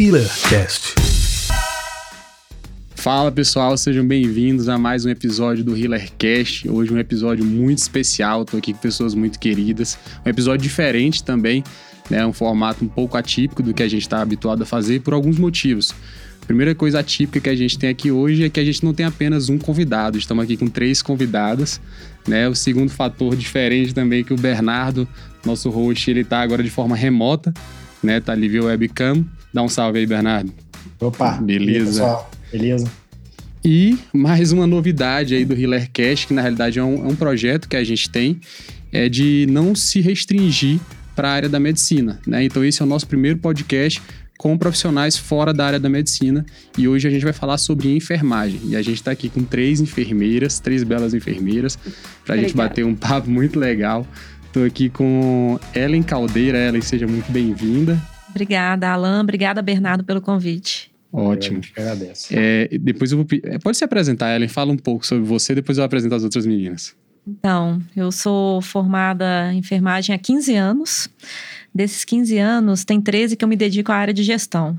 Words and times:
HealerCast. 0.00 0.94
Fala 2.94 3.32
pessoal, 3.32 3.76
sejam 3.76 4.06
bem-vindos 4.06 4.68
a 4.68 4.78
mais 4.78 5.04
um 5.04 5.08
episódio 5.08 5.64
do 5.64 5.76
HealerCast. 5.76 6.70
Hoje 6.70 6.94
um 6.94 6.98
episódio 6.98 7.44
muito 7.44 7.78
especial, 7.78 8.42
estou 8.42 8.58
aqui 8.58 8.72
com 8.72 8.78
pessoas 8.78 9.12
muito 9.12 9.40
queridas. 9.40 9.98
Um 10.24 10.30
episódio 10.30 10.62
diferente 10.62 11.24
também, 11.24 11.64
né? 12.08 12.24
Um 12.24 12.32
formato 12.32 12.84
um 12.84 12.88
pouco 12.88 13.16
atípico 13.16 13.60
do 13.60 13.74
que 13.74 13.82
a 13.82 13.88
gente 13.88 14.02
está 14.02 14.22
habituado 14.22 14.62
a 14.62 14.64
fazer 14.64 15.00
por 15.00 15.14
alguns 15.14 15.36
motivos. 15.36 15.92
A 16.40 16.46
primeira 16.46 16.76
coisa 16.76 17.00
atípica 17.00 17.40
que 17.40 17.50
a 17.50 17.56
gente 17.56 17.76
tem 17.76 17.90
aqui 17.90 18.12
hoje 18.12 18.44
é 18.44 18.48
que 18.48 18.60
a 18.60 18.64
gente 18.64 18.84
não 18.84 18.94
tem 18.94 19.04
apenas 19.04 19.48
um 19.48 19.58
convidado, 19.58 20.16
estamos 20.16 20.44
aqui 20.44 20.56
com 20.56 20.68
três 20.68 21.02
convidadas. 21.02 21.80
Né? 22.24 22.48
O 22.48 22.54
segundo 22.54 22.90
fator 22.90 23.34
diferente 23.34 23.92
também 23.92 24.20
é 24.20 24.22
que 24.22 24.32
o 24.32 24.36
Bernardo, 24.36 25.08
nosso 25.44 25.68
host, 25.70 26.08
ele 26.08 26.20
está 26.20 26.40
agora 26.40 26.62
de 26.62 26.70
forma 26.70 26.94
remota, 26.94 27.52
né? 28.02 28.20
Tá 28.20 28.32
ali 28.32 28.48
via 28.48 28.64
webcam. 28.64 29.24
Dá 29.52 29.62
um 29.62 29.68
salve 29.68 29.98
aí, 29.98 30.06
Bernardo. 30.06 30.52
Opa, 31.00 31.32
beleza. 31.32 32.02
pessoal, 32.02 32.30
beleza? 32.50 32.90
E 33.64 33.98
mais 34.12 34.52
uma 34.52 34.66
novidade 34.66 35.34
aí 35.34 35.44
do 35.44 35.54
HealerCast, 35.54 36.26
que 36.26 36.34
na 36.34 36.42
realidade 36.42 36.78
é 36.78 36.84
um, 36.84 37.04
é 37.04 37.08
um 37.08 37.16
projeto 37.16 37.68
que 37.68 37.76
a 37.76 37.84
gente 37.84 38.08
tem, 38.08 38.40
é 38.92 39.08
de 39.08 39.46
não 39.50 39.74
se 39.74 40.00
restringir 40.00 40.80
para 41.14 41.28
a 41.28 41.32
área 41.32 41.48
da 41.48 41.58
medicina, 41.58 42.20
né? 42.26 42.44
Então 42.44 42.64
esse 42.64 42.80
é 42.80 42.84
o 42.84 42.88
nosso 42.88 43.06
primeiro 43.06 43.38
podcast 43.38 44.00
com 44.38 44.56
profissionais 44.56 45.16
fora 45.16 45.52
da 45.52 45.66
área 45.66 45.80
da 45.80 45.88
medicina 45.88 46.46
e 46.78 46.86
hoje 46.86 47.08
a 47.08 47.10
gente 47.10 47.24
vai 47.24 47.32
falar 47.32 47.58
sobre 47.58 47.94
enfermagem. 47.94 48.60
E 48.66 48.76
a 48.76 48.82
gente 48.82 48.98
está 48.98 49.10
aqui 49.10 49.28
com 49.28 49.42
três 49.42 49.80
enfermeiras, 49.80 50.60
três 50.60 50.84
belas 50.84 51.12
enfermeiras, 51.12 51.76
para 52.24 52.36
a 52.36 52.38
gente 52.38 52.54
bater 52.54 52.84
um 52.84 52.94
papo 52.94 53.28
muito 53.28 53.58
legal. 53.58 54.06
Estou 54.58 54.66
aqui 54.66 54.90
com 54.90 55.56
Ellen 55.72 56.02
Caldeira. 56.02 56.58
Ellen, 56.58 56.82
seja 56.82 57.06
muito 57.06 57.30
bem-vinda. 57.30 57.96
Obrigada, 58.28 58.88
Alan. 58.88 59.20
Obrigada, 59.20 59.62
Bernardo, 59.62 60.02
pelo 60.02 60.20
convite. 60.20 60.90
Ótimo. 61.12 61.60
Eu 61.76 61.82
agradeço. 61.84 62.26
É, 62.32 62.66
depois 62.76 63.12
eu 63.12 63.18
vou. 63.18 63.26
É, 63.44 63.56
pode 63.60 63.76
se 63.76 63.84
apresentar, 63.84 64.34
Ellen. 64.34 64.48
Fala 64.48 64.72
um 64.72 64.76
pouco 64.76 65.06
sobre 65.06 65.22
você, 65.22 65.54
depois 65.54 65.78
eu 65.78 65.82
vou 65.82 65.86
apresentar 65.86 66.16
as 66.16 66.24
outras 66.24 66.44
meninas. 66.44 66.96
Então, 67.24 67.80
eu 67.94 68.10
sou 68.10 68.60
formada 68.60 69.52
em 69.52 69.58
enfermagem 69.58 70.12
há 70.12 70.18
15 70.18 70.56
anos. 70.56 71.08
Desses 71.72 72.04
15 72.04 72.36
anos, 72.38 72.84
tem 72.84 73.00
13 73.00 73.36
que 73.36 73.44
eu 73.44 73.48
me 73.48 73.54
dedico 73.54 73.92
à 73.92 73.94
área 73.94 74.12
de 74.12 74.24
gestão. 74.24 74.76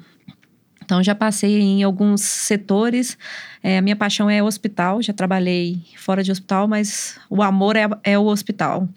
Então, 0.84 1.02
já 1.02 1.16
passei 1.16 1.58
em 1.58 1.84
alguns 1.84 2.20
setores. 2.20 3.18
É, 3.64 3.78
a 3.78 3.82
minha 3.82 3.96
paixão 3.96 4.30
é 4.30 4.44
hospital, 4.44 5.02
já 5.02 5.14
trabalhei 5.14 5.82
fora 5.96 6.22
de 6.22 6.34
hospital, 6.34 6.68
mas 6.68 7.18
o 7.30 7.42
amor 7.42 7.78
é, 7.78 7.88
é 8.04 8.20
o 8.20 8.26
hospital. 8.26 8.90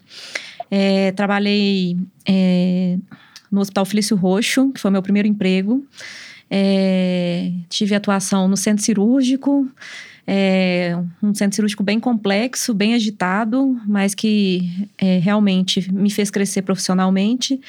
É, 0.69 1.11
trabalhei 1.11 1.97
é, 2.27 2.97
no 3.51 3.61
Hospital 3.61 3.85
Felício 3.85 4.15
Roxo, 4.15 4.71
que 4.71 4.79
foi 4.79 4.91
meu 4.91 5.01
primeiro 5.01 5.27
emprego. 5.27 5.85
É, 6.49 7.51
tive 7.69 7.95
atuação 7.95 8.47
no 8.47 8.55
centro 8.55 8.83
cirúrgico, 8.83 9.67
é, 10.25 10.97
um 11.21 11.33
centro 11.33 11.55
cirúrgico 11.55 11.83
bem 11.83 11.99
complexo, 11.99 12.73
bem 12.73 12.93
agitado, 12.93 13.79
mas 13.87 14.13
que 14.13 14.87
é, 14.97 15.17
realmente 15.19 15.91
me 15.91 16.09
fez 16.09 16.29
crescer 16.29 16.61
profissionalmente. 16.61 17.59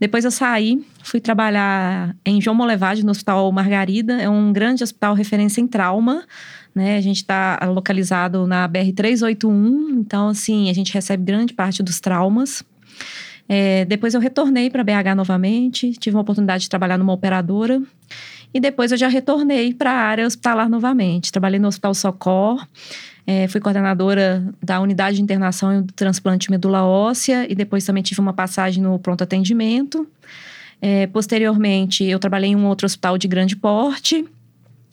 Depois 0.00 0.24
eu 0.24 0.30
saí, 0.30 0.84
fui 1.04 1.20
trabalhar 1.20 2.16
em 2.24 2.40
João 2.40 2.56
Molevade, 2.56 3.04
no 3.04 3.12
Hospital 3.12 3.52
Margarida, 3.52 4.20
é 4.20 4.28
um 4.28 4.52
grande 4.52 4.82
hospital 4.82 5.14
referência 5.14 5.60
em 5.60 5.66
trauma, 5.66 6.24
né? 6.74 6.96
A 6.96 7.00
gente 7.00 7.18
está 7.18 7.58
localizado 7.66 8.46
na 8.46 8.68
BR-381, 8.68 9.90
então, 9.98 10.28
assim, 10.28 10.70
a 10.70 10.72
gente 10.72 10.92
recebe 10.92 11.22
grande 11.22 11.52
parte 11.52 11.82
dos 11.82 12.00
traumas. 12.00 12.64
É, 13.48 13.84
depois 13.84 14.14
eu 14.14 14.20
retornei 14.20 14.70
para 14.70 14.82
BH 14.84 15.14
novamente, 15.16 15.92
tive 15.92 16.16
uma 16.16 16.22
oportunidade 16.22 16.64
de 16.64 16.70
trabalhar 16.70 16.98
numa 16.98 17.12
operadora. 17.12 17.82
E 18.54 18.60
depois 18.60 18.92
eu 18.92 18.98
já 18.98 19.08
retornei 19.08 19.72
para 19.72 19.90
a 19.90 19.96
área 19.96 20.26
hospitalar 20.26 20.68
novamente. 20.68 21.32
Trabalhei 21.32 21.58
no 21.58 21.68
Hospital 21.68 21.94
Socor, 21.94 22.66
é, 23.26 23.48
fui 23.48 23.60
coordenadora 23.60 24.44
da 24.62 24.80
unidade 24.80 25.16
de 25.16 25.22
internação 25.22 25.78
e 25.78 25.82
do 25.82 25.92
transplante 25.92 26.46
de 26.46 26.50
medula 26.50 26.84
óssea 26.84 27.50
e 27.50 27.54
depois 27.54 27.84
também 27.84 28.02
tive 28.02 28.20
uma 28.20 28.32
passagem 28.32 28.82
no 28.82 28.98
pronto 28.98 29.22
atendimento. 29.22 30.06
É, 30.80 31.06
posteriormente, 31.06 32.04
eu 32.04 32.18
trabalhei 32.18 32.50
em 32.50 32.56
um 32.56 32.66
outro 32.66 32.84
hospital 32.84 33.16
de 33.16 33.28
grande 33.28 33.54
porte 33.54 34.26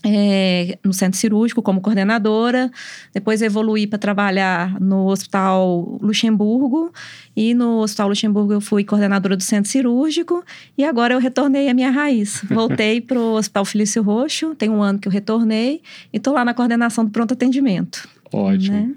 é, 0.04 0.78
no 0.84 0.94
centro 0.94 1.20
cirúrgico 1.20 1.62
como 1.62 1.82
coordenadora, 1.82 2.72
depois 3.14 3.42
evoluí 3.42 3.86
para 3.86 4.00
trabalhar 4.00 4.80
no 4.80 5.08
Hospital 5.08 5.98
Luxemburgo 6.02 6.92
e 7.36 7.54
no 7.54 7.80
Hospital 7.80 8.10
Luxemburgo 8.10 8.54
eu 8.54 8.62
fui 8.62 8.84
coordenadora 8.84 9.36
do 9.36 9.44
centro 9.44 9.70
cirúrgico 9.70 10.44
e 10.78 10.84
agora 10.84 11.14
eu 11.14 11.20
retornei 11.20 11.70
à 11.70 11.74
minha 11.74 11.92
raiz. 11.92 12.42
Voltei 12.50 13.02
para 13.02 13.20
o 13.20 13.34
Hospital 13.34 13.66
Felício 13.66 14.02
Roxo, 14.02 14.56
tem 14.56 14.70
um 14.70 14.82
ano 14.82 15.00
que 15.00 15.08
eu 15.08 15.12
retornei 15.12 15.82
e 16.14 16.18
estou 16.18 16.34
lá 16.34 16.46
na 16.46 16.54
coordenação 16.54 17.04
do 17.04 17.12
pronto 17.12 17.34
atendimento. 17.34 18.08
Ótimo. 18.32 18.78
Né? 18.78 18.96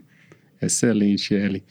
Excelente, 0.61 1.35
Ellen. 1.35 1.63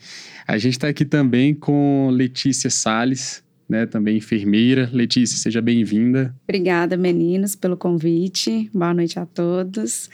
A 0.46 0.58
gente 0.58 0.74
está 0.74 0.88
aqui 0.88 1.04
também 1.04 1.54
com 1.54 2.10
Letícia 2.12 2.68
Sales, 2.68 3.42
né, 3.68 3.86
também 3.86 4.16
enfermeira. 4.16 4.88
Letícia, 4.92 5.38
seja 5.38 5.60
bem-vinda. 5.60 6.34
Obrigada, 6.44 6.96
meninas, 6.96 7.54
pelo 7.54 7.76
convite. 7.76 8.70
Boa 8.72 8.94
noite 8.94 9.18
a 9.18 9.26
todos. 9.26 10.08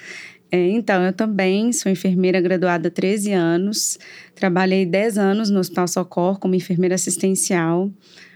É, 0.50 0.70
então, 0.70 1.02
eu 1.02 1.12
também 1.12 1.72
sou 1.72 1.92
enfermeira 1.92 2.40
graduada 2.40 2.88
há 2.88 2.90
13 2.90 3.32
anos. 3.32 3.98
Trabalhei 4.34 4.86
10 4.86 5.18
anos 5.18 5.50
no 5.50 5.60
Hospital 5.60 5.88
Socorro 5.88 6.38
como 6.38 6.54
enfermeira 6.54 6.94
assistencial, 6.94 7.90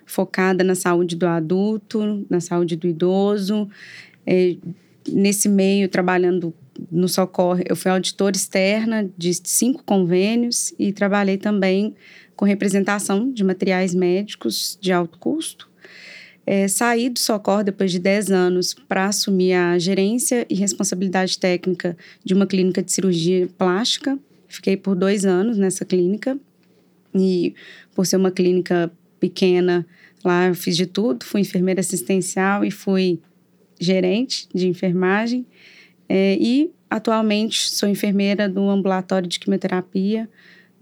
focada 0.05 0.63
na 0.63 0.75
saúde 0.75 1.17
do 1.17 1.27
adulto, 1.27 2.27
na 2.29 2.41
saúde 2.41 2.77
do 2.77 2.87
idoso. 2.87 3.69
É, 4.27 4.57
nesse 5.09 5.49
meio, 5.49 5.89
trabalhando 5.89 6.55
no 6.91 7.09
Socorro, 7.09 7.63
eu 7.69 7.77
fui 7.77 7.91
auditora 7.91 8.37
externa 8.37 9.11
de 9.17 9.33
cinco 9.45 9.83
convênios 9.85 10.75
e 10.79 10.93
trabalhei 10.93 11.37
também 11.37 11.95
com 12.37 12.45
representação 12.45 13.33
de 13.33 13.45
materiais 13.45 13.95
médicos 13.95 14.79
de 14.81 14.93
alto 14.93 15.19
custo. 15.19 15.71
É, 16.45 16.67
saí 16.67 17.09
do 17.09 17.21
Socorro 17.21 17.63
depois 17.63 17.93
de 17.93 17.99
10 17.99 18.33
anos 18.33 18.75
para 18.75 19.07
assumir 19.07 19.53
a 19.53 19.79
gerência 19.79 20.45
e 20.51 20.55
responsabilidade 20.55 21.39
técnica 21.39 21.97
de 22.25 22.35
uma 22.35 22.47
clínica 22.47 22.83
de 22.83 22.91
cirurgia 22.93 23.49
plástica. 23.57 24.19
Fiquei 24.49 24.77
por 24.77 24.97
dois 24.97 25.25
anos 25.25 25.57
nessa 25.57 25.85
clínica 25.85 26.37
e, 27.15 27.55
por 27.95 28.07
ser 28.07 28.17
uma 28.17 28.31
clínica 28.31 28.91
pequena, 29.21 29.87
lá 30.25 30.49
eu 30.49 30.55
fiz 30.55 30.77
de 30.77 30.87
tudo. 30.87 31.25
Fui 31.25 31.41
enfermeira 31.41 31.81
assistencial 31.81 32.65
e 32.65 32.71
fui 32.71 33.21
gerente 33.79 34.49
de 34.53 34.67
enfermagem. 34.67 35.47
É, 36.09 36.37
e, 36.41 36.71
atualmente, 36.91 37.71
sou 37.71 37.89
enfermeira 37.89 38.49
do 38.49 38.69
ambulatório 38.69 39.29
de 39.29 39.39
quimioterapia 39.39 40.29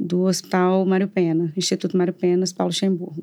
do 0.01 0.23
Hospital 0.23 0.87
Mário 0.87 1.07
Pena, 1.07 1.53
Instituto 1.57 1.97
Mário 1.97 2.15
Pena, 2.15 2.45
Paulo 2.57 2.71
Luxemburgo. 2.71 3.23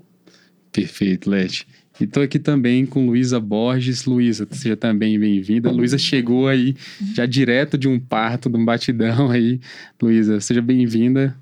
Perfeito, 0.72 1.30
Leti. 1.30 1.68
E 2.00 2.04
estou 2.04 2.22
aqui 2.22 2.38
também 2.38 2.86
com 2.86 3.08
Luísa 3.08 3.40
Borges. 3.40 4.06
Luísa, 4.06 4.48
seja 4.52 4.78
também 4.78 5.20
bem-vinda. 5.20 5.72
Luísa 5.72 5.98
chegou 5.98 6.48
aí 6.48 6.76
já 7.16 7.26
direto 7.26 7.76
de 7.78 7.88
um 7.88 8.00
parto, 8.00 8.50
de 8.50 8.58
um 8.58 8.64
batidão 8.64 9.32
aí. 9.32 9.60
Luísa, 10.00 10.40
seja 10.40 10.62
bem-vinda. 10.62 11.36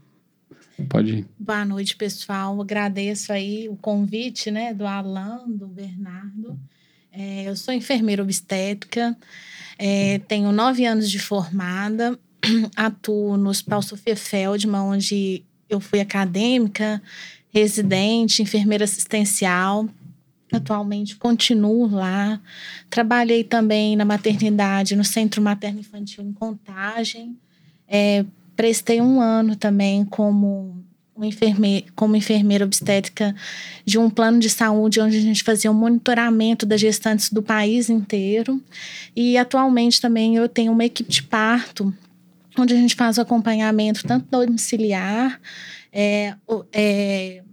Pode 0.87 1.11
ir. 1.11 1.25
Boa 1.37 1.65
noite, 1.65 1.97
pessoal. 1.97 2.61
Agradeço 2.61 3.33
aí 3.33 3.67
o 3.67 3.75
convite, 3.75 4.49
né, 4.49 4.73
do 4.73 4.85
Alan, 4.85 5.43
do 5.47 5.67
Bernardo. 5.67 6.57
É, 7.11 7.47
eu 7.47 7.55
sou 7.55 7.73
enfermeira 7.73 8.21
obstétrica, 8.21 9.15
é, 9.77 10.19
tenho 10.19 10.51
nove 10.51 10.85
anos 10.85 11.09
de 11.09 11.17
formada, 11.17 12.19
atuo 12.75 13.37
no 13.37 13.49
Hospital 13.49 13.81
Sofia 13.81 14.15
Feldman, 14.15 14.81
onde 14.81 15.43
eu 15.69 15.79
fui 15.79 15.99
acadêmica, 15.99 17.01
residente, 17.49 18.41
enfermeira 18.41 18.83
assistencial. 18.83 19.87
Atualmente 20.51 21.15
continuo 21.15 21.87
lá. 21.87 22.39
Trabalhei 22.89 23.43
também 23.43 23.95
na 23.95 24.05
maternidade, 24.05 24.95
no 24.95 25.03
Centro 25.03 25.41
Materno 25.41 25.79
Infantil 25.79 26.23
em 26.23 26.31
Contagem. 26.31 27.37
É, 27.87 28.23
prestei 28.55 29.01
um 29.01 29.19
ano 29.19 29.55
também 29.55 30.05
como 30.05 30.83
enfermeira, 31.23 31.85
como 31.95 32.15
enfermeira 32.15 32.65
obstétrica 32.65 33.35
de 33.85 33.97
um 33.97 34.09
plano 34.09 34.39
de 34.39 34.49
saúde 34.49 34.99
onde 34.99 35.17
a 35.17 35.21
gente 35.21 35.43
fazia 35.43 35.71
um 35.71 35.75
monitoramento 35.75 36.65
das 36.65 36.79
gestantes 36.79 37.31
do 37.31 37.41
país 37.41 37.89
inteiro. 37.89 38.61
E 39.15 39.37
atualmente 39.37 39.99
também 39.99 40.35
eu 40.35 40.47
tenho 40.47 40.71
uma 40.71 40.85
equipe 40.85 41.09
de 41.09 41.23
parto 41.23 41.93
onde 42.57 42.73
a 42.73 42.77
gente 42.77 42.95
faz 42.95 43.17
o 43.17 43.21
acompanhamento 43.21 44.05
tanto 44.05 44.27
domiciliar, 44.29 45.39
é, 45.91 46.35
é, 46.71 47.43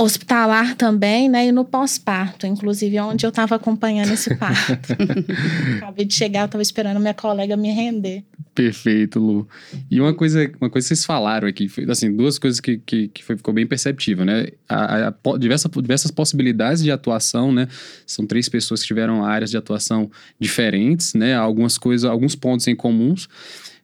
hospitalar 0.00 0.76
também, 0.76 1.28
né? 1.28 1.48
E 1.48 1.52
no 1.52 1.64
pós-parto, 1.64 2.46
inclusive, 2.46 3.00
onde 3.00 3.26
eu 3.26 3.30
estava 3.30 3.56
acompanhando 3.56 4.12
esse 4.12 4.34
parto. 4.36 4.94
Acabei 5.78 6.04
de 6.04 6.14
chegar, 6.14 6.42
eu 6.42 6.46
estava 6.46 6.62
esperando 6.62 7.00
minha 7.00 7.14
colega 7.14 7.56
me 7.56 7.70
render. 7.72 8.24
Perfeito, 8.54 9.18
Lu. 9.18 9.48
E 9.90 10.00
uma 10.00 10.14
coisa, 10.14 10.50
uma 10.60 10.70
coisa 10.70 10.86
que 10.86 10.94
vocês 10.94 11.04
falaram 11.04 11.48
aqui, 11.48 11.68
foi, 11.68 11.84
assim, 11.90 12.14
duas 12.14 12.38
coisas 12.38 12.60
que, 12.60 12.78
que, 12.78 13.08
que 13.08 13.24
foi, 13.24 13.36
ficou 13.36 13.52
bem 13.52 13.66
perceptível, 13.66 14.24
né? 14.24 14.46
A, 14.68 14.76
a, 14.76 15.08
a, 15.08 15.38
diversa, 15.38 15.68
diversas 15.68 16.12
possibilidades 16.12 16.82
de 16.82 16.92
atuação, 16.92 17.52
né? 17.52 17.66
São 18.06 18.24
três 18.24 18.48
pessoas 18.48 18.80
que 18.80 18.86
tiveram 18.86 19.24
áreas 19.24 19.50
de 19.50 19.56
atuação 19.56 20.08
diferentes, 20.38 21.14
né? 21.14 21.34
Algumas 21.34 21.76
coisas, 21.76 22.08
alguns 22.08 22.36
pontos 22.36 22.68
em 22.68 22.76
comuns. 22.76 23.28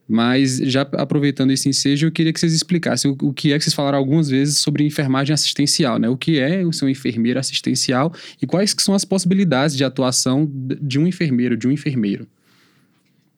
Mas 0.08 0.58
já 0.58 0.82
aproveitando 0.92 1.50
esse 1.50 1.68
ensejo, 1.68 2.06
eu 2.06 2.12
queria 2.12 2.32
que 2.32 2.38
vocês 2.38 2.52
explicassem 2.52 3.10
o, 3.10 3.16
o, 3.28 3.32
que 3.32 3.52
é 3.52 3.58
que 3.58 3.64
vocês 3.64 3.74
falaram 3.74 3.96
algumas 3.96 4.28
vezes 4.28 4.58
sobre 4.58 4.84
enfermagem 4.84 5.32
assistencial, 5.32 5.98
né? 5.98 6.08
O 6.08 6.16
que 6.16 6.38
é 6.38 6.64
o 6.64 6.72
seu 6.72 6.88
enfermeiro 6.88 7.38
assistencial 7.38 8.12
e 8.40 8.46
quais 8.46 8.74
que 8.74 8.82
são 8.82 8.94
as 8.94 9.04
possibilidades 9.04 9.76
de 9.76 9.84
atuação 9.84 10.50
de 10.80 10.98
um 10.98 11.06
enfermeiro, 11.06 11.56
de 11.56 11.66
um 11.66 11.72
enfermeiro. 11.72 12.26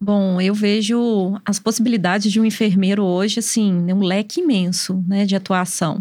Bom, 0.07 0.41
eu 0.41 0.55
vejo 0.55 1.37
as 1.45 1.59
possibilidades 1.59 2.31
de 2.31 2.41
um 2.41 2.45
enfermeiro 2.45 3.03
hoje, 3.03 3.41
assim, 3.41 3.93
um 3.93 4.05
leque 4.05 4.41
imenso, 4.41 5.03
né, 5.05 5.27
de 5.27 5.35
atuação. 5.35 6.01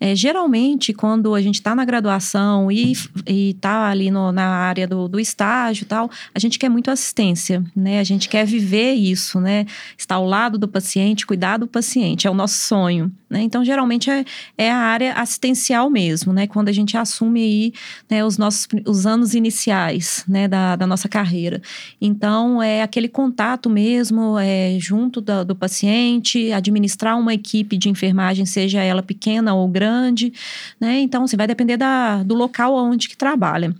É, 0.00 0.16
geralmente, 0.16 0.94
quando 0.94 1.34
a 1.34 1.42
gente 1.42 1.56
está 1.56 1.74
na 1.74 1.84
graduação 1.84 2.72
e 2.72 2.94
está 3.26 3.90
ali 3.90 4.10
no, 4.10 4.32
na 4.32 4.46
área 4.46 4.88
do, 4.88 5.06
do 5.06 5.20
estágio 5.20 5.82
e 5.82 5.86
tal, 5.86 6.10
a 6.34 6.38
gente 6.38 6.58
quer 6.58 6.70
muito 6.70 6.90
assistência, 6.90 7.62
né, 7.76 8.00
a 8.00 8.04
gente 8.04 8.26
quer 8.26 8.46
viver 8.46 8.94
isso, 8.94 9.38
né, 9.38 9.66
estar 9.98 10.14
ao 10.14 10.24
lado 10.24 10.56
do 10.56 10.66
paciente, 10.66 11.26
cuidar 11.26 11.58
do 11.58 11.66
paciente, 11.66 12.26
é 12.26 12.30
o 12.30 12.34
nosso 12.34 12.54
sonho, 12.54 13.12
né, 13.32 13.40
então, 13.40 13.64
geralmente 13.64 14.10
é, 14.10 14.24
é 14.58 14.70
a 14.70 14.76
área 14.76 15.14
assistencial 15.14 15.88
mesmo, 15.88 16.34
né, 16.34 16.46
quando 16.46 16.68
a 16.68 16.72
gente 16.72 16.98
assume 16.98 17.40
aí, 17.40 17.72
né, 18.10 18.22
os 18.22 18.36
nossos, 18.36 18.68
os 18.86 19.06
anos 19.06 19.34
iniciais, 19.34 20.22
né, 20.28 20.46
da, 20.46 20.76
da 20.76 20.86
nossa 20.86 21.08
carreira. 21.08 21.62
Então, 21.98 22.62
é 22.62 22.82
aquele 22.82 23.08
contato 23.08 23.70
mesmo 23.70 24.38
é, 24.38 24.76
junto 24.78 25.20
da, 25.22 25.42
do 25.42 25.56
paciente, 25.56 26.52
administrar 26.52 27.18
uma 27.18 27.32
equipe 27.32 27.78
de 27.78 27.88
enfermagem, 27.88 28.44
seja 28.44 28.82
ela 28.82 29.02
pequena 29.02 29.54
ou 29.54 29.66
grande, 29.66 30.32
né? 30.78 31.00
Então, 31.00 31.24
assim, 31.24 31.36
vai 31.36 31.46
depender 31.46 31.78
da, 31.78 32.22
do 32.22 32.34
local 32.34 32.74
onde 32.74 33.08
que 33.08 33.16
trabalha. 33.16 33.74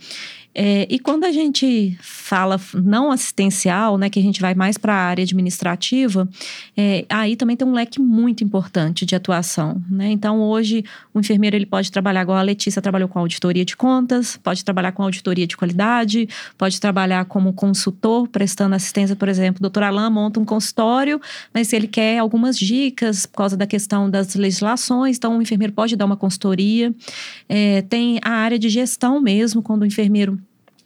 É, 0.54 0.86
e 0.90 0.98
quando 0.98 1.24
a 1.24 1.32
gente 1.32 1.96
fala 2.00 2.60
não 2.74 3.10
assistencial, 3.10 3.96
né, 3.96 4.10
que 4.10 4.18
a 4.18 4.22
gente 4.22 4.40
vai 4.40 4.54
mais 4.54 4.76
para 4.76 4.92
a 4.92 4.96
área 4.96 5.22
administrativa, 5.22 6.28
é, 6.76 7.06
aí 7.08 7.36
também 7.36 7.56
tem 7.56 7.66
um 7.66 7.72
leque 7.72 8.00
muito 8.00 8.44
importante 8.44 9.06
de 9.06 9.14
atuação. 9.14 9.82
Né? 9.90 10.10
Então, 10.10 10.40
hoje, 10.40 10.84
o 11.14 11.20
enfermeiro 11.20 11.56
ele 11.56 11.64
pode 11.64 11.90
trabalhar, 11.90 12.22
igual 12.22 12.38
a 12.38 12.42
Letícia 12.42 12.82
trabalhou 12.82 13.08
com 13.08 13.18
auditoria 13.18 13.64
de 13.64 13.76
contas, 13.76 14.36
pode 14.36 14.64
trabalhar 14.64 14.92
com 14.92 15.02
auditoria 15.02 15.46
de 15.46 15.56
qualidade, 15.56 16.28
pode 16.58 16.80
trabalhar 16.80 17.24
como 17.24 17.52
consultor, 17.52 18.28
prestando 18.28 18.74
assistência, 18.74 19.16
por 19.16 19.28
exemplo, 19.28 19.58
o 19.58 19.62
doutor 19.62 19.84
Alain 19.84 20.10
monta 20.10 20.38
um 20.38 20.44
consultório, 20.44 21.20
mas 21.54 21.72
ele 21.72 21.86
quer 21.86 22.18
algumas 22.18 22.58
dicas 22.58 23.24
por 23.24 23.38
causa 23.38 23.56
da 23.56 23.66
questão 23.66 24.10
das 24.10 24.34
legislações, 24.34 25.16
então 25.16 25.38
o 25.38 25.42
enfermeiro 25.42 25.72
pode 25.72 25.96
dar 25.96 26.04
uma 26.04 26.16
consultoria. 26.16 26.94
É, 27.48 27.82
tem 27.82 28.18
a 28.22 28.30
área 28.30 28.58
de 28.58 28.68
gestão 28.68 29.20
mesmo, 29.20 29.62
quando 29.62 29.82
o 29.82 29.86
enfermeiro 29.86 30.41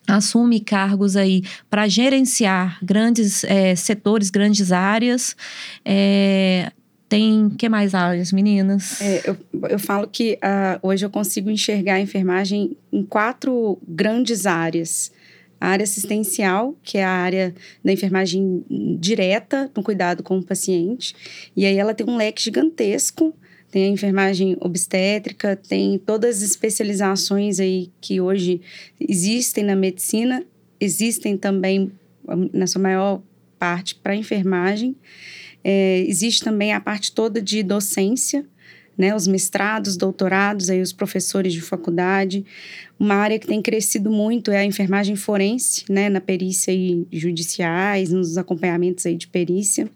assume 0.07 0.61
cargos 0.61 1.17
aí 1.17 1.43
para 1.69 1.89
gerenciar 1.89 2.79
grandes 2.83 3.45
é, 3.45 3.75
setores, 3.75 4.31
grandes 4.31 4.73
áreas. 4.73 5.37
É, 5.85 6.71
tem 7.09 7.51
que 7.51 7.69
mais 7.69 7.95
áreas, 7.95 8.33
meninas? 8.33 9.01
É, 9.01 9.23
eu, 9.25 9.37
eu 9.69 9.79
falo 9.79 10.09
que 10.09 10.39
uh, 10.43 10.87
hoje 10.87 11.07
eu 11.07 11.11
consigo 11.11 11.51
enxergar 11.51 11.95
a 11.95 12.01
enfermagem 12.01 12.77
em 12.93 13.05
quatro 13.05 13.79
grandes 13.87 14.47
áreas. 14.47 15.13
A 15.61 15.69
área 15.69 15.85
assistencial, 15.85 16.77
que 16.83 16.99
é 16.99 17.05
a 17.05 17.11
área 17.11 17.55
da 17.83 17.93
enfermagem 17.93 18.63
direta, 18.99 19.71
no 19.75 19.83
cuidado 19.83 20.23
com 20.23 20.39
o 20.39 20.43
paciente. 20.43 21.15
E 21.57 21.65
aí 21.65 21.79
ela 21.79 21.95
tem 21.95 22.07
um 22.07 22.17
leque 22.17 22.43
gigantesco 22.43 23.35
tem 23.77 23.85
a 23.85 23.89
enfermagem 23.89 24.57
obstétrica, 24.59 25.55
tem 25.55 25.99
todas 25.99 26.39
as 26.39 26.43
especializações 26.43 27.61
aí 27.61 27.91
que 28.01 28.23
hoje 28.23 28.63
existem 28.99 29.63
na 29.63 29.77
medicina, 29.77 30.43
existem 30.81 31.37
também, 31.37 31.93
na 32.55 32.67
sua 32.67 32.81
maior 32.81 33.21
parte, 33.59 33.95
para 33.95 34.17
enfermagem. 34.17 34.97
É, 35.63 36.03
existe 36.09 36.43
também 36.43 36.73
a 36.73 36.81
parte 36.81 37.13
toda 37.13 37.43
de 37.43 37.63
docência, 37.63 38.47
né, 38.97 39.15
os 39.15 39.27
mestrados, 39.27 39.95
doutorados, 39.95 40.71
aí 40.71 40.81
os 40.81 40.95
professores 40.95 41.53
de 41.53 41.61
faculdade. 41.61 42.47
Uma 42.99 43.17
área 43.17 43.39
que 43.39 43.47
tem 43.47 43.61
crescido 43.61 44.11
muito 44.11 44.51
é 44.51 44.57
a 44.57 44.65
enfermagem 44.65 45.17
forense, 45.17 45.85
né, 45.87 46.09
na 46.09 46.23
perícia 46.23 46.73
e 46.73 47.07
judiciais, 47.13 48.11
nos 48.11 48.39
acompanhamentos 48.39 49.05
aí 49.05 49.17
de 49.17 49.27
perícia. 49.27 49.87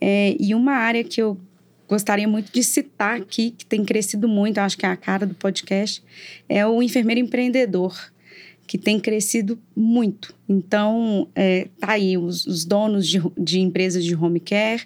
É, 0.00 0.34
e 0.40 0.54
uma 0.54 0.72
área 0.72 1.04
que 1.04 1.20
eu 1.20 1.38
gostaria 1.92 2.26
muito 2.26 2.50
de 2.50 2.64
citar 2.64 3.20
aqui, 3.20 3.50
que 3.50 3.66
tem 3.66 3.84
crescido 3.84 4.26
muito, 4.26 4.56
acho 4.56 4.78
que 4.78 4.86
é 4.86 4.88
a 4.88 4.96
cara 4.96 5.26
do 5.26 5.34
podcast, 5.34 6.02
é 6.48 6.66
o 6.66 6.82
enfermeiro 6.82 7.20
empreendedor, 7.20 7.94
que 8.66 8.78
tem 8.78 8.98
crescido 8.98 9.58
muito. 9.76 10.34
Então, 10.48 11.28
é, 11.34 11.68
tá 11.78 11.92
aí 11.92 12.16
os, 12.16 12.46
os 12.46 12.64
donos 12.64 13.06
de, 13.06 13.20
de, 13.36 13.60
empresas 13.60 14.02
de 14.02 14.16
home 14.16 14.40
care, 14.40 14.84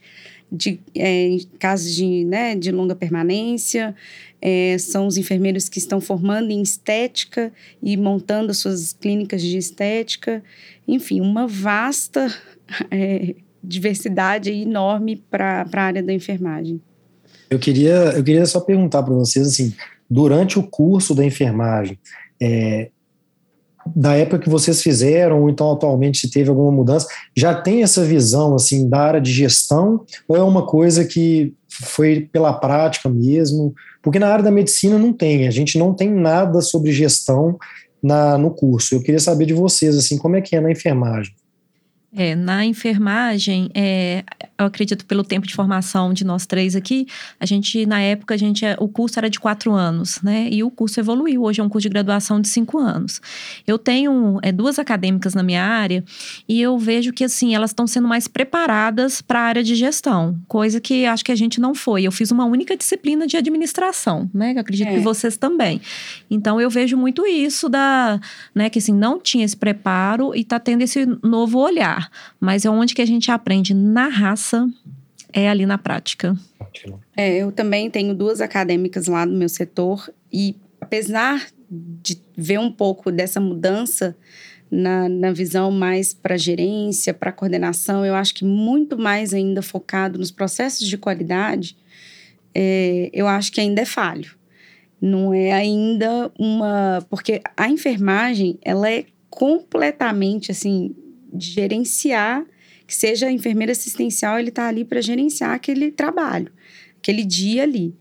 de 0.50 0.81
é, 0.97 1.37
casos 1.61 1.94
de, 1.94 2.25
né, 2.25 2.56
de 2.56 2.73
longa 2.73 2.97
permanência, 2.97 3.94
é, 4.43 4.76
são 4.76 5.06
os 5.06 5.17
enfermeiros 5.17 5.69
que 5.69 5.79
estão 5.79 6.00
formando 6.00 6.50
em 6.50 6.61
estética 6.61 7.52
e 7.81 7.97
montando 7.97 8.52
suas 8.52 8.93
clínicas 8.93 9.43
de 9.43 9.56
estética. 9.56 10.43
Enfim, 10.88 11.20
uma 11.20 11.47
vasta 11.47 12.35
é, 12.91 13.37
diversidade 13.62 14.50
enorme 14.50 15.23
para 15.31 15.64
a 15.73 15.81
área 15.81 16.02
da 16.02 16.12
enfermagem. 16.12 16.81
Eu 17.50 17.58
queria, 17.58 18.12
eu 18.16 18.25
queria 18.25 18.46
só 18.46 18.60
perguntar 18.60 19.02
para 19.02 19.14
vocês 19.14 19.46
assim, 19.46 19.75
durante 20.08 20.58
o 20.58 20.62
curso 20.62 21.14
da 21.14 21.25
enfermagem, 21.25 21.98
é, 22.40 22.90
da 23.94 24.14
época 24.14 24.40
que 24.40 24.48
vocês 24.48 24.82
fizeram, 24.82 25.43
ou 25.43 25.50
então 25.50 25.70
atualmente 25.70 26.19
se 26.19 26.31
teve 26.31 26.48
alguma 26.48 26.72
mudança, 26.72 27.06
já 27.37 27.54
tem 27.54 27.82
essa 27.82 28.04
visão 28.04 28.54
assim 28.54 28.88
da 28.88 28.98
área 28.98 29.20
de 29.20 29.32
gestão 29.32 30.04
ou 30.26 30.37
é 30.37 30.43
uma 30.43 30.66
coisa 30.66 31.04
que 31.04 31.54
foi 31.69 32.28
pela 32.32 32.52
prática 32.54 33.08
mesmo? 33.08 33.75
Porque 34.02 34.19
na 34.19 34.28
área 34.28 34.44
da 34.44 34.50
medicina 34.50 34.99
não 34.99 35.12
tem, 35.12 35.46
a 35.46 35.50
gente 35.50 35.78
não 35.78 35.94
tem 35.94 36.10
nada 36.10 36.60
sobre 36.60 36.92
gestão 36.92 37.58
na, 38.02 38.38
no 38.38 38.50
curso. 38.50 38.94
Eu 38.94 39.02
queria 39.02 39.20
saber 39.20 39.46
de 39.46 39.54
vocês 39.54 39.96
assim, 39.96 40.16
como 40.16 40.37
é 40.37 40.40
que 40.40 40.56
é 40.56 40.60
na 40.60 40.70
enfermagem? 40.70 41.34
É, 42.18 42.34
na 42.34 42.64
enfermagem, 42.64 43.70
é, 43.74 44.24
eu 44.58 44.64
acredito 44.64 45.04
pelo 45.04 45.22
tempo 45.22 45.46
de 45.46 45.54
formação 45.54 46.14
de 46.14 46.24
nós 46.24 46.46
três 46.46 46.74
aqui, 46.74 47.06
a 47.38 47.44
gente, 47.44 47.84
na 47.84 48.00
época, 48.00 48.32
a 48.32 48.38
gente, 48.38 48.64
o 48.78 48.88
curso 48.88 49.18
era 49.18 49.28
de 49.28 49.38
quatro 49.38 49.72
anos, 49.74 50.22
né? 50.22 50.48
E 50.50 50.64
o 50.64 50.70
curso 50.70 50.98
evoluiu, 50.98 51.42
hoje 51.42 51.60
é 51.60 51.64
um 51.64 51.68
curso 51.68 51.82
de 51.82 51.90
graduação 51.90 52.40
de 52.40 52.48
cinco 52.48 52.78
anos. 52.78 53.20
Eu 53.66 53.76
tenho 53.76 54.38
é, 54.42 54.50
duas 54.50 54.78
acadêmicas 54.78 55.34
na 55.34 55.42
minha 55.42 55.62
área 55.62 56.02
e 56.48 56.58
eu 56.58 56.78
vejo 56.78 57.12
que, 57.12 57.22
assim, 57.22 57.54
elas 57.54 57.68
estão 57.68 57.87
sendo 57.87 58.08
mais 58.08 58.26
preparadas 58.26 59.20
para 59.20 59.40
a 59.40 59.42
área 59.42 59.62
de 59.62 59.75
gestão, 59.75 60.40
coisa 60.49 60.80
que 60.80 61.04
acho 61.04 61.23
que 61.23 61.32
a 61.32 61.37
gente 61.37 61.61
não 61.61 61.75
foi. 61.75 62.04
Eu 62.04 62.12
fiz 62.12 62.30
uma 62.30 62.46
única 62.46 62.75
disciplina 62.75 63.26
de 63.26 63.37
administração, 63.37 64.30
né? 64.32 64.54
Eu 64.56 64.61
acredito 64.61 64.88
é. 64.88 64.94
que 64.94 65.00
vocês 65.00 65.37
também. 65.37 65.82
Então, 66.30 66.58
eu 66.58 66.70
vejo 66.70 66.96
muito 66.96 67.26
isso 67.26 67.68
da, 67.68 68.18
né, 68.54 68.70
que 68.70 68.78
assim, 68.78 68.94
não 68.94 69.20
tinha 69.20 69.44
esse 69.44 69.56
preparo 69.56 70.35
e 70.35 70.40
está 70.40 70.58
tendo 70.58 70.80
esse 70.80 71.04
novo 71.23 71.58
olhar 71.58 72.05
mas 72.40 72.64
é 72.64 72.70
onde 72.70 72.94
que 72.94 73.02
a 73.02 73.06
gente 73.06 73.30
aprende 73.30 73.75
na 73.75 74.08
raça, 74.08 74.68
é 75.32 75.48
ali 75.48 75.66
na 75.66 75.78
prática. 75.78 76.36
É, 77.16 77.36
eu 77.36 77.52
também 77.52 77.90
tenho 77.90 78.14
duas 78.14 78.40
acadêmicas 78.40 79.06
lá 79.06 79.25
no 79.26 79.36
meu 79.36 79.48
setor 79.48 80.12
e 80.32 80.56
apesar 80.80 81.46
de 81.70 82.20
ver 82.36 82.58
um 82.58 82.70
pouco 82.70 83.10
dessa 83.10 83.40
mudança 83.40 84.16
na, 84.70 85.08
na 85.08 85.32
visão 85.32 85.70
mais 85.70 86.12
para 86.12 86.36
gerência, 86.36 87.14
para 87.14 87.32
coordenação, 87.32 88.04
eu 88.04 88.14
acho 88.14 88.34
que 88.34 88.44
muito 88.44 88.98
mais 88.98 89.32
ainda 89.32 89.62
focado 89.62 90.18
nos 90.18 90.30
processos 90.30 90.86
de 90.86 90.98
qualidade, 90.98 91.76
é, 92.54 93.10
eu 93.12 93.26
acho 93.26 93.52
que 93.52 93.60
ainda 93.60 93.82
é 93.82 93.84
falho. 93.84 94.34
Não 95.00 95.32
é 95.32 95.52
ainda 95.52 96.32
uma. 96.38 97.04
Porque 97.10 97.42
a 97.56 97.68
enfermagem, 97.68 98.58
ela 98.62 98.90
é 98.90 99.04
completamente 99.28 100.50
assim 100.50 100.94
de 101.37 101.50
gerenciar, 101.50 102.45
que 102.87 102.95
seja 102.95 103.26
a 103.26 103.33
enfermeira 103.33 103.73
assistencial, 103.73 104.38
ele 104.38 104.49
está 104.49 104.69
ali 104.69 104.85
para 104.85 105.00
gerenciar 105.00 105.52
aquele 105.52 105.90
trabalho, 105.90 106.52
aquele 106.99 107.25
dia 107.25 107.64
ali. 107.64 107.95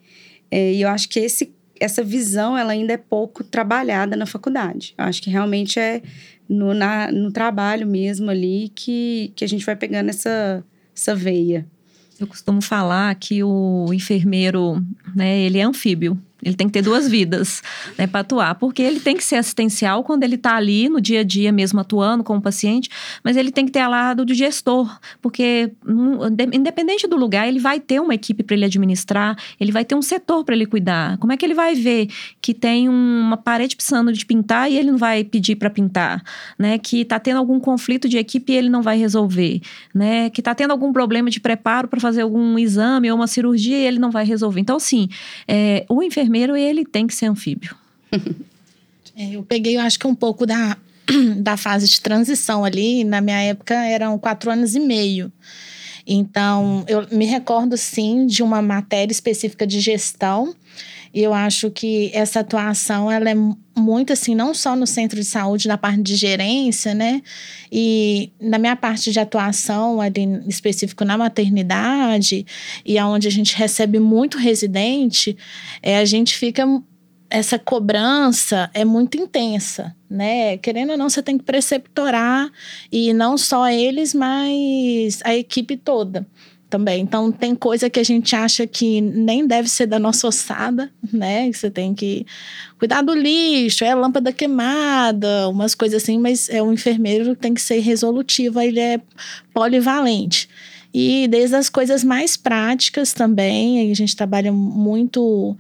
É, 0.52 0.74
e 0.74 0.82
eu 0.82 0.90
acho 0.90 1.10
que 1.10 1.20
esse, 1.20 1.54
essa 1.80 2.04
visão, 2.04 2.58
ela 2.58 2.72
ainda 2.72 2.94
é 2.94 2.98
pouco 2.98 3.44
trabalhada 3.44 4.16
na 4.16 4.26
faculdade. 4.26 4.94
Eu 4.98 5.06
acho 5.06 5.22
que 5.22 5.30
realmente 5.30 5.80
é 5.80 6.02
no, 6.48 6.74
na, 6.74 7.12
no 7.12 7.32
trabalho 7.32 7.88
mesmo 7.88 8.30
ali 8.30 8.72
que, 8.74 9.32
que 9.36 9.44
a 9.44 9.48
gente 9.48 9.66
vai 9.66 9.76
pegando 9.76 10.10
essa, 10.10 10.64
essa 10.96 11.16
veia. 11.16 11.66
Eu 12.20 12.28
costumo 12.28 12.62
falar 12.62 13.14
que 13.16 13.44
o 13.44 13.92
enfermeiro, 13.94 14.82
né, 15.14 15.38
ele 15.40 15.58
é 15.58 15.64
anfíbio. 15.64 16.18
Ele 16.46 16.56
tem 16.56 16.68
que 16.68 16.74
ter 16.74 16.84
duas 16.84 17.10
vidas 17.10 17.64
né, 17.98 18.06
para 18.06 18.20
atuar, 18.22 18.56
porque 18.56 18.84
ele 18.84 19.00
tem 19.00 19.18
que 19.18 19.24
ser 19.24 19.38
assistencial 19.38 20.04
quando 20.04 20.24
ele 20.24 20.36
está 20.36 20.56
ali 20.56 20.88
no 20.88 21.02
dia 21.02 21.22
a 21.22 21.24
dia 21.24 21.52
mesmo 21.52 21.80
atuando 21.80 22.24
com 22.24 22.38
o 22.38 22.42
paciente, 22.42 22.88
mas 23.24 23.36
ele 23.36 23.52
tem 23.52 23.66
que 23.66 23.72
ter 23.72 23.80
a 23.80 23.88
lado 23.88 24.24
do 24.24 24.34
gestor, 24.34 25.00
porque 25.22 25.72
independente 26.54 27.08
do 27.08 27.16
lugar, 27.16 27.48
ele 27.48 27.60
vai 27.60 27.80
ter 27.80 28.00
uma 28.00 28.14
equipe 28.14 28.44
para 28.44 28.56
ele 28.56 28.66
administrar, 28.66 29.36
ele 29.60 29.72
vai 29.72 29.84
ter 29.84 29.96
um 29.96 30.02
setor 30.02 30.44
para 30.46 30.54
ele 30.54 30.68
cuidar. 30.68 31.18
Como 31.18 31.34
é 31.34 31.38
que 31.38 31.44
ele 31.44 31.56
vai 31.56 31.74
ver 31.74 32.10
que 32.40 32.54
tem 32.54 32.88
uma 32.88 33.38
parede 33.38 33.76
precisando 33.76 34.14
de 34.14 34.26
pintar 34.26 34.72
e 34.72 34.78
ele 34.78 34.92
não 34.92 34.98
vai 34.98 35.24
pedir 35.24 35.56
para 35.56 35.70
pintar, 35.70 36.24
né? 36.60 36.78
Que 36.78 37.02
está 37.02 37.20
tendo 37.20 37.38
algum 37.38 37.60
conflito 37.60 38.08
de 38.08 38.18
equipe 38.18 38.54
e 38.54 38.56
ele 38.56 38.70
não 38.70 38.82
vai 38.82 38.98
resolver, 38.98 39.62
né? 39.94 40.30
Que 40.30 40.42
está 40.42 40.54
tendo 40.54 40.72
algum 40.72 40.94
problema 40.94 41.30
de 41.30 41.40
preparo 41.40 41.88
para 41.88 42.00
fazer 42.00 42.22
algum 42.22 42.60
exame 42.60 43.10
ou 43.10 43.18
uma 43.18 43.28
cirurgia 43.28 43.78
e 43.78 43.86
ele 43.86 43.98
não 43.98 44.12
vai 44.12 44.26
resolver. 44.26 44.60
Então, 44.60 44.80
sim, 44.80 45.10
é, 45.48 45.86
o 45.90 46.04
enfermeiro 46.04 46.35
ele 46.36 46.86
tem 46.86 47.08
que 47.08 47.16
ser 47.16 47.28
anfíbio. 47.28 47.76
É, 49.18 49.38
eu 49.38 49.44
peguei, 49.44 49.78
eu 49.78 49.80
acho 49.80 49.98
que 49.98 50.06
um 50.06 50.14
pouco 50.14 50.46
da, 50.46 50.78
da 51.38 51.56
fase 51.56 51.88
de 51.88 52.02
transição 52.02 52.66
ali. 52.66 53.06
Na 53.06 53.22
minha 53.22 53.42
época 53.42 53.74
eram 53.74 54.20
quatro 54.20 54.52
anos 54.52 54.76
e 54.76 54.80
meio. 54.80 55.32
Então, 56.06 56.84
eu 56.88 57.08
me 57.12 57.26
recordo 57.26 57.78
sim 57.78 58.28
de 58.28 58.44
uma 58.44 58.62
matéria 58.62 59.12
específica 59.12 59.66
de 59.66 59.80
gestão. 59.80 60.54
E 61.16 61.24
eu 61.24 61.34
acho 61.34 61.72
que 61.72 62.12
essa 62.14 62.42
atuação 62.42 63.10
ela 63.10 63.30
é 63.30 63.36
muito 63.74 64.12
assim, 64.12 64.36
não 64.36 64.54
só 64.54 64.76
no 64.76 64.86
centro 64.86 65.18
de 65.18 65.24
saúde, 65.24 65.66
na 65.66 65.78
parte 65.78 66.02
de 66.02 66.14
gerência, 66.14 66.94
né? 66.94 67.22
E 67.72 68.34
na 68.38 68.58
minha 68.58 68.76
parte 68.76 69.14
de 69.14 69.20
atuação, 69.20 70.02
ali 70.02 70.28
específico 70.46 71.06
na 71.06 71.18
maternidade, 71.18 72.46
e 72.86 72.98
aonde 72.98 73.30
a 73.30 73.32
gente 73.32 73.56
recebe 73.56 73.98
muito 73.98 74.38
residente, 74.38 75.38
é, 75.82 76.00
a 76.00 76.04
gente 76.04 76.36
fica 76.36 76.68
essa 77.30 77.58
cobrança 77.58 78.70
é 78.74 78.84
muito 78.84 79.18
intensa, 79.18 79.96
né? 80.10 80.58
Querendo 80.58 80.92
ou 80.92 80.98
não, 80.98 81.10
você 81.10 81.24
tem 81.24 81.38
que 81.38 81.46
preceptorar 81.46 82.52
e 82.92 83.14
não 83.14 83.38
só 83.38 83.70
eles, 83.70 84.14
mas 84.14 85.22
a 85.24 85.34
equipe 85.34 85.78
toda 85.78 86.28
também. 86.70 87.02
Então, 87.02 87.32
tem 87.32 87.56
coisa 87.56 87.90
que 87.90 88.00
a 88.00 88.04
gente 88.04 88.36
acha 88.36 88.66
que 88.66 89.02
nem 89.02 89.46
deve 89.46 89.70
ser 89.70 89.86
da 89.86 90.00
nossa 90.00 90.28
ossada, 90.28 90.92
né? 91.12 91.52
Você 91.52 91.70
tem 91.70 91.94
que 91.94 92.26
cuidar 92.78 93.02
do 93.02 93.14
lixo, 93.14 93.84
é 93.84 93.94
lâmpada 93.94 94.34
queimada, 94.34 95.48
umas 95.50 95.76
coisas 95.76 96.04
assim, 96.04 96.18
mas 96.18 96.50
é 96.50 96.62
o 96.62 96.72
enfermeiro 96.72 97.36
tem 97.36 97.54
que 97.54 97.62
ser 97.62 97.80
resolutivo, 97.80 98.60
ele 98.60 98.80
é 98.80 99.00
polivalente. 99.54 100.50
E 100.94 101.28
desde 101.28 101.56
as 101.56 101.70
coisas 101.70 102.04
mais 102.04 102.38
práticas 102.38 103.12
também, 103.14 103.92
a 103.92 103.94
gente 103.94 104.16
trabalha 104.16 104.52
muito 104.52 105.58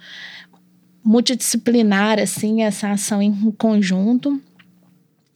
multidisciplinar, 1.03 2.19
assim, 2.19 2.63
essa 2.63 2.89
ação 2.89 3.21
em 3.21 3.51
conjunto. 3.51 4.41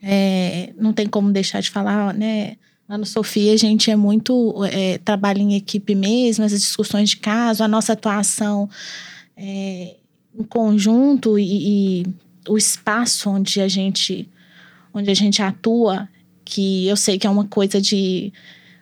É, 0.02 0.74
não 0.78 0.94
tem 0.94 1.06
como 1.06 1.32
deixar 1.32 1.62
de 1.62 1.70
falar, 1.70 2.14
né? 2.14 2.56
Lá 2.90 2.98
no 2.98 3.06
Sofia, 3.06 3.54
a 3.54 3.58
gente 3.58 3.92
é 3.92 3.96
muito. 3.96 4.66
É, 4.66 4.98
trabalha 4.98 5.40
em 5.40 5.54
equipe 5.54 5.94
mesmo, 5.94 6.44
as 6.44 6.52
discussões 6.52 7.12
de 7.12 7.18
caso, 7.18 7.64
a 7.64 7.68
nossa 7.68 7.94
atuação 7.94 8.68
é, 9.38 9.96
em 10.36 10.44
conjunto 10.44 11.38
e, 11.38 12.02
e, 12.02 12.06
o 12.48 12.58
espaço 12.58 13.30
onde 13.30 13.62
a 13.62 13.68
gente 13.68 14.28
onde 14.92 15.12
a 15.12 15.14
gente 15.14 15.40
atua, 15.40 16.10
que 16.44 16.88
eu 16.88 16.98
sei 16.98 17.20
que 17.20 17.28
é 17.28 17.30
uma 17.30 17.46
coisa 17.46 17.80
de 17.80 18.34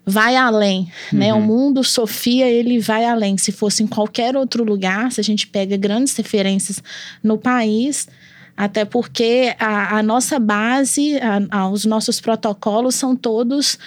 vai 0.06 0.38
além, 0.38 0.90
uhum. 1.12 1.20
né? 1.20 1.34
O 1.34 1.38
uhum. 1.38 1.42
mundo 1.46 1.84
Sofia, 1.84 2.48
ele 2.48 2.80
vai 2.80 3.04
além. 3.04 3.38
Se 3.38 3.52
fosse 3.52 3.84
em 3.84 3.88
qualquer 3.88 4.38
outro 4.38 4.64
lugar, 4.64 5.12
se 5.12 5.20
a 5.20 5.24
gente 5.24 5.46
pega 5.48 5.76
grandes 5.76 6.16
referências 6.16 6.82
no 7.22 7.38
país, 7.38 8.08
até 8.58 8.84
porque 8.84 9.56
a, 9.60 10.00
a 10.00 10.04
nossa 10.04 10.40
base, 10.40 11.18
a, 11.20 11.60
a, 11.60 11.70
os 11.70 11.86
nossos 11.86 12.20
protocolos 12.20 12.96
são 12.96 13.16
todos 13.16 13.78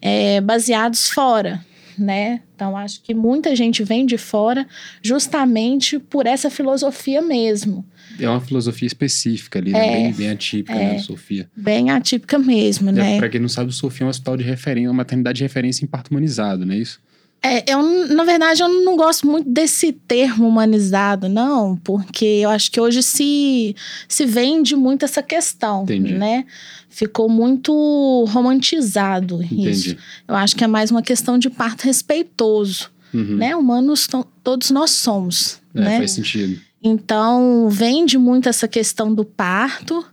é, 0.00 0.40
baseados 0.40 1.10
fora, 1.10 1.60
né? 1.98 2.40
Então, 2.54 2.76
acho 2.76 3.02
que 3.02 3.12
muita 3.12 3.56
gente 3.56 3.82
vem 3.82 4.06
de 4.06 4.16
fora 4.16 4.66
justamente 5.02 5.98
por 5.98 6.26
essa 6.26 6.48
filosofia 6.48 7.20
mesmo. 7.20 7.84
É 8.18 8.28
uma 8.28 8.40
filosofia 8.40 8.86
específica 8.86 9.58
ali, 9.58 9.72
né? 9.72 9.86
é, 9.86 10.02
bem, 10.04 10.12
bem 10.12 10.30
atípica, 10.30 10.74
né, 10.74 10.84
é, 10.84 10.92
né, 10.92 10.98
Sofia? 10.98 11.50
Bem 11.56 11.90
atípica 11.90 12.38
mesmo, 12.38 12.92
né? 12.92 13.18
Para 13.18 13.28
quem 13.28 13.40
não 13.40 13.48
sabe, 13.48 13.70
o 13.70 13.72
Sofia 13.72 14.04
é 14.04 14.06
um 14.06 14.10
hospital 14.10 14.36
de 14.36 14.44
referência, 14.44 14.90
uma 14.90 14.96
maternidade 14.96 15.38
de 15.38 15.42
referência 15.42 15.84
em 15.84 15.88
parto 15.88 16.10
humanizado, 16.10 16.64
não 16.64 16.74
é 16.74 16.78
isso? 16.78 17.00
É, 17.42 17.72
eu, 17.72 17.82
na 18.08 18.22
verdade, 18.22 18.62
eu 18.62 18.68
não 18.68 18.96
gosto 18.96 19.26
muito 19.26 19.48
desse 19.48 19.92
termo 19.92 20.46
humanizado, 20.46 21.26
não, 21.26 21.74
porque 21.76 22.24
eu 22.24 22.50
acho 22.50 22.70
que 22.70 22.78
hoje 22.78 23.02
se, 23.02 23.74
se 24.06 24.26
vende 24.26 24.76
muito 24.76 25.06
essa 25.06 25.22
questão, 25.22 25.84
Entendi. 25.84 26.12
né? 26.12 26.44
Ficou 26.90 27.30
muito 27.30 28.24
romantizado 28.28 29.42
Entendi. 29.42 29.70
isso. 29.70 29.96
Eu 30.28 30.34
acho 30.34 30.54
que 30.54 30.64
é 30.64 30.66
mais 30.66 30.90
uma 30.90 31.00
questão 31.00 31.38
de 31.38 31.48
parto 31.48 31.84
respeitoso, 31.84 32.90
uhum. 33.14 33.36
né? 33.36 33.56
Humanos, 33.56 34.06
todos 34.44 34.70
nós 34.70 34.90
somos, 34.90 35.60
é, 35.74 35.80
né? 35.80 35.96
faz 35.98 36.12
sentido. 36.12 36.60
Então, 36.82 37.70
vende 37.70 38.18
muito 38.18 38.50
essa 38.50 38.68
questão 38.68 39.14
do 39.14 39.24
parto, 39.24 40.04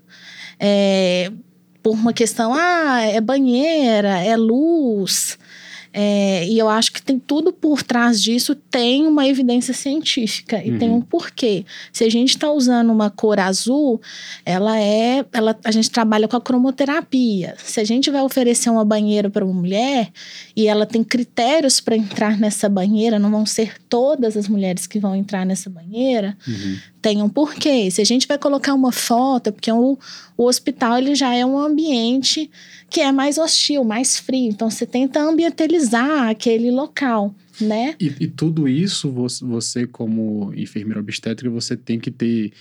é, 0.58 1.30
por 1.84 1.94
uma 1.94 2.14
questão, 2.14 2.54
ah, 2.54 3.02
é 3.02 3.20
banheira, 3.20 4.18
é 4.20 4.36
luz, 4.38 5.38
é, 6.00 6.46
e 6.46 6.60
eu 6.60 6.70
acho 6.70 6.94
que 6.94 7.02
tem 7.02 7.18
tudo 7.18 7.52
por 7.52 7.82
trás 7.82 8.22
disso, 8.22 8.54
tem 8.54 9.08
uma 9.08 9.28
evidência 9.28 9.74
científica 9.74 10.64
e 10.64 10.70
uhum. 10.70 10.78
tem 10.78 10.92
um 10.92 11.02
porquê. 11.02 11.66
Se 11.92 12.04
a 12.04 12.10
gente 12.10 12.30
está 12.30 12.52
usando 12.52 12.92
uma 12.92 13.10
cor 13.10 13.40
azul, 13.40 14.00
ela 14.46 14.80
é. 14.80 15.26
Ela, 15.34 15.58
a 15.64 15.72
gente 15.72 15.90
trabalha 15.90 16.28
com 16.28 16.38
a 16.38 16.42
cromoterapia. 16.42 17.56
Se 17.58 17.80
a 17.80 17.84
gente 17.84 18.12
vai 18.12 18.22
oferecer 18.22 18.70
uma 18.70 18.86
banheira 18.86 19.28
para 19.28 19.44
uma 19.44 19.56
mulher 19.56 20.12
e 20.56 20.68
ela 20.68 20.86
tem 20.86 21.04
critérios 21.04 21.80
para 21.82 21.98
entrar 21.98 22.38
nessa 22.38 22.70
banheira, 22.70 23.18
não 23.18 23.32
vão 23.32 23.48
ser 23.48 23.82
todas 23.90 24.38
as 24.38 24.48
mulheres 24.48 24.86
que 24.86 25.00
vão 25.00 25.16
entrar 25.16 25.48
nessa 25.48 25.68
banheira, 25.68 26.38
uhum. 26.48 26.78
tem 27.02 27.24
um 27.24 27.30
porquê. 27.30 27.90
Se 27.90 28.04
a 28.04 28.06
gente 28.06 28.28
vai 28.28 28.38
colocar 28.38 28.76
uma 28.76 28.92
foto, 28.92 29.52
porque 29.52 29.72
o, 29.72 29.98
o 30.38 30.44
hospital 30.44 31.00
ele 31.00 31.16
já 31.16 31.34
é 31.34 31.44
um 31.44 31.58
ambiente 31.58 32.52
que 32.90 33.02
é 33.02 33.12
mais 33.12 33.38
hostil, 33.38 33.84
mais 33.84 34.18
frio. 34.18 34.50
Então 34.50 34.70
você 34.70 34.86
tenta 34.86 35.22
ambientalizar 35.22 36.30
aquele 36.30 36.72
local, 36.72 37.34
né? 37.60 37.96
E, 38.00 38.14
e 38.20 38.28
tudo 38.28 38.68
isso 38.68 39.12
você, 39.12 39.46
você, 39.46 39.88
como 39.88 40.54
enfermeira 40.56 41.00
obstétrica, 41.00 41.50
você 41.50 41.76
tem 41.76 42.00
que 42.00 42.12
ter 42.12 42.52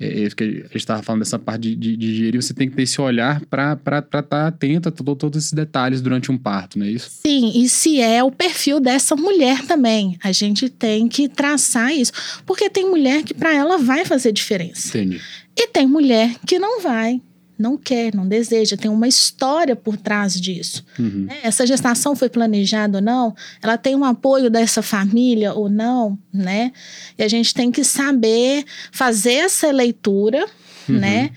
é, 0.00 0.06
é, 0.06 0.26
a 0.26 0.44
gente 0.44 0.76
estava 0.76 1.02
falando 1.02 1.22
dessa 1.22 1.40
parte 1.40 1.62
de, 1.62 1.74
de, 1.74 1.96
de, 1.96 2.14
gerir, 2.14 2.40
você 2.40 2.54
tem 2.54 2.70
que 2.70 2.76
ter 2.76 2.82
esse 2.82 3.00
olhar 3.00 3.44
para 3.46 3.72
estar 3.72 4.22
tá 4.22 4.46
atento 4.46 4.88
a 4.88 4.92
todo, 4.92 5.16
todos 5.16 5.38
esses 5.38 5.52
detalhes 5.52 6.00
durante 6.00 6.30
um 6.30 6.38
parto, 6.38 6.78
não 6.78 6.86
é 6.86 6.90
isso? 6.90 7.10
Sim, 7.10 7.60
e 7.60 7.68
se 7.68 8.00
é 8.00 8.22
o 8.22 8.30
perfil 8.30 8.78
dessa 8.78 9.16
mulher 9.16 9.66
também. 9.66 10.16
A 10.22 10.30
gente 10.30 10.68
tem 10.68 11.08
que 11.08 11.28
traçar 11.28 11.92
isso. 11.92 12.12
Porque 12.46 12.70
tem 12.70 12.88
mulher 12.88 13.24
que 13.24 13.34
para 13.34 13.52
ela 13.52 13.76
vai 13.76 14.04
fazer 14.04 14.30
diferença. 14.30 14.86
Entendi. 14.88 15.20
E 15.56 15.66
tem 15.66 15.86
mulher 15.86 16.36
que 16.46 16.60
não 16.60 16.80
vai 16.80 17.20
não 17.58 17.76
quer, 17.76 18.14
não 18.14 18.26
deseja, 18.26 18.76
tem 18.76 18.90
uma 18.90 19.08
história 19.08 19.74
por 19.74 19.96
trás 19.96 20.40
disso. 20.40 20.84
Uhum. 20.98 21.26
Né? 21.26 21.38
Essa 21.42 21.66
gestação 21.66 22.14
foi 22.14 22.28
planejada 22.28 22.98
ou 22.98 23.02
não? 23.02 23.34
Ela 23.60 23.76
tem 23.76 23.96
um 23.96 24.04
apoio 24.04 24.48
dessa 24.48 24.80
família 24.80 25.52
ou 25.52 25.68
não, 25.68 26.16
né? 26.32 26.72
E 27.18 27.22
a 27.22 27.28
gente 27.28 27.52
tem 27.52 27.70
que 27.72 27.82
saber 27.82 28.64
fazer 28.92 29.34
essa 29.34 29.70
leitura, 29.72 30.46
uhum. 30.88 30.98
né? 30.98 31.30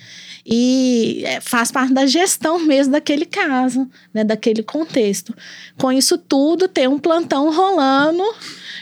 E 0.45 1.23
é, 1.25 1.39
faz 1.39 1.71
parte 1.71 1.93
da 1.93 2.05
gestão 2.05 2.59
mesmo 2.59 2.93
daquele 2.93 3.25
caso, 3.25 3.89
né? 4.13 4.23
Daquele 4.23 4.63
contexto. 4.63 5.35
Com 5.77 5.91
isso 5.91 6.17
tudo, 6.17 6.67
tem 6.67 6.87
um 6.87 6.99
plantão 6.99 7.51
rolando 7.51 8.23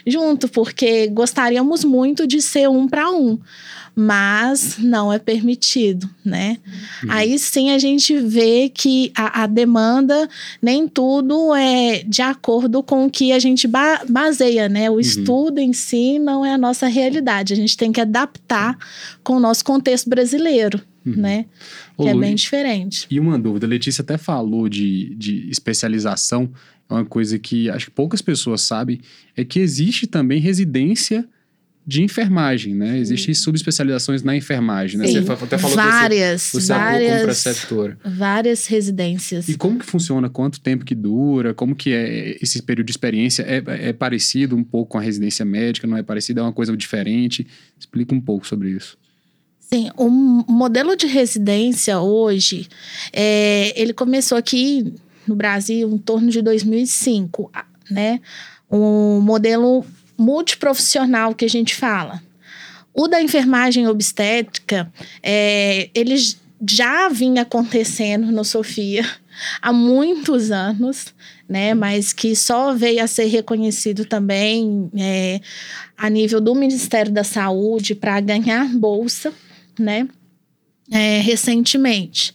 junto, 0.06 0.48
porque 0.48 1.08
gostaríamos 1.08 1.84
muito 1.84 2.26
de 2.26 2.42
ser 2.42 2.70
um 2.70 2.88
para 2.88 3.10
um 3.10 3.40
mas 3.96 4.78
não 4.80 5.12
é 5.12 5.20
permitido, 5.20 6.10
né? 6.24 6.58
Uhum. 7.04 7.12
Aí 7.12 7.40
sim 7.40 7.72
a 7.72 7.78
gente 7.78 8.18
vê 8.18 8.70
que 8.70 9.12
a, 9.16 9.44
a, 9.44 9.48
demanda 9.48 10.30
nem 10.62 10.88
tudo 10.88 11.54
é 11.56 12.04
de 12.04 12.22
acordo 12.22 12.82
com 12.82 13.06
o 13.06 13.10
que 13.10 13.32
a 13.32 13.40
gente 13.40 13.68
ba 13.68 14.02
baseia, 14.08 14.70
né? 14.70 14.90
O 14.90 14.94
uhum. 14.94 15.00
estudo 15.00 15.60
em 15.60 15.74
si 15.74 16.20
não 16.20 16.46
é 16.46 16.54
a 16.54 16.58
nossa 16.58 16.88
realidade. 16.88 17.54
A 17.54 17.56
gente 17.56 17.76
tem 17.76 17.92
que 17.92 18.02
adaptar 18.02 18.78
com 19.24 19.34
o 19.34 19.40
nosso 19.40 19.64
contexto 19.64 20.10
brasileiro, 20.10 20.82
uhum. 21.06 21.16
né? 21.16 21.46
Ô, 21.98 22.04
que 22.04 22.10
é 22.10 22.16
bem 22.16 22.36
diferente. 22.36 23.06
E 23.10 23.20
uma 23.20 23.38
dúvida, 23.38 23.66
a 23.66 23.70
Letícia 23.70 24.02
até 24.02 24.18
falou 24.18 24.70
de, 24.70 25.14
de 25.16 25.50
especialização, 25.50 26.50
é 26.90 26.94
uma 26.94 27.06
coisa 27.06 27.38
que 27.38 27.70
acho 27.70 27.86
que 27.86 27.92
poucas 27.92 28.22
pessoas 28.22 28.62
sabem, 28.62 29.00
é 29.36 29.44
que 29.44 29.60
existe 29.60 30.08
também 30.08 30.40
residência 30.40 31.28
de 31.86 32.04
enfermagem, 32.04 32.76
né? 32.76 33.00
Existem 33.00 33.34
subespecializações 33.34 34.22
na 34.22 34.36
enfermagem, 34.36 35.00
né? 35.00 35.08
Sim. 35.08 35.22
Você 35.22 35.32
até 35.32 35.58
falou 35.58 35.76
várias, 35.76 36.46
que 36.46 36.52
você, 36.52 36.68
você 36.68 36.74
atua 36.74 36.86
como 36.86 37.00
várias, 37.00 37.24
preceptora. 37.24 37.98
várias 38.06 38.68
residências. 38.68 39.50
E 39.50 39.56
como 39.56 39.80
que 39.80 39.86
funciona? 39.86 40.30
Quanto 40.30 40.60
tempo 40.60 40.86
que 40.86 40.94
dura? 40.94 41.54
Como 41.54 41.76
que 41.76 41.92
é 41.92 42.38
esse 42.42 42.62
período 42.62 42.88
de 42.88 42.92
experiência? 42.92 43.44
É, 43.44 43.90
é 43.90 43.94
parecido 43.94 44.56
um 44.56 44.64
pouco 44.64 44.92
com 44.92 44.98
a 45.00 45.02
residência 45.02 45.44
médica? 45.44 45.88
Não 45.88 45.98
é 45.98 46.04
parecido? 46.04 46.42
É 46.42 46.44
uma 46.44 46.54
coisa 46.54 46.76
diferente? 46.78 47.48
Explica 47.80 48.14
um 48.14 48.22
pouco 48.22 48.46
sobre 48.46 48.70
isso. 48.70 48.96
Sim, 49.60 49.90
o 49.98 50.10
modelo 50.10 50.96
de 50.96 51.06
residência 51.06 52.00
hoje, 52.00 52.68
é, 53.14 53.80
ele 53.80 53.94
começou 53.94 54.38
aqui 54.38 54.94
no 55.28 55.36
Brasil 55.36 55.90
em 55.92 55.98
torno 55.98 56.30
de 56.32 56.42
2005, 56.42 57.52
né? 57.92 58.20
Um 58.70 59.20
modelo 59.22 59.86
multiprofissional 60.20 61.34
que 61.34 61.46
a 61.46 61.50
gente 61.50 61.74
fala. 61.74 62.22
O 62.94 63.08
da 63.08 63.22
enfermagem 63.22 63.88
obstétrica, 63.88 64.92
é, 65.24 65.90
ele 65.96 66.16
já 66.68 67.08
vinha 67.08 67.44
acontecendo 67.44 68.32
no 68.32 68.44
Sofia 68.44 69.10
há 69.62 69.72
muitos 69.72 70.52
anos, 70.52 71.14
né? 71.48 71.74
Mas 71.74 72.12
que 72.12 72.36
só 72.36 72.74
veio 72.74 73.02
a 73.02 73.08
ser 73.08 73.26
reconhecido 73.26 74.04
também 74.04 74.92
é, 74.98 75.40
a 75.98 76.10
nível 76.10 76.42
do 76.42 76.54
Ministério 76.54 77.12
da 77.12 77.24
Saúde 77.24 77.96
para 77.96 78.20
ganhar 78.20 78.68
bolsa, 78.76 79.34
né? 79.80 80.08
é, 80.92 81.20
recentemente. 81.20 82.34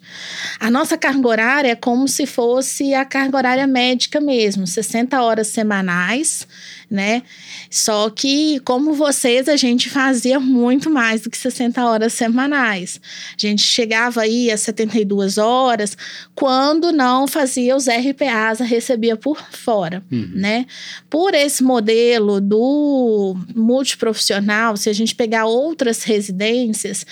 A 0.60 0.70
nossa 0.70 0.96
carga 0.96 1.28
horária 1.28 1.70
é 1.70 1.74
como 1.74 2.06
se 2.06 2.24
fosse 2.24 2.94
a 2.94 3.04
carga 3.04 3.36
horária 3.36 3.66
médica 3.66 4.20
mesmo, 4.20 4.66
60 4.66 5.20
horas 5.20 5.48
semanais, 5.48 6.46
né? 6.94 7.22
Só 7.68 8.08
que, 8.08 8.60
como 8.60 8.94
vocês, 8.94 9.48
a 9.48 9.56
gente 9.56 9.90
fazia 9.90 10.38
muito 10.38 10.88
mais 10.88 11.22
do 11.22 11.28
que 11.28 11.36
60 11.36 11.84
horas 11.84 12.12
semanais. 12.12 13.00
A 13.36 13.40
gente 13.46 13.62
chegava 13.62 14.20
aí 14.20 14.48
a 14.48 14.56
72 14.56 15.36
horas, 15.36 15.96
quando 16.36 16.92
não 16.92 17.26
fazia 17.26 17.74
os 17.74 17.86
RPAs, 17.88 18.60
recebia 18.60 19.16
por 19.16 19.44
fora, 19.50 20.04
uhum. 20.10 20.30
né? 20.34 20.66
Por 21.10 21.34
esse 21.34 21.64
modelo 21.64 22.40
do 22.40 23.36
multiprofissional, 23.56 24.76
se 24.76 24.88
a 24.88 24.92
gente 24.92 25.16
pegar 25.16 25.46
outras 25.46 26.04
residências, 26.04 27.04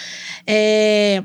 é, 0.46 1.24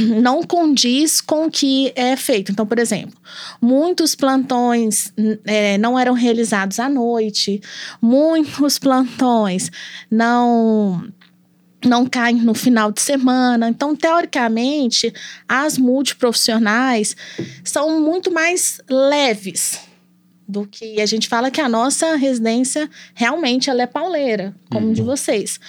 não 0.20 0.42
condiz 0.42 1.20
com 1.20 1.46
o 1.46 1.50
que 1.50 1.92
é 1.94 2.16
feito. 2.16 2.52
Então, 2.52 2.66
por 2.66 2.78
exemplo, 2.78 3.18
muitos 3.60 4.14
plantões 4.14 5.12
é, 5.44 5.78
não 5.78 5.98
eram 5.98 6.14
realizados 6.14 6.78
à 6.78 6.88
noite, 6.88 7.60
muitos 8.00 8.78
plantões 8.80 9.70
não 10.10 11.04
não 11.84 12.04
caem 12.04 12.36
no 12.36 12.54
final 12.54 12.90
de 12.90 13.00
semana. 13.00 13.68
Então, 13.68 13.94
teoricamente, 13.94 15.12
as 15.48 15.78
multiprofissionais 15.78 17.14
são 17.62 18.00
muito 18.00 18.32
mais 18.32 18.80
leves 18.90 19.78
do 20.48 20.66
que 20.66 21.00
a 21.00 21.06
gente 21.06 21.28
fala 21.28 21.50
que 21.50 21.60
a 21.60 21.68
nossa 21.68 22.16
residência 22.16 22.88
realmente 23.14 23.68
ela 23.68 23.82
é 23.82 23.86
pauleira, 23.86 24.54
como 24.70 24.88
uhum. 24.88 24.92
de 24.92 25.02
vocês. 25.02 25.60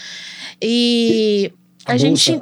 E 0.61 1.51
a, 1.85 1.93
a 1.93 1.97
gente 1.97 2.39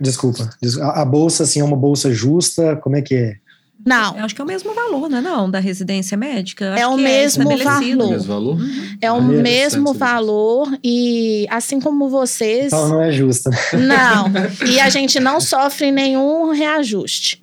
Desculpa. 0.00 0.48
A, 0.94 1.04
bolsa, 1.04 1.42
assim, 1.42 1.60
é 1.60 1.64
uma 1.64 1.76
bolsa 1.76 2.12
justa? 2.12 2.76
Como 2.76 2.96
é 2.96 3.02
que 3.02 3.14
é? 3.14 3.36
Não. 3.84 4.16
Eu 4.16 4.24
acho 4.24 4.34
que 4.34 4.40
é 4.40 4.44
o 4.44 4.46
mesmo 4.46 4.74
valor, 4.74 5.08
né? 5.08 5.20
Não, 5.20 5.50
da 5.50 5.58
residência 5.58 6.16
médica. 6.16 6.66
É 6.78 6.86
o, 6.86 6.98
é 6.98 7.02
mesmo 7.02 7.44
valor. 7.44 7.62
é 7.62 7.72
o 7.94 8.08
mesmo 8.08 8.26
valor. 8.26 8.58
É 9.02 9.12
o 9.12 9.22
mesmo 9.22 9.94
valor. 9.94 10.78
E 10.84 11.46
assim 11.50 11.80
como 11.80 12.08
vocês. 12.08 12.66
Então 12.66 12.88
não 12.88 13.02
é 13.02 13.10
justa. 13.12 13.50
Não. 13.72 14.26
e 14.68 14.78
a 14.80 14.88
gente 14.88 15.18
não 15.18 15.40
sofre 15.40 15.90
nenhum 15.90 16.50
reajuste. 16.50 17.39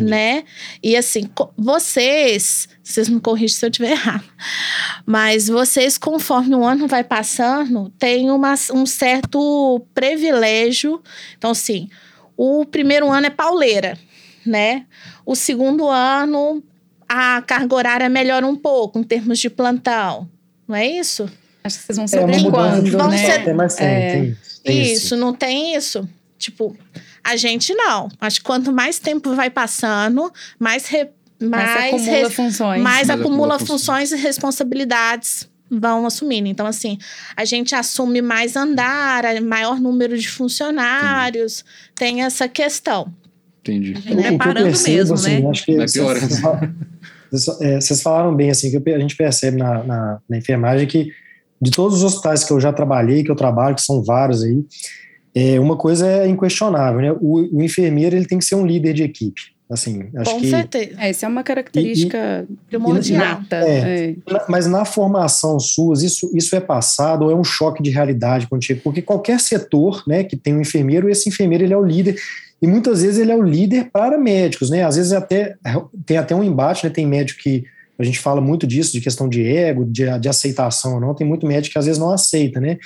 Entendi. 0.00 0.10
né? 0.10 0.44
E 0.82 0.96
assim, 0.96 1.28
vocês, 1.56 2.68
vocês 2.82 3.08
me 3.08 3.20
corrigem 3.20 3.56
se 3.56 3.64
eu 3.64 3.70
estiver 3.70 3.92
errado, 3.92 4.24
mas 5.06 5.48
vocês, 5.48 5.96
conforme 5.98 6.54
o 6.54 6.64
ano 6.64 6.86
vai 6.86 7.04
passando, 7.04 7.90
tem 7.98 8.30
uma, 8.30 8.54
um 8.72 8.86
certo 8.86 9.84
privilégio. 9.94 11.02
Então, 11.36 11.50
assim, 11.50 11.88
o 12.36 12.64
primeiro 12.64 13.10
ano 13.10 13.26
é 13.26 13.30
pauleira, 13.30 13.98
né? 14.44 14.86
O 15.26 15.34
segundo 15.34 15.88
ano, 15.88 16.62
a 17.08 17.42
carga 17.42 17.74
horária 17.74 18.08
melhora 18.08 18.46
um 18.46 18.56
pouco 18.56 18.98
em 18.98 19.02
termos 19.02 19.38
de 19.38 19.50
plantão, 19.50 20.28
não 20.66 20.76
é 20.76 20.86
isso? 20.86 21.28
Acho 21.62 21.78
que 21.78 21.84
vocês 21.84 21.98
vão 21.98 22.06
ser 22.06 22.18
é, 22.18 22.50
quando, 22.50 22.90
vão 22.90 23.08
né? 23.08 23.18
Ser... 23.18 23.44
Tem 23.44 23.54
mais 23.54 23.74
tempo, 23.74 23.90
é. 23.90 24.12
tem, 24.12 24.36
tem 24.64 24.82
isso, 24.82 24.92
isso, 24.92 25.16
não 25.16 25.34
tem 25.34 25.74
isso? 25.74 26.08
Tipo, 26.38 26.74
a 27.22 27.36
gente 27.36 27.74
não. 27.74 28.08
Acho 28.20 28.38
que 28.38 28.44
quanto 28.44 28.72
mais 28.72 28.98
tempo 28.98 29.34
vai 29.34 29.50
passando, 29.50 30.32
mais. 30.58 30.86
Re, 30.86 31.08
mais, 31.42 31.64
mais 31.64 31.94
acumula 31.94 32.30
funções. 32.30 32.82
Mais, 32.82 33.08
mais 33.08 33.10
acumula, 33.10 33.58
funções 33.58 34.12
e 34.12 34.16
responsabilidades 34.16 35.48
vão 35.70 36.04
assumindo. 36.04 36.48
Então, 36.48 36.66
assim, 36.66 36.98
a 37.36 37.44
gente 37.44 37.74
assume 37.74 38.20
mais 38.20 38.56
andar, 38.56 39.22
maior 39.40 39.80
número 39.80 40.18
de 40.18 40.28
funcionários, 40.28 41.60
Entendi. 41.60 41.94
tem 41.94 42.22
essa 42.22 42.48
questão. 42.48 43.12
Entendi. 43.60 43.94
A 43.96 44.00
gente 44.00 44.26
é 44.26 44.36
parando 44.36 44.66
percebo, 44.66 44.96
mesmo, 44.96 45.14
assim, 45.14 45.40
né? 45.40 45.50
Acho 45.50 45.64
que 45.64 45.72
é 45.72 45.86
pior. 45.86 46.16
Vocês, 47.30 47.60
é, 47.60 47.80
vocês 47.80 48.02
falaram 48.02 48.34
bem, 48.34 48.50
assim, 48.50 48.70
que 48.70 48.90
a 48.90 48.98
gente 48.98 49.14
percebe 49.16 49.56
na, 49.56 49.84
na, 49.84 50.18
na 50.28 50.36
enfermagem 50.36 50.86
que 50.86 51.12
de 51.62 51.70
todos 51.70 51.98
os 51.98 52.02
hospitais 52.02 52.42
que 52.42 52.52
eu 52.52 52.58
já 52.58 52.72
trabalhei, 52.72 53.22
que 53.22 53.30
eu 53.30 53.36
trabalho, 53.36 53.76
que 53.76 53.82
são 53.82 54.02
vários 54.02 54.42
aí, 54.42 54.64
é, 55.34 55.60
uma 55.60 55.76
coisa 55.76 56.06
é 56.06 56.26
inquestionável, 56.26 57.00
né? 57.00 57.12
O, 57.20 57.56
o, 57.56 57.62
enfermeiro 57.62 58.16
ele 58.16 58.26
tem 58.26 58.38
que 58.38 58.44
ser 58.44 58.56
um 58.56 58.66
líder 58.66 58.94
de 58.94 59.02
equipe. 59.02 59.40
Assim, 59.70 60.08
acho 60.16 60.32
Com 60.32 60.40
que, 60.40 60.50
certeza. 60.50 60.90
É, 60.98 61.10
essa 61.10 61.26
é 61.26 61.28
uma 61.28 61.44
característica 61.44 62.44
primordial. 62.68 63.40
É, 63.52 63.54
é. 63.56 64.16
Mas 64.48 64.66
na 64.66 64.84
formação 64.84 65.60
suas, 65.60 66.02
isso, 66.02 66.28
isso 66.34 66.56
é 66.56 66.60
passado 66.60 67.26
ou 67.26 67.30
é 67.30 67.34
um 67.36 67.44
choque 67.44 67.80
de 67.80 67.90
realidade 67.90 68.48
quando 68.48 68.64
chega? 68.64 68.80
Porque 68.82 69.00
qualquer 69.00 69.38
setor 69.38 70.02
né, 70.08 70.24
que 70.24 70.36
tem 70.36 70.56
um 70.56 70.60
enfermeiro, 70.60 71.08
esse 71.08 71.28
enfermeiro 71.28 71.62
ele 71.62 71.72
é 71.72 71.76
o 71.76 71.84
líder. 71.84 72.16
E 72.60 72.66
muitas 72.66 73.02
vezes 73.02 73.20
ele 73.20 73.30
é 73.30 73.36
o 73.36 73.42
líder 73.42 73.90
para 73.92 74.18
médicos, 74.18 74.70
né? 74.70 74.82
Às 74.82 74.96
vezes 74.96 75.12
até 75.12 75.54
tem 76.04 76.16
até 76.16 76.34
um 76.34 76.42
embate, 76.42 76.84
né? 76.84 76.90
Tem 76.90 77.06
médico 77.06 77.40
que 77.40 77.64
a 77.96 78.02
gente 78.02 78.18
fala 78.18 78.40
muito 78.40 78.66
disso, 78.66 78.92
de 78.92 79.00
questão 79.00 79.28
de 79.28 79.46
ego, 79.46 79.84
de, 79.84 80.18
de 80.18 80.28
aceitação 80.28 80.94
ou 80.94 81.00
não. 81.00 81.14
Tem 81.14 81.26
muito 81.26 81.46
médico 81.46 81.74
que 81.74 81.78
às 81.78 81.86
vezes 81.86 82.00
não 82.00 82.10
aceita, 82.10 82.58
né? 82.58 82.76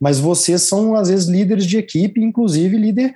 Mas 0.00 0.18
vocês 0.18 0.62
são, 0.62 0.94
às 0.94 1.08
vezes, 1.08 1.26
líderes 1.26 1.66
de 1.66 1.78
equipe, 1.78 2.22
inclusive 2.22 2.76
líder 2.76 3.14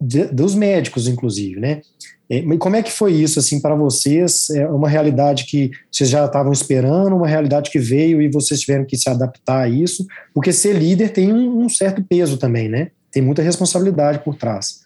de, 0.00 0.24
dos 0.26 0.54
médicos, 0.54 1.06
inclusive, 1.06 1.60
né? 1.60 1.82
E 2.30 2.42
como 2.58 2.76
é 2.76 2.82
que 2.82 2.92
foi 2.92 3.12
isso, 3.12 3.40
assim, 3.40 3.60
para 3.60 3.74
vocês? 3.74 4.50
É 4.50 4.66
uma 4.68 4.88
realidade 4.88 5.46
que 5.46 5.72
vocês 5.90 6.08
já 6.08 6.24
estavam 6.24 6.52
esperando, 6.52 7.16
uma 7.16 7.26
realidade 7.26 7.70
que 7.70 7.78
veio 7.80 8.22
e 8.22 8.30
vocês 8.30 8.60
tiveram 8.60 8.84
que 8.84 8.96
se 8.96 9.10
adaptar 9.10 9.62
a 9.62 9.68
isso? 9.68 10.06
Porque 10.32 10.52
ser 10.52 10.74
líder 10.74 11.08
tem 11.12 11.32
um, 11.32 11.64
um 11.64 11.68
certo 11.68 12.04
peso 12.04 12.36
também, 12.36 12.68
né? 12.68 12.92
Tem 13.10 13.20
muita 13.20 13.42
responsabilidade 13.42 14.20
por 14.20 14.36
trás. 14.36 14.84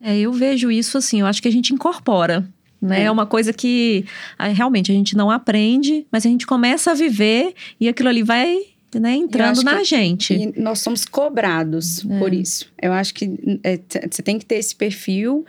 É, 0.00 0.18
eu 0.18 0.32
vejo 0.32 0.70
isso 0.70 0.96
assim, 0.96 1.20
eu 1.20 1.26
acho 1.26 1.42
que 1.42 1.48
a 1.48 1.52
gente 1.52 1.74
incorpora, 1.74 2.48
né? 2.80 3.02
É. 3.02 3.04
é 3.04 3.10
uma 3.10 3.26
coisa 3.26 3.52
que 3.52 4.06
realmente 4.54 4.90
a 4.90 4.94
gente 4.94 5.14
não 5.14 5.30
aprende, 5.30 6.06
mas 6.10 6.24
a 6.24 6.28
gente 6.30 6.46
começa 6.46 6.92
a 6.92 6.94
viver 6.94 7.52
e 7.78 7.86
aquilo 7.86 8.08
ali 8.08 8.22
vai 8.22 8.56
né, 8.94 9.14
entrando 9.14 9.62
na 9.62 9.82
gente. 9.82 10.32
E 10.34 10.60
nós 10.60 10.80
somos 10.80 11.04
cobrados 11.04 12.04
é. 12.04 12.18
por 12.18 12.32
isso. 12.32 12.72
Eu 12.80 12.92
acho 12.92 13.12
que 13.12 13.60
é, 13.62 13.78
você 14.10 14.22
tem 14.22 14.38
que 14.38 14.46
ter 14.46 14.56
esse 14.56 14.74
perfil. 14.74 15.44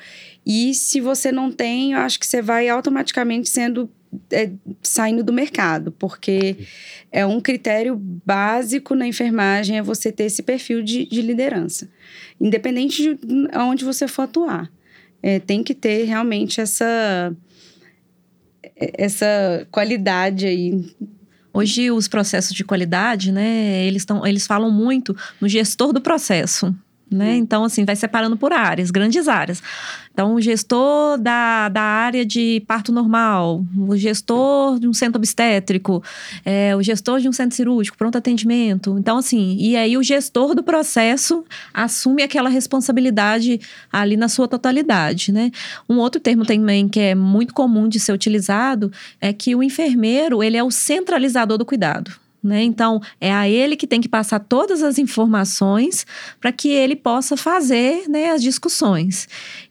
E 0.46 0.74
se 0.74 1.00
você 1.00 1.32
não 1.32 1.52
tem, 1.52 1.94
eu 1.94 2.00
acho 2.00 2.20
que 2.20 2.26
você 2.26 2.42
vai 2.42 2.68
automaticamente 2.68 3.48
sendo 3.48 3.90
é, 4.32 4.50
saindo 4.82 5.24
do 5.24 5.32
mercado, 5.32 5.92
porque 5.92 6.58
é 7.12 7.26
um 7.26 7.40
critério 7.40 7.96
básico 7.96 8.96
na 8.96 9.08
enfermagem 9.08 9.78
é 9.78 9.82
você 9.82 10.12
ter 10.12 10.24
esse 10.24 10.42
perfil 10.42 10.82
de, 10.82 11.06
de 11.06 11.22
liderança, 11.22 11.88
independente 12.42 13.16
de 13.16 13.48
onde 13.56 13.86
você 13.86 14.08
for 14.08 14.24
atuar. 14.24 14.72
É, 15.22 15.40
tem 15.40 15.64
que 15.64 15.76
ter 15.76 16.06
realmente 16.06 16.60
essa 16.60 17.36
essa 18.76 19.68
qualidade 19.72 20.46
aí 20.46 20.86
Hoje 21.60 21.92
os 21.92 22.08
processos 22.08 22.56
de 22.56 22.64
qualidade, 22.64 23.34
né, 23.34 23.86
eles, 23.86 24.06
tão, 24.06 24.26
eles 24.26 24.48
falam 24.48 24.72
muito 24.72 25.14
no 25.42 25.48
gestor 25.50 25.92
do 25.92 26.00
processo. 26.00 26.74
Né? 27.12 27.32
Uhum. 27.32 27.36
Então, 27.38 27.64
assim, 27.64 27.86
vai 27.86 27.96
separando 27.96 28.38
por 28.38 28.54
áreas, 28.54 28.92
grandes 28.92 29.28
áreas. 29.28 29.62
Então, 30.14 30.36
o 30.36 30.42
gestor 30.42 31.18
da, 31.18 31.70
da 31.70 31.82
área 31.82 32.26
de 32.26 32.62
parto 32.68 32.92
normal, 32.92 33.64
o 33.78 33.96
gestor 33.96 34.80
de 34.80 34.88
um 34.88 34.94
centro 34.94 35.18
obstétrico, 35.18 36.04
é, 36.46 36.76
o 36.76 36.84
gestor 36.84 37.20
de 37.20 37.30
um 37.30 37.32
centro 37.32 37.56
cirúrgico, 37.56 37.98
pronto 37.98 38.18
atendimento. 38.18 38.98
Então, 39.00 39.18
assim, 39.18 39.56
e 39.58 39.76
aí 39.76 39.98
o 39.98 40.04
gestor 40.04 40.54
do 40.54 40.62
processo 40.62 41.44
assume 41.74 42.22
aquela 42.22 42.50
responsabilidade 42.50 43.60
ali 43.92 44.18
na 44.18 44.28
sua 44.28 44.48
totalidade, 44.48 45.32
né? 45.32 45.52
Um 45.88 45.98
outro 45.98 46.20
termo 46.20 46.46
também 46.46 46.88
que 46.88 47.00
é 47.00 47.16
muito 47.16 47.54
comum 47.54 47.88
de 47.88 48.00
ser 48.00 48.12
utilizado 48.12 48.92
é 49.22 49.32
que 49.32 49.56
o 49.56 49.64
enfermeiro, 49.64 50.44
ele 50.44 50.58
é 50.58 50.64
o 50.64 50.70
centralizador 50.70 51.58
do 51.58 51.66
cuidado. 51.66 52.12
Né? 52.42 52.64
Então, 52.64 53.02
é 53.20 53.34
a 53.34 53.50
ele 53.50 53.76
que 53.76 53.86
tem 53.86 54.00
que 54.00 54.08
passar 54.08 54.40
todas 54.40 54.82
as 54.82 54.98
informações 54.98 56.06
para 56.40 56.52
que 56.52 56.70
ele 56.70 56.96
possa 56.96 57.36
fazer 57.36 58.08
né, 58.08 58.32
as 58.32 58.42
discussões. 58.42 59.28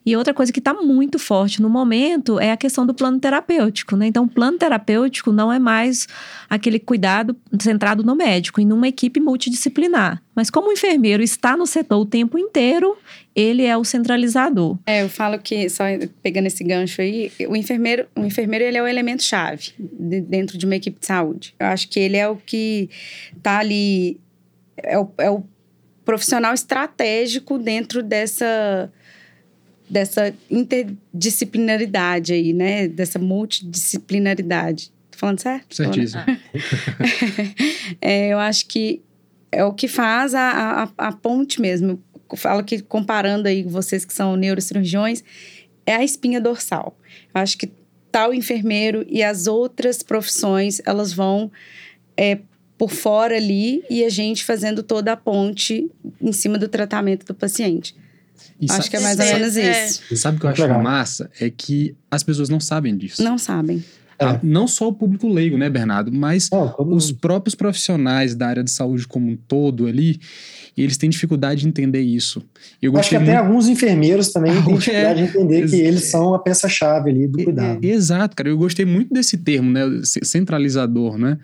E 0.09 0.15
outra 0.15 0.33
coisa 0.33 0.51
que 0.51 0.57
está 0.57 0.73
muito 0.73 1.19
forte 1.19 1.61
no 1.61 1.69
momento 1.69 2.39
é 2.39 2.51
a 2.51 2.57
questão 2.57 2.83
do 2.83 2.95
plano 2.95 3.19
terapêutico. 3.19 3.95
Né? 3.95 4.07
Então, 4.07 4.23
o 4.23 4.27
plano 4.27 4.57
terapêutico 4.57 5.31
não 5.31 5.53
é 5.53 5.59
mais 5.59 6.07
aquele 6.49 6.79
cuidado 6.79 7.37
centrado 7.61 8.03
no 8.03 8.15
médico, 8.15 8.59
e 8.59 8.65
numa 8.65 8.87
equipe 8.87 9.19
multidisciplinar. 9.19 10.19
Mas 10.33 10.49
como 10.49 10.69
o 10.69 10.71
enfermeiro 10.71 11.21
está 11.21 11.55
no 11.55 11.67
setor 11.67 11.99
o 11.99 12.05
tempo 12.07 12.39
inteiro, 12.39 12.97
ele 13.35 13.65
é 13.65 13.77
o 13.77 13.83
centralizador. 13.83 14.79
É, 14.87 15.03
eu 15.03 15.09
falo 15.09 15.37
que, 15.37 15.69
só 15.69 15.83
pegando 16.23 16.47
esse 16.47 16.63
gancho 16.63 17.03
aí, 17.03 17.31
o 17.47 17.55
enfermeiro, 17.55 18.07
o 18.15 18.25
enfermeiro 18.25 18.65
ele 18.65 18.79
é 18.79 18.81
o 18.81 18.87
elemento-chave 18.87 19.73
de, 19.77 20.21
dentro 20.21 20.57
de 20.57 20.65
uma 20.65 20.75
equipe 20.75 20.99
de 20.99 21.05
saúde. 21.05 21.53
Eu 21.59 21.67
acho 21.67 21.87
que 21.87 21.99
ele 21.99 22.17
é 22.17 22.27
o 22.27 22.35
que 22.35 22.89
está 23.37 23.59
ali, 23.59 24.19
é 24.75 24.97
o, 24.97 25.07
é 25.19 25.29
o 25.29 25.43
profissional 26.03 26.55
estratégico 26.55 27.59
dentro 27.59 28.01
dessa 28.01 28.91
dessa 29.89 30.33
interdisciplinaridade 30.49 32.33
aí, 32.33 32.53
né? 32.53 32.87
Dessa 32.87 33.17
multidisciplinaridade. 33.17 34.91
Tô 35.11 35.17
falando 35.17 35.39
certo? 35.39 35.75
Certíssimo. 35.75 36.23
é, 38.01 38.29
eu 38.29 38.39
acho 38.39 38.67
que 38.67 39.01
é 39.51 39.63
o 39.65 39.73
que 39.73 39.87
faz 39.87 40.35
a, 40.35 40.83
a, 40.97 41.07
a 41.07 41.11
ponte 41.11 41.59
mesmo 41.59 41.99
falo 42.37 42.63
que 42.63 42.81
comparando 42.81 43.47
aí 43.47 43.63
vocês 43.63 44.05
que 44.05 44.13
são 44.13 44.35
neurocirurgiões, 44.35 45.23
é 45.85 45.95
a 45.95 46.03
espinha 46.03 46.39
dorsal. 46.39 46.97
Eu 47.33 47.41
acho 47.41 47.57
que 47.57 47.71
tal 48.11 48.33
enfermeiro 48.33 49.05
e 49.07 49.23
as 49.23 49.47
outras 49.47 50.03
profissões, 50.03 50.81
elas 50.85 51.13
vão 51.13 51.51
é, 52.17 52.39
por 52.77 52.91
fora 52.91 53.35
ali 53.35 53.83
e 53.89 54.03
a 54.03 54.09
gente 54.09 54.43
fazendo 54.43 54.83
toda 54.83 55.13
a 55.13 55.17
ponte 55.17 55.89
em 56.21 56.31
cima 56.31 56.57
do 56.57 56.67
tratamento 56.67 57.25
do 57.25 57.33
paciente. 57.33 57.95
E 58.59 58.67
acho 58.69 58.89
que 58.89 58.97
é 58.97 58.99
mais 58.99 59.19
ou 59.19 59.25
menos 59.25 59.57
é. 59.57 59.85
isso. 59.85 60.01
E 60.11 60.17
sabe 60.17 60.37
o 60.37 60.39
que 60.39 60.45
eu 60.45 60.49
acho 60.49 60.83
massa? 60.83 61.29
É 61.39 61.49
que 61.49 61.95
as 62.09 62.23
pessoas 62.23 62.49
não 62.49 62.59
sabem 62.59 62.95
disso. 62.95 63.23
Não 63.23 63.37
sabem. 63.37 63.83
É. 64.19 64.37
Não 64.43 64.67
só 64.67 64.89
o 64.89 64.93
público 64.93 65.27
leigo, 65.29 65.57
né, 65.57 65.69
Bernardo? 65.69 66.11
Mas 66.11 66.49
os 66.77 67.11
próprios 67.11 67.55
profissionais 67.55 68.35
da 68.35 68.47
área 68.47 68.63
de 68.63 68.69
saúde 68.69 69.07
como 69.07 69.31
um 69.31 69.37
todo 69.37 69.87
ali, 69.87 70.19
eles 70.77 70.97
têm 70.97 71.09
dificuldade 71.09 71.61
de 71.61 71.67
entender 71.67 72.01
isso. 72.01 72.41
Eu 72.81 72.95
Acho 72.97 73.09
que 73.09 73.15
até 73.15 73.33
muito... 73.33 73.39
alguns 73.39 73.67
enfermeiros 73.67 74.29
também 74.31 74.51
têm 74.51 74.75
dificuldade 74.75 75.21
é, 75.21 75.23
de 75.23 75.29
entender 75.29 75.69
que 75.69 75.75
eles 75.75 76.05
são 76.05 76.33
a 76.33 76.39
peça-chave 76.39 77.09
ali 77.09 77.27
do 77.27 77.43
cuidado. 77.43 77.83
exato, 77.83 78.35
cara. 78.35 78.49
Eu 78.49 78.57
gostei 78.57 78.85
muito 78.85 79.13
desse 79.13 79.37
termo, 79.37 79.71
né? 79.71 79.81
Centralizador, 80.03 81.17
né? 81.17 81.37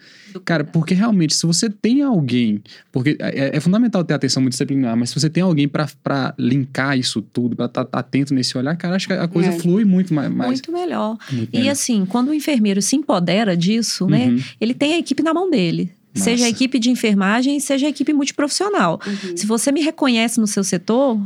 Cara, 0.43 0.63
porque 0.63 0.93
realmente, 0.93 1.33
se 1.33 1.45
você 1.45 1.69
tem 1.69 2.01
alguém, 2.01 2.61
porque 2.91 3.17
é, 3.19 3.55
é 3.55 3.59
fundamental 3.59 4.03
ter 4.03 4.13
atenção 4.13 4.41
multidisciplinar, 4.41 4.97
mas 4.97 5.09
se 5.09 5.19
você 5.19 5.29
tem 5.29 5.43
alguém 5.43 5.67
para 5.67 6.33
linkar 6.37 6.97
isso 6.97 7.21
tudo, 7.21 7.55
para 7.55 7.65
estar 7.65 7.85
tá 7.85 7.99
atento 7.99 8.33
nesse 8.33 8.57
olhar, 8.57 8.75
cara, 8.75 8.95
acho 8.95 9.07
que 9.07 9.13
a 9.13 9.27
coisa 9.27 9.49
é. 9.49 9.59
flui 9.59 9.85
muito 9.85 10.13
mais. 10.13 10.31
Muito 10.31 10.71
melhor. 10.71 11.17
Muito 11.31 11.49
e 11.53 11.57
melhor. 11.59 11.71
assim, 11.71 12.05
quando 12.05 12.29
o 12.29 12.33
enfermeiro 12.33 12.81
se 12.81 12.95
empodera 12.95 13.55
disso, 13.55 14.07
né, 14.07 14.27
uhum. 14.27 14.35
né? 14.35 14.43
Ele 14.59 14.73
tem 14.73 14.93
a 14.93 14.97
equipe 14.97 15.23
na 15.23 15.33
mão 15.33 15.49
dele. 15.49 15.91
Nossa. 16.15 16.29
Seja 16.29 16.45
a 16.45 16.49
equipe 16.49 16.79
de 16.79 16.89
enfermagem, 16.89 17.59
seja 17.59 17.87
a 17.87 17.89
equipe 17.89 18.13
multiprofissional. 18.13 19.01
Uhum. 19.05 19.35
Se 19.35 19.45
você 19.45 19.69
me 19.69 19.81
reconhece 19.81 20.39
no 20.39 20.47
seu 20.47 20.63
setor, 20.63 21.19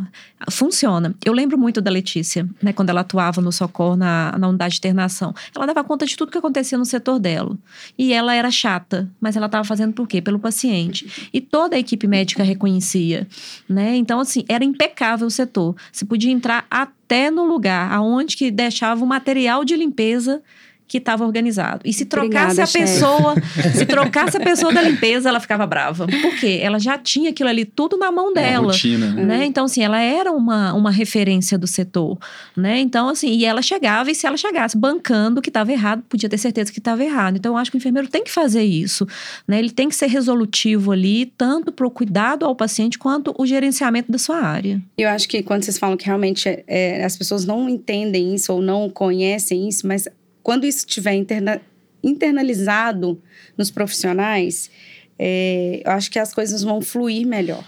funciona. 0.50 1.14
Eu 1.24 1.32
lembro 1.32 1.60
muito 1.60 1.80
da 1.80 1.92
Letícia, 1.92 2.50
né, 2.62 2.74
quando 2.74 2.90
ela 2.90 3.02
atuava 3.02 3.40
no 3.40 3.52
Socorro, 3.52 3.96
na, 3.96 4.36
na 4.38 4.48
unidade 4.48 4.74
de 4.74 4.80
internação. 4.80 5.34
Ela 5.56 5.68
dava 5.68 5.84
conta 5.84 6.08
de 6.08 6.18
tudo 6.18 6.32
que 6.32 6.38
acontecia 6.38 6.78
no 6.78 6.86
setor 6.86 7.20
dela. 7.20 7.56
E 7.98 8.12
ela 8.12 8.34
era 8.34 8.50
chata, 8.50 9.08
mas 9.22 9.36
ela 9.36 9.46
estava 9.46 9.64
fazendo 9.64 9.94
por 9.94 10.08
quê? 10.08 10.22
Pelo 10.22 10.40
paciente. 10.40 11.30
E 11.32 11.40
toda 11.40 11.76
a 11.76 11.80
equipe 11.80 12.08
médica 12.08 12.42
reconhecia. 12.42 13.28
Né? 13.68 13.96
Então, 13.96 14.20
assim, 14.20 14.44
era 14.50 14.64
impecável 14.64 15.28
o 15.28 15.32
setor. 15.32 15.76
Você 15.92 16.04
podia 16.04 16.32
entrar 16.32 16.66
até 16.70 17.30
no 17.30 17.46
lugar 17.46 17.92
aonde 17.92 18.36
que 18.36 18.50
deixava 18.50 19.04
o 19.04 19.08
material 19.08 19.64
de 19.64 19.76
limpeza 19.76 20.42
que 20.90 20.98
estava 20.98 21.24
organizado. 21.24 21.82
E 21.86 21.94
se 21.94 22.04
trocasse 22.04 22.60
Obrigada, 22.60 22.64
a 22.64 22.68
pessoa, 22.68 23.36
se 23.78 23.86
trocasse 23.86 24.38
a 24.38 24.40
pessoa 24.40 24.74
da 24.74 24.82
limpeza, 24.82 25.30
ela 25.30 25.40
ficava 25.40 25.68
brava. 25.68 26.08
Por 26.08 26.36
quê? 26.40 26.60
Ela 26.64 26.80
já 26.80 26.98
tinha 26.98 27.30
aquilo 27.30 27.48
ali 27.48 27.64
tudo 27.64 27.96
na 27.96 28.12
mão 28.12 28.34
dela. 28.34 28.64
Uma 28.64 28.72
rotina, 28.72 29.12
né? 29.12 29.24
né? 29.24 29.46
Então, 29.46 29.66
assim, 29.66 29.84
ela 29.84 30.02
era 30.02 30.32
uma, 30.32 30.74
uma 30.74 30.90
referência 30.90 31.60
do 31.60 31.68
setor, 31.68 32.18
né? 32.58 32.80
Então, 32.80 33.08
assim, 33.08 33.30
e 33.30 33.46
ela 33.46 33.62
chegava, 33.62 34.10
e 34.10 34.16
se 34.16 34.26
ela 34.26 34.36
chegasse 34.36 34.76
bancando 34.76 35.44
que 35.44 35.52
estava 35.52 35.72
errado, 35.72 36.04
podia 36.10 36.28
ter 36.28 36.40
certeza 36.40 36.72
que 36.72 36.80
estava 36.80 37.04
errado. 37.04 37.38
Então, 37.38 37.54
eu 37.54 37.58
acho 37.58 37.70
que 37.70 37.78
o 37.78 37.80
enfermeiro 37.80 38.08
tem 38.08 38.24
que 38.24 38.32
fazer 38.32 38.64
isso, 38.64 39.08
né? 39.48 39.60
Ele 39.60 39.70
tem 39.70 39.88
que 39.88 39.96
ser 39.96 40.08
resolutivo 40.08 40.92
ali, 40.92 41.28
tanto 41.38 41.72
para 41.72 41.86
o 41.86 41.92
cuidado 41.92 42.46
ao 42.46 42.56
paciente, 42.56 42.98
quanto 42.98 43.36
o 43.38 43.46
gerenciamento 43.46 44.12
da 44.12 44.18
sua 44.18 44.38
área. 44.38 44.82
Eu 44.98 45.10
acho 45.10 45.30
que 45.30 45.44
quando 45.44 45.64
vocês 45.64 45.78
falam 45.78 45.96
que 45.96 46.08
realmente 46.08 46.50
é, 46.66 47.06
as 47.06 47.16
pessoas 47.16 47.46
não 47.46 47.70
entendem 47.70 48.34
isso 48.34 48.52
ou 48.52 48.60
não 48.60 48.90
conhecem 48.90 49.70
isso, 49.70 49.86
mas 49.88 50.08
quando 50.44 50.66
isso 50.66 50.80
estiver 50.80 51.14
interna, 51.14 51.62
internalizado 52.04 53.22
nos 53.58 53.70
profissionais, 53.70 54.70
é, 55.18 55.82
eu 55.86 55.92
acho 55.92 56.10
que 56.10 56.20
as 56.20 56.34
coisas 56.34 56.64
vão 56.64 56.82
fluir 56.82 57.28
melhor. 57.28 57.66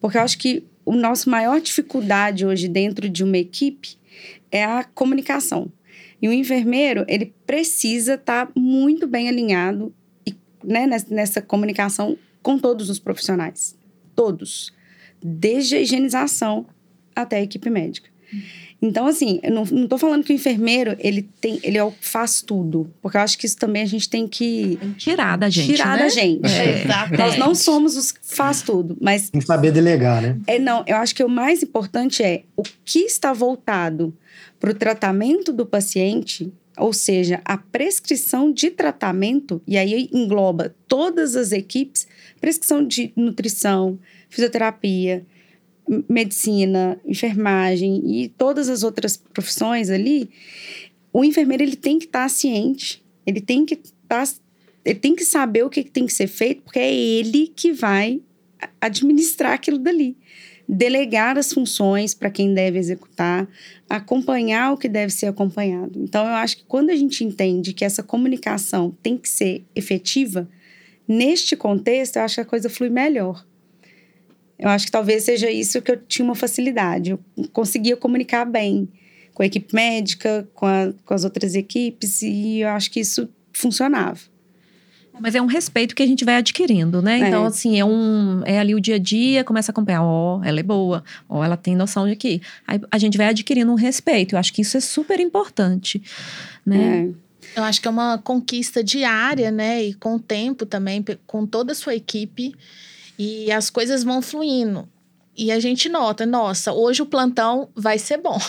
Porque 0.00 0.18
eu 0.18 0.22
acho 0.22 0.38
que 0.38 0.64
o 0.84 0.94
nosso 0.94 1.30
maior 1.30 1.60
dificuldade 1.60 2.44
hoje 2.44 2.68
dentro 2.68 3.08
de 3.08 3.22
uma 3.22 3.38
equipe 3.38 3.96
é 4.50 4.64
a 4.64 4.84
comunicação. 4.84 5.70
E 6.20 6.28
o 6.28 6.32
enfermeiro, 6.32 7.04
ele 7.08 7.32
precisa 7.46 8.14
estar 8.14 8.46
tá 8.46 8.52
muito 8.54 9.06
bem 9.06 9.28
alinhado 9.28 9.94
e, 10.26 10.34
né, 10.62 10.86
nessa, 11.08 11.40
comunicação 11.40 12.18
com 12.42 12.58
todos 12.58 12.90
os 12.90 12.98
profissionais. 12.98 13.76
Todos. 14.14 14.72
Desde 15.22 15.76
a 15.76 15.80
higienização 15.80 16.66
até 17.14 17.36
a 17.36 17.42
equipe 17.42 17.70
médica. 17.70 18.10
Então, 18.82 19.06
assim, 19.06 19.40
eu 19.42 19.52
não, 19.52 19.64
não 19.64 19.86
tô 19.86 19.98
falando 19.98 20.24
que 20.24 20.32
o 20.32 20.34
enfermeiro, 20.34 20.96
ele 20.98 21.28
tem, 21.40 21.60
ele 21.62 21.76
é 21.76 21.92
faz 22.00 22.40
tudo. 22.40 22.90
Porque 23.02 23.16
eu 23.16 23.20
acho 23.20 23.36
que 23.36 23.44
isso 23.44 23.58
também 23.58 23.82
a 23.82 23.86
gente 23.86 24.08
tem 24.08 24.26
que... 24.26 24.78
Tirar 24.96 25.36
da 25.36 25.50
gente, 25.50 25.74
Tirar 25.74 25.96
né? 25.96 26.04
da 26.04 26.08
gente. 26.08 26.50
É. 26.50 27.16
Nós 27.18 27.36
não 27.36 27.54
somos 27.54 27.96
os 27.96 28.10
que 28.10 28.20
faz 28.22 28.62
tudo, 28.62 28.96
mas... 29.00 29.28
Tem 29.28 29.40
que 29.40 29.46
saber 29.46 29.70
delegar, 29.70 30.22
né? 30.22 30.38
É, 30.46 30.58
não, 30.58 30.82
eu 30.86 30.96
acho 30.96 31.14
que 31.14 31.22
o 31.22 31.28
mais 31.28 31.62
importante 31.62 32.22
é 32.22 32.44
o 32.56 32.62
que 32.84 33.00
está 33.00 33.34
voltado 33.34 34.16
para 34.58 34.70
o 34.70 34.74
tratamento 34.74 35.52
do 35.52 35.66
paciente, 35.66 36.50
ou 36.78 36.92
seja, 36.94 37.42
a 37.44 37.58
prescrição 37.58 38.50
de 38.50 38.70
tratamento, 38.70 39.60
e 39.66 39.76
aí 39.76 40.08
engloba 40.12 40.74
todas 40.88 41.36
as 41.36 41.52
equipes, 41.52 42.06
prescrição 42.40 42.86
de 42.86 43.12
nutrição, 43.14 43.98
fisioterapia, 44.30 45.26
medicina, 46.08 47.00
enfermagem 47.04 48.02
e 48.04 48.28
todas 48.28 48.68
as 48.68 48.82
outras 48.82 49.16
profissões 49.16 49.90
ali, 49.90 50.30
o 51.12 51.24
enfermeiro 51.24 51.62
ele 51.62 51.76
tem 51.76 51.98
que 51.98 52.04
estar 52.04 52.22
tá 52.22 52.28
ciente, 52.28 53.02
ele 53.26 53.40
tem 53.40 53.64
que 53.66 53.74
estar, 53.74 54.26
tá, 54.26 54.32
ele 54.84 54.98
tem 54.98 55.16
que 55.16 55.24
saber 55.24 55.64
o 55.64 55.70
que 55.70 55.82
tem 55.82 56.06
que 56.06 56.12
ser 56.12 56.28
feito, 56.28 56.62
porque 56.62 56.78
é 56.78 56.94
ele 56.94 57.52
que 57.54 57.72
vai 57.72 58.20
administrar 58.80 59.52
aquilo 59.52 59.78
dali. 59.78 60.16
Delegar 60.68 61.36
as 61.36 61.52
funções 61.52 62.14
para 62.14 62.30
quem 62.30 62.54
deve 62.54 62.78
executar, 62.78 63.48
acompanhar 63.88 64.72
o 64.72 64.76
que 64.76 64.88
deve 64.88 65.12
ser 65.12 65.26
acompanhado. 65.26 66.00
Então, 66.00 66.24
eu 66.24 66.34
acho 66.34 66.58
que 66.58 66.64
quando 66.64 66.90
a 66.90 66.96
gente 66.96 67.24
entende 67.24 67.72
que 67.72 67.84
essa 67.84 68.04
comunicação 68.04 68.96
tem 69.02 69.18
que 69.18 69.28
ser 69.28 69.64
efetiva, 69.74 70.48
neste 71.08 71.56
contexto, 71.56 72.16
eu 72.16 72.22
acho 72.22 72.36
que 72.36 72.40
a 72.42 72.44
coisa 72.44 72.70
flui 72.70 72.88
melhor. 72.88 73.44
Eu 74.60 74.68
acho 74.68 74.84
que 74.84 74.92
talvez 74.92 75.24
seja 75.24 75.50
isso 75.50 75.80
que 75.80 75.90
eu 75.90 75.96
tinha 75.96 76.24
uma 76.24 76.34
facilidade. 76.34 77.12
Eu 77.12 77.20
conseguia 77.52 77.96
comunicar 77.96 78.44
bem 78.44 78.88
com 79.32 79.42
a 79.42 79.46
equipe 79.46 79.74
médica, 79.74 80.46
com, 80.54 80.66
a, 80.66 80.92
com 81.04 81.14
as 81.14 81.24
outras 81.24 81.54
equipes, 81.54 82.20
e 82.20 82.60
eu 82.60 82.68
acho 82.68 82.90
que 82.90 83.00
isso 83.00 83.26
funcionava. 83.54 84.20
Mas 85.18 85.34
é 85.34 85.42
um 85.42 85.46
respeito 85.46 85.94
que 85.94 86.02
a 86.02 86.06
gente 86.06 86.24
vai 86.24 86.36
adquirindo, 86.36 87.02
né? 87.02 87.20
É. 87.20 87.28
Então, 87.28 87.44
assim, 87.44 87.78
é 87.78 87.84
um. 87.84 88.42
É 88.44 88.58
ali 88.58 88.74
o 88.74 88.80
dia 88.80 88.94
a 88.94 88.98
dia, 88.98 89.44
começa 89.44 89.70
a 89.70 89.72
acompanhar, 89.72 90.02
ó, 90.02 90.38
oh, 90.38 90.44
ela 90.44 90.60
é 90.60 90.62
boa, 90.62 91.04
ó, 91.28 91.40
oh, 91.40 91.44
ela 91.44 91.56
tem 91.56 91.74
noção 91.74 92.08
de 92.08 92.16
que. 92.16 92.40
Aí 92.66 92.80
a 92.90 92.98
gente 92.98 93.18
vai 93.18 93.28
adquirindo 93.28 93.70
um 93.70 93.74
respeito. 93.74 94.34
Eu 94.34 94.38
acho 94.38 94.52
que 94.52 94.62
isso 94.62 94.76
é 94.76 94.80
super 94.80 95.20
importante, 95.20 96.02
né? 96.64 97.08
É. 97.54 97.58
Eu 97.60 97.64
acho 97.64 97.80
que 97.80 97.88
é 97.88 97.90
uma 97.90 98.18
conquista 98.18 98.82
diária, 98.82 99.50
né? 99.50 99.82
E 99.84 99.94
com 99.94 100.14
o 100.14 100.18
tempo 100.18 100.64
também, 100.64 101.04
com 101.26 101.46
toda 101.46 101.72
a 101.72 101.74
sua 101.74 101.94
equipe. 101.94 102.54
E 103.22 103.52
as 103.52 103.68
coisas 103.68 104.02
vão 104.02 104.22
fluindo. 104.22 104.88
E 105.36 105.52
a 105.52 105.60
gente 105.60 105.90
nota, 105.90 106.24
nossa, 106.24 106.72
hoje 106.72 107.02
o 107.02 107.06
plantão 107.06 107.68
vai 107.76 107.98
ser 107.98 108.16
bom. 108.16 108.38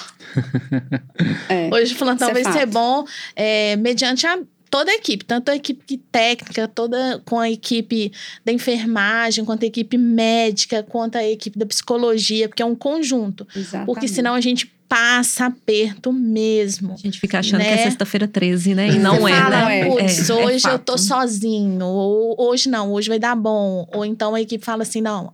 É, 1.49 1.69
hoje 1.75 1.93
o 1.93 1.97
plantão 1.97 2.29
é 2.29 2.33
vai 2.33 2.43
fato. 2.43 2.57
ser 2.57 2.65
bom 2.65 3.05
é, 3.35 3.75
mediante 3.75 4.25
a, 4.25 4.39
toda 4.69 4.89
a 4.89 4.95
equipe, 4.95 5.25
tanto 5.25 5.51
a 5.51 5.55
equipe 5.55 5.97
técnica, 6.09 6.67
toda 6.67 7.21
com 7.25 7.37
a 7.37 7.49
equipe 7.49 8.11
da 8.45 8.51
enfermagem, 8.51 9.43
quanto 9.43 9.63
a 9.63 9.67
equipe 9.67 9.97
médica, 9.97 10.81
quanto 10.83 11.17
a 11.17 11.23
equipe 11.23 11.59
da 11.59 11.65
psicologia, 11.65 12.47
porque 12.47 12.63
é 12.63 12.65
um 12.65 12.75
conjunto. 12.75 13.45
Exatamente. 13.53 13.85
Porque 13.85 14.07
senão 14.07 14.33
a 14.33 14.41
gente 14.41 14.73
passa 14.91 15.45
aperto 15.45 16.11
mesmo. 16.11 16.95
A 16.95 16.97
gente 16.97 17.17
fica 17.17 17.39
achando 17.39 17.59
Né? 17.59 17.65
que 17.75 17.79
é 17.79 17.83
sexta-feira 17.83 18.27
13, 18.27 18.75
né? 18.75 18.89
E 18.89 18.99
não 18.99 19.21
Você 19.21 19.31
é, 19.31 19.35
fala, 19.37 19.65
né? 19.69 19.85
Putz, 19.85 20.29
É, 20.29 20.33
é 20.33 20.35
hoje 20.35 20.67
eu 20.67 20.77
tô 20.77 20.97
sozinho. 20.97 21.85
Ou 21.85 22.35
hoje 22.37 22.67
não, 22.67 22.91
hoje 22.91 23.07
vai 23.07 23.17
dar 23.17 23.33
bom. 23.33 23.87
Ou 23.93 24.03
então 24.03 24.35
a 24.35 24.41
equipe 24.41 24.65
fala 24.65 24.83
assim: 24.83 24.99
não. 24.99 25.31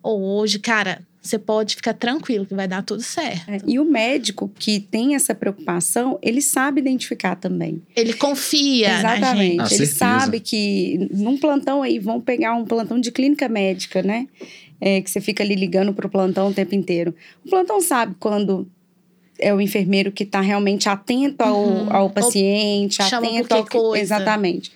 Ou 0.00 0.22
hoje, 0.38 0.60
cara, 0.60 1.02
você 1.20 1.40
pode 1.40 1.74
ficar 1.74 1.94
tranquilo 1.94 2.46
que 2.46 2.54
vai 2.54 2.68
dar 2.68 2.84
tudo 2.84 3.02
certo. 3.02 3.50
É, 3.50 3.58
E 3.66 3.80
o 3.80 3.84
médico 3.84 4.48
que 4.60 4.78
tem 4.78 5.16
essa 5.16 5.34
preocupação, 5.34 6.16
ele 6.22 6.40
sabe 6.40 6.80
identificar 6.80 7.34
também. 7.34 7.82
Ele 7.96 8.12
confia 8.12 8.98
Exatamente. 8.98 9.60
Ah, 9.60 9.64
gente. 9.64 9.74
Ele 9.74 9.86
certeza. 9.86 9.94
sabe 9.96 10.38
que 10.38 11.08
num 11.12 11.36
plantão 11.36 11.82
aí, 11.82 11.98
vão 11.98 12.20
pegar 12.20 12.54
um 12.54 12.64
plantão 12.64 13.00
de 13.00 13.10
clínica 13.10 13.48
médica, 13.48 14.04
né? 14.04 14.28
É, 14.80 15.00
que 15.00 15.10
você 15.10 15.20
fica 15.20 15.42
ali 15.42 15.56
ligando 15.56 15.92
pro 15.94 16.08
plantão 16.08 16.48
o 16.48 16.54
tempo 16.54 16.76
inteiro. 16.76 17.12
O 17.44 17.48
plantão 17.48 17.80
sabe 17.80 18.14
quando 18.20 18.68
é 19.38 19.52
o 19.54 19.60
enfermeiro 19.60 20.12
que 20.12 20.22
está 20.24 20.40
realmente 20.40 20.88
atento 20.88 21.42
ao, 21.42 21.56
Uhum. 21.62 21.92
ao 21.92 22.02
Ou 22.04 22.10
paciente, 22.10 23.02
chama 23.02 23.26
atento 23.26 23.54
ao 23.54 23.64
que- 23.64 23.70
coisa. 23.78 24.02
Exatamente. 24.16 24.72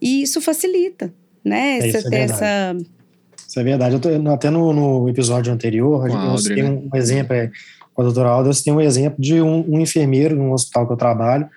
E 0.00 0.22
isso 0.22 0.40
facilita, 0.40 1.12
né? 1.44 1.78
É, 1.80 1.86
isso 1.88 1.96
é 1.98 2.10
ter 2.10 2.16
essa. 2.16 2.76
Isso 3.46 3.60
é 3.60 3.62
verdade. 3.64 3.94
Eu 3.94 4.00
tô- 4.00 4.30
até 4.30 4.50
no, 4.50 4.72
no 4.72 5.08
episódio 5.08 5.52
anterior, 5.52 6.00
Com 6.00 6.06
a 6.06 6.24
eu 6.24 6.30
Audrey, 6.30 6.38
citei 6.42 6.62
né? 6.62 6.70
um, 6.70 6.88
um 6.92 6.96
exemplo, 6.96 7.34
é, 7.34 7.50
com 7.94 8.02
a 8.02 8.04
doutora 8.04 8.28
Alda, 8.28 8.48
eu 8.48 8.52
citei 8.54 8.72
um 8.72 8.80
exemplo 8.80 9.20
de 9.20 9.40
um, 9.40 9.64
um 9.76 9.80
enfermeiro 9.80 10.34
num 10.36 10.52
hospital 10.52 10.86
que 10.86 10.92
eu 10.92 10.96
trabalho, 10.96 11.48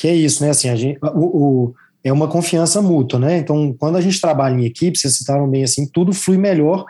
que 0.00 0.06
é 0.06 0.14
isso, 0.14 0.42
né? 0.44 0.50
Assim, 0.50 0.68
a 0.68 0.76
gente, 0.76 0.98
o, 1.02 1.18
o- 1.68 1.74
é 2.04 2.12
uma 2.12 2.28
confiança 2.28 2.80
mútua, 2.82 3.18
né? 3.18 3.38
Então, 3.38 3.74
quando 3.78 3.96
a 3.96 4.00
gente 4.00 4.20
trabalha 4.20 4.54
em 4.54 4.64
equipe, 4.66 4.96
vocês 4.98 5.16
citaram 5.16 5.48
bem 5.48 5.64
assim, 5.64 5.86
tudo 5.86 6.12
flui 6.12 6.36
melhor, 6.38 6.84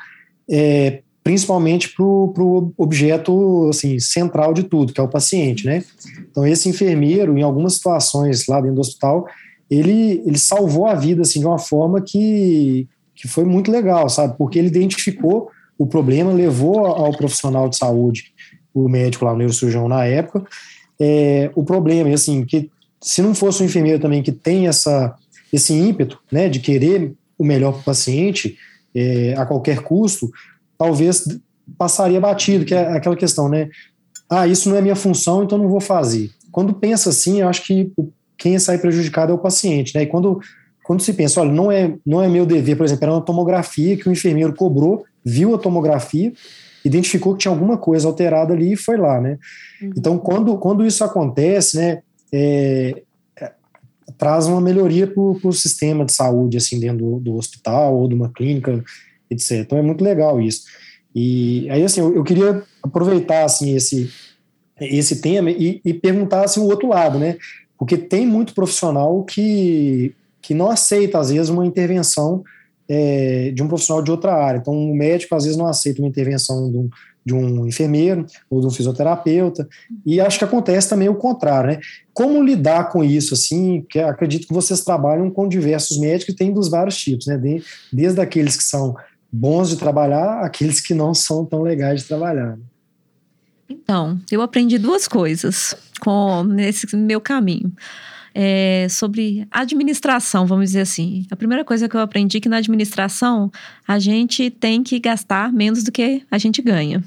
é, 0.51 1.01
principalmente 1.25 1.89
para 1.89 2.05
o 2.05 2.73
objeto 2.77 3.69
assim, 3.71 3.99
central 3.99 4.53
de 4.53 4.63
tudo, 4.63 4.93
que 4.93 5.01
é 5.01 5.03
o 5.03 5.09
paciente, 5.09 5.65
né? 5.65 5.83
Então, 6.31 6.47
esse 6.47 6.69
enfermeiro, 6.69 7.39
em 7.39 7.43
algumas 7.43 7.75
situações 7.75 8.47
lá 8.47 8.61
dentro 8.61 8.77
do 8.77 8.81
hospital, 8.83 9.27
ele, 9.71 10.23
ele 10.27 10.39
salvou 10.39 10.87
a 10.87 10.95
vida 10.95 11.23
assim, 11.23 11.41
de 11.41 11.47
uma 11.47 11.59
forma 11.59 12.03
que, 12.03 12.87
que 13.15 13.27
foi 13.27 13.45
muito 13.45 13.73
legal, 13.73 14.07
sabe? 14.11 14.37
Porque 14.37 14.59
ele 14.59 14.69
identificou 14.69 15.49
o 15.79 15.87
problema, 15.87 16.31
levou 16.31 16.85
ao 16.85 17.17
profissional 17.17 17.71
de 17.71 17.79
saúde, 17.79 18.33
o 18.75 18.87
médico 18.87 19.25
lá, 19.25 19.33
o 19.33 19.37
neurocirurgião 19.37 19.89
na 19.89 20.05
época, 20.05 20.47
é, 21.01 21.51
o 21.55 21.65
problema, 21.65 22.11
e 22.11 22.13
assim, 22.13 22.45
que 22.45 22.71
se 23.01 23.23
não 23.23 23.35
fosse 23.35 23.63
um 23.63 23.67
enfermeiro 23.67 23.99
também 23.99 24.23
que 24.23 24.31
tem 24.31 24.69
essa, 24.69 25.15
esse 25.51 25.73
ímpeto, 25.73 26.19
né, 26.31 26.51
de 26.51 26.61
querer 26.61 27.15
o 27.39 27.45
melhor 27.45 27.73
para 27.73 27.81
o 27.81 27.85
paciente, 27.85 28.59
é, 28.95 29.35
a 29.37 29.47
qualquer 29.47 29.81
custo, 29.81 30.31
talvez 30.77 31.25
passaria 31.79 32.21
batido, 32.21 32.65
que 32.65 32.75
é 32.75 32.93
aquela 32.93 33.17
questão, 33.17 33.49
né, 33.49 33.69
ah, 34.29 34.47
isso 34.47 34.69
não 34.69 34.77
é 34.77 34.83
minha 34.83 34.97
função, 34.97 35.43
então 35.43 35.59
não 35.59 35.69
vou 35.69 35.81
fazer. 35.81 36.31
Quando 36.51 36.75
pensa 36.75 37.11
assim, 37.11 37.41
eu 37.41 37.49
acho 37.49 37.65
que 37.65 37.93
quem 38.37 38.59
sai 38.59 38.79
prejudicado 38.79 39.33
é 39.33 39.35
o 39.35 39.39
paciente, 39.39 39.95
né, 39.95 40.03
e 40.03 40.07
quando, 40.07 40.41
quando 40.83 41.03
se 41.03 41.13
pensa, 41.13 41.41
olha, 41.41 41.53
não 41.53 41.71
é, 41.71 41.95
não 42.05 42.23
é 42.23 42.29
meu 42.29 42.47
dever, 42.47 42.77
por 42.77 42.85
exemplo, 42.85 43.05
era 43.05 43.13
uma 43.13 43.25
tomografia 43.25 43.97
que 43.97 44.09
o 44.09 44.13
enfermeiro 44.13 44.55
cobrou, 44.55 45.05
viu 45.25 45.55
a 45.55 45.59
tomografia, 45.59 46.33
identificou 46.85 47.33
que 47.33 47.41
tinha 47.41 47.53
alguma 47.53 47.79
coisa 47.79 48.07
alterada 48.07 48.53
ali 48.53 48.73
e 48.73 48.77
foi 48.77 48.97
lá, 48.97 49.21
né, 49.21 49.39
então, 49.81 50.19
quando, 50.19 50.57
quando 50.59 50.85
isso 50.85 51.03
acontece, 51.03 51.77
né, 51.77 52.03
é, 52.33 53.03
é, 53.41 53.53
traz 54.19 54.47
uma 54.47 54.61
melhoria 54.61 55.07
para 55.07 55.23
o 55.23 55.53
sistema 55.53 56.05
de 56.05 56.13
saúde, 56.13 56.57
assim, 56.57 56.81
dentro 56.81 56.99
do, 56.99 57.21
do 57.21 57.35
hospital 57.37 57.97
ou 57.97 58.09
de 58.09 58.15
uma 58.15 58.29
clínica, 58.29 58.83
etc. 59.35 59.61
Então, 59.61 59.79
é 59.79 59.83
muito 59.83 60.03
legal 60.03 60.41
isso. 60.41 60.63
E 61.15 61.69
aí, 61.71 61.83
assim, 61.83 62.01
eu, 62.01 62.15
eu 62.15 62.25
queria 62.25 62.63
aproveitar, 62.83 63.45
assim, 63.45 63.77
esse, 63.77 64.11
esse 64.81 65.21
tema 65.21 65.51
e, 65.51 65.81
e 65.85 65.95
perguntar, 65.95 66.45
assim, 66.45 66.61
o 66.61 66.65
outro 66.65 66.89
lado, 66.89 67.19
né, 67.19 67.37
porque 67.79 67.97
tem 67.97 68.27
muito 68.27 68.55
profissional 68.55 69.23
que, 69.25 70.15
que 70.43 70.55
não 70.55 70.71
aceita, 70.71 71.19
às 71.19 71.31
vezes, 71.31 71.51
uma 71.51 71.67
intervenção 71.67 72.43
é, 72.89 73.53
de 73.53 73.63
um 73.63 73.69
profissional 73.69 74.03
de 74.03 74.11
outra 74.11 74.35
área. 74.35 74.59
Então, 74.59 74.75
o 74.75 74.95
médico, 74.95 75.35
às 75.35 75.45
vezes, 75.45 75.59
não 75.59 75.67
aceita 75.67 76.01
uma 76.01 76.09
intervenção 76.09 76.71
de 76.71 76.79
um, 76.79 76.91
de 77.25 77.35
um 77.35 77.67
enfermeiro 77.67 78.27
ou 78.51 78.61
de 78.61 78.67
um 78.67 78.71
fisioterapeuta, 78.71 79.67
e 80.05 80.21
acho 80.21 80.39
que 80.39 80.45
acontece 80.45 80.89
também 80.89 81.09
o 81.09 81.15
contrário, 81.15 81.71
né? 81.71 81.81
Como 82.13 82.43
lidar 82.43 82.91
com 82.91 83.03
isso, 83.03 83.35
assim, 83.35 83.85
que 83.89 83.99
acredito 83.99 84.47
que 84.47 84.53
vocês 84.53 84.85
trabalham 84.85 85.31
com 85.31 85.49
diversos 85.49 85.99
médicos 85.99 86.35
e 86.35 86.37
tem 86.37 86.53
dos 86.53 86.69
vários 86.69 86.97
tipos, 86.97 87.27
né? 87.27 87.39
De- 87.39 87.63
desde 87.93 88.21
aqueles 88.21 88.57
que 88.57 88.65
são 88.65 88.95
bons 89.37 89.69
de 89.69 89.77
trabalhar, 89.77 90.45
aqueles 90.45 90.81
que 90.81 90.95
não 90.95 91.13
são 91.13 91.45
tão 91.45 91.61
legais 91.61 92.03
de 92.03 92.09
trabalhar. 92.09 92.57
né? 92.57 92.63
Então, 93.69 94.21
eu 94.31 94.41
aprendi 94.41 94.79
duas 94.79 95.09
coisas 95.09 95.75
com 96.01 96.45
nesse 96.45 96.95
meu 96.95 97.21
caminho. 97.21 97.73
É, 98.37 98.89
sobre 98.91 99.47
administração, 99.49 100.45
vamos 100.45 100.67
dizer 100.71 100.81
assim. 100.81 101.25
A 101.31 101.37
primeira 101.37 101.65
coisa 101.65 101.89
que 101.89 101.95
eu 101.95 102.01
aprendi 102.01 102.39
é 102.39 102.41
que 102.41 102.49
na 102.49 102.57
administração 102.57 103.51
a 103.87 103.99
gente 104.01 104.51
tem 104.51 104.83
que 104.83 104.99
gastar 104.99 105.53
menos 105.53 105.85
do 105.85 105.93
que 105.93 106.23
a 106.29 106.37
gente 106.37 106.61
ganha. 106.61 107.03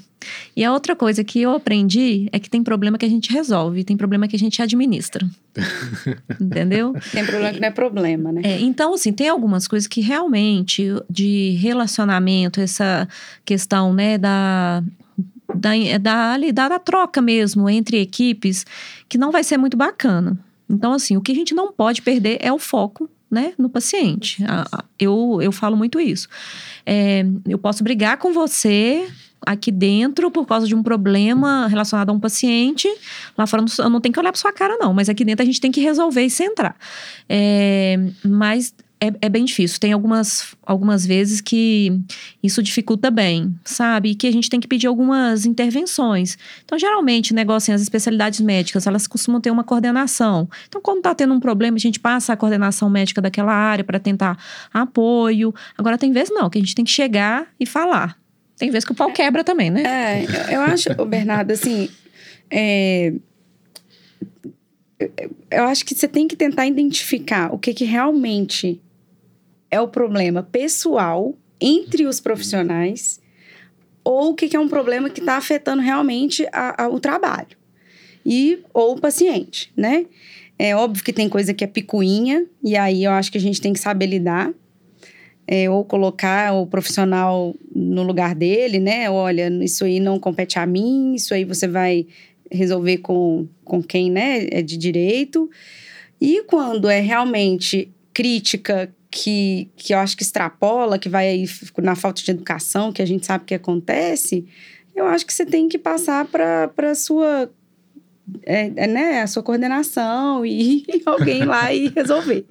E 0.56 0.64
a 0.64 0.72
outra 0.72 0.96
coisa 0.96 1.22
que 1.22 1.40
eu 1.40 1.52
aprendi 1.52 2.28
é 2.32 2.38
que 2.38 2.50
tem 2.50 2.62
problema 2.62 2.98
que 2.98 3.06
a 3.06 3.08
gente 3.08 3.32
resolve, 3.32 3.84
tem 3.84 3.96
problema 3.96 4.26
que 4.26 4.36
a 4.36 4.38
gente 4.38 4.60
administra. 4.60 5.28
Entendeu? 6.40 6.94
Tem 7.12 7.24
problema 7.24 7.52
que 7.52 7.60
não 7.60 7.68
é 7.68 7.70
problema, 7.70 8.32
né? 8.32 8.40
É, 8.44 8.60
então, 8.60 8.94
assim, 8.94 9.12
tem 9.12 9.28
algumas 9.28 9.68
coisas 9.68 9.86
que 9.86 10.00
realmente 10.00 10.88
de 11.08 11.50
relacionamento, 11.60 12.60
essa 12.60 13.08
questão, 13.44 13.92
né, 13.92 14.18
da. 14.18 14.82
Da, 15.54 15.70
da, 15.98 16.32
ali, 16.34 16.52
da, 16.52 16.68
da 16.68 16.78
troca 16.78 17.22
mesmo 17.22 17.70
entre 17.70 17.98
equipes, 17.98 18.66
que 19.08 19.16
não 19.16 19.32
vai 19.32 19.42
ser 19.42 19.56
muito 19.56 19.78
bacana. 19.78 20.38
Então, 20.68 20.92
assim, 20.92 21.16
o 21.16 21.20
que 21.20 21.32
a 21.32 21.34
gente 21.34 21.54
não 21.54 21.72
pode 21.72 22.02
perder 22.02 22.38
é 22.40 22.52
o 22.52 22.58
foco, 22.58 23.08
né, 23.30 23.52
no 23.58 23.68
paciente. 23.68 24.42
Eu, 24.98 25.38
eu 25.42 25.52
falo 25.52 25.76
muito 25.76 26.00
isso. 26.00 26.28
É, 26.84 27.24
eu 27.46 27.58
posso 27.58 27.82
brigar 27.84 28.16
com 28.18 28.32
você 28.32 29.08
aqui 29.46 29.70
dentro 29.70 30.30
por 30.30 30.44
causa 30.46 30.66
de 30.66 30.74
um 30.74 30.82
problema 30.82 31.66
relacionado 31.68 32.10
a 32.10 32.12
um 32.12 32.18
paciente. 32.20 32.88
Lá 33.36 33.46
fora 33.46 33.62
eu 33.62 33.66
não- 33.66 33.84
eu 33.84 33.90
não 33.90 34.00
tenho 34.00 34.12
que 34.12 34.18
olhar 34.20 34.32
para 34.32 34.40
sua 34.40 34.52
cara, 34.52 34.76
não, 34.78 34.92
mas 34.92 35.08
aqui 35.08 35.24
dentro 35.24 35.42
a 35.42 35.46
gente 35.46 35.60
tem 35.60 35.70
que 35.70 35.80
resolver 35.80 36.22
e 36.22 36.30
centrar. 36.30 36.74
É, 37.28 37.96
mas 38.24 38.74
é, 39.00 39.12
é 39.22 39.28
bem 39.28 39.44
difícil. 39.44 39.78
Tem 39.78 39.92
algumas, 39.92 40.54
algumas 40.64 41.06
vezes 41.06 41.40
que 41.40 42.00
isso 42.42 42.62
dificulta 42.62 43.10
bem, 43.10 43.54
sabe? 43.64 44.10
E 44.10 44.14
que 44.14 44.26
a 44.26 44.32
gente 44.32 44.50
tem 44.50 44.58
que 44.60 44.66
pedir 44.68 44.86
algumas 44.86 45.46
intervenções. 45.46 46.36
Então, 46.64 46.78
geralmente, 46.78 47.32
negócio, 47.32 47.66
assim, 47.70 47.72
as 47.72 47.82
especialidades 47.82 48.40
médicas, 48.40 48.86
elas 48.86 49.06
costumam 49.06 49.40
ter 49.40 49.50
uma 49.50 49.64
coordenação. 49.64 50.48
Então, 50.68 50.80
quando 50.80 51.02
tá 51.02 51.14
tendo 51.14 51.32
um 51.34 51.40
problema, 51.40 51.76
a 51.76 51.80
gente 51.80 52.00
passa 52.00 52.32
a 52.32 52.36
coordenação 52.36 52.90
médica 52.90 53.20
daquela 53.20 53.52
área 53.52 53.84
para 53.84 53.98
tentar 53.98 54.36
apoio. 54.72 55.54
Agora, 55.76 55.96
tem 55.96 56.12
vezes 56.12 56.30
não, 56.32 56.50
que 56.50 56.58
a 56.58 56.60
gente 56.60 56.74
tem 56.74 56.84
que 56.84 56.90
chegar 56.90 57.46
e 57.58 57.66
falar. 57.66 58.18
Tem 58.56 58.70
vezes 58.70 58.84
que 58.84 58.92
o 58.92 58.94
pau 58.94 59.12
quebra 59.12 59.44
também, 59.44 59.70
né? 59.70 59.82
É, 59.84 60.54
eu- 60.56 60.60
acho, 60.60 60.92
Bernardo, 61.04 61.52
assim, 61.52 61.88
é, 62.50 63.12
eu 65.50 65.64
acho 65.64 65.84
que 65.84 65.94
você 65.94 66.08
tem 66.08 66.26
que 66.26 66.34
tentar 66.34 66.66
identificar 66.66 67.54
o 67.54 67.58
que, 67.58 67.72
que 67.72 67.84
realmente 67.84 68.80
é 69.70 69.80
o 69.80 69.88
problema 69.88 70.42
pessoal 70.42 71.34
entre 71.60 72.06
os 72.06 72.20
profissionais 72.20 73.20
ou 74.04 74.30
o 74.30 74.34
que, 74.34 74.48
que 74.48 74.56
é 74.56 74.60
um 74.60 74.68
problema 74.68 75.10
que 75.10 75.20
está 75.20 75.36
afetando 75.36 75.82
realmente 75.82 76.46
a- 76.52 76.84
a- 76.84 76.88
o 76.88 76.98
trabalho 77.00 77.56
e 78.24 78.60
ou 78.72 78.96
o 78.96 79.00
paciente, 79.00 79.72
né? 79.76 80.06
É 80.58 80.74
óbvio 80.74 81.04
que 81.04 81.12
tem 81.12 81.28
coisa 81.28 81.54
que 81.54 81.62
é 81.62 81.66
picuinha 81.66 82.46
e 82.64 82.76
aí 82.76 83.04
eu 83.04 83.12
acho 83.12 83.30
que 83.30 83.38
a 83.38 83.40
gente 83.40 83.60
tem 83.60 83.72
que 83.72 83.78
saber 83.80 84.06
lidar 84.06 84.52
é, 85.46 85.68
ou 85.70 85.82
colocar 85.84 86.52
o 86.52 86.66
profissional 86.66 87.54
no 87.74 88.02
lugar 88.02 88.34
dele, 88.34 88.78
né? 88.78 89.08
Olha, 89.10 89.48
isso 89.62 89.84
aí 89.84 89.98
não 89.98 90.18
compete 90.18 90.58
a 90.58 90.66
mim, 90.66 91.14
isso 91.14 91.32
aí 91.32 91.44
você 91.44 91.66
vai 91.66 92.06
resolver 92.50 92.98
com, 92.98 93.46
com 93.64 93.82
quem, 93.82 94.10
né, 94.10 94.46
é 94.50 94.60
de 94.62 94.76
direito. 94.76 95.48
E 96.20 96.42
quando 96.44 96.88
é 96.88 97.00
realmente 97.00 97.90
crítica 98.12 98.92
que, 99.10 99.70
que 99.76 99.94
eu 99.94 99.98
acho 99.98 100.16
que 100.16 100.22
extrapola, 100.22 100.98
que 100.98 101.08
vai 101.08 101.28
aí 101.28 101.46
na 101.78 101.94
falta 101.94 102.22
de 102.22 102.30
educação, 102.30 102.92
que 102.92 103.02
a 103.02 103.06
gente 103.06 103.26
sabe 103.26 103.44
que 103.44 103.54
acontece, 103.54 104.46
eu 104.94 105.06
acho 105.06 105.24
que 105.24 105.32
você 105.32 105.46
tem 105.46 105.68
que 105.68 105.78
passar 105.78 106.26
para 106.26 106.70
a 106.76 106.94
sua 106.94 107.50
é, 108.44 108.70
é, 108.76 108.86
né, 108.86 109.22
a 109.22 109.26
sua 109.26 109.42
coordenação 109.42 110.44
e 110.44 110.84
alguém 111.06 111.44
lá 111.44 111.72
e 111.72 111.88
resolver. 111.88 112.44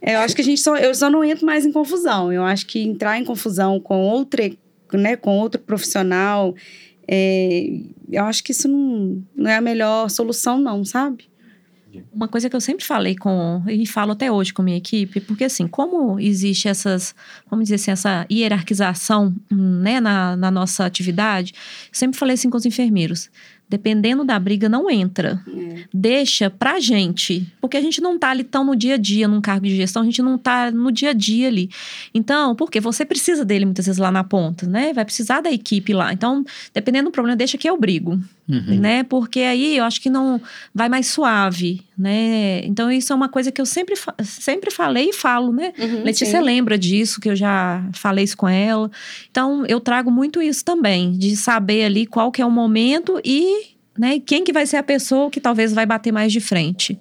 É, 0.00 0.14
Eu 0.14 0.20
acho 0.20 0.34
que 0.34 0.42
a 0.42 0.44
gente 0.44 0.60
só, 0.60 0.76
eu 0.76 0.94
só 0.94 1.10
não 1.10 1.24
entro 1.24 1.44
mais 1.44 1.66
em 1.66 1.72
confusão. 1.72 2.32
Eu 2.32 2.44
acho 2.44 2.66
que 2.66 2.80
entrar 2.80 3.18
em 3.18 3.24
confusão 3.24 3.80
com 3.80 4.00
outra, 4.00 4.48
né, 4.92 5.16
com 5.16 5.36
outro 5.36 5.60
profissional, 5.60 6.54
é, 7.10 7.68
eu 8.10 8.24
acho 8.24 8.44
que 8.44 8.52
isso 8.52 8.68
não, 8.68 9.22
não 9.34 9.50
é 9.50 9.56
a 9.56 9.60
melhor 9.60 10.10
solução, 10.10 10.60
não, 10.60 10.84
sabe? 10.84 11.24
Uma 12.12 12.28
coisa 12.28 12.48
que 12.48 12.56
eu 12.56 12.60
sempre 12.60 12.84
falei 12.84 13.16
com, 13.16 13.62
e 13.68 13.86
falo 13.86 14.12
até 14.12 14.30
hoje 14.30 14.52
com 14.52 14.62
minha 14.62 14.76
equipe, 14.76 15.20
porque 15.20 15.44
assim, 15.44 15.66
como 15.66 16.18
existe 16.18 16.68
essas, 16.68 17.14
vamos 17.50 17.64
dizer 17.64 17.76
assim, 17.76 17.90
essa 17.90 18.26
hierarquização, 18.30 19.34
hum, 19.50 19.80
né, 19.80 20.00
na, 20.00 20.36
na 20.36 20.50
nossa 20.50 20.84
atividade, 20.84 21.54
sempre 21.92 22.18
falei 22.18 22.34
assim 22.34 22.50
com 22.50 22.56
os 22.56 22.66
enfermeiros, 22.66 23.30
dependendo 23.68 24.24
da 24.24 24.38
briga, 24.38 24.68
não 24.68 24.90
entra. 24.90 25.42
É. 25.46 25.84
Deixa 25.92 26.48
pra 26.50 26.80
gente. 26.80 27.46
Porque 27.60 27.76
a 27.76 27.80
gente 27.80 28.00
não 28.00 28.18
tá 28.18 28.30
ali 28.30 28.44
tão 28.44 28.64
no 28.64 28.74
dia 28.74 28.94
a 28.94 28.96
dia, 28.96 29.28
num 29.28 29.40
cargo 29.40 29.66
de 29.66 29.76
gestão, 29.76 30.02
a 30.02 30.04
gente 30.04 30.22
não 30.22 30.38
tá 30.38 30.70
no 30.70 30.90
dia 30.90 31.10
a 31.10 31.12
dia 31.12 31.48
ali. 31.48 31.68
Então, 32.14 32.54
porque 32.54 32.80
você 32.80 33.04
precisa 33.04 33.44
dele 33.44 33.64
muitas 33.64 33.86
vezes 33.86 33.98
lá 33.98 34.10
na 34.10 34.24
ponta, 34.24 34.66
né? 34.66 34.92
Vai 34.92 35.04
precisar 35.04 35.40
da 35.40 35.50
equipe 35.50 35.92
lá. 35.92 36.12
Então, 36.12 36.44
dependendo 36.72 37.10
do 37.10 37.12
problema, 37.12 37.36
deixa 37.36 37.58
que 37.58 37.68
eu 37.68 37.78
brigo, 37.78 38.18
Uhum. 38.48 38.80
né? 38.80 39.02
Porque 39.02 39.40
aí 39.40 39.76
eu 39.76 39.84
acho 39.84 40.00
que 40.00 40.08
não 40.08 40.40
vai 40.74 40.88
mais 40.88 41.08
suave, 41.08 41.82
né? 41.96 42.60
Então, 42.64 42.90
isso 42.90 43.12
é 43.12 43.16
uma 43.16 43.28
coisa 43.28 43.52
que 43.52 43.60
eu 43.60 43.66
sempre, 43.66 43.94
sempre 44.22 44.70
falei 44.70 45.10
e 45.10 45.12
falo, 45.12 45.52
né? 45.52 45.72
Uhum, 45.78 46.02
Letícia 46.04 46.38
sim. 46.38 46.44
lembra 46.44 46.78
disso, 46.78 47.20
que 47.20 47.28
eu 47.28 47.36
já 47.36 47.84
falei 47.92 48.24
isso 48.24 48.36
com 48.38 48.48
ela. 48.48 48.90
Então, 49.30 49.66
eu 49.66 49.78
trago 49.80 50.10
muito 50.10 50.40
isso 50.40 50.64
também, 50.64 51.12
de 51.12 51.36
saber 51.36 51.84
ali 51.84 52.06
qual 52.06 52.32
que 52.32 52.40
é 52.40 52.46
o 52.46 52.50
momento 52.50 53.20
e 53.22 53.57
né, 53.98 54.20
quem 54.20 54.44
que 54.44 54.52
vai 54.52 54.66
ser 54.66 54.76
a 54.76 54.82
pessoa 54.82 55.30
que 55.30 55.40
talvez 55.40 55.72
vai 55.72 55.84
bater 55.84 56.12
mais 56.12 56.32
de 56.32 56.40
frente. 56.40 56.98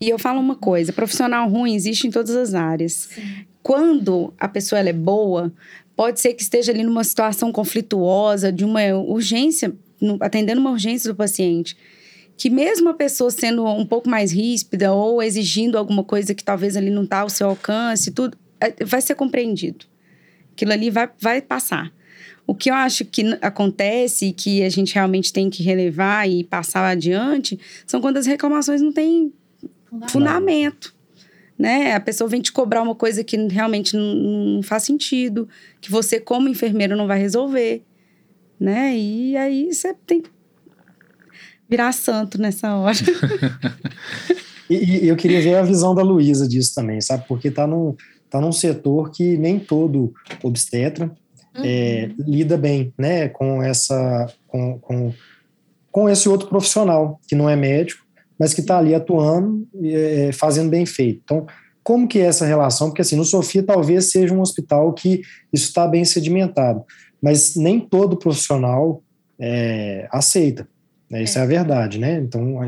E 0.00 0.08
eu 0.08 0.18
falo 0.18 0.40
uma 0.40 0.56
coisa: 0.56 0.92
profissional 0.92 1.48
ruim 1.48 1.74
existe 1.74 2.06
em 2.06 2.10
todas 2.10 2.34
as 2.34 2.54
áreas. 2.54 3.08
Quando 3.62 4.32
a 4.38 4.48
pessoa 4.48 4.80
é 4.80 4.92
boa, 4.92 5.52
pode 5.96 6.20
ser 6.20 6.34
que 6.34 6.42
esteja 6.42 6.72
ali 6.72 6.82
numa 6.82 7.04
situação 7.04 7.52
conflituosa, 7.52 8.52
de 8.52 8.64
uma 8.64 8.80
urgência, 8.94 9.74
atendendo 10.20 10.60
uma 10.60 10.70
urgência 10.70 11.10
do 11.12 11.16
paciente. 11.16 11.76
Que 12.36 12.48
mesmo 12.48 12.88
a 12.88 12.94
pessoa 12.94 13.30
sendo 13.30 13.66
um 13.66 13.84
pouco 13.84 14.08
mais 14.08 14.30
ríspida 14.30 14.92
ou 14.92 15.20
exigindo 15.20 15.76
alguma 15.76 16.04
coisa 16.04 16.34
que 16.34 16.44
talvez 16.44 16.76
ali 16.76 16.88
não 16.88 17.02
está 17.02 17.20
ao 17.20 17.28
seu 17.28 17.48
alcance, 17.48 18.12
tudo, 18.12 18.38
é, 18.60 18.84
vai 18.84 19.00
ser 19.00 19.16
compreendido. 19.16 19.86
Aquilo 20.52 20.72
ali 20.72 20.88
vai, 20.88 21.10
vai 21.20 21.42
passar. 21.42 21.92
O 22.48 22.54
que 22.54 22.70
eu 22.70 22.74
acho 22.74 23.04
que 23.04 23.38
acontece 23.42 24.28
e 24.28 24.32
que 24.32 24.62
a 24.62 24.70
gente 24.70 24.94
realmente 24.94 25.30
tem 25.30 25.50
que 25.50 25.62
relevar 25.62 26.26
e 26.26 26.42
passar 26.42 26.88
adiante 26.88 27.60
são 27.86 28.00
quando 28.00 28.16
as 28.16 28.24
reclamações 28.24 28.80
não 28.80 28.90
têm 28.90 29.30
fundamento. 30.08 30.94
Né? 31.58 31.92
A 31.92 32.00
pessoa 32.00 32.26
vem 32.26 32.40
te 32.40 32.50
cobrar 32.50 32.80
uma 32.80 32.94
coisa 32.94 33.22
que 33.22 33.36
realmente 33.48 33.94
não, 33.94 34.14
não 34.14 34.62
faz 34.62 34.84
sentido, 34.84 35.46
que 35.78 35.90
você, 35.90 36.18
como 36.18 36.48
enfermeiro, 36.48 36.96
não 36.96 37.06
vai 37.06 37.18
resolver. 37.18 37.82
Né? 38.58 38.96
E 38.96 39.36
aí 39.36 39.70
você 39.70 39.92
tem 40.06 40.22
que 40.22 40.30
virar 41.68 41.92
santo 41.92 42.40
nessa 42.40 42.74
hora. 42.76 42.96
E, 44.70 45.04
e 45.04 45.08
eu 45.08 45.16
queria 45.16 45.40
ver 45.40 45.54
a 45.54 45.62
visão 45.62 45.94
da 45.94 46.02
Luísa 46.02 46.46
disso 46.46 46.74
também, 46.74 47.00
sabe? 47.00 47.24
Porque 47.26 47.50
tá 47.50 47.66
num, 47.66 47.96
tá 48.28 48.38
num 48.38 48.52
setor 48.52 49.10
que 49.10 49.38
nem 49.38 49.58
todo 49.58 50.12
obstetra 50.42 51.10
é, 51.64 52.10
lida 52.18 52.56
bem, 52.56 52.92
né? 52.98 53.28
Com 53.28 53.62
essa, 53.62 54.26
com, 54.46 54.78
com, 54.78 55.12
com 55.90 56.08
esse 56.08 56.28
outro 56.28 56.48
profissional 56.48 57.20
que 57.26 57.34
não 57.34 57.48
é 57.48 57.56
médico, 57.56 58.04
mas 58.38 58.54
que 58.54 58.60
está 58.60 58.78
ali 58.78 58.94
atuando, 58.94 59.66
é, 59.82 60.30
fazendo 60.32 60.70
bem 60.70 60.86
feito. 60.86 61.20
Então, 61.24 61.46
como 61.82 62.06
que 62.06 62.18
é 62.18 62.26
essa 62.26 62.44
relação? 62.44 62.88
Porque 62.88 63.02
assim, 63.02 63.16
no 63.16 63.24
Sofia 63.24 63.62
talvez 63.62 64.10
seja 64.10 64.34
um 64.34 64.40
hospital 64.40 64.92
que 64.92 65.22
isso 65.52 65.68
está 65.68 65.88
bem 65.88 66.04
sedimentado, 66.04 66.84
mas 67.20 67.56
nem 67.56 67.80
todo 67.80 68.18
profissional 68.18 69.02
é, 69.38 70.06
aceita. 70.12 70.68
Né? 71.10 71.22
Isso 71.22 71.38
é. 71.38 71.42
a 71.42 71.46
verdade, 71.46 71.98
né? 71.98 72.16
Então, 72.16 72.60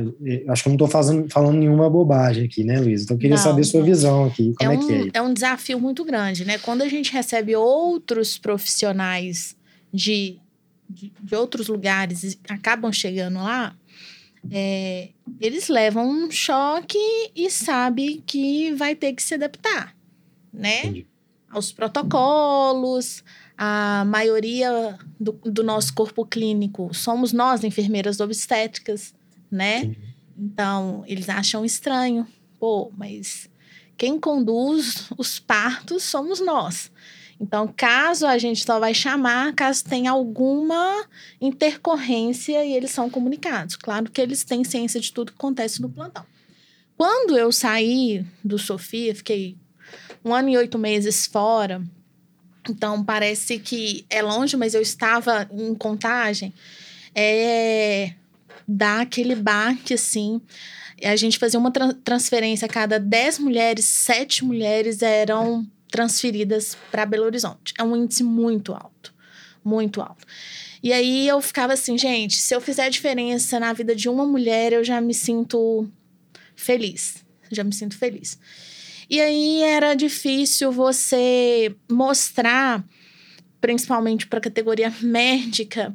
acho 0.49 0.63
que 0.63 0.69
eu 0.69 0.77
não 0.77 0.87
estou 0.87 1.29
falando 1.29 1.59
nenhuma 1.59 1.91
bobagem 1.91 2.45
aqui, 2.45 2.65
né, 2.65 2.81
Luiz? 2.81 3.03
Então, 3.03 3.17
eu 3.17 3.19
queria 3.19 3.37
Não, 3.37 3.43
saber 3.43 3.65
sua 3.65 3.83
visão 3.83 4.25
aqui. 4.25 4.55
Como 4.59 4.73
é, 4.73 4.79
um, 4.79 4.87
que 4.87 4.93
é? 4.93 5.11
é 5.15 5.23
um 5.23 5.33
desafio 5.33 5.79
muito 5.79 6.05
grande, 6.05 6.45
né? 6.45 6.57
Quando 6.59 6.83
a 6.83 6.89
gente 6.89 7.13
recebe 7.13 7.55
outros 7.55 8.39
profissionais 8.39 9.55
de, 9.93 10.39
de, 10.89 11.13
de 11.21 11.35
outros 11.35 11.69
lugares 11.69 12.23
e 12.23 12.39
acabam 12.49 12.91
chegando 12.91 13.37
lá, 13.37 13.77
é, 14.51 15.11
eles 15.39 15.69
levam 15.69 16.09
um 16.09 16.31
choque 16.31 16.99
e 17.37 17.51
sabe 17.51 18.23
que 18.25 18.73
vai 18.73 18.95
ter 18.95 19.13
que 19.13 19.23
se 19.23 19.35
adaptar, 19.35 19.95
né? 20.53 20.81
Entendi. 20.81 21.07
Aos 21.51 21.73
protocolos, 21.73 23.23
a 23.63 24.07
maioria 24.07 24.99
do, 25.21 25.33
do 25.33 25.63
nosso 25.63 25.93
corpo 25.93 26.25
clínico 26.25 26.95
somos 26.95 27.31
nós, 27.31 27.63
enfermeiras 27.63 28.19
obstétricas, 28.19 29.15
né? 29.51 29.81
Entendi. 29.81 29.99
Então, 30.39 31.05
eles 31.07 31.29
acham 31.29 31.63
estranho. 31.63 32.27
Pô, 32.59 32.91
mas 32.97 33.51
quem 33.99 34.19
conduz 34.19 35.11
os 35.19 35.39
partos 35.39 36.05
somos 36.05 36.41
nós. 36.41 36.91
Então, 37.39 37.71
caso 37.77 38.27
a 38.27 38.39
gente 38.39 38.65
só 38.65 38.81
vai 38.81 38.95
chamar, 38.95 39.55
caso 39.55 39.85
tenha 39.85 40.11
alguma 40.11 41.05
intercorrência 41.39 42.65
e 42.65 42.73
eles 42.73 42.91
são 42.93 43.11
comunicados. 43.11 43.77
Claro 43.77 44.11
que 44.11 44.23
eles 44.23 44.43
têm 44.43 44.65
ciência 44.65 44.99
de 44.99 45.13
tudo 45.13 45.33
que 45.33 45.39
acontece 45.39 45.83
no 45.83 45.91
plantão. 45.91 46.25
Quando 46.97 47.37
eu 47.37 47.53
saí 47.53 48.25
do 48.43 48.59
Sofia, 48.59 49.15
fiquei 49.15 49.59
um 50.25 50.35
ano 50.35 50.49
e 50.49 50.57
oito 50.57 50.79
meses 50.79 51.27
fora. 51.27 51.83
Então, 52.71 53.05
parece 53.05 53.59
que 53.59 54.05
é 54.09 54.23
longe, 54.23 54.57
mas 54.57 54.75
eu 54.75 54.81
estava 54.81 55.49
em 55.53 55.75
contagem. 55.75 56.53
É, 57.15 58.13
dá 58.67 59.01
aquele 59.01 59.35
baque, 59.35 59.95
assim. 59.95 60.41
A 61.03 61.17
gente 61.17 61.39
fazia 61.39 61.59
uma 61.59 61.71
tra 61.71 61.93
transferência 62.05 62.67
a 62.67 62.69
cada 62.69 62.99
10 62.99 63.39
mulheres, 63.39 63.85
7 63.85 64.45
mulheres 64.45 65.03
eram 65.03 65.67
transferidas 65.91 66.77
para 66.91 67.05
Belo 67.05 67.25
Horizonte. 67.25 67.75
É 67.79 67.83
um 67.83 67.97
índice 67.97 68.23
muito 68.23 68.73
alto, 68.73 69.13
muito 69.65 70.01
alto. 70.01 70.25
E 70.83 70.93
aí 70.93 71.27
eu 71.29 71.41
ficava 71.43 71.73
assim, 71.73 71.99
gente, 71.99 72.37
se 72.37 72.55
eu 72.55 72.61
fizer 72.61 72.89
diferença 72.89 73.59
na 73.61 73.73
vida 73.73 73.95
de 73.95 74.09
uma 74.09 74.25
mulher, 74.25 74.73
eu 74.73 74.85
já 74.85 75.01
me 75.01 75.13
sinto 75.13 75.89
feliz. 76.55 77.25
Já 77.51 77.65
me 77.65 77.73
sinto 77.73 77.99
feliz. 77.99 78.39
E 79.11 79.21
aí 79.21 79.61
era 79.63 79.95
difícil 79.95 80.71
você 80.71 81.75
mostrar, 81.91 82.85
principalmente 83.61 84.25
para 84.29 84.39
a 84.39 84.43
categoria 84.43 84.95
médica, 85.03 85.93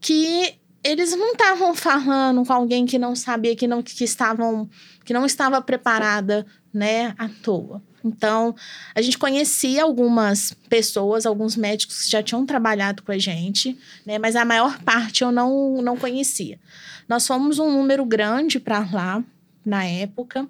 que 0.00 0.54
eles 0.84 1.16
não 1.16 1.32
estavam 1.32 1.74
falando 1.74 2.46
com 2.46 2.52
alguém 2.52 2.86
que 2.86 2.96
não 2.96 3.16
sabia, 3.16 3.56
que 3.56 3.66
não 3.66 3.82
que 3.82 4.04
estavam, 4.04 4.70
que 5.04 5.12
não 5.12 5.26
estava 5.26 5.60
preparada, 5.60 6.46
né, 6.72 7.12
à 7.18 7.28
toa. 7.28 7.82
Então, 8.04 8.54
a 8.94 9.02
gente 9.02 9.18
conhecia 9.18 9.82
algumas 9.82 10.54
pessoas, 10.68 11.26
alguns 11.26 11.56
médicos 11.56 12.04
que 12.04 12.10
já 12.10 12.22
tinham 12.22 12.46
trabalhado 12.46 13.02
com 13.02 13.10
a 13.10 13.18
gente, 13.18 13.76
né, 14.06 14.16
mas 14.16 14.36
a 14.36 14.44
maior 14.44 14.78
parte 14.82 15.24
eu 15.24 15.32
não 15.32 15.82
não 15.82 15.96
conhecia. 15.96 16.60
Nós 17.08 17.26
fomos 17.26 17.58
um 17.58 17.72
número 17.72 18.04
grande 18.04 18.60
para 18.60 18.86
lá 18.92 19.24
na 19.64 19.84
época 19.84 20.48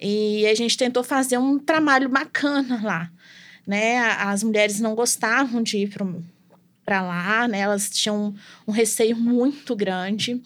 e 0.00 0.46
a 0.46 0.54
gente 0.54 0.76
tentou 0.76 1.04
fazer 1.04 1.38
um 1.38 1.58
trabalho 1.58 2.08
bacana 2.08 2.80
lá, 2.82 3.10
né? 3.66 3.98
As 3.98 4.42
mulheres 4.42 4.80
não 4.80 4.94
gostavam 4.94 5.62
de 5.62 5.78
ir 5.78 5.94
para 6.84 7.02
lá, 7.02 7.48
né? 7.48 7.60
Elas 7.60 7.90
tinham 7.90 8.34
um 8.66 8.72
receio 8.72 9.16
muito 9.16 9.74
grande. 9.74 10.42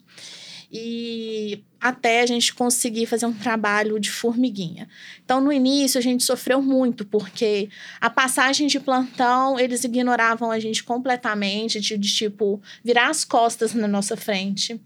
E 0.73 1.63
até 1.81 2.21
a 2.21 2.25
gente 2.25 2.53
conseguir 2.53 3.05
fazer 3.07 3.25
um 3.25 3.33
trabalho 3.33 3.99
de 3.99 4.09
formiguinha. 4.09 4.87
Então, 5.25 5.41
no 5.41 5.51
início, 5.51 5.97
a 5.97 6.01
gente 6.01 6.23
sofreu 6.23 6.61
muito, 6.61 7.03
porque 7.03 7.67
a 7.99 8.09
passagem 8.09 8.67
de 8.67 8.79
plantão, 8.79 9.59
eles 9.59 9.83
ignoravam 9.83 10.49
a 10.49 10.59
gente 10.59 10.83
completamente, 10.83 11.81
de, 11.81 11.97
de 11.97 12.07
tipo, 12.07 12.61
virar 12.85 13.09
as 13.09 13.25
costas 13.25 13.73
na 13.73 13.87
nossa 13.87 14.15
frente. 14.15 14.79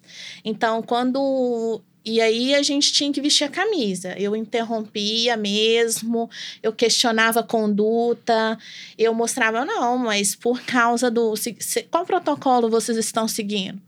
Então, 0.44 0.82
quando 0.82 1.84
e 2.06 2.22
aí 2.22 2.54
a 2.54 2.62
gente 2.62 2.94
tinha 2.94 3.12
que 3.12 3.20
vestir 3.22 3.44
a 3.46 3.50
camisa. 3.50 4.14
Eu 4.20 4.36
interrompia 4.36 5.36
mesmo, 5.36 6.30
eu 6.62 6.72
questionava 6.72 7.40
a 7.40 7.44
conduta, 7.44 8.58
eu 8.98 9.14
mostrava, 9.14 9.66
não, 9.66 9.98
mas 9.98 10.36
por 10.36 10.62
causa 10.62 11.10
do. 11.10 11.36
se- 11.36 11.56
se- 11.60 11.84
Qual 11.84 12.06
protocolo 12.06 12.70
vocês 12.70 12.98
estão 12.98 13.28
seguindo? 13.28 13.82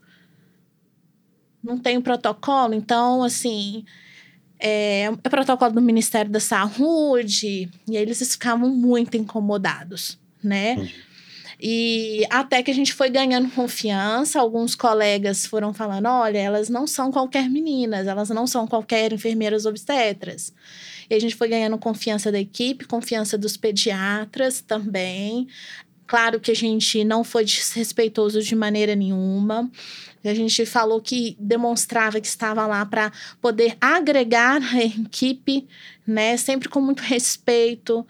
Não 1.64 1.78
tem 1.78 2.00
protocolo, 2.02 2.74
então, 2.74 3.24
assim. 3.24 3.86
É, 4.60 5.04
é 5.24 5.30
protocolo 5.30 5.72
do 5.74 5.82
Ministério 5.82 6.32
da 6.32 6.40
Saúde, 6.40 7.70
e 7.88 7.96
aí 7.96 8.02
eles 8.02 8.20
ficavam 8.32 8.70
muito 8.70 9.16
incomodados, 9.16 10.18
né? 10.44 10.72
Entendi. 10.74 11.07
E 11.60 12.24
até 12.30 12.62
que 12.62 12.70
a 12.70 12.74
gente 12.74 12.94
foi 12.94 13.10
ganhando 13.10 13.50
confiança, 13.50 14.40
alguns 14.40 14.76
colegas 14.76 15.46
foram 15.46 15.74
falando: 15.74 16.08
olha, 16.08 16.38
elas 16.38 16.70
não 16.70 16.86
são 16.86 17.12
qualquer 17.12 17.50
meninas, 17.50 18.06
elas 18.06 18.30
não 18.30 18.46
são 18.46 18.68
qualquer 18.68 19.12
enfermeiras 19.12 19.66
obstetras. 19.66 20.54
E 21.10 21.16
a 21.16 21.20
gente 21.20 21.36
foi 21.36 21.48
ganhando 21.48 21.78
confiança 21.78 22.32
da 22.32 22.40
equipe, 22.40 22.86
confiança 22.86 23.38
dos 23.38 23.58
pediatras 23.58 24.62
também. 24.62 25.48
Claro 26.06 26.40
que 26.40 26.52
a 26.52 26.56
gente 26.56 27.04
não 27.04 27.24
foi 27.24 27.44
desrespeitoso 27.44 28.42
de 28.42 28.56
maneira 28.56 28.96
nenhuma. 28.96 29.70
A 30.24 30.34
gente 30.34 30.66
falou 30.66 31.02
que 31.02 31.38
demonstrava 31.40 32.20
que 32.20 32.28
estava 32.28 32.68
lá 32.68 32.86
para 32.86 33.12
poder 33.42 33.78
agregar 33.80 34.62
a 34.62 34.84
equipe, 34.84 35.66
né? 36.06 36.38
Sempre 36.38 36.70
com 36.70 36.82
muito 36.82 37.02
respeito, 37.02 38.06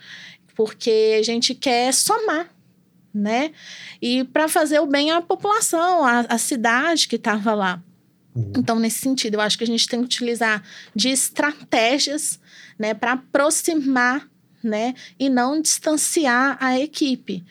porque 0.56 1.18
a 1.20 1.24
gente 1.24 1.54
quer 1.54 1.94
somar 1.94 2.57
né? 3.18 3.52
E 4.02 4.24
para 4.24 4.48
fazer 4.48 4.80
o 4.80 4.86
bem 4.86 5.12
à 5.12 5.22
população, 5.22 6.06
à, 6.06 6.22
à 6.22 6.38
cidade 6.38 7.08
que 7.08 7.16
estava 7.16 7.54
lá, 7.54 7.82
Uhum. 8.38 8.52
Então, 8.56 8.78
nesse 8.78 9.00
sentido, 9.00 9.34
eu 9.34 9.42
acho 9.42 9.58
que 9.58 9.64
a 9.64 9.68
gente 9.68 9.88
tem 9.88 10.00
que 10.00 10.06
utilizar 10.06 10.64
de 10.96 11.10
estratégias 11.10 12.40
né, 12.78 12.94
para 12.94 13.14
aproximar 13.14 14.30
né, 14.64 14.94
e 15.20 15.28
não 15.28 15.60
distanciar 15.60 16.56
a 16.62 16.80
equipe. 16.80 17.44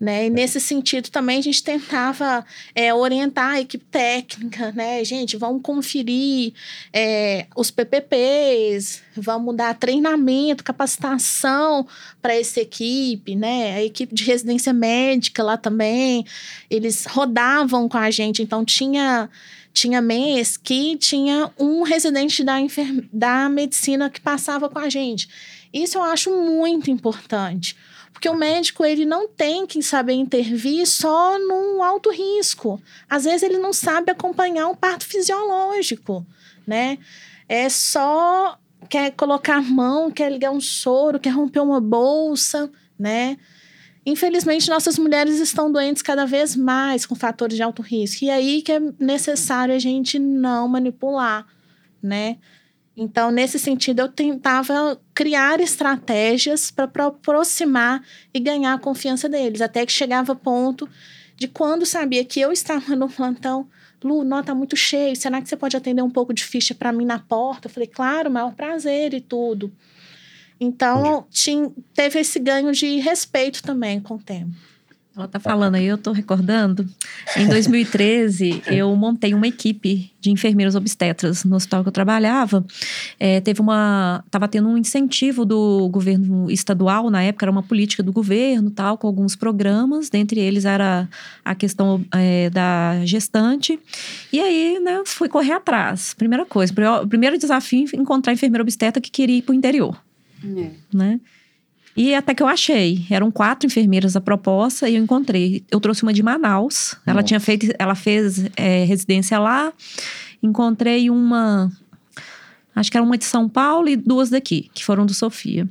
Né? 0.00 0.28
E 0.28 0.30
nesse 0.30 0.58
sentido 0.58 1.10
também 1.10 1.40
a 1.40 1.42
gente 1.42 1.62
tentava 1.62 2.42
é, 2.74 2.94
orientar 2.94 3.50
a 3.50 3.60
equipe 3.60 3.84
técnica, 3.84 4.72
né? 4.72 5.04
Gente, 5.04 5.36
vamos 5.36 5.60
conferir 5.60 6.54
é, 6.90 7.46
os 7.54 7.70
PPPs, 7.70 9.02
vamos 9.14 9.54
dar 9.54 9.74
treinamento, 9.74 10.64
capacitação 10.64 11.86
para 12.22 12.34
essa 12.34 12.62
equipe, 12.62 13.36
né? 13.36 13.74
A 13.74 13.84
equipe 13.84 14.14
de 14.14 14.24
residência 14.24 14.72
médica 14.72 15.42
lá 15.42 15.58
também, 15.58 16.24
eles 16.70 17.04
rodavam 17.04 17.86
com 17.86 17.98
a 17.98 18.10
gente, 18.10 18.42
então 18.42 18.64
tinha 18.64 19.28
tinha 19.72 20.00
mês 20.00 20.56
que 20.56 20.96
tinha 20.96 21.50
um 21.58 21.82
residente 21.82 22.42
da, 22.42 22.58
enfer 22.58 23.06
da 23.12 23.48
medicina 23.48 24.08
que 24.10 24.20
passava 24.20 24.68
com 24.68 24.78
a 24.78 24.88
gente. 24.88 25.28
Isso 25.72 25.98
eu 25.98 26.02
acho 26.02 26.30
muito 26.30 26.90
importante. 26.90 27.76
Porque 28.20 28.28
o 28.28 28.36
médico 28.36 28.84
ele 28.84 29.06
não 29.06 29.26
tem 29.26 29.66
que 29.66 29.82
saber 29.82 30.12
intervir 30.12 30.86
só 30.86 31.38
num 31.38 31.82
alto 31.82 32.10
risco. 32.10 32.78
Às 33.08 33.24
vezes 33.24 33.42
ele 33.42 33.56
não 33.56 33.72
sabe 33.72 34.12
acompanhar 34.12 34.66
um 34.66 34.74
parto 34.74 35.06
fisiológico, 35.06 36.26
né? 36.66 36.98
É 37.48 37.70
só 37.70 38.58
quer 38.90 39.12
colocar 39.12 39.56
a 39.56 39.62
mão, 39.62 40.10
quer 40.10 40.30
ligar 40.30 40.50
um 40.50 40.60
soro, 40.60 41.18
quer 41.18 41.30
romper 41.30 41.60
uma 41.60 41.80
bolsa, 41.80 42.70
né? 42.98 43.38
Infelizmente, 44.04 44.68
nossas 44.68 44.98
mulheres 44.98 45.40
estão 45.40 45.72
doentes 45.72 46.02
cada 46.02 46.26
vez 46.26 46.54
mais 46.54 47.06
com 47.06 47.14
fatores 47.14 47.56
de 47.56 47.62
alto 47.62 47.80
risco. 47.80 48.26
E 48.26 48.28
aí 48.28 48.60
que 48.60 48.72
é 48.72 48.80
necessário 48.98 49.74
a 49.74 49.78
gente 49.78 50.18
não 50.18 50.68
manipular, 50.68 51.46
né? 52.02 52.36
Então, 53.02 53.30
nesse 53.30 53.58
sentido, 53.58 54.00
eu 54.00 54.08
tentava 54.08 55.00
criar 55.14 55.58
estratégias 55.58 56.70
para 56.70 57.06
aproximar 57.06 58.04
e 58.34 58.38
ganhar 58.38 58.74
a 58.74 58.78
confiança 58.78 59.26
deles, 59.26 59.62
até 59.62 59.86
que 59.86 59.90
chegava 59.90 60.34
ponto 60.34 60.86
de 61.34 61.48
quando 61.48 61.86
sabia 61.86 62.22
que 62.26 62.38
eu 62.38 62.52
estava 62.52 62.94
no 62.94 63.08
plantão, 63.08 63.66
Lu, 64.04 64.22
nota 64.22 64.48
tá 64.48 64.54
muito 64.54 64.76
cheio, 64.76 65.16
será 65.16 65.40
que 65.40 65.48
você 65.48 65.56
pode 65.56 65.76
atender 65.76 66.02
um 66.02 66.10
pouco 66.10 66.34
de 66.34 66.44
ficha 66.44 66.74
para 66.74 66.92
mim 66.92 67.06
na 67.06 67.18
porta? 67.18 67.68
Eu 67.68 67.72
falei, 67.72 67.86
claro, 67.86 68.30
maior 68.30 68.54
prazer 68.54 69.14
e 69.14 69.20
tudo. 69.20 69.72
Então, 70.58 71.26
tinha, 71.30 71.72
teve 71.94 72.20
esse 72.20 72.38
ganho 72.38 72.70
de 72.72 72.98
respeito 72.98 73.62
também 73.62 73.98
com 73.98 74.16
o 74.16 74.22
tempo. 74.22 74.54
Ela 75.16 75.26
tá 75.26 75.40
falando 75.40 75.74
aí, 75.74 75.86
eu 75.86 75.98
tô 75.98 76.12
recordando. 76.12 76.86
Em 77.36 77.48
2013, 77.48 78.62
eu 78.70 78.94
montei 78.94 79.34
uma 79.34 79.48
equipe 79.48 80.10
de 80.20 80.30
enfermeiros 80.30 80.76
obstetras 80.76 81.42
no 81.42 81.56
hospital 81.56 81.82
que 81.82 81.88
eu 81.88 81.92
trabalhava. 81.92 82.64
É, 83.18 83.40
teve 83.40 83.60
uma. 83.60 84.22
Tava 84.30 84.46
tendo 84.46 84.68
um 84.68 84.78
incentivo 84.78 85.44
do 85.44 85.88
governo 85.88 86.48
estadual, 86.48 87.10
na 87.10 87.22
época 87.24 87.44
era 87.44 87.50
uma 87.50 87.62
política 87.62 88.02
do 88.02 88.12
governo, 88.12 88.70
tal, 88.70 88.96
com 88.96 89.08
alguns 89.08 89.34
programas. 89.34 90.08
Dentre 90.08 90.38
eles 90.38 90.64
era 90.64 91.08
a 91.44 91.54
questão 91.56 92.04
é, 92.12 92.48
da 92.48 93.04
gestante. 93.04 93.80
E 94.32 94.40
aí, 94.40 94.78
né, 94.78 95.02
fui 95.04 95.28
correr 95.28 95.52
atrás. 95.52 96.14
Primeira 96.14 96.46
coisa, 96.46 96.72
o 97.02 97.08
primeiro 97.08 97.36
desafio 97.36 97.88
encontrar 97.94 98.32
enfermeira 98.32 98.62
obstetra 98.62 99.00
que 99.00 99.10
queria 99.10 99.38
ir 99.38 99.42
pro 99.42 99.54
interior. 99.54 100.00
É. 100.44 100.70
Né? 100.94 101.20
E 102.00 102.14
até 102.14 102.32
que 102.32 102.42
eu 102.42 102.48
achei. 102.48 103.04
Eram 103.10 103.30
quatro 103.30 103.66
enfermeiras 103.66 104.16
a 104.16 104.22
proposta 104.22 104.88
e 104.88 104.96
eu 104.96 105.02
encontrei. 105.02 105.62
Eu 105.70 105.78
trouxe 105.78 106.02
uma 106.02 106.14
de 106.14 106.22
Manaus. 106.22 106.96
Ela 107.04 107.16
Nossa. 107.16 107.26
tinha 107.26 107.38
feito, 107.38 107.70
ela 107.78 107.94
fez 107.94 108.42
é, 108.56 108.84
residência 108.84 109.38
lá. 109.38 109.70
Encontrei 110.42 111.10
uma, 111.10 111.70
acho 112.74 112.90
que 112.90 112.96
era 112.96 113.04
uma 113.04 113.18
de 113.18 113.26
São 113.26 113.46
Paulo 113.50 113.86
e 113.86 113.96
duas 113.96 114.30
daqui, 114.30 114.70
que 114.72 114.82
foram 114.82 115.04
do 115.04 115.12
Sofia. 115.12 115.68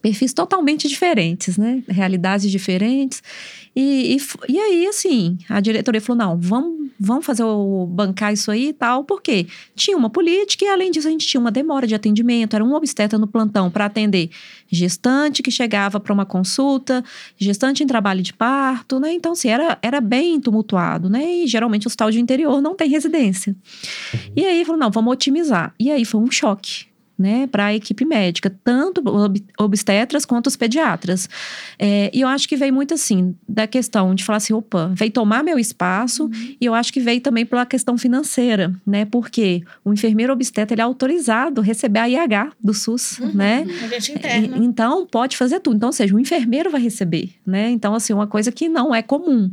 Perfis 0.00 0.32
totalmente 0.32 0.88
diferentes, 0.88 1.58
né? 1.58 1.82
Realidades 1.86 2.50
diferentes. 2.50 3.22
E, 3.76 4.16
e, 4.16 4.52
e, 4.54 4.58
aí, 4.58 4.86
assim, 4.86 5.36
a 5.46 5.60
diretoria 5.60 6.00
falou: 6.00 6.24
não, 6.24 6.38
vamos, 6.40 6.79
vamos 7.00 7.24
fazer 7.24 7.42
o 7.42 7.86
bancar 7.86 8.30
isso 8.30 8.50
aí 8.50 8.68
e 8.68 8.72
tal, 8.74 9.04
porque 9.04 9.46
tinha 9.74 9.96
uma 9.96 10.10
política 10.10 10.66
e, 10.66 10.68
além 10.68 10.90
disso, 10.90 11.08
a 11.08 11.10
gente 11.10 11.26
tinha 11.26 11.40
uma 11.40 11.50
demora 11.50 11.86
de 11.86 11.94
atendimento, 11.94 12.54
era 12.54 12.62
um 12.62 12.74
obstetra 12.74 13.18
no 13.18 13.26
plantão 13.26 13.70
para 13.70 13.86
atender 13.86 14.28
gestante 14.70 15.42
que 15.42 15.50
chegava 15.50 15.98
para 15.98 16.12
uma 16.12 16.26
consulta, 16.26 17.02
gestante 17.38 17.82
em 17.82 17.86
trabalho 17.86 18.22
de 18.22 18.34
parto, 18.34 19.00
né? 19.00 19.14
Então, 19.14 19.32
assim, 19.32 19.48
era, 19.48 19.78
era 19.80 20.00
bem 20.00 20.38
tumultuado, 20.38 21.08
né? 21.08 21.24
E 21.24 21.46
geralmente 21.46 21.86
o 21.86 21.88
hospital 21.88 22.10
de 22.10 22.20
interior 22.20 22.60
não 22.60 22.74
tem 22.74 22.90
residência. 22.90 23.56
Uhum. 24.12 24.20
E 24.36 24.44
aí 24.44 24.64
falou: 24.64 24.78
não, 24.78 24.90
vamos 24.90 25.12
otimizar. 25.12 25.74
E 25.80 25.90
aí 25.90 26.04
foi 26.04 26.20
um 26.20 26.30
choque 26.30 26.89
né, 27.20 27.46
para 27.46 27.66
a 27.66 27.74
equipe 27.74 28.02
médica, 28.06 28.50
tanto 28.64 29.02
obstetras 29.58 30.24
quanto 30.24 30.46
os 30.46 30.56
pediatras. 30.56 31.28
É, 31.78 32.10
e 32.14 32.22
eu 32.22 32.28
acho 32.28 32.48
que 32.48 32.56
veio 32.56 32.72
muito 32.72 32.94
assim, 32.94 33.36
da 33.46 33.66
questão 33.66 34.14
de 34.14 34.24
falar 34.24 34.38
assim: 34.38 34.54
opa, 34.54 34.90
veio 34.94 35.10
tomar 35.10 35.44
meu 35.44 35.58
espaço, 35.58 36.24
uhum. 36.24 36.56
e 36.58 36.64
eu 36.64 36.72
acho 36.72 36.90
que 36.90 36.98
veio 36.98 37.20
também 37.20 37.44
pela 37.44 37.66
questão 37.66 37.98
financeira, 37.98 38.74
né, 38.86 39.04
porque 39.04 39.62
o 39.84 39.92
enfermeiro 39.92 40.32
obstetra 40.32 40.74
ele 40.74 40.80
é 40.80 40.84
autorizado 40.84 41.60
a 41.60 41.64
receber 41.64 41.98
a 41.98 42.08
IH 42.08 42.52
do 42.58 42.72
SUS, 42.72 43.18
uhum. 43.18 43.34
né? 43.34 43.66
Então, 44.56 45.06
pode 45.06 45.36
fazer 45.36 45.60
tudo. 45.60 45.76
Então, 45.76 45.90
ou 45.90 45.92
seja, 45.92 46.14
o 46.14 46.18
enfermeiro 46.18 46.70
vai 46.70 46.80
receber, 46.80 47.34
né? 47.44 47.70
Então, 47.70 47.94
assim, 47.94 48.14
uma 48.14 48.26
coisa 48.26 48.50
que 48.50 48.66
não 48.66 48.94
é 48.94 49.02
comum 49.02 49.50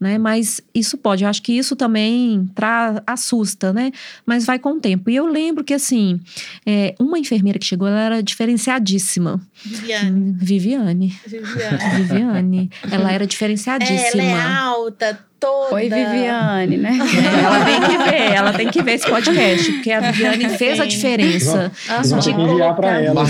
né? 0.00 0.18
Mas 0.18 0.60
isso 0.74 0.96
pode, 0.96 1.24
eu 1.24 1.30
acho 1.30 1.42
que 1.42 1.52
isso 1.52 1.74
também 1.74 2.48
tra 2.54 3.02
assusta, 3.06 3.72
né? 3.72 3.90
Mas 4.24 4.44
vai 4.44 4.58
com 4.58 4.74
o 4.74 4.80
tempo. 4.80 5.10
E 5.10 5.16
eu 5.16 5.26
lembro 5.26 5.64
que, 5.64 5.74
assim, 5.74 6.20
é, 6.64 6.94
uma 7.08 7.18
enfermeira 7.18 7.58
que 7.58 7.66
chegou, 7.66 7.88
ela 7.88 8.00
era 8.00 8.22
diferenciadíssima. 8.22 9.40
Viviane. 9.64 10.10
Hum, 10.10 10.36
Viviane. 10.38 11.18
Viviane. 11.26 11.94
Viviane. 11.96 12.70
Ela 12.90 13.12
era 13.12 13.26
diferenciadíssima. 13.26 14.22
Ela 14.22 14.40
é 14.40 14.56
alta, 14.56 15.18
toda. 15.40 15.74
Oi, 15.74 15.82
Viviane, 15.82 16.76
né? 16.76 16.98
ela 17.44 17.64
tem 17.64 17.80
que 17.80 18.10
ver, 18.10 18.32
ela 18.32 18.52
tem 18.52 18.68
que 18.68 18.82
ver 18.82 18.92
esse 18.92 19.08
podcast, 19.08 19.72
porque 19.72 19.90
a 19.90 20.00
Viviane 20.10 20.48
fez 20.50 20.80
a 20.80 20.84
diferença. 20.84 21.72
Vamos 22.04 22.24
de 22.24 22.30
enviar 22.30 22.74
para 22.76 23.00
ela. 23.00 23.22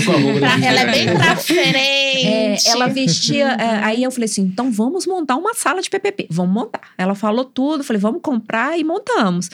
ela 0.63 0.79
é 0.81 0.91
bem 0.91 1.13
pra 1.15 1.35
frente. 1.35 1.77
É, 1.77 2.57
ela 2.67 2.87
vestia. 2.87 3.47
É, 3.51 3.83
aí 3.83 4.03
eu 4.03 4.11
falei 4.11 4.25
assim: 4.25 4.41
então 4.41 4.71
vamos 4.71 5.05
montar 5.05 5.35
uma 5.35 5.53
sala 5.53 5.81
de 5.81 5.89
PPP. 5.89 6.27
Vamos 6.29 6.53
montar. 6.53 6.81
Ela 6.97 7.15
falou 7.15 7.45
tudo, 7.45 7.83
falei, 7.83 7.99
vamos 7.99 8.21
comprar 8.21 8.77
e 8.77 8.83
montamos. 8.83 9.49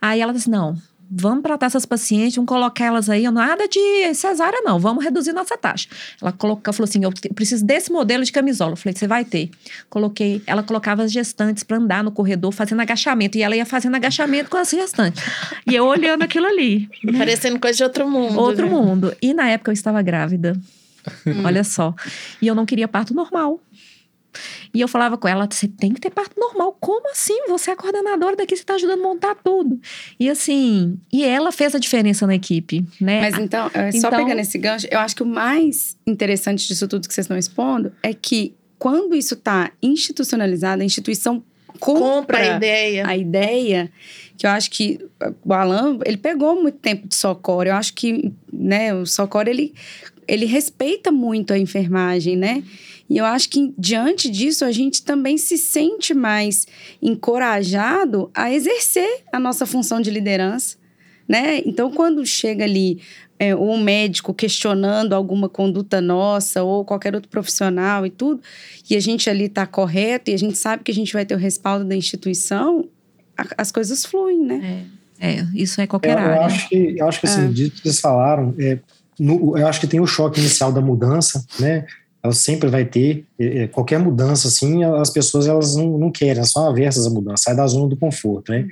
Aí 0.00 0.20
ela 0.20 0.32
disse: 0.32 0.50
não, 0.50 0.76
vamos 1.10 1.42
tratar 1.42 1.66
essas 1.66 1.84
pacientes, 1.84 2.36
vamos 2.36 2.48
colocar 2.48 2.84
elas 2.84 3.10
aí, 3.10 3.28
nada 3.30 3.66
de 3.66 4.14
cesárea 4.14 4.60
não, 4.62 4.78
vamos 4.78 5.02
reduzir 5.02 5.32
nossa 5.32 5.56
taxa. 5.56 5.88
Ela 6.22 6.30
colocou, 6.30 6.72
falou 6.72 6.88
assim, 6.88 7.02
eu 7.02 7.12
preciso 7.34 7.64
desse 7.64 7.90
modelo 7.90 8.22
de 8.22 8.30
camisola. 8.30 8.72
Eu 8.72 8.76
falei, 8.76 8.94
você 8.96 9.06
vai 9.06 9.24
ter. 9.24 9.50
Coloquei, 9.88 10.42
ela 10.46 10.62
colocava 10.62 11.02
as 11.02 11.10
gestantes 11.10 11.64
para 11.64 11.78
andar 11.78 12.04
no 12.04 12.12
corredor 12.12 12.52
fazendo 12.52 12.80
agachamento, 12.80 13.36
e 13.36 13.42
ela 13.42 13.56
ia 13.56 13.66
fazendo 13.66 13.96
agachamento 13.96 14.48
com 14.48 14.56
as 14.56 14.70
gestantes. 14.70 15.22
E 15.66 15.74
eu 15.74 15.84
olhando 15.84 16.22
aquilo 16.22 16.46
ali. 16.46 16.88
Né? 17.02 17.18
Parecendo 17.18 17.58
coisa 17.58 17.76
de 17.76 17.82
outro 17.82 18.08
mundo. 18.08 18.38
Outro 18.38 18.66
né? 18.66 18.72
mundo. 18.72 19.16
E 19.20 19.34
na 19.34 19.48
época 19.48 19.70
eu 19.70 19.74
estava 19.74 20.00
grávida. 20.02 20.56
Hum. 21.26 21.44
Olha 21.44 21.64
só. 21.64 21.94
E 22.40 22.46
eu 22.46 22.54
não 22.54 22.66
queria 22.66 22.86
parto 22.86 23.14
normal. 23.14 23.60
E 24.72 24.80
eu 24.80 24.88
falava 24.88 25.16
com 25.16 25.28
ela: 25.28 25.48
você 25.50 25.68
tem 25.68 25.92
que 25.92 26.00
ter 26.00 26.10
parto 26.10 26.38
normal. 26.38 26.76
Como 26.80 27.10
assim? 27.10 27.46
Você 27.48 27.70
é 27.70 27.74
a 27.74 27.76
coordenadora 27.76 28.36
daqui, 28.36 28.56
você 28.56 28.62
está 28.62 28.74
ajudando 28.74 29.00
a 29.00 29.02
montar 29.02 29.34
tudo. 29.36 29.80
E 30.18 30.28
assim, 30.28 30.98
e 31.12 31.24
ela 31.24 31.52
fez 31.52 31.74
a 31.74 31.78
diferença 31.78 32.26
na 32.26 32.34
equipe, 32.34 32.84
né? 33.00 33.20
Mas 33.22 33.38
então, 33.38 33.70
é, 33.74 33.92
só 33.92 34.08
então, 34.08 34.24
pegando 34.24 34.40
esse 34.40 34.58
gancho, 34.58 34.86
eu 34.90 34.98
acho 34.98 35.16
que 35.16 35.22
o 35.22 35.26
mais 35.26 35.96
interessante 36.06 36.66
disso 36.66 36.86
tudo 36.88 37.06
que 37.08 37.14
vocês 37.14 37.24
estão 37.24 37.38
expondo 37.38 37.92
é 38.02 38.14
que 38.14 38.54
quando 38.78 39.14
isso 39.14 39.34
está 39.34 39.70
institucionalizado, 39.82 40.82
a 40.82 40.84
instituição 40.84 41.42
compra, 41.78 42.00
compra 42.00 42.38
a 42.38 42.56
ideia. 42.56 43.06
A 43.06 43.16
ideia 43.16 43.90
que 44.36 44.46
eu 44.46 44.50
acho 44.50 44.70
que 44.70 44.98
o 45.44 45.52
Alan, 45.52 45.98
ele 46.06 46.16
pegou 46.16 46.60
muito 46.60 46.78
tempo 46.78 47.06
de 47.06 47.14
socorro. 47.14 47.64
Eu 47.64 47.74
acho 47.74 47.92
que, 47.92 48.32
né, 48.50 48.94
o 48.94 49.04
socorro 49.04 49.48
ele 49.48 49.74
ele 50.26 50.46
respeita 50.46 51.10
muito 51.10 51.52
a 51.52 51.58
enfermagem, 51.58 52.36
né? 52.36 52.62
E 53.10 53.18
eu 53.18 53.24
acho 53.24 53.48
que 53.48 53.74
diante 53.76 54.30
disso 54.30 54.64
a 54.64 54.70
gente 54.70 55.02
também 55.02 55.36
se 55.36 55.58
sente 55.58 56.14
mais 56.14 56.64
encorajado 57.02 58.30
a 58.32 58.52
exercer 58.52 59.24
a 59.32 59.40
nossa 59.40 59.66
função 59.66 60.00
de 60.00 60.12
liderança, 60.12 60.76
né? 61.28 61.60
Então, 61.66 61.90
quando 61.90 62.24
chega 62.24 62.62
ali 62.62 63.00
é, 63.36 63.54
um 63.54 63.82
médico 63.82 64.32
questionando 64.32 65.12
alguma 65.12 65.48
conduta 65.48 66.00
nossa 66.00 66.62
ou 66.62 66.84
qualquer 66.84 67.12
outro 67.16 67.28
profissional 67.28 68.06
e 68.06 68.10
tudo, 68.10 68.40
e 68.88 68.94
a 68.94 69.00
gente 69.00 69.28
ali 69.28 69.46
está 69.46 69.66
correto 69.66 70.30
e 70.30 70.34
a 70.34 70.38
gente 70.38 70.56
sabe 70.56 70.84
que 70.84 70.92
a 70.92 70.94
gente 70.94 71.12
vai 71.12 71.26
ter 71.26 71.34
o 71.34 71.38
respaldo 71.38 71.84
da 71.84 71.96
instituição, 71.96 72.88
a, 73.36 73.44
as 73.58 73.72
coisas 73.72 74.04
fluem, 74.04 74.44
né? 74.44 74.86
É, 75.18 75.32
é 75.32 75.46
isso 75.52 75.80
é 75.80 75.86
qualquer 75.88 76.12
eu, 76.12 76.18
área. 76.18 76.36
Eu 76.36 76.42
acho 76.42 76.68
que, 76.68 76.94
eu 76.96 77.08
acho 77.08 77.20
que 77.20 77.26
assim, 77.26 77.46
é. 77.46 77.48
dito 77.48 77.76
que 77.76 77.82
vocês 77.82 77.98
falaram, 77.98 78.54
é, 78.56 78.78
no, 79.18 79.58
eu 79.58 79.66
acho 79.66 79.80
que 79.80 79.88
tem 79.88 79.98
o 79.98 80.06
choque 80.06 80.38
inicial 80.38 80.72
da 80.72 80.80
mudança, 80.80 81.44
né? 81.58 81.86
Ela 82.22 82.32
sempre 82.32 82.68
vai 82.68 82.84
ter 82.84 83.24
qualquer 83.72 83.98
mudança 83.98 84.48
assim 84.48 84.84
as 84.84 85.10
pessoas 85.10 85.46
elas 85.46 85.74
não, 85.74 85.98
não 85.98 86.10
querem 86.10 86.36
elas 86.36 86.52
são 86.52 86.68
aversas 86.68 87.06
à 87.06 87.10
mudança 87.10 87.44
sai 87.44 87.56
da 87.56 87.66
zona 87.66 87.88
do 87.88 87.96
conforto 87.96 88.52
né 88.52 88.66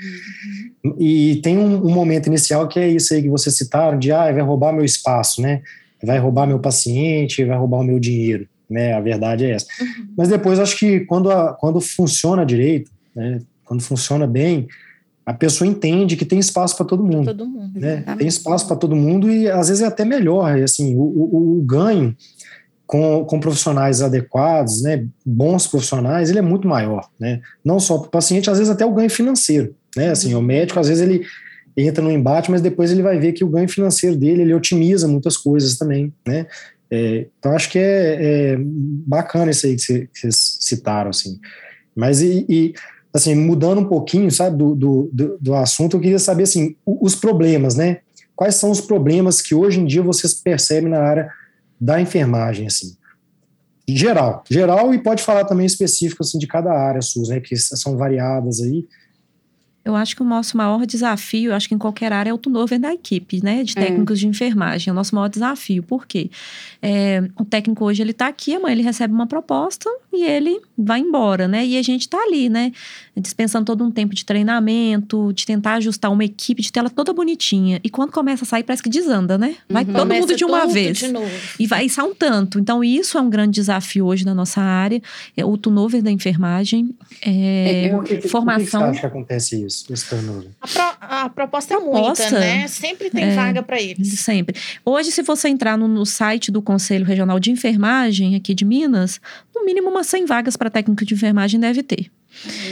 uhum. 0.85 0.97
e 0.99 1.37
tem 1.43 1.57
um, 1.57 1.87
um, 1.87 1.91
momento 1.91 2.27
inicial 2.27 2.69
que 2.69 2.79
é 2.79 2.89
isso 2.89 3.15
aí 3.15 3.23
que 3.23 3.29
vocês 3.29 3.57
citaram 3.57 3.99
de 3.99 4.13
ah 4.13 4.31
vai 4.33 4.43
roubar 4.43 4.73
meu 4.73 4.85
espaço 4.85 5.41
né 5.41 5.63
vai 6.03 6.19
roubar 6.19 6.47
meu 6.47 6.59
paciente 6.59 7.45
vai 7.45 7.57
roubar 7.57 7.79
o 7.81 7.85
meu 7.85 7.99
dinheiro 7.99 8.47
né 8.69 8.93
a 8.93 9.01
verdade 9.01 9.47
é 9.47 9.53
essa 9.53 9.67
uhum. 9.81 10.09
mas 10.17 10.29
depois 10.29 10.59
acho 10.59 10.79
que 10.79 11.01
quando 11.01 11.31
a, 11.31 11.55
quando 11.55 11.81
funciona 11.81 12.45
direito 12.45 12.91
né 13.15 13.41
quando 13.65 13.83
funciona 13.83 14.27
bem 14.27 14.69
a 15.25 15.35
pessoa 15.35 15.69
entende 15.69 16.17
que 16.17 16.25
tem 16.25 16.39
espaço 16.39 16.75
para 16.75 16.87
todo 16.87 17.05
mundo. 17.05 17.27
Todo 17.27 17.47
mundo. 17.47 17.79
Né? 17.79 18.03
Tem 18.17 18.27
espaço 18.27 18.67
para 18.67 18.77
todo 18.77 18.97
mundo 18.97 19.31
e 19.31 19.47
às 19.47 19.69
vezes 19.69 19.83
é 19.83 19.87
até 19.87 20.03
melhor. 20.03 20.59
Assim, 20.63 20.97
o, 20.97 21.03
o, 21.03 21.59
o 21.59 21.63
ganho 21.67 22.17
com, 22.89 23.23
com, 23.27 23.39
profissionais 23.39 24.01
adequados, 24.01 24.83
né, 24.83 25.07
bons 25.25 25.67
profissionais, 25.67 26.31
ele 26.31 26.39
é 26.39 26.43
muito 26.43 26.67
maior, 26.67 27.07
né? 27.21 27.41
Não 27.63 27.79
só 27.79 27.99
para 27.99 28.09
o 28.09 28.11
paciente, 28.11 28.49
às 28.49 28.57
vezes 28.57 28.73
até 28.73 28.85
o 28.85 28.95
ganho 28.95 29.11
financeiro, 29.11 29.77
né? 29.95 30.11
Assim, 30.11 30.35
o 30.35 30.41
médico 30.41 30.81
às 30.81 30.89
vezes 30.89 31.03
ele 31.03 31.23
entra 31.77 32.03
no 32.03 32.11
embate, 32.11 32.51
mas 32.51 32.63
depois 32.63 32.91
ele 32.91 33.03
vai 33.03 33.19
ver 33.19 33.35
que 33.35 33.45
o 33.45 33.49
ganho 33.49 33.69
financeiro 33.69 34.17
dele 34.17 34.41
ele 34.41 34.55
otimiza 34.55 35.07
muitas 35.07 35.37
coisas 35.37 35.77
também, 35.77 36.13
né? 36.27 36.47
É, 36.91 37.27
então 37.39 37.53
acho 37.53 37.71
que 37.71 37.79
é, 37.79 38.17
é, 38.21 38.57
bacana 38.59 39.51
isso 39.51 39.67
aí 39.67 39.77
que 39.77 40.09
vocês 40.11 40.57
citaram, 40.59 41.11
assim. 41.11 41.39
Mas 41.95 42.23
e, 42.23 42.47
e 42.49 42.73
assim, 43.13 43.35
mudando 43.35 43.83
um 43.83 43.89
pouquinho, 43.89 44.31
sabe, 44.31 44.57
do, 44.57 44.75
do, 44.75 45.11
do, 45.13 45.39
do 45.39 45.55
assunto, 45.55 45.97
eu 45.97 46.01
queria 46.01 46.19
saber, 46.19 46.45
assim, 46.45 46.75
os 46.87 47.15
problemas, 47.15 47.75
né? 47.75 47.99
Quais 48.35 48.55
são 48.55 48.71
os 48.71 48.81
problemas 48.81 49.43
que 49.43 49.55
hoje 49.55 49.79
em 49.79 49.85
dia 49.85 50.03
vocês 50.03 50.33
percebem 50.33 50.91
na 50.91 51.01
área 51.01 51.29
da 51.81 52.01
enfermagem, 52.01 52.67
assim? 52.67 52.97
Geral, 53.89 54.45
geral 54.51 54.93
e 54.93 54.99
pode 54.99 55.23
falar 55.23 55.45
também 55.45 55.65
específico, 55.65 56.23
assim, 56.23 56.39
de 56.39 56.47
cada 56.47 56.73
área 56.73 57.01
SUS, 57.01 57.31
né, 57.31 57.41
que 57.41 57.57
são 57.57 57.97
variadas 57.97 58.61
aí, 58.61 58.87
eu 59.89 59.97
acho 59.97 60.15
que 60.15 60.21
o 60.21 60.25
nosso 60.25 60.55
maior 60.55 60.85
desafio, 60.85 61.55
acho 61.55 61.67
que 61.67 61.75
em 61.75 61.79
qualquer 61.79 62.13
área, 62.13 62.29
é 62.29 62.35
o 62.35 62.37
turnover 62.37 62.79
da 62.79 62.93
equipe, 62.93 63.43
né? 63.43 63.65
De 63.65 63.73
é. 63.75 63.87
técnicos 63.87 64.19
é. 64.19 64.21
de 64.21 64.29
enfermagem. 64.29 64.91
É 64.91 64.93
o 64.93 64.95
nosso 64.95 65.15
maior 65.15 65.29
desafio. 65.29 65.83
Por 65.83 66.07
quê? 66.07 66.31
É, 66.83 67.27
o 67.41 67.45
técnico 67.45 67.87
hoje, 67.87 68.03
ele 68.03 68.11
está 68.11 68.27
aqui, 68.27 68.55
amanhã 68.55 68.75
ele 68.75 68.83
recebe 68.83 69.15
uma 69.15 69.27
proposta 69.27 69.89
e 70.13 70.27
ele 70.27 70.61
vai 70.77 71.01
embora, 71.01 71.49
né? 71.49 71.65
E 71.65 71.79
a 71.79 71.83
gente 71.83 72.03
está 72.03 72.19
ali, 72.19 72.51
né? 72.51 72.71
Dispensando 73.21 73.67
todo 73.67 73.85
um 73.85 73.91
tempo 73.91 74.15
de 74.15 74.25
treinamento, 74.25 75.33
de 75.33 75.45
tentar 75.45 75.75
ajustar 75.75 76.11
uma 76.11 76.25
equipe, 76.25 76.63
de 76.63 76.73
tela 76.73 76.89
toda 76.89 77.13
bonitinha. 77.13 77.81
E 77.83 77.91
quando 77.91 78.13
começa 78.13 78.45
a 78.45 78.47
sair, 78.47 78.63
parece 78.63 78.83
que 78.83 78.89
desanda, 78.89 79.37
né? 79.37 79.57
Vai 79.69 79.85
uhum. 79.85 79.93
todo 79.93 80.01
começa 80.01 80.21
mundo 80.21 80.37
de 80.37 80.45
uma 80.45 80.67
vez. 80.67 80.99
De 80.99 81.13
e 81.59 81.67
vai 81.67 81.89
sair 81.89 82.07
um 82.07 82.15
tanto. 82.15 82.59
Então, 82.59 82.83
isso 82.83 83.19
é 83.19 83.21
um 83.21 83.31
grande 83.31 83.53
desafio 83.53 84.07
hoje 84.07 84.25
na 84.25 84.35
nossa 84.35 84.61
área. 84.61 85.03
É 85.37 85.45
o 85.45 85.57
turnover 85.57 86.03
da 86.03 86.11
enfermagem. 86.11 86.95
É, 87.23 87.87
é, 87.87 87.99
que, 88.05 88.29
formação. 88.29 88.81
Por 88.81 88.87
que 88.87 88.99
acha 88.99 89.01
que 89.01 89.07
acontece 89.07 89.65
isso? 89.65 89.93
esse 89.93 90.09
turnover? 90.09 90.49
A, 90.61 90.69
pro, 90.69 90.83
a 91.01 91.29
proposta, 91.29 91.75
é 91.75 91.79
muita, 91.79 92.31
né? 92.31 92.67
Sempre 92.69 93.11
tem 93.11 93.25
é, 93.25 93.35
vaga 93.35 93.63
para 93.63 93.81
eles. 93.81 94.21
Sempre. 94.21 94.57
Hoje, 94.85 95.11
se 95.11 95.23
você 95.23 95.49
entrar 95.49 95.77
no, 95.77 95.89
no, 95.89 96.07
site 96.07 96.51
do 96.51 96.63
Conselho 96.63 97.05
Regional 97.05 97.39
de 97.39 97.51
Enfermagem 97.51 98.35
aqui 98.35 98.55
de 98.55 98.65
Minas, 98.65 99.21
no 99.55 99.65
mínimo 99.65 99.89
umas 99.91 100.07
100 100.07 100.27
vagas 100.27 100.57
para 100.57 100.71
técnico 100.71 101.05
de 101.05 101.15
enfermagem 101.15 101.61
deve 101.61 101.83
ter. 101.83 102.11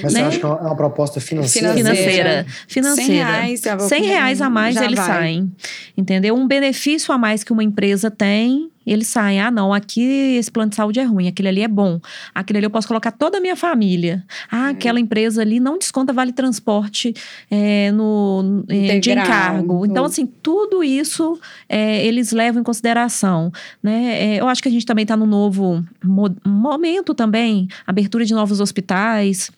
Mas 0.02 0.12
né? 0.12 0.20
você 0.20 0.26
acha 0.26 0.38
que 0.38 0.44
é 0.44 0.48
uma, 0.48 0.72
é 0.72 0.74
proposta 0.74 1.20
financeira? 1.20 1.74
Financeira. 1.74 2.46
Financeira. 2.68 3.06
100 3.06 3.16
reais, 3.16 3.62
100 3.88 4.02
reais 4.04 4.40
a 4.40 4.50
mais 4.50 4.76
eles 4.76 4.96
vai. 4.96 5.06
saem. 5.06 5.52
Entendeu? 5.96 6.34
Um 6.34 6.46
benefício 6.46 7.12
a 7.12 7.18
mais 7.18 7.42
que 7.42 7.52
uma 7.52 7.64
empresa 7.64 8.10
tem 8.10 8.70
eles 8.86 9.08
saem, 9.08 9.40
ah, 9.40 9.50
não, 9.50 9.72
aqui 9.72 10.02
esse 10.36 10.50
plano 10.50 10.70
de 10.70 10.76
saúde 10.76 11.00
é 11.00 11.04
ruim, 11.04 11.28
aquele 11.28 11.48
ali 11.48 11.62
é 11.62 11.68
bom, 11.68 12.00
aquele 12.34 12.58
ali 12.58 12.66
eu 12.66 12.70
posso 12.70 12.86
colocar 12.86 13.10
toda 13.10 13.38
a 13.38 13.40
minha 13.40 13.56
família. 13.56 14.24
Ah, 14.50 14.68
é. 14.68 14.70
aquela 14.70 15.00
empresa 15.00 15.42
ali 15.42 15.58
não 15.58 15.78
desconta 15.78 16.12
vale 16.12 16.32
transporte 16.32 17.12
é, 17.50 17.90
no, 17.92 18.64
é, 18.68 18.98
de 18.98 19.10
encargo. 19.10 19.84
Então, 19.84 20.04
assim, 20.04 20.26
tudo 20.26 20.84
isso 20.84 21.38
é, 21.68 22.04
eles 22.06 22.32
levam 22.32 22.60
em 22.60 22.64
consideração. 22.64 23.52
Né? 23.82 24.36
Eu 24.36 24.48
acho 24.48 24.62
que 24.62 24.68
a 24.68 24.72
gente 24.72 24.86
também 24.86 25.02
está 25.02 25.16
no 25.16 25.26
novo 25.26 25.84
momento 26.44 27.14
também, 27.14 27.68
abertura 27.86 28.24
de 28.24 28.34
novos 28.34 28.60
hospitais. 28.60 29.50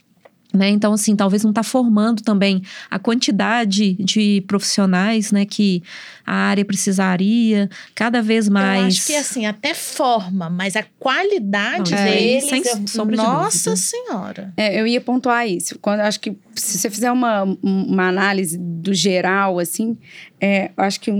Né? 0.53 0.71
Então, 0.71 0.95
assim, 0.95 1.15
talvez 1.15 1.43
não 1.43 1.51
está 1.51 1.63
formando 1.63 2.23
também 2.23 2.63
a 2.91 2.99
quantidade 2.99 3.93
de 3.95 4.43
profissionais 4.47 5.31
né, 5.31 5.45
que 5.45 5.83
a 6.25 6.35
área 6.35 6.65
precisaria, 6.65 7.69
cada 7.95 8.23
vez 8.23 8.49
mais. 8.49 8.81
Eu 8.81 8.87
acho 8.87 9.07
que, 9.07 9.15
assim, 9.15 9.45
até 9.45 9.75
forma, 9.75 10.49
mas 10.49 10.75
a 10.75 10.85
qualidade 10.99 11.93
é, 11.93 12.05
deles. 12.05 12.45
Sem 12.45 12.63
eu, 12.65 12.89
sombra 12.89 13.17
Nossa 13.17 13.77
Senhora. 13.77 14.53
É, 14.57 14.81
eu 14.81 14.87
ia 14.87 15.03
pontuar 15.03 15.47
isso. 15.47 15.79
Quando, 15.81 16.01
acho 16.01 16.19
que 16.19 16.35
se 16.55 16.79
você 16.79 16.89
fizer 16.89 17.13
uma, 17.13 17.43
uma 17.63 18.09
análise 18.09 18.57
do 18.57 18.95
geral, 18.95 19.59
assim, 19.59 19.99
é, 20.41 20.71
acho 20.79 20.99
que 21.01 21.11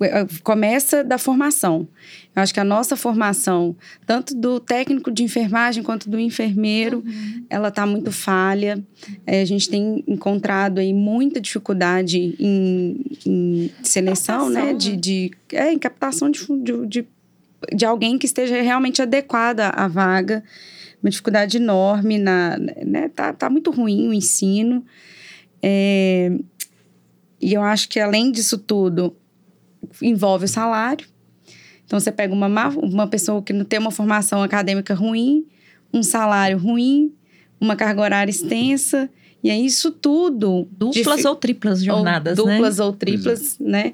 é, 0.00 0.26
começa 0.42 1.02
da 1.02 1.18
formação. 1.18 1.88
Eu 2.34 2.42
acho 2.42 2.54
que 2.54 2.60
a 2.60 2.64
nossa 2.64 2.96
formação, 2.96 3.76
tanto 4.06 4.34
do 4.34 4.58
técnico 4.58 5.10
de 5.10 5.22
enfermagem 5.22 5.82
quanto 5.82 6.08
do 6.08 6.18
enfermeiro, 6.18 7.02
uhum. 7.04 7.44
ela 7.50 7.68
está 7.68 7.84
muito 7.84 8.10
falha. 8.10 8.82
É, 9.26 9.42
a 9.42 9.44
gente 9.44 9.68
tem 9.68 10.02
encontrado 10.06 10.78
aí 10.78 10.94
muita 10.94 11.40
dificuldade 11.40 12.34
em, 12.38 13.04
em 13.26 13.70
seleção, 13.82 14.48
né? 14.48 14.72
De, 14.72 14.92
né? 14.92 14.96
de, 14.96 15.30
é, 15.52 15.72
em 15.72 15.78
captação 15.78 16.30
de, 16.30 16.40
de, 16.62 16.86
de, 16.86 17.06
de 17.74 17.84
alguém 17.84 18.16
que 18.16 18.24
esteja 18.24 18.62
realmente 18.62 19.02
adequada 19.02 19.68
à 19.68 19.86
vaga. 19.86 20.42
Uma 21.02 21.10
dificuldade 21.10 21.58
enorme, 21.58 22.16
na, 22.16 22.56
né? 22.56 23.10
Tá, 23.14 23.34
tá 23.34 23.50
muito 23.50 23.70
ruim 23.70 24.08
o 24.08 24.14
ensino. 24.14 24.82
É, 25.62 26.32
e 27.38 27.52
eu 27.52 27.60
acho 27.60 27.90
que 27.90 28.00
além 28.00 28.32
disso 28.32 28.56
tudo, 28.56 29.14
envolve 30.00 30.46
o 30.46 30.48
salário. 30.48 31.11
Então, 31.92 32.00
você 32.00 32.10
pega 32.10 32.32
uma, 32.32 32.46
uma 32.70 33.06
pessoa 33.06 33.42
que 33.42 33.52
não 33.52 33.66
tem 33.66 33.78
uma 33.78 33.90
formação 33.90 34.42
acadêmica 34.42 34.94
ruim, 34.94 35.44
um 35.92 36.02
salário 36.02 36.56
ruim, 36.56 37.12
uma 37.60 37.76
carga 37.76 38.00
horária 38.00 38.30
extensa, 38.30 39.10
e 39.44 39.50
é 39.50 39.58
isso 39.58 39.90
tudo. 39.90 40.66
Duplas 40.72 41.26
ou 41.26 41.36
triplas 41.36 41.84
jornadas, 41.84 42.38
ou 42.38 42.46
duplas 42.46 42.78
né? 42.78 42.84
ou 42.86 42.92
triplas, 42.94 43.58
né? 43.60 43.92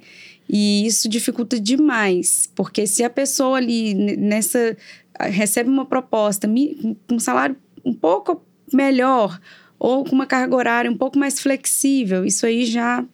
E 0.49 0.86
isso 0.86 1.09
dificulta 1.09 1.59
demais, 1.59 2.49
porque 2.55 2.86
se 2.86 3.03
a 3.03 3.11
pessoa 3.11 3.57
ali 3.57 3.94
nessa 3.94 4.76
recebe 5.18 5.68
uma 5.68 5.84
proposta 5.84 6.46
com 6.46 7.14
um 7.16 7.18
salário 7.18 7.57
um 7.84 7.92
pouco 7.92 8.40
melhor 8.72 9.40
ou 9.76 10.05
com 10.05 10.14
uma 10.14 10.26
carga 10.26 10.55
horária 10.55 10.88
um 10.88 10.96
pouco 10.96 11.18
mais 11.18 11.40
flexível, 11.40 12.24
isso 12.24 12.46
aí 12.46 12.64
já 12.64 13.05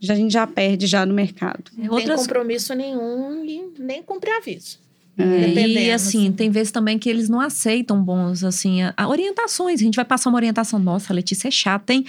já, 0.00 0.14
a 0.14 0.16
gente 0.16 0.32
já 0.32 0.46
perde 0.46 0.86
já 0.86 1.04
no 1.04 1.14
mercado. 1.14 1.70
Não 1.76 1.96
tem 1.96 2.08
compromisso 2.14 2.74
nenhum 2.74 3.44
e 3.44 3.72
nem 3.78 4.02
cumprir 4.02 4.32
aviso. 4.32 4.78
É. 5.18 5.68
E 5.68 5.90
assim, 5.90 6.08
assim, 6.08 6.32
tem 6.32 6.50
vezes 6.50 6.70
também 6.70 6.98
que 6.98 7.08
eles 7.08 7.28
não 7.28 7.40
aceitam 7.40 8.00
bons, 8.02 8.44
assim, 8.44 8.82
a, 8.82 8.94
a 8.96 9.08
orientações. 9.08 9.80
A 9.80 9.84
gente 9.84 9.96
vai 9.96 10.04
passar 10.04 10.30
uma 10.30 10.36
orientação, 10.36 10.78
nossa, 10.78 11.12
a 11.12 11.14
Letícia 11.14 11.48
é 11.48 11.50
chata, 11.50 11.92
hein? 11.92 12.04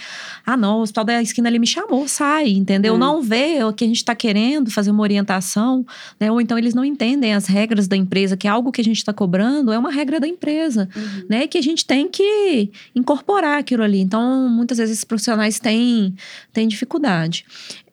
Ah, 0.46 0.56
não, 0.56 0.78
o 0.78 0.82
hospital 0.82 1.04
da 1.04 1.20
esquina 1.20 1.48
ali 1.48 1.58
me 1.58 1.66
chamou, 1.66 2.06
sai, 2.06 2.50
entendeu? 2.50 2.94
É. 2.94 2.98
Não 2.98 3.20
vê 3.20 3.64
o 3.64 3.72
que 3.72 3.84
a 3.84 3.86
gente 3.86 3.96
está 3.96 4.14
querendo, 4.14 4.70
fazer 4.70 4.90
uma 4.90 5.02
orientação, 5.02 5.84
né? 6.18 6.30
Ou 6.30 6.40
então 6.40 6.56
eles 6.56 6.72
não 6.72 6.84
entendem 6.84 7.34
as 7.34 7.46
regras 7.46 7.88
da 7.88 7.96
empresa, 7.96 8.36
que 8.36 8.46
é 8.46 8.50
algo 8.50 8.70
que 8.70 8.80
a 8.80 8.84
gente 8.84 8.98
está 8.98 9.12
cobrando 9.12 9.72
é 9.72 9.78
uma 9.78 9.90
regra 9.90 10.20
da 10.20 10.28
empresa, 10.28 10.88
uhum. 10.94 11.26
né? 11.28 11.46
Que 11.46 11.58
a 11.58 11.62
gente 11.62 11.84
tem 11.84 12.08
que 12.08 12.70
incorporar 12.94 13.58
aquilo 13.58 13.82
ali. 13.82 14.00
Então, 14.00 14.48
muitas 14.48 14.78
vezes 14.78 14.94
esses 14.94 15.04
profissionais 15.04 15.58
têm, 15.58 16.14
têm 16.52 16.68
dificuldade. 16.68 17.44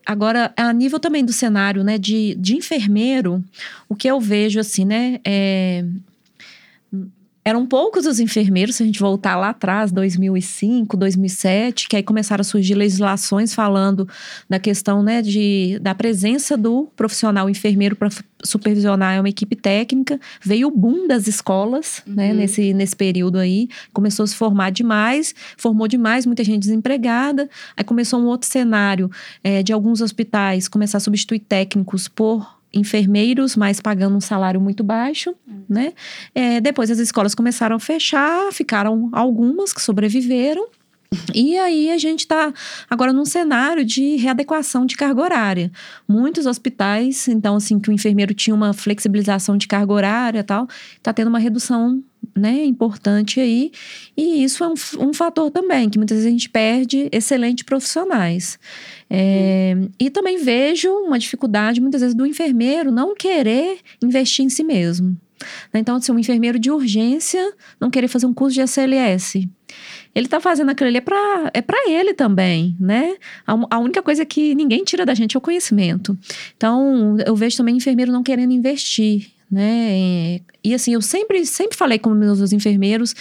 Agora, 0.08 0.54
a 0.56 0.72
nível 0.72 1.02
também 1.02 1.26
do 1.26 1.34
cenário, 1.34 1.84
né, 1.84 1.98
de, 1.98 2.34
de 2.36 2.56
enfermeiro, 2.56 3.44
o 3.90 3.96
que 3.96 4.08
eu 4.08 4.22
vejo, 4.22 4.58
assim, 4.58 4.86
né, 4.86 5.20
é, 5.26 5.84
eram 7.48 7.66
poucos 7.66 8.06
os 8.06 8.20
enfermeiros, 8.20 8.76
se 8.76 8.84
a 8.84 8.86
gente 8.86 9.00
voltar 9.00 9.38
lá 9.38 9.52
atrás, 9.52 9.90
2005, 9.90 10.98
2007, 10.98 11.88
que 11.88 11.96
aí 11.96 12.04
começaram 12.04 12.42
a 12.42 12.44
surgir 12.44 12.76
legislações 12.76 13.54
falando 13.54 14.06
da 14.50 14.60
questão 14.60 15.02
né, 15.02 15.22
de, 15.22 15.80
da 15.82 15.96
presença 15.96 16.58
do 16.58 16.92
profissional 16.94 17.50
enfermeiro 17.50 17.96
para 17.96 18.10
supervisionar 18.44 19.18
uma 19.22 19.30
equipe 19.30 19.56
técnica. 19.56 20.20
Veio 20.44 20.68
o 20.68 20.72
boom 20.72 21.08
das 21.08 21.26
escolas 21.26 22.04
né, 22.06 22.32
uhum. 22.32 22.34
né, 22.34 22.42
nesse, 22.42 22.74
nesse 22.74 22.98
período 22.98 23.38
aí. 23.38 23.70
Começou 23.94 24.26
a 24.26 24.28
se 24.28 24.36
formar 24.36 24.70
demais, 24.70 25.34
formou 25.56 25.88
demais, 25.88 26.26
muita 26.26 26.44
gente 26.44 26.64
desempregada. 26.64 27.50
Aí 27.78 27.84
começou 27.86 28.20
um 28.20 28.26
outro 28.26 28.50
cenário 28.50 29.10
é, 29.42 29.64
de 29.64 29.72
alguns 29.72 30.02
hospitais 30.02 30.68
começar 30.68 30.98
a 30.98 31.02
substituir 31.02 31.40
técnicos 31.40 32.10
por 32.10 32.57
enfermeiros, 32.78 33.56
mas 33.56 33.80
pagando 33.82 34.16
um 34.16 34.22
salário 34.22 34.62
muito 34.62 34.84
baixo, 34.84 35.34
uhum. 35.48 35.64
né? 35.68 35.94
É, 36.34 36.62
depois 36.62 36.90
as 36.92 37.00
escolas 37.00 37.36
começaram 37.36 37.76
a 37.76 37.80
fechar, 37.80 38.52
ficaram 38.52 39.10
algumas 39.12 39.74
que 39.74 39.82
sobreviveram. 39.82 40.68
E 41.34 41.58
aí 41.58 41.90
a 41.90 41.98
gente 41.98 42.22
está 42.22 42.54
agora 42.90 43.14
num 43.14 43.24
cenário 43.24 43.86
de 43.86 44.18
readequação 44.18 44.86
de 44.86 44.98
carga 44.98 45.22
horária. 45.22 45.72
Muitos 46.08 46.46
hospitais, 46.46 47.28
então 47.28 47.56
assim, 47.56 47.80
que 47.80 47.90
o 47.90 47.94
enfermeiro 47.94 48.34
tinha 48.34 48.54
uma 48.54 48.74
flexibilização 48.74 49.56
de 49.58 49.68
carga 49.68 49.94
horária 49.94 50.40
e 50.40 50.44
tal, 50.44 50.68
está 50.98 51.14
tendo 51.14 51.30
uma 51.30 51.40
redução 51.40 52.04
né, 52.38 52.64
importante 52.64 53.40
aí. 53.40 53.72
E 54.16 54.44
isso 54.44 54.64
é 54.64 54.68
um, 54.68 54.74
um 55.00 55.14
fator 55.14 55.50
também, 55.52 55.90
que 55.90 55.98
muitas 55.98 56.18
vezes 56.18 56.28
a 56.28 56.32
gente 56.32 56.50
perde 56.50 57.10
excelentes 57.12 57.64
profissionais. 57.64 58.60
É, 59.10 59.74
hum. 59.76 59.90
E 60.00 60.10
também 60.10 60.38
vejo 60.38 60.92
uma 60.92 61.18
dificuldade, 61.18 61.82
muitas 61.82 62.02
vezes, 62.02 62.16
do 62.16 62.26
enfermeiro 62.26 62.92
não 62.92 63.16
querer 63.16 63.80
investir 64.02 64.46
em 64.46 64.50
si 64.50 64.64
mesmo. 64.64 65.18
Então, 65.74 66.00
se 66.02 66.12
um 66.12 66.20
enfermeiro 66.20 66.58
de 66.58 66.72
urgência 66.72 67.54
não 67.80 67.90
querer 67.90 68.08
fazer 68.08 68.26
um 68.26 68.34
curso 68.34 68.56
de 68.56 68.62
SLS, 68.62 69.48
ele 70.16 70.26
está 70.26 70.40
fazendo 70.40 70.70
aquilo 70.72 70.88
ali 70.88 70.98
é 70.98 71.02
para 71.02 71.52
é 71.54 71.62
pra 71.62 71.78
ele 71.88 72.14
também, 72.14 72.76
né? 72.80 73.16
A, 73.46 73.54
a, 73.76 73.80
única 73.80 74.02
coisa 74.02 74.26
que 74.26 74.56
ninguém 74.56 74.84
tira 74.84 75.06
da 75.06 75.14
gente 75.14 75.36
é 75.36 75.38
o 75.38 75.42
conhecimento. 75.42 76.18
Então, 76.56 77.18
eu 77.26 77.36
vejo 77.36 77.58
também 77.58 77.78
enfermeiro 77.78 78.12
não 78.12 78.24
querendo 78.24 78.52
investir, 78.52 79.28
né? 79.50 80.40
E 80.68 80.74
assim, 80.74 80.94
eu 80.94 81.02
sempre, 81.02 81.46
sempre 81.46 81.78
falei 81.78 81.98
com 81.98 82.10
meus 82.10 82.52
enfermeiros 82.52 83.16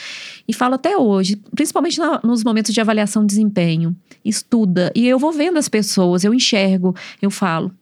e 0.49 0.53
falo 0.53 0.75
até 0.75 0.97
hoje, 0.97 1.37
principalmente 1.55 1.97
na, 1.97 2.21
nos 2.25 2.43
momentos 2.43 2.75
de 2.75 2.81
avaliação 2.81 3.23
de 3.23 3.29
desempenho. 3.29 3.95
Estuda. 4.25 4.91
E 4.97 5.07
eu 5.07 5.17
vou 5.17 5.31
vendo 5.31 5.57
as 5.57 5.69
pessoas, 5.69 6.25
eu 6.25 6.35
enxergo, 6.35 6.93
eu 7.23 7.31
falo, 7.31 7.73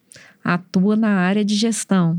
atua 0.44 0.96
na 0.96 1.08
área 1.08 1.42
de 1.42 1.54
gestão. 1.54 2.18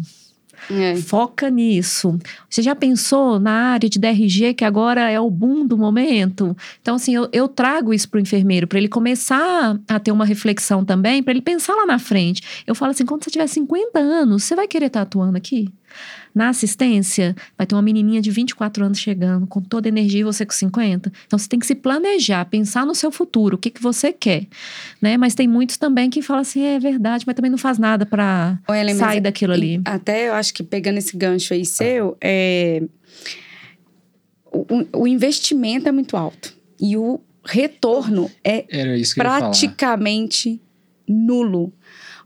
É. 0.71 0.95
Foca 0.95 1.47
nisso. 1.51 2.17
Você 2.49 2.63
já 2.63 2.73
pensou 2.73 3.39
na 3.39 3.73
área 3.73 3.87
de 3.87 3.99
DRG, 3.99 4.55
que 4.55 4.65
agora 4.65 5.11
é 5.11 5.19
o 5.19 5.29
boom 5.29 5.67
do 5.67 5.77
momento? 5.77 6.57
Então, 6.81 6.95
assim, 6.95 7.13
eu, 7.13 7.29
eu 7.31 7.47
trago 7.47 7.93
isso 7.93 8.09
para 8.09 8.17
o 8.17 8.21
enfermeiro, 8.21 8.65
para 8.65 8.79
ele 8.79 8.87
começar 8.87 9.79
a 9.87 9.99
ter 9.99 10.11
uma 10.11 10.25
reflexão 10.25 10.83
também, 10.83 11.21
para 11.21 11.31
ele 11.31 11.41
pensar 11.41 11.75
lá 11.75 11.85
na 11.85 11.99
frente. 11.99 12.41
Eu 12.65 12.73
falo 12.73 12.89
assim: 12.89 13.05
quando 13.05 13.23
você 13.23 13.29
tiver 13.29 13.45
50 13.45 13.99
anos, 13.99 14.43
você 14.43 14.55
vai 14.55 14.67
querer 14.67 14.87
estar 14.87 15.01
tá 15.01 15.03
atuando 15.03 15.37
aqui? 15.37 15.69
Na 16.35 16.49
assistência, 16.49 17.33
vai 17.57 17.65
ter 17.65 17.73
uma 17.75 17.81
menininha 17.81 18.21
de 18.21 18.29
24 18.29 18.83
anos 18.83 18.99
chegando, 18.99 19.47
com 19.47 19.61
toda 19.61 19.87
a 19.87 19.89
energia, 19.89 20.19
e 20.19 20.23
você 20.23 20.45
com 20.45 20.51
50. 20.51 21.11
Então, 21.25 21.39
você 21.39 21.47
tem 21.47 21.57
que 21.57 21.65
se 21.65 21.73
planejar, 21.73 22.43
pensar 22.45 22.85
no 22.85 22.93
seu 22.93 23.09
futuro, 23.09 23.55
o 23.55 23.57
que, 23.57 23.69
que 23.69 23.81
você 23.81 24.11
quer. 24.11 24.45
Né? 25.01 25.15
Mas 25.15 25.33
tem 25.33 25.47
muitos 25.47 25.77
também 25.77 26.09
que 26.09 26.21
falam 26.21 26.41
assim, 26.41 26.61
é 26.61 26.77
verdade, 26.77 27.23
mas 27.25 27.35
também 27.35 27.49
não 27.49 27.57
faz 27.57 27.79
nada 27.79 28.05
para 28.05 28.59
sair 28.97 29.21
daquilo 29.21 29.53
ali. 29.53 29.79
Até 29.85 30.27
eu 30.27 30.33
acho 30.33 30.53
que 30.53 30.61
pegando 30.61 30.97
esse 30.97 31.15
gancho 31.15 31.53
aí 31.53 31.65
seu, 31.65 32.17
é... 32.19 32.83
o, 34.51 35.01
o 35.03 35.07
investimento 35.07 35.87
é 35.87 35.91
muito 35.93 36.17
alto. 36.17 36.53
E 36.77 36.97
o 36.97 37.21
retorno 37.45 38.29
é 38.43 38.65
praticamente 39.15 40.61
nulo. 41.07 41.71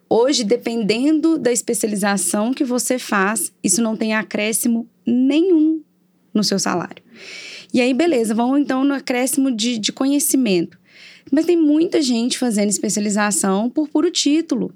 Hoje, 0.10 0.44
dependendo 0.44 1.38
da 1.38 1.52
especialização 1.52 2.52
que 2.52 2.64
você 2.64 2.98
faz, 2.98 3.54
isso 3.64 3.82
não 3.82 3.96
tem 3.96 4.16
acréscimo 4.16 4.88
nenhum 5.06 5.82
no 6.34 6.44
seu 6.44 6.58
salário. 6.58 7.04
E 7.72 7.80
aí, 7.80 7.94
beleza, 7.94 8.34
vamos 8.34 8.60
então 8.60 8.84
no 8.84 8.96
acréscimo 8.96 9.52
de, 9.52 9.78
de 9.78 9.92
conhecimento. 9.92 10.80
Mas 11.32 11.46
tem 11.46 11.56
muita 11.56 12.02
gente 12.02 12.40
fazendo 12.40 12.70
especialização 12.70 13.70
por 13.70 13.88
puro 13.88 14.10
título. 14.10 14.74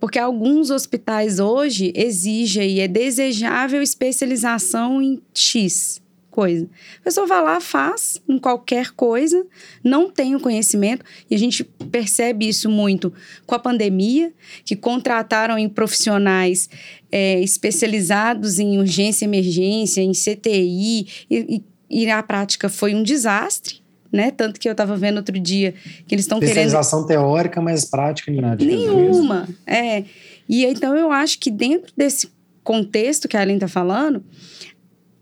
Porque 0.00 0.18
alguns 0.18 0.70
hospitais 0.70 1.38
hoje 1.38 1.92
exigem 1.94 2.72
e 2.72 2.80
é 2.80 2.88
desejável 2.88 3.80
especialização 3.80 5.00
em 5.00 5.20
X 5.32 6.00
coisa. 6.38 6.68
A 7.00 7.02
pessoa 7.02 7.26
vai 7.26 7.42
lá, 7.42 7.60
faz 7.60 8.22
em 8.28 8.38
qualquer 8.38 8.92
coisa, 8.92 9.44
não 9.82 10.08
tem 10.08 10.36
o 10.36 10.40
conhecimento, 10.40 11.04
e 11.28 11.34
a 11.34 11.38
gente 11.38 11.64
percebe 11.64 12.48
isso 12.48 12.70
muito 12.70 13.12
com 13.44 13.56
a 13.56 13.58
pandemia, 13.58 14.32
que 14.64 14.76
contrataram 14.76 15.58
em 15.58 15.68
profissionais 15.68 16.70
é, 17.10 17.40
especializados 17.40 18.60
em 18.60 18.78
urgência 18.78 19.24
e 19.24 19.26
emergência, 19.26 20.00
em 20.00 20.12
CTI, 20.12 21.08
e, 21.28 21.64
e, 21.90 22.02
e 22.04 22.08
a 22.08 22.22
prática 22.22 22.68
foi 22.68 22.94
um 22.94 23.02
desastre. 23.02 23.82
Né? 24.10 24.30
Tanto 24.30 24.60
que 24.60 24.68
eu 24.68 24.72
estava 24.72 24.96
vendo 24.96 25.16
outro 25.16 25.38
dia 25.40 25.74
que 26.06 26.14
eles 26.14 26.24
estão 26.24 26.38
querendo. 26.38 26.56
Especialização 26.56 27.04
teórica, 27.04 27.60
mas 27.60 27.84
prática 27.84 28.30
nenhuma. 28.30 29.46
É. 29.66 30.04
E 30.48 30.64
então 30.64 30.96
eu 30.96 31.10
acho 31.10 31.38
que 31.38 31.50
dentro 31.50 31.92
desse 31.94 32.30
contexto 32.62 33.28
que 33.28 33.36
a 33.36 33.40
Aline 33.40 33.56
está 33.56 33.68
falando, 33.68 34.24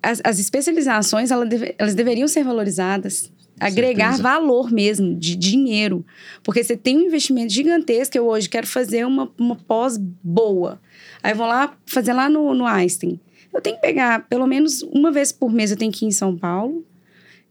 as, 0.06 0.20
as 0.22 0.38
especializações 0.38 1.30
elas, 1.30 1.48
deve, 1.48 1.74
elas 1.76 1.94
deveriam 1.94 2.28
ser 2.28 2.44
valorizadas 2.44 3.32
agregar 3.58 4.12
Certeza. 4.12 4.22
valor 4.22 4.70
mesmo, 4.70 5.14
de 5.14 5.34
dinheiro. 5.34 6.04
Porque 6.42 6.62
você 6.62 6.76
tem 6.76 6.98
um 6.98 7.06
investimento 7.06 7.52
gigantesco. 7.52 8.16
Eu 8.16 8.26
hoje 8.26 8.48
quero 8.48 8.66
fazer 8.66 9.06
uma, 9.06 9.32
uma 9.38 9.56
pós 9.56 9.96
boa. 9.96 10.80
Aí 11.22 11.32
eu 11.32 11.36
vou 11.36 11.46
lá 11.46 11.76
fazer 11.86 12.12
lá 12.12 12.28
no, 12.28 12.54
no 12.54 12.66
Einstein. 12.66 13.18
Eu 13.52 13.60
tenho 13.60 13.76
que 13.76 13.82
pegar, 13.82 14.28
pelo 14.28 14.46
menos 14.46 14.82
uma 14.82 15.10
vez 15.10 15.32
por 15.32 15.50
mês, 15.50 15.70
eu 15.70 15.76
tenho 15.76 15.90
que 15.90 16.04
ir 16.04 16.08
em 16.08 16.12
São 16.12 16.36
Paulo. 16.36 16.84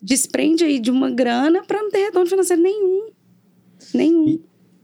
Desprende 0.02 0.64
aí 0.64 0.80
de 0.80 0.92
uma 0.92 1.10
grana 1.10 1.64
para 1.64 1.82
não 1.82 1.90
ter 1.90 2.06
retorno 2.06 2.30
financeiro 2.30 2.62
nenhum. 2.62 3.08
Nenhum. 3.94 4.28
E, 4.28 4.42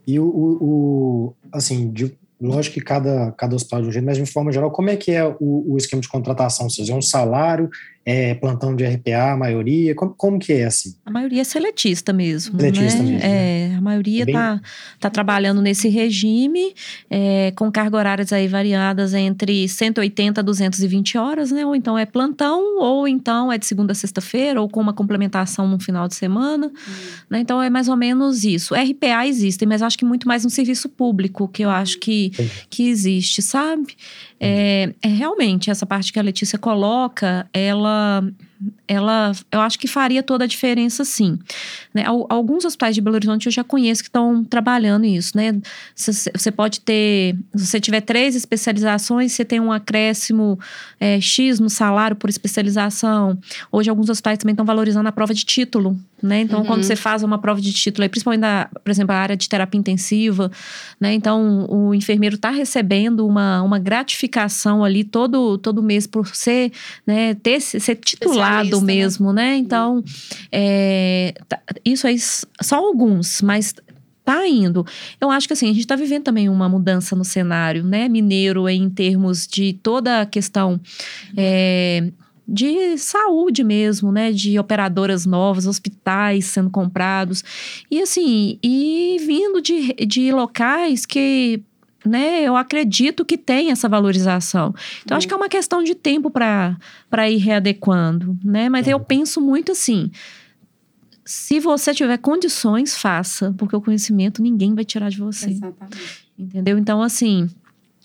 e 0.08 0.20
o, 0.20 0.26
o, 0.26 0.64
o, 0.64 1.34
assim, 1.52 1.92
de, 1.92 2.18
Lógico 2.42 2.74
que 2.74 2.82
cada, 2.82 3.32
cada 3.34 3.56
hospital 3.56 3.84
de 3.84 3.90
um 3.90 3.92
jeito, 3.92 4.06
mas 4.06 4.18
de 4.18 4.26
forma 4.26 4.52
geral, 4.52 4.72
como 4.72 4.90
é 4.90 4.96
que 4.96 5.12
é 5.12 5.24
o, 5.24 5.74
o 5.74 5.78
esquema 5.78 6.02
de 6.02 6.10
contratação? 6.10 6.66
Ou 6.66 6.70
seja, 6.72 6.94
é 6.94 6.96
um 6.96 7.02
salário, 7.02 7.70
é 8.06 8.34
plantão 8.34 8.76
de 8.76 8.84
RPA, 8.84 9.34
a 9.34 9.38
maioria? 9.38 9.94
Como, 9.94 10.14
como 10.16 10.40
que 10.40 10.54
é 10.54 10.66
assim? 10.66 10.96
A 11.06 11.12
maioria 11.12 11.42
é 11.42 11.44
seletista 11.44 12.12
mesmo. 12.12 12.60
Seletista 12.60 13.04
né? 13.04 13.12
mesmo. 13.12 13.26
É, 13.26 13.68
né? 13.70 13.76
a 13.78 13.82
maioria 13.82 14.24
está 14.24 14.32
é 14.32 14.54
bem... 14.54 14.62
tá 15.00 15.10
trabalhando 15.10 15.62
nesse 15.62 15.88
regime, 15.88 16.74
é, 17.10 17.52
com 17.56 17.72
carga 17.72 17.98
horárias 17.98 18.34
aí 18.34 18.48
variadas 18.48 19.14
entre 19.14 19.68
180 19.68 20.42
a 20.42 20.44
220 20.44 21.18
horas, 21.18 21.52
né? 21.52 21.66
Ou 21.66 21.76
então 21.76 21.98
é 21.98 22.06
plantão, 22.06 22.80
ou 22.80 23.08
então 23.08 23.52
é 23.52 23.58
de 23.58 23.66
segunda 23.66 23.92
a 23.92 23.96
sexta-feira, 23.96 24.60
ou 24.60 24.68
com 24.68 24.80
uma 24.80 24.94
complementação 24.94 25.68
no 25.68 25.80
final 25.80 26.08
de 26.08 26.16
semana. 26.16 26.68
Hum. 26.68 26.94
Né? 27.30 27.40
Então 27.40 27.62
é 27.62 27.70
mais 27.70 27.88
ou 27.88 27.96
menos 27.96 28.44
isso. 28.44 28.74
RPA 28.74 29.28
existem, 29.28 29.68
mas 29.68 29.82
acho 29.82 29.98
que 29.98 30.06
muito 30.06 30.28
mais 30.28 30.44
no 30.44 30.50
serviço 30.50 30.90
público, 30.90 31.48
que 31.48 31.64
eu 31.64 31.70
acho 31.70 32.00
que, 32.00 32.32
que 32.70 32.90
existe, 32.90 33.42
sabe? 33.42 33.96
É, 34.44 34.92
é, 35.04 35.08
realmente 35.08 35.70
essa 35.70 35.86
parte 35.86 36.12
que 36.12 36.18
a 36.18 36.24
Letícia 36.24 36.58
coloca, 36.58 37.48
ela 37.54 38.24
ela, 38.92 39.32
eu 39.50 39.62
acho 39.62 39.80
que 39.80 39.88
faria 39.88 40.22
toda 40.22 40.44
a 40.44 40.48
diferença, 40.48 41.06
sim. 41.06 41.40
Né? 41.94 42.04
Alguns 42.06 42.66
hospitais 42.66 42.94
de 42.94 43.00
Belo 43.00 43.16
Horizonte 43.16 43.46
eu 43.46 43.52
já 43.52 43.64
conheço 43.64 44.04
que 44.04 44.10
estão 44.10 44.44
trabalhando 44.44 45.06
isso, 45.06 45.36
né? 45.38 45.58
Você 45.96 46.52
pode 46.52 46.82
ter, 46.82 47.38
se 47.56 47.68
você 47.68 47.80
tiver 47.80 48.02
três 48.02 48.36
especializações, 48.36 49.32
você 49.32 49.46
tem 49.46 49.62
um 49.62 49.72
acréscimo 49.72 50.60
é, 51.00 51.22
X 51.22 51.58
no 51.58 51.70
salário 51.70 52.18
por 52.18 52.30
especialização. 52.30 53.38
Hoje, 53.72 53.90
alguns 53.90 54.10
hospitais 54.10 54.38
também 54.38 54.52
estão 54.52 54.66
valorizando 54.66 55.08
a 55.08 55.12
prova 55.12 55.34
de 55.34 55.46
título, 55.46 55.98
né? 56.22 56.42
Então, 56.42 56.60
uhum. 56.60 56.66
quando 56.66 56.84
você 56.84 56.98
faz 56.98 57.24
uma 57.24 57.38
prova 57.38 57.62
de 57.62 57.72
título, 57.72 58.08
principalmente, 58.10 58.42
da, 58.42 58.70
por 58.84 58.92
exemplo, 58.92 59.16
a 59.16 59.18
área 59.18 59.38
de 59.38 59.48
terapia 59.48 59.80
intensiva, 59.80 60.52
né? 61.00 61.14
Então, 61.14 61.66
o 61.70 61.96
enfermeiro 61.96 62.36
está 62.36 62.50
recebendo 62.50 63.26
uma, 63.26 63.62
uma 63.62 63.80
gratificação 63.80 64.84
ali 64.84 65.06
todo, 65.06 65.58
todo 65.58 65.82
mês 65.82 66.06
por 66.06 66.36
ser, 66.36 66.74
né, 67.08 67.34
ter, 67.36 67.62
ser 67.62 67.96
titular 67.96 68.66
né? 68.82 68.94
mesmo, 68.94 69.34
né? 69.34 69.56
Então, 69.58 70.04
é, 70.52 71.34
tá, 71.48 71.60
isso 71.86 72.08
aí, 72.08 72.18
só 72.20 72.78
alguns, 72.78 73.42
mas 73.42 73.74
tá 74.24 74.48
indo. 74.48 74.86
Eu 75.20 75.30
acho 75.30 75.48
que 75.48 75.54
assim, 75.54 75.66
a 75.66 75.74
gente 75.74 75.82
está 75.82 75.96
vivendo 75.96 76.24
também 76.24 76.50
uma 76.50 76.70
mudança 76.70 77.16
no 77.16 77.26
cenário, 77.26 77.84
né, 77.84 78.08
mineiro, 78.08 78.68
em 78.70 78.90
termos 78.90 79.48
de 79.48 79.74
toda 79.74 80.22
a 80.22 80.26
questão. 80.26 80.80
É, 81.36 82.12
de 82.48 82.98
saúde 82.98 83.64
mesmo, 83.64 84.12
né? 84.12 84.32
De 84.32 84.60
operadoras 84.60 85.26
novas, 85.26 85.66
hospitais 85.66 86.46
sendo 86.46 86.70
comprados. 86.70 87.44
E 87.90 88.02
assim, 88.02 88.60
e 88.62 89.18
vindo 89.26 89.62
de, 89.62 89.94
de 90.06 90.34
locais 90.34 91.06
que 91.06 91.64
né, 92.06 92.42
eu 92.42 92.56
acredito 92.56 93.24
que 93.24 93.38
tem 93.38 93.72
essa 93.72 93.88
valorização. 93.88 94.74
Então, 95.04 95.18
acho 95.18 95.28
que 95.28 95.34
é 95.34 95.38
uma 95.38 95.50
questão 95.50 95.84
de 95.84 95.96
tempo 95.96 96.32
para 96.32 97.30
ir 97.30 97.38
readequando, 97.38 98.38
né? 98.44 98.70
Mas 98.70 98.88
eu 98.88 99.00
penso 99.00 99.40
muito 99.40 99.72
assim, 99.72 100.12
se 101.26 101.60
você 101.60 101.94
tiver 101.94 102.18
condições, 102.18 102.98
faça, 102.98 103.54
porque 103.58 103.76
o 103.76 103.82
conhecimento 103.82 104.42
ninguém 104.42 104.74
vai 104.74 104.84
tirar 104.84 105.10
de 105.10 105.18
você. 105.18 105.52
Exatamente. 105.52 106.28
Entendeu? 106.38 106.78
Então, 106.78 107.02
assim, 107.02 107.48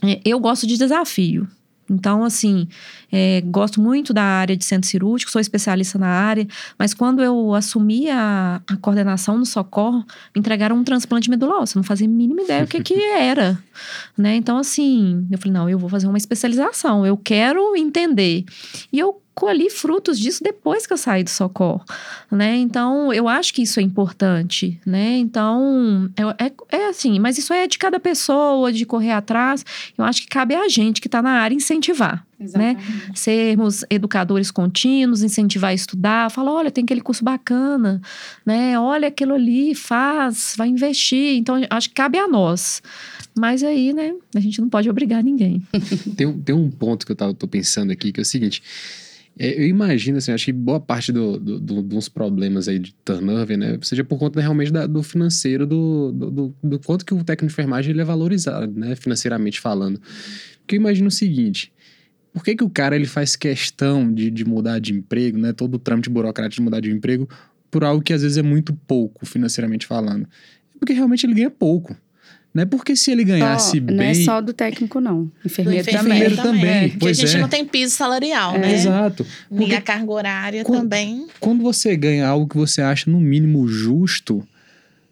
é, 0.03 0.21
eu 0.25 0.39
gosto 0.39 0.67
de 0.67 0.77
desafio. 0.77 1.49
Então, 1.89 2.25
assim, 2.25 2.69
é, 3.13 3.41
gosto 3.47 3.81
muito 3.81 4.13
da 4.13 4.23
área 4.23 4.57
de 4.57 4.65
centro 4.65 4.89
cirúrgico, 4.89 5.31
sou 5.31 5.41
especialista 5.41 5.99
na 5.99 6.09
área, 6.09 6.47
mas 6.79 6.93
quando 6.93 7.23
eu 7.23 7.55
assumi 7.55 8.11
a, 8.11 8.61
a 8.67 8.77
coordenação 8.77 9.39
no 9.39 9.47
Socorro, 9.47 10.05
me 10.35 10.41
entregaram 10.41 10.77
um 10.77 10.85
transplante 10.85 11.31
medular 11.31 11.63
óssea, 11.63 11.79
não 11.79 11.85
fazia 11.85 12.07
a 12.07 12.11
mínima 12.11 12.43
ideia 12.43 12.65
o 12.65 12.67
que, 12.67 12.83
que 12.83 12.95
era, 13.15 13.59
né? 14.17 14.37
Então, 14.37 14.59
assim, 14.59 15.27
eu 15.31 15.39
falei, 15.39 15.53
não, 15.53 15.69
eu 15.69 15.79
vou 15.79 15.89
fazer 15.89 16.07
uma 16.07 16.19
especialização, 16.19 17.07
eu 17.07 17.17
quero 17.17 17.77
entender. 17.77 18.45
E 18.93 18.99
eu 18.99 19.21
colhi 19.37 19.69
frutos 19.69 20.19
disso 20.19 20.43
depois 20.43 20.87
que 20.87 20.95
eu 20.95 20.97
saí 20.97 21.23
do 21.23 21.29
socorro, 21.29 21.85
né? 22.33 22.57
Então, 22.57 23.13
eu 23.13 23.29
acho 23.29 23.53
que 23.53 23.61
isso 23.61 23.79
é 23.79 23.83
importante, 23.83 24.81
né? 24.85 25.19
Então, 25.19 26.11
é, 26.17 26.47
é, 26.47 26.53
é 26.79 26.89
assim, 26.89 27.19
mas 27.21 27.37
isso 27.37 27.53
é 27.53 27.67
de 27.67 27.77
cada 27.77 28.01
pessoa, 28.01 28.73
de 28.73 28.87
correr 28.87 29.13
atrás. 29.13 29.63
Eu 29.97 30.07
acho 30.07 30.23
que 30.23 30.29
cabe 30.29 30.55
a 30.55 30.67
gente 30.69 31.03
que 31.03 31.07
está 31.07 31.21
na 31.21 31.33
área 31.33 31.55
incentivar, 31.55 32.25
né? 32.41 32.47
Exatamente. 32.47 32.91
né? 32.91 33.11
Sermos 33.15 33.85
educadores 33.91 34.51
contínuos, 34.51 35.23
incentivar 35.23 35.71
a 35.73 35.75
estudar, 35.75 36.31
falar, 36.31 36.53
olha, 36.53 36.71
tem 36.71 36.85
aquele 36.85 37.03
curso 37.03 37.23
bacana, 37.23 38.01
né? 38.45 38.81
Olha 38.81 39.09
aquilo 39.09 39.35
ali, 39.35 39.75
faz, 39.75 40.55
vai 40.57 40.69
investir. 40.69 41.37
Então, 41.37 41.61
acho 41.69 41.91
que 41.91 41.95
cabe 41.95 42.19
a 42.19 42.27
nós. 42.27 42.83
Mas 43.39 43.63
aí, 43.63 43.93
né, 43.93 44.15
a 44.35 44.41
gente 44.41 44.63
não 44.63 44.71
pode 44.71 44.89
obrigar 44.89 45.23
ninguém. 45.23 45.63
tem, 46.17 46.33
tem 46.41 46.55
um 46.55 46.71
ponto 46.71 47.05
que 47.05 47.13
eu 47.13 47.17
tava, 47.17 47.35
tô 47.35 47.47
pensando 47.47 47.91
aqui, 47.93 48.11
que 48.11 48.19
é 48.19 48.23
o 48.23 48.25
seguinte. 48.25 48.63
É, 49.39 49.61
eu 49.61 49.67
imagino, 49.67 50.17
assim, 50.17 50.33
acho 50.33 50.47
que 50.47 50.53
boa 50.53 50.81
parte 50.81 51.13
do, 51.13 51.39
do, 51.39 51.61
do, 51.61 51.83
dos 51.83 52.09
problemas 52.09 52.69
aí 52.69 52.79
de 52.79 52.95
turnover, 53.05 53.59
né, 53.59 53.79
seja 53.83 54.03
por 54.03 54.19
conta 54.19 54.41
realmente 54.41 54.73
da, 54.73 54.87
do 54.87 55.03
financeiro, 55.03 55.67
do, 55.67 56.11
do, 56.11 56.57
do, 56.63 56.79
quanto 56.81 57.05
que 57.05 57.13
o 57.13 57.23
técnico 57.23 57.49
de 57.49 57.53
enfermagem 57.53 57.93
ele 57.93 58.01
é 58.01 58.05
valorizado, 58.05 58.73
né, 58.73 58.97
financeiramente 58.97 59.61
falando. 59.61 60.01
Porque 60.61 60.77
eu 60.77 60.81
imagino 60.81 61.09
o 61.09 61.11
seguinte, 61.11 61.71
por 62.33 62.43
que, 62.43 62.57
que 62.57 62.65
o 62.65 62.71
cara 62.71 62.97
ele 62.97 63.07
faz 63.07 63.37
questão 63.37 64.13
de, 64.13 64.31
de 64.31 64.45
mudar 64.45 64.79
de 64.79 64.95
emprego, 64.95 65.37
né, 65.37 65.53
todo 65.53 65.75
o 65.75 65.79
trâmite 65.79 66.09
burocrático 66.09 66.61
de 66.61 66.65
mudar 66.65 66.81
de 66.81 66.91
emprego, 66.91 67.29
por 67.71 67.85
algo 67.85 68.03
que 68.03 68.15
às 68.15 68.23
vezes 68.23 68.39
é 68.39 68.43
muito 68.43 68.73
pouco 68.73 69.27
financeiramente 69.27 69.87
falando? 69.87 70.27
Porque 70.79 70.95
realmente 70.95 71.27
ele 71.27 71.35
ganha 71.35 71.51
pouco. 71.51 71.95
Não 72.57 72.63
é 72.63 72.65
porque 72.67 72.97
se 72.97 73.11
ele 73.11 73.23
ganhasse 73.23 73.79
só, 73.79 73.85
bem. 73.85 73.97
Não 73.97 74.03
é 74.03 74.15
só 74.15 74.41
do 74.41 74.55
técnico, 74.55 74.99
não. 74.99 75.31
Enfermeiro, 75.45 75.85
do 75.85 75.91
enfermeiro 75.91 76.37
também. 76.37 76.61
também. 76.63 76.85
É, 76.85 76.89
porque 76.89 77.09
a 77.09 77.13
gente 77.13 77.37
é. 77.37 77.39
não 77.39 77.49
tem 77.51 77.67
piso 77.67 77.95
salarial, 77.95 78.55
é. 78.55 78.59
né? 78.59 78.75
Exato. 78.75 79.27
Porque 79.51 79.73
e 79.73 79.75
a 79.75 79.81
carga 79.83 80.11
horária 80.11 80.65
quando, 80.65 80.81
também. 80.81 81.27
Quando 81.39 81.63
você 81.63 81.95
ganha 81.95 82.27
algo 82.27 82.49
que 82.49 82.57
você 82.57 82.81
acha 82.81 83.11
no 83.11 83.21
mínimo 83.21 83.69
justo, 83.69 84.43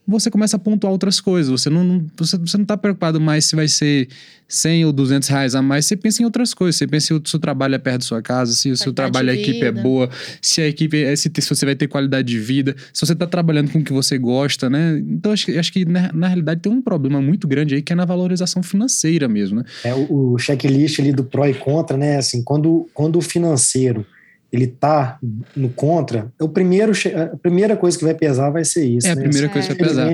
você 0.06 0.30
começa 0.30 0.56
a 0.56 0.58
pontuar 0.58 0.92
outras 0.92 1.20
coisas. 1.20 1.50
Você 1.50 1.70
não, 1.70 1.82
não 1.82 2.06
você, 2.16 2.36
você 2.36 2.58
não 2.58 2.64
tá 2.64 2.76
preocupado 2.76 3.20
mais 3.20 3.46
se 3.46 3.56
vai 3.56 3.66
ser 3.68 4.08
100 4.46 4.84
ou 4.84 4.92
200 4.92 5.28
reais 5.28 5.54
a 5.54 5.62
mais. 5.62 5.86
Você 5.86 5.96
pensa 5.96 6.22
em 6.22 6.24
outras 6.24 6.52
coisas. 6.52 6.76
Você 6.76 6.86
pensa 6.86 7.06
se 7.06 7.14
o 7.14 7.22
seu 7.24 7.38
trabalho 7.38 7.74
é 7.74 7.78
perto 7.78 7.98
da 7.98 8.04
sua 8.04 8.22
casa, 8.22 8.52
se 8.52 8.70
o 8.70 8.76
seu 8.76 8.92
trabalho, 8.92 9.30
a 9.30 9.34
equipe 9.34 9.64
é 9.64 9.72
boa, 9.72 10.10
se 10.42 10.60
a 10.60 10.68
equipe 10.68 11.02
é, 11.02 11.16
se, 11.16 11.30
se 11.34 11.48
você 11.48 11.64
vai 11.64 11.74
ter 11.74 11.88
qualidade 11.88 12.28
de 12.28 12.38
vida, 12.38 12.76
se 12.92 13.04
você 13.04 13.14
tá 13.14 13.26
trabalhando 13.26 13.70
com 13.70 13.78
o 13.78 13.84
que 13.84 13.92
você 13.92 14.18
gosta, 14.18 14.68
né? 14.68 14.98
Então, 14.98 15.32
acho, 15.32 15.50
acho 15.58 15.72
que 15.72 15.84
na, 15.84 16.12
na 16.12 16.28
realidade 16.28 16.60
tem 16.60 16.70
um 16.70 16.82
problema 16.82 17.20
muito 17.20 17.48
grande 17.48 17.74
aí 17.74 17.82
que 17.82 17.92
é 17.92 17.96
na 17.96 18.04
valorização 18.04 18.62
financeira 18.62 19.26
mesmo, 19.28 19.58
né? 19.58 19.64
É 19.84 19.94
o, 19.94 20.32
o 20.34 20.38
checklist 20.38 21.00
ali 21.00 21.12
do 21.12 21.24
pró 21.24 21.46
e 21.46 21.54
contra, 21.54 21.96
né? 21.96 22.18
Assim, 22.18 22.42
quando, 22.42 22.88
quando 22.92 23.16
o 23.16 23.22
financeiro 23.22 24.06
ele 24.54 24.68
tá 24.68 25.18
no 25.56 25.68
contra, 25.68 26.32
o 26.40 26.48
primeiro, 26.48 26.92
a 27.32 27.36
primeira 27.36 27.76
coisa 27.76 27.98
que 27.98 28.04
vai 28.04 28.14
pesar 28.14 28.50
vai 28.50 28.64
ser 28.64 28.86
isso. 28.86 29.08
É 29.08 29.14
né? 29.14 29.20
a 29.20 29.24
primeira 29.24 29.48
coisa 29.48 29.68
que 29.68 29.74
vai 29.74 29.88
pesar. 29.88 30.08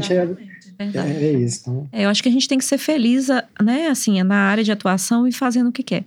É, 0.78 0.84
é, 0.84 1.24
é, 1.24 1.32
isso. 1.32 1.60
Então. 1.60 1.88
É, 1.92 2.04
eu 2.06 2.08
acho 2.08 2.22
que 2.22 2.28
a 2.30 2.32
gente 2.32 2.48
tem 2.48 2.56
que 2.56 2.64
ser 2.64 2.78
feliz, 2.78 3.28
né, 3.62 3.88
assim, 3.88 4.22
na 4.22 4.36
área 4.36 4.64
de 4.64 4.72
atuação 4.72 5.28
e 5.28 5.32
fazendo 5.32 5.68
o 5.68 5.72
que 5.72 5.82
quer. 5.82 6.04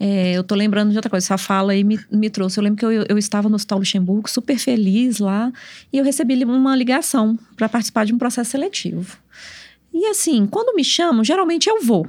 É, 0.00 0.32
eu 0.32 0.42
tô 0.42 0.56
lembrando 0.56 0.90
de 0.90 0.96
outra 0.96 1.08
coisa, 1.08 1.24
essa 1.24 1.38
fala 1.38 1.72
aí 1.72 1.84
me, 1.84 2.00
me 2.10 2.28
trouxe. 2.28 2.58
Eu 2.58 2.64
lembro 2.64 2.78
que 2.78 2.84
eu, 2.84 2.90
eu 3.08 3.18
estava 3.18 3.48
no 3.48 3.54
Hospital 3.54 3.78
Luxemburgo, 3.78 4.28
super 4.28 4.58
feliz 4.58 5.20
lá, 5.20 5.52
e 5.92 5.98
eu 5.98 6.04
recebi 6.04 6.42
uma 6.42 6.74
ligação 6.74 7.38
para 7.56 7.68
participar 7.68 8.04
de 8.04 8.12
um 8.12 8.18
processo 8.18 8.50
seletivo. 8.50 9.16
E 9.94 10.06
assim, 10.06 10.44
quando 10.46 10.74
me 10.74 10.82
chamam, 10.82 11.22
geralmente 11.22 11.68
eu 11.68 11.80
vou 11.82 12.08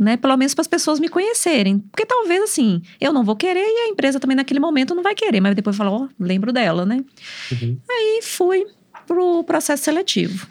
né? 0.00 0.16
Pelo 0.16 0.34
menos 0.34 0.54
para 0.54 0.62
as 0.62 0.66
pessoas 0.66 0.98
me 0.98 1.10
conhecerem. 1.10 1.78
Porque 1.78 2.06
talvez, 2.06 2.42
assim, 2.42 2.80
eu 2.98 3.12
não 3.12 3.22
vou 3.22 3.36
querer 3.36 3.60
e 3.60 3.80
a 3.84 3.88
empresa 3.88 4.18
também 4.18 4.34
naquele 4.34 4.58
momento 4.58 4.94
não 4.94 5.02
vai 5.02 5.14
querer. 5.14 5.40
Mas 5.40 5.54
depois 5.54 5.76
falou, 5.76 5.94
ó, 5.94 6.04
oh, 6.04 6.08
lembro 6.18 6.52
dela, 6.52 6.86
né? 6.86 7.04
Uhum. 7.52 7.78
Aí 7.88 8.20
fui 8.22 8.66
pro 9.06 9.44
processo 9.44 9.84
seletivo. 9.84 10.46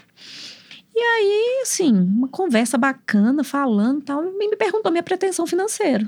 E 0.95 0.99
aí, 0.99 1.61
assim, 1.63 1.91
uma 1.91 2.27
conversa 2.27 2.77
bacana, 2.77 3.43
falando 3.43 4.01
tal, 4.01 4.23
e 4.23 4.49
me 4.49 4.55
perguntou 4.55 4.91
minha 4.91 5.03
pretensão 5.03 5.47
financeira. 5.47 6.07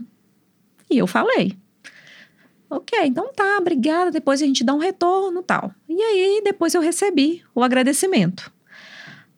E 0.89 0.99
eu 0.99 1.07
falei. 1.07 1.57
Ok, 2.69 2.99
então 3.03 3.33
tá, 3.33 3.57
obrigada. 3.59 4.11
Depois 4.11 4.41
a 4.41 4.45
gente 4.45 4.63
dá 4.63 4.73
um 4.73 4.77
retorno 4.77 5.41
tal. 5.41 5.73
E 5.89 5.99
aí, 5.99 6.41
depois 6.43 6.75
eu 6.75 6.81
recebi 6.81 7.43
o 7.55 7.63
agradecimento. 7.63 8.51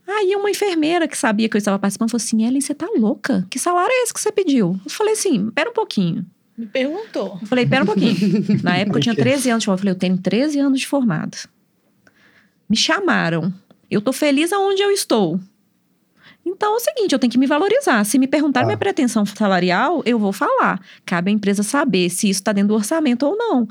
Aí 0.08 0.36
uma 0.36 0.52
enfermeira 0.52 1.08
que 1.08 1.18
sabia 1.18 1.48
que 1.48 1.56
eu 1.56 1.60
estava 1.60 1.80
participando 1.80 2.12
falou 2.12 2.24
assim: 2.24 2.46
Ellen, 2.46 2.62
você 2.62 2.74
tá 2.74 2.88
louca? 2.98 3.46
Que 3.50 3.58
salário 3.58 3.92
é 3.92 4.04
esse 4.04 4.14
que 4.14 4.20
você 4.20 4.32
pediu? 4.32 4.80
Eu 4.84 4.92
falei 4.92 5.14
assim: 5.14 5.50
pera 5.52 5.70
um 5.70 5.74
pouquinho. 5.74 6.26
Me 6.58 6.66
perguntou. 6.66 7.38
Eu 7.42 7.48
falei: 7.48 7.66
pera 7.66 7.84
um 7.84 7.86
pouquinho. 7.86 8.16
Na 8.62 8.78
época 8.78 9.00
eu 9.00 9.02
tinha 9.02 9.16
13 9.16 9.50
anos 9.50 9.64
de 9.64 9.66
formado. 9.66 9.80
Eu 9.80 9.82
falei: 9.82 9.94
eu 9.94 10.00
tenho 10.00 10.18
13 10.18 10.60
anos 10.60 10.80
de 10.80 10.88
formado. 10.88 11.38
Me 12.70 12.76
chamaram. 12.76 13.54
Eu 13.90 14.02
tô 14.02 14.12
feliz 14.12 14.52
aonde 14.52 14.82
eu 14.82 14.92
estou. 14.92 15.40
Então 16.46 16.74
é 16.74 16.76
o 16.76 16.80
seguinte, 16.80 17.14
eu 17.14 17.20
tenho 17.20 17.32
que 17.32 17.38
me 17.38 17.48
valorizar. 17.48 18.04
Se 18.04 18.20
me 18.20 18.28
perguntar 18.28 18.62
ah. 18.62 18.66
minha 18.66 18.78
pretensão 18.78 19.26
salarial, 19.26 20.02
eu 20.06 20.20
vou 20.20 20.34
falar. 20.34 20.82
Cabe 21.06 21.32
à 21.32 21.34
empresa 21.34 21.64
saber 21.64 22.10
se 22.10 22.30
isso 22.30 22.42
está 22.42 22.52
dentro 22.52 22.70
do 22.70 22.76
orçamento 22.76 23.26
ou 23.26 23.38
não 23.38 23.68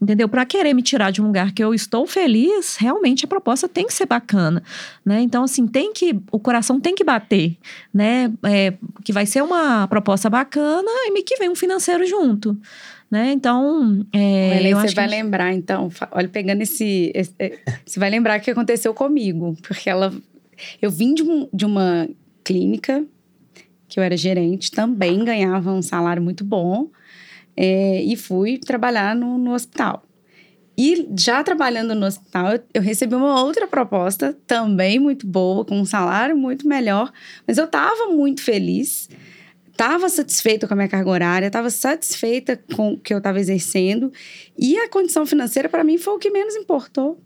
entendeu? 0.00 0.28
Para 0.28 0.46
querer 0.46 0.74
me 0.74 0.82
tirar 0.82 1.10
de 1.10 1.20
um 1.20 1.26
lugar 1.26 1.52
que 1.52 1.62
eu 1.62 1.74
estou 1.74 2.06
feliz, 2.06 2.76
realmente 2.76 3.24
a 3.24 3.28
proposta 3.28 3.68
tem 3.68 3.86
que 3.86 3.92
ser 3.92 4.06
bacana, 4.06 4.62
né? 5.04 5.20
Então, 5.20 5.44
assim, 5.44 5.66
tem 5.66 5.92
que, 5.92 6.18
o 6.30 6.38
coração 6.38 6.80
tem 6.80 6.94
que 6.94 7.04
bater, 7.04 7.56
né? 7.92 8.32
É, 8.44 8.74
que 9.04 9.12
vai 9.12 9.26
ser 9.26 9.42
uma 9.42 9.86
proposta 9.88 10.30
bacana 10.30 10.90
e 11.06 11.22
que 11.22 11.36
vem 11.36 11.48
um 11.48 11.56
financeiro 11.56 12.06
junto. 12.06 12.56
Né? 13.10 13.32
Então, 13.32 14.06
é, 14.12 14.58
Ellen, 14.58 14.74
você 14.74 14.94
vai 14.94 15.06
lembrar, 15.06 15.54
então, 15.54 15.90
olha, 16.10 16.28
pegando 16.28 16.60
esse, 16.60 17.10
esse, 17.14 17.32
é, 17.38 17.58
Você 17.84 17.98
vai 17.98 18.10
lembrar 18.10 18.38
o 18.38 18.42
que 18.42 18.50
aconteceu 18.50 18.92
comigo, 18.92 19.56
porque 19.66 19.88
ela. 19.88 20.12
Eu 20.82 20.90
vim 20.90 21.14
de, 21.14 21.22
um, 21.22 21.48
de 21.52 21.64
uma 21.64 22.08
clínica 22.44 23.04
que 23.88 23.98
eu 23.98 24.04
era 24.04 24.16
gerente, 24.16 24.70
também 24.70 25.24
ganhava 25.24 25.72
um 25.72 25.80
salário 25.80 26.22
muito 26.22 26.44
bom, 26.44 26.90
é, 27.60 28.00
e 28.04 28.14
fui 28.14 28.56
trabalhar 28.56 29.16
no, 29.16 29.36
no 29.36 29.52
hospital. 29.52 30.04
E 30.78 31.08
já 31.18 31.42
trabalhando 31.42 31.92
no 31.92 32.06
hospital, 32.06 32.56
eu, 32.72 32.80
recebi 32.80 33.16
uma 33.16 33.42
outra 33.42 33.66
proposta, 33.66 34.38
também 34.46 35.00
muito 35.00 35.26
boa, 35.26 35.64
com 35.64 35.76
um 35.76 35.84
salário 35.84 36.36
muito 36.36 36.68
melhor, 36.68 37.12
mas 37.44 37.58
eu 37.58 37.64
estava 37.64 38.06
muito 38.12 38.42
feliz, 38.42 39.08
estava 39.72 40.08
satisfeita 40.08 40.68
com 40.68 40.74
a 40.74 40.76
minha 40.76 40.88
carga 40.88 41.10
horária, 41.10 41.46
estava 41.48 41.68
satisfeita 41.68 42.56
com 42.76 42.92
o 42.92 42.96
que 42.96 43.12
eu 43.12 43.18
estava 43.18 43.40
exercendo, 43.40 44.12
e 44.56 44.78
a 44.78 44.88
condição 44.88 45.26
financeira, 45.26 45.68
para 45.68 45.82
mim, 45.82 45.98
foi 45.98 46.14
o 46.14 46.18
que 46.18 46.30
menos 46.30 46.54
importou. 46.54 47.20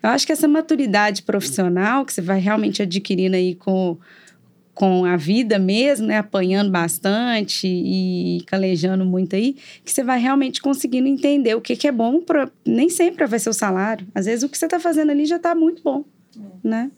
Eu 0.00 0.10
acho 0.10 0.24
que 0.24 0.30
essa 0.30 0.46
maturidade 0.46 1.24
profissional 1.24 2.04
que 2.04 2.12
você 2.12 2.22
vai 2.22 2.38
realmente 2.38 2.80
adquirindo 2.80 3.34
aí 3.34 3.56
com, 3.56 3.98
com 4.78 5.04
a 5.04 5.16
vida 5.16 5.58
mesmo, 5.58 6.06
né, 6.06 6.18
apanhando 6.18 6.70
bastante 6.70 7.66
e 7.66 8.44
calejando 8.46 9.04
muito 9.04 9.34
aí, 9.34 9.56
que 9.84 9.90
você 9.90 10.04
vai 10.04 10.20
realmente 10.20 10.62
conseguindo 10.62 11.08
entender 11.08 11.56
o 11.56 11.60
que, 11.60 11.74
que 11.74 11.88
é 11.88 11.90
bom, 11.90 12.20
pra, 12.20 12.48
nem 12.64 12.88
sempre 12.88 13.26
vai 13.26 13.40
ser 13.40 13.50
o 13.50 13.52
salário. 13.52 14.06
Às 14.14 14.26
vezes 14.26 14.44
o 14.44 14.48
que 14.48 14.56
você 14.56 14.66
está 14.66 14.78
fazendo 14.78 15.10
ali 15.10 15.26
já 15.26 15.34
está 15.34 15.52
muito 15.52 15.82
bom, 15.82 16.04
é. 16.36 16.68
né? 16.68 16.90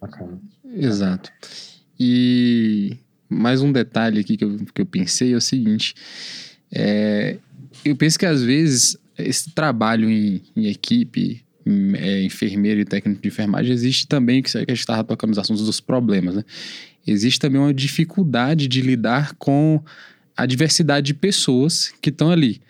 Bacana. 0.00 0.40
Exato. 0.74 1.32
E 1.98 2.96
mais 3.28 3.62
um 3.62 3.70
detalhe 3.70 4.18
aqui 4.18 4.36
que 4.36 4.44
eu, 4.44 4.56
que 4.74 4.80
eu 4.82 4.86
pensei 4.86 5.34
é 5.34 5.36
o 5.36 5.40
seguinte, 5.40 5.94
é, 6.72 7.38
eu 7.84 7.94
penso 7.94 8.18
que 8.18 8.26
às 8.26 8.42
vezes 8.42 8.98
esse 9.16 9.54
trabalho 9.54 10.10
em, 10.10 10.42
em 10.56 10.66
equipe 10.66 11.40
é, 11.94 12.22
enfermeiro 12.22 12.80
e 12.80 12.84
técnico 12.84 13.20
de 13.20 13.28
enfermagem, 13.28 13.72
existe 13.72 14.06
também, 14.06 14.42
que 14.42 14.56
a 14.56 14.60
gente 14.60 14.72
estava 14.72 15.04
tocando 15.04 15.30
nos 15.30 15.38
assuntos 15.38 15.64
dos 15.64 15.80
problemas, 15.80 16.36
né? 16.36 16.44
Existe 17.06 17.38
também 17.38 17.60
uma 17.60 17.72
dificuldade 17.72 18.68
de 18.68 18.80
lidar 18.80 19.34
com 19.34 19.82
a 20.36 20.46
diversidade 20.46 21.06
de 21.06 21.14
pessoas 21.14 21.92
que 22.00 22.10
estão 22.10 22.30
ali, 22.30 22.60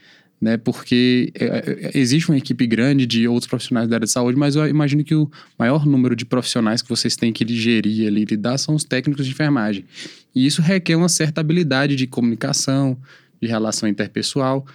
né? 0.41 0.57
Porque 0.57 1.33
é, 1.35 1.45
é, 1.45 1.91
existe 1.99 2.31
uma 2.31 2.39
equipe 2.39 2.67
grande 2.67 3.07
de 3.07 3.29
outros 3.29 3.49
profissionais 3.49 3.89
da 3.89 3.97
área 3.97 4.07
de 4.07 4.13
saúde, 4.13 4.39
mas 4.39 4.57
eu 4.57 4.67
imagino 4.67 5.05
que 5.05 5.15
o 5.15 5.31
maior 5.59 5.87
número 5.87 6.17
de 6.17 6.25
profissionais 6.25 6.83
que 6.83 6.89
vocês 6.89 7.17
têm 7.17 7.33
que 7.33 7.47
gerir 7.55 8.07
ali, 8.07 8.25
lidar, 8.25 8.59
são 8.59 8.75
os 8.75 8.85
técnicos 8.85 9.27
de 9.27 9.33
enfermagem. 9.33 9.85
E 10.35 10.47
isso 10.47 10.63
requer 10.63 10.97
uma 10.97 11.09
certa 11.09 11.41
habilidade 11.41 11.97
de 11.97 12.07
comunicação, 12.07 12.97
de 13.41 13.49
relação 13.49 13.89
interpessoal. 13.89 14.67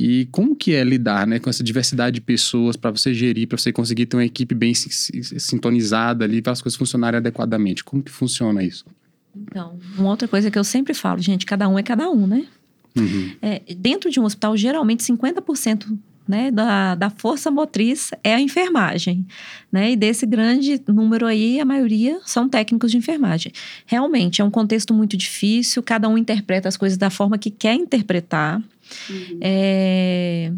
E 0.00 0.26
como 0.26 0.54
que 0.54 0.74
é 0.74 0.84
lidar 0.84 1.26
né, 1.26 1.40
com 1.40 1.50
essa 1.50 1.64
diversidade 1.64 2.14
de 2.14 2.20
pessoas 2.20 2.76
para 2.76 2.92
você 2.92 3.12
gerir, 3.12 3.48
para 3.48 3.58
você 3.58 3.72
conseguir 3.72 4.06
ter 4.06 4.16
uma 4.16 4.24
equipe 4.24 4.54
bem 4.54 4.72
sintonizada 4.72 6.24
ali, 6.24 6.40
para 6.40 6.52
as 6.52 6.62
coisas 6.62 6.78
funcionarem 6.78 7.18
adequadamente? 7.18 7.82
Como 7.82 8.00
que 8.00 8.12
funciona 8.12 8.62
isso? 8.62 8.84
Então, 9.36 9.76
uma 9.98 10.10
outra 10.10 10.28
coisa 10.28 10.52
que 10.52 10.58
eu 10.58 10.62
sempre 10.62 10.94
falo, 10.94 11.20
gente, 11.20 11.44
cada 11.44 11.68
um 11.68 11.76
é 11.76 11.82
cada 11.82 12.08
um, 12.08 12.28
né? 12.28 12.46
Uhum. 12.96 13.32
É, 13.42 13.60
dentro 13.74 14.08
de 14.08 14.20
um 14.20 14.24
hospital, 14.24 14.56
geralmente 14.56 15.02
50% 15.02 15.98
né, 16.28 16.50
da, 16.50 16.94
da 16.94 17.10
força 17.10 17.50
motriz 17.50 18.10
é 18.22 18.34
a 18.34 18.40
enfermagem, 18.40 19.26
né? 19.72 19.92
E 19.92 19.96
desse 19.96 20.26
grande 20.26 20.80
número 20.86 21.26
aí, 21.26 21.58
a 21.58 21.64
maioria 21.64 22.20
são 22.24 22.48
técnicos 22.48 22.90
de 22.90 22.98
enfermagem. 22.98 23.50
Realmente 23.86 24.42
é 24.42 24.44
um 24.44 24.50
contexto 24.50 24.92
muito 24.92 25.16
difícil, 25.16 25.82
cada 25.82 26.08
um 26.08 26.18
interpreta 26.18 26.68
as 26.68 26.76
coisas 26.76 26.98
da 26.98 27.08
forma 27.08 27.38
que 27.38 27.50
quer 27.50 27.74
interpretar. 27.74 28.62
Uhum. 29.10 29.38
É, 29.40 30.52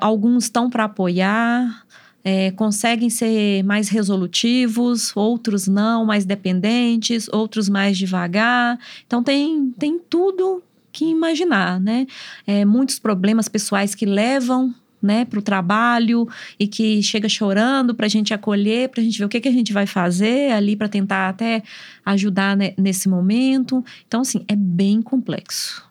alguns 0.00 0.44
estão 0.44 0.70
para 0.70 0.84
apoiar, 0.84 1.84
é, 2.24 2.50
conseguem 2.52 3.10
ser 3.10 3.62
mais 3.64 3.88
resolutivos, 3.88 5.14
outros 5.14 5.68
não, 5.68 6.06
mais 6.06 6.24
dependentes, 6.24 7.28
outros 7.28 7.68
mais 7.68 7.98
devagar. 7.98 8.78
Então 9.06 9.22
tem, 9.22 9.70
tem 9.78 9.98
tudo 9.98 10.62
que 10.90 11.04
imaginar, 11.04 11.78
né? 11.80 12.06
É, 12.46 12.64
muitos 12.64 12.98
problemas 12.98 13.48
pessoais 13.48 13.94
que 13.94 14.06
levam 14.06 14.74
né, 15.02 15.26
para 15.26 15.38
o 15.38 15.42
trabalho 15.42 16.26
e 16.58 16.66
que 16.66 17.02
chega 17.02 17.28
chorando 17.28 17.94
para 17.94 18.06
a 18.06 18.08
gente 18.08 18.32
acolher, 18.32 18.88
para 18.88 19.02
a 19.02 19.04
gente 19.04 19.18
ver 19.18 19.26
o 19.26 19.28
que, 19.28 19.38
que 19.38 19.48
a 19.48 19.52
gente 19.52 19.70
vai 19.70 19.86
fazer 19.86 20.50
ali 20.52 20.74
para 20.74 20.88
tentar 20.88 21.28
até 21.28 21.62
ajudar 22.06 22.56
né, 22.56 22.72
nesse 22.78 23.06
momento. 23.06 23.84
Então, 24.08 24.22
assim, 24.22 24.46
é 24.48 24.56
bem 24.56 25.02
complexo. 25.02 25.84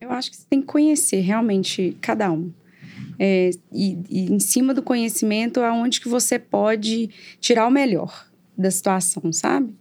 Eu 0.00 0.10
acho 0.10 0.30
que 0.30 0.36
você 0.38 0.46
tem 0.48 0.60
que 0.60 0.66
conhecer 0.66 1.20
realmente 1.20 1.96
cada 2.00 2.32
um. 2.32 2.50
É, 3.18 3.50
e, 3.70 3.98
e, 4.08 4.32
em 4.32 4.40
cima 4.40 4.72
do 4.72 4.82
conhecimento 4.82 5.60
aonde 5.60 6.00
que 6.00 6.08
você 6.08 6.38
pode 6.38 7.10
tirar 7.38 7.66
o 7.66 7.70
melhor 7.70 8.26
da 8.56 8.70
situação, 8.70 9.30
sabe? 9.30 9.74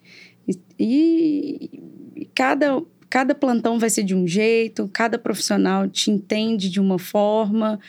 E, 0.78 1.70
e, 2.16 2.26
cada, 2.36 2.82
cada 3.10 3.34
plantão 3.34 3.80
vai 3.80 3.90
ser 3.90 4.04
de 4.04 4.14
um 4.14 4.28
jeito, 4.28 4.90
cada 4.92 5.18
profissional 5.18 5.88
te 5.88 6.12
entende 6.12 6.70
de 6.70 6.82
uma 6.82 7.00
forma. 7.00 7.80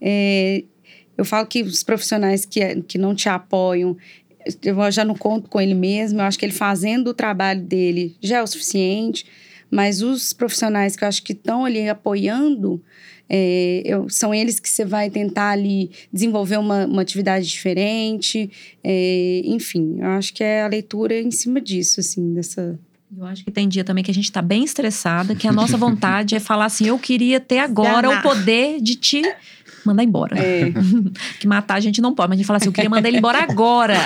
É, 0.00 0.64
eu 1.16 1.24
falo 1.24 1.46
que 1.46 1.62
os 1.62 1.84
profissionais 1.84 2.44
que, 2.44 2.82
que 2.82 2.98
não 2.98 3.14
te 3.14 3.28
apoiam, 3.28 3.96
eu 4.60 4.90
já 4.90 5.04
não 5.04 5.14
conto 5.14 5.48
com 5.48 5.60
ele 5.60 5.74
mesmo, 5.74 6.20
eu 6.20 6.24
acho 6.24 6.36
que 6.36 6.44
ele 6.44 6.52
fazendo 6.52 7.08
o 7.08 7.14
trabalho 7.14 7.62
dele 7.62 8.16
já 8.20 8.38
é 8.38 8.42
o 8.42 8.46
suficiente, 8.46 9.24
mas 9.70 10.02
os 10.02 10.32
profissionais 10.32 10.96
que 10.96 11.04
eu 11.04 11.08
acho 11.08 11.22
que 11.22 11.32
estão 11.32 11.64
ali 11.64 11.88
apoiando, 11.88 12.82
é, 13.28 13.82
eu, 13.84 14.08
são 14.08 14.32
eles 14.32 14.60
que 14.60 14.68
você 14.68 14.84
vai 14.84 15.10
tentar 15.10 15.50
ali 15.50 15.90
desenvolver 16.12 16.58
uma, 16.58 16.86
uma 16.86 17.02
atividade 17.02 17.46
diferente, 17.46 18.50
é, 18.82 19.42
enfim, 19.44 19.96
eu 19.98 20.08
acho 20.10 20.32
que 20.32 20.44
é 20.44 20.62
a 20.62 20.68
leitura 20.68 21.20
em 21.20 21.30
cima 21.30 21.60
disso, 21.60 22.00
assim, 22.00 22.34
dessa... 22.34 22.78
Eu 23.16 23.24
acho 23.24 23.44
que 23.44 23.50
tem 23.50 23.68
dia 23.68 23.84
também 23.84 24.02
que 24.02 24.10
a 24.10 24.14
gente 24.14 24.24
está 24.24 24.42
bem 24.42 24.64
estressada, 24.64 25.34
que 25.34 25.46
a 25.46 25.52
nossa 25.52 25.76
vontade 25.76 26.34
é 26.34 26.40
falar 26.40 26.66
assim, 26.66 26.86
eu 26.86 26.98
queria 26.98 27.38
ter 27.38 27.58
agora 27.60 28.10
o 28.10 28.20
poder 28.20 28.80
de 28.80 28.96
te 28.96 29.22
mandar 29.86 30.02
embora. 30.02 30.38
É. 30.38 30.72
que 31.38 31.46
matar 31.46 31.76
a 31.76 31.80
gente 31.80 32.00
não 32.00 32.14
pode, 32.14 32.28
mas 32.28 32.36
a 32.36 32.38
gente 32.38 32.46
fala 32.46 32.56
assim, 32.58 32.68
eu 32.68 32.72
queria 32.72 32.90
mandar 32.90 33.08
ele 33.08 33.18
embora 33.18 33.38
agora. 33.42 33.96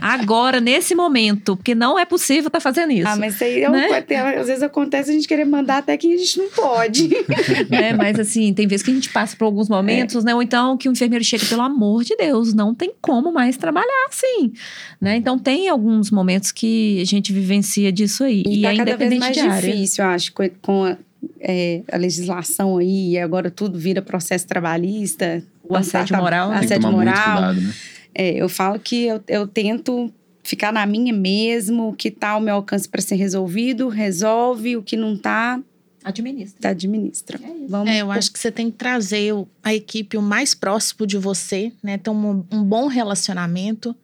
agora, 0.00 0.60
nesse 0.60 0.94
momento. 0.94 1.56
Porque 1.56 1.74
não 1.74 1.98
é 1.98 2.04
possível 2.04 2.48
estar 2.48 2.58
tá 2.58 2.60
fazendo 2.60 2.92
isso. 2.92 3.08
Ah, 3.08 3.16
mas 3.16 3.34
isso 3.34 3.44
aí 3.44 3.62
é 3.62 3.70
né? 3.70 4.04
às 4.38 4.46
vezes 4.46 4.62
acontece 4.62 5.10
a 5.10 5.14
gente 5.14 5.26
querer 5.26 5.44
mandar 5.44 5.78
até 5.78 5.96
que 5.96 6.12
a 6.12 6.16
gente 6.16 6.38
não 6.38 6.48
pode. 6.50 7.10
é, 7.70 7.94
mas 7.94 8.18
assim, 8.18 8.52
tem 8.52 8.66
vezes 8.66 8.84
que 8.84 8.90
a 8.90 8.94
gente 8.94 9.10
passa 9.10 9.36
por 9.36 9.44
alguns 9.44 9.68
momentos, 9.68 10.24
é. 10.24 10.26
né? 10.26 10.34
Ou 10.34 10.42
então 10.42 10.76
que 10.76 10.88
o 10.88 10.92
enfermeiro 10.92 11.24
chega, 11.24 11.44
pelo 11.46 11.62
amor 11.62 12.04
de 12.04 12.16
Deus, 12.16 12.52
não 12.54 12.74
tem 12.74 12.92
como 13.00 13.32
mais 13.32 13.56
trabalhar 13.56 14.06
assim. 14.08 14.52
Né? 15.00 15.16
Então 15.16 15.38
tem 15.38 15.68
alguns 15.68 16.10
momentos 16.10 16.52
que 16.52 17.00
a 17.00 17.04
gente 17.04 17.32
vivencia 17.32 17.92
disso 17.92 18.24
aí. 18.24 18.42
E, 18.46 18.60
e 18.60 18.62
tá 18.62 18.72
é 18.72 18.76
cada 18.76 18.96
vez 18.96 19.18
mais 19.18 19.36
difícil, 19.36 20.04
eu 20.04 20.10
acho, 20.10 20.32
com 20.62 20.84
a, 20.84 20.96
é, 21.40 21.82
a 21.90 21.96
legislação 21.96 22.78
aí, 22.78 23.12
e 23.12 23.18
agora 23.18 23.50
tudo 23.50 23.78
vira 23.78 24.02
processo 24.02 24.46
trabalhista. 24.46 25.42
O 25.62 25.76
assédio 25.76 26.16
tá, 26.16 26.22
moral. 26.22 26.50
Né? 26.50 26.58
Assédio 26.58 26.90
moral. 26.90 27.14
Cuidado, 27.14 27.60
né? 27.60 27.74
é, 28.14 28.30
eu 28.42 28.48
falo 28.48 28.78
que 28.78 29.06
eu, 29.06 29.22
eu 29.28 29.46
tento 29.46 30.12
ficar 30.42 30.72
na 30.72 30.86
minha 30.86 31.12
mesmo, 31.12 31.88
o 31.88 31.92
que 31.92 32.08
está 32.08 32.30
ao 32.30 32.40
meu 32.40 32.54
alcance 32.54 32.88
para 32.88 33.02
ser 33.02 33.16
resolvido, 33.16 33.88
resolve, 33.88 34.76
o 34.76 34.82
que 34.82 34.96
não 34.96 35.14
está 35.14 35.60
Administra. 36.08 36.70
Administra. 36.70 37.38
É 37.42 37.66
Vamos 37.68 37.90
é, 37.90 37.98
eu 37.98 38.10
acho 38.10 38.32
que 38.32 38.38
você 38.38 38.50
tem 38.50 38.70
que 38.70 38.78
trazer 38.78 39.34
a 39.62 39.74
equipe 39.74 40.16
o 40.16 40.22
mais 40.22 40.54
próximo 40.54 41.06
de 41.06 41.18
você, 41.18 41.72
né? 41.82 41.98
Ter 41.98 42.08
um, 42.08 42.44
um 42.50 42.62
bom 42.64 42.86
relacionamento. 42.86 43.94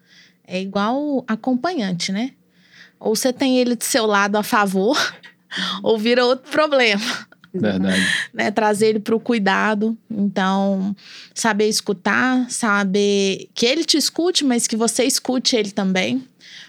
É 0.46 0.60
igual 0.60 1.24
acompanhante, 1.26 2.12
né? 2.12 2.32
Ou 3.00 3.16
você 3.16 3.32
tem 3.32 3.58
ele 3.58 3.74
de 3.74 3.84
seu 3.84 4.04
lado 4.06 4.36
a 4.36 4.42
favor, 4.42 4.96
ou 5.82 5.98
vira 5.98 6.24
outro 6.24 6.50
problema. 6.50 7.26
Verdade. 7.54 8.02
né? 8.34 8.50
Trazer 8.50 8.88
ele 8.88 9.00
para 9.00 9.14
o 9.14 9.20
cuidado. 9.20 9.96
Então, 10.10 10.94
saber 11.32 11.68
escutar, 11.68 12.50
saber 12.50 13.48
que 13.54 13.64
ele 13.64 13.84
te 13.84 13.96
escute, 13.96 14.44
mas 14.44 14.66
que 14.66 14.76
você 14.76 15.04
escute 15.04 15.56
ele 15.56 15.70
também. 15.70 16.24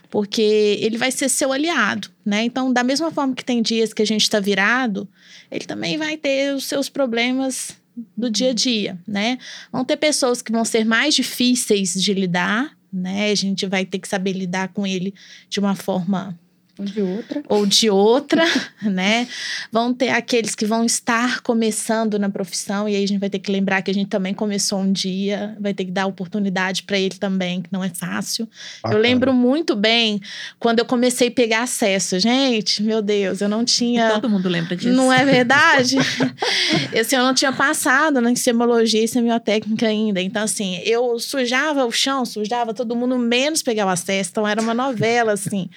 Porque 0.10 0.78
ele 0.82 0.98
vai 0.98 1.12
ser 1.12 1.28
seu 1.28 1.52
aliado, 1.52 2.10
né? 2.24 2.44
Então, 2.46 2.72
da 2.72 2.84
mesma 2.84 3.12
forma 3.12 3.34
que 3.34 3.44
tem 3.44 3.62
dias 3.62 3.92
que 3.92 4.02
a 4.02 4.06
gente 4.06 4.22
está 4.22 4.40
virado, 4.40 5.08
ele 5.52 5.66
também 5.66 5.98
vai 5.98 6.16
ter 6.16 6.54
os 6.54 6.66
seus 6.66 6.88
problemas 6.88 7.76
do 8.16 8.30
dia 8.30 8.52
a 8.52 8.54
dia, 8.54 8.98
né? 9.08 9.38
Vão 9.72 9.84
ter 9.84 9.98
pessoas 9.98 10.42
que 10.42 10.52
vão 10.52 10.64
ser 10.64 10.86
mais 10.86 11.16
difíceis 11.16 11.94
de 11.94 12.14
lidar, 12.14 12.78
né? 12.94 13.32
A 13.32 13.36
gente 13.36 13.66
vai 13.66 13.86
ter 13.86 14.00
que 14.00 14.08
saber 14.08 14.34
lidar 14.34 14.70
com 14.70 14.86
ele 14.86 15.14
de 15.50 15.60
uma 15.60 15.76
forma 15.76 16.38
ou 16.78 16.86
de 16.86 17.02
outra. 17.02 17.44
Ou 17.48 17.66
de 17.66 17.90
outra, 17.90 18.44
né? 18.84 19.28
Vão 19.72 19.94
ter 19.94 20.10
aqueles 20.10 20.54
que 20.54 20.66
vão 20.66 20.84
estar 20.84 21.42
começando 21.42 22.20
na 22.20 22.30
profissão, 22.30 22.88
e 22.90 22.96
aí 22.96 23.04
a 23.04 23.08
gente 23.08 23.20
vai 23.20 23.30
ter 23.30 23.40
que 23.40 23.52
lembrar 23.52 23.82
que 23.82 23.90
a 23.90 23.94
gente 23.94 24.10
também 24.10 24.34
começou 24.34 24.80
um 24.80 24.92
dia, 24.92 25.56
vai 25.60 25.74
ter 25.74 25.86
que 25.86 25.92
dar 25.92 26.06
oportunidade 26.06 26.84
para 26.84 26.98
ele 27.00 27.16
também, 27.16 27.62
que 27.62 27.70
não 27.72 27.84
é 27.84 27.90
fácil. 27.90 28.48
Eu 28.84 28.98
lembro 28.98 29.34
muito 29.34 29.76
bem 29.76 30.20
quando 30.60 30.80
eu 30.80 30.86
comecei 30.86 31.30
a 31.30 31.32
pegar 31.32 31.64
acesso. 31.64 32.20
Gente, 32.20 32.84
meu 32.84 33.02
Deus, 33.02 33.40
eu 33.40 33.48
não 33.48 33.64
tinha. 33.64 34.12
Todo 34.12 34.30
mundo 34.30 34.50
lembra 34.50 34.76
disso. 34.76 34.96
Não 34.96 35.12
é 35.12 35.24
verdade? 35.26 35.98
assim, 37.00 37.16
eu 37.16 37.24
não 37.24 37.34
tinha 37.34 37.54
passado 37.54 38.20
na 38.20 38.36
semiologia 38.36 39.04
e 39.04 39.08
semiotécnica 39.08 39.88
ainda. 39.88 40.22
Então, 40.22 40.44
assim, 40.44 40.82
eu 40.84 41.18
sujava 41.20 41.86
o 41.86 41.92
chão, 41.92 42.26
sujava 42.26 42.74
todo 42.74 42.96
mundo, 42.96 43.18
menos 43.18 43.64
pegar 43.64 43.86
o 43.86 43.90
acesso. 43.90 44.32
Então, 44.32 44.48
era 44.48 44.62
uma 44.62 44.74
novela, 44.74 45.32
assim. 45.32 45.70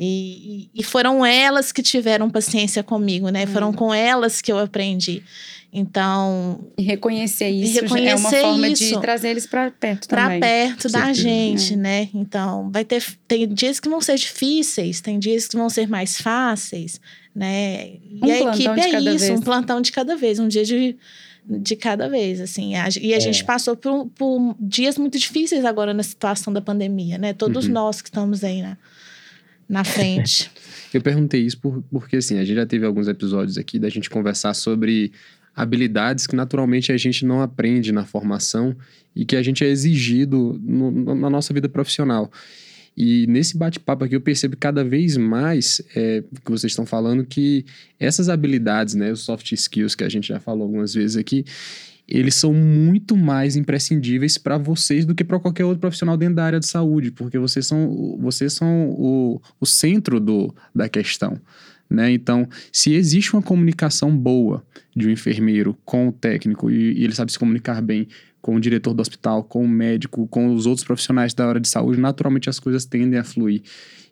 E, 0.00 0.70
e, 0.72 0.84
foram 0.84 1.26
elas 1.26 1.72
que 1.72 1.82
tiveram 1.82 2.30
paciência 2.30 2.84
comigo, 2.84 3.30
né? 3.30 3.44
Hum. 3.44 3.46
Foram 3.48 3.72
com 3.72 3.92
elas 3.92 4.40
que 4.40 4.52
eu 4.52 4.56
aprendi. 4.56 5.24
Então. 5.72 6.60
E 6.78 6.82
reconhecer 6.82 7.48
isso 7.48 7.82
reconhecer 7.82 8.08
é 8.08 8.16
uma 8.16 8.30
forma 8.30 8.68
isso, 8.68 8.84
de 8.84 9.00
trazer 9.00 9.30
eles 9.30 9.44
para 9.44 9.70
perto 9.72 10.06
também. 10.06 10.38
Para 10.38 10.48
perto 10.48 10.88
da 10.88 11.12
gente, 11.12 11.74
é. 11.74 11.76
né? 11.76 12.08
Então, 12.14 12.70
vai 12.70 12.84
ter. 12.84 13.04
Tem 13.26 13.46
dias 13.48 13.80
que 13.80 13.88
vão 13.88 14.00
ser 14.00 14.16
difíceis, 14.16 15.00
tem 15.00 15.18
dias 15.18 15.48
que 15.48 15.56
vão 15.56 15.68
ser 15.68 15.88
mais 15.88 16.20
fáceis, 16.20 17.00
né? 17.34 17.88
E 18.08 18.20
um 18.22 18.32
a 18.32 18.52
equipe 18.54 18.80
é 18.80 19.00
isso, 19.00 19.26
vez. 19.26 19.30
um 19.30 19.42
plantão 19.42 19.80
de 19.80 19.90
cada 19.90 20.16
vez, 20.16 20.38
um 20.38 20.46
dia 20.46 20.64
de 20.64 20.96
de 21.50 21.74
cada 21.74 22.08
vez, 22.08 22.40
assim. 22.40 22.74
E 23.00 23.14
a 23.14 23.16
é. 23.16 23.20
gente 23.20 23.42
passou 23.42 23.74
por, 23.74 24.06
por, 24.14 24.54
dias 24.60 24.98
muito 24.98 25.18
difíceis 25.18 25.64
agora 25.64 25.94
na 25.94 26.02
situação 26.02 26.52
da 26.52 26.60
pandemia, 26.60 27.16
né? 27.16 27.32
Todos 27.32 27.66
uhum. 27.66 27.72
nós 27.72 28.02
que 28.02 28.08
estamos 28.08 28.44
aí, 28.44 28.60
né? 28.60 28.76
Na 29.68 29.84
frente. 29.84 30.50
Eu 30.92 31.02
perguntei 31.02 31.42
isso 31.42 31.58
por, 31.58 31.82
porque, 31.90 32.16
assim, 32.16 32.38
a 32.38 32.44
gente 32.44 32.56
já 32.56 32.66
teve 32.66 32.86
alguns 32.86 33.08
episódios 33.08 33.58
aqui 33.58 33.78
da 33.78 33.88
gente 33.88 34.08
conversar 34.08 34.54
sobre 34.54 35.12
habilidades 35.54 36.26
que 36.26 36.36
naturalmente 36.36 36.92
a 36.92 36.96
gente 36.96 37.26
não 37.26 37.42
aprende 37.42 37.92
na 37.92 38.06
formação 38.06 38.76
e 39.14 39.24
que 39.24 39.34
a 39.34 39.42
gente 39.42 39.64
é 39.64 39.68
exigido 39.68 40.58
no, 40.62 41.14
na 41.14 41.28
nossa 41.28 41.52
vida 41.52 41.68
profissional. 41.68 42.30
E 42.96 43.26
nesse 43.28 43.56
bate-papo 43.56 44.04
aqui 44.04 44.16
eu 44.16 44.20
percebo 44.20 44.56
cada 44.56 44.82
vez 44.82 45.16
mais 45.16 45.82
é, 45.94 46.22
que 46.44 46.50
vocês 46.50 46.72
estão 46.72 46.86
falando 46.86 47.24
que 47.24 47.64
essas 47.98 48.28
habilidades, 48.28 48.94
né, 48.94 49.12
os 49.12 49.20
soft 49.20 49.52
skills 49.52 49.94
que 49.94 50.02
a 50.02 50.08
gente 50.08 50.28
já 50.28 50.40
falou 50.40 50.64
algumas 50.64 50.94
vezes 50.94 51.16
aqui, 51.16 51.44
eles 52.08 52.34
são 52.34 52.54
muito 52.54 53.14
mais 53.14 53.54
imprescindíveis 53.54 54.38
para 54.38 54.56
vocês 54.56 55.04
do 55.04 55.14
que 55.14 55.22
para 55.22 55.38
qualquer 55.38 55.66
outro 55.66 55.80
profissional 55.80 56.16
dentro 56.16 56.36
da 56.36 56.44
área 56.44 56.58
de 56.58 56.66
saúde, 56.66 57.10
porque 57.10 57.38
vocês 57.38 57.66
são, 57.66 58.16
vocês 58.18 58.54
são 58.54 58.88
o, 58.90 59.42
o 59.60 59.66
centro 59.66 60.18
do, 60.18 60.54
da 60.74 60.88
questão. 60.88 61.38
Né? 61.88 62.10
Então, 62.12 62.48
se 62.72 62.94
existe 62.94 63.34
uma 63.34 63.42
comunicação 63.42 64.16
boa 64.16 64.64
de 64.96 65.06
um 65.06 65.10
enfermeiro 65.10 65.76
com 65.84 66.08
o 66.08 66.12
técnico 66.12 66.70
e, 66.70 66.98
e, 66.98 67.04
ele 67.04 67.14
sabe 67.14 67.30
se 67.30 67.38
comunicar 67.38 67.82
bem 67.82 68.08
com 68.40 68.56
o 68.56 68.60
diretor 68.60 68.94
do 68.94 69.00
hospital, 69.00 69.44
com 69.44 69.62
o 69.64 69.68
médico, 69.68 70.26
com 70.28 70.54
os 70.54 70.64
outros 70.64 70.86
profissionais 70.86 71.34
da 71.34 71.46
área 71.46 71.60
de 71.60 71.68
saúde, 71.68 72.00
naturalmente 72.00 72.48
as 72.48 72.58
coisas 72.58 72.86
tendem 72.86 73.18
a 73.18 73.24
fluir. 73.24 73.62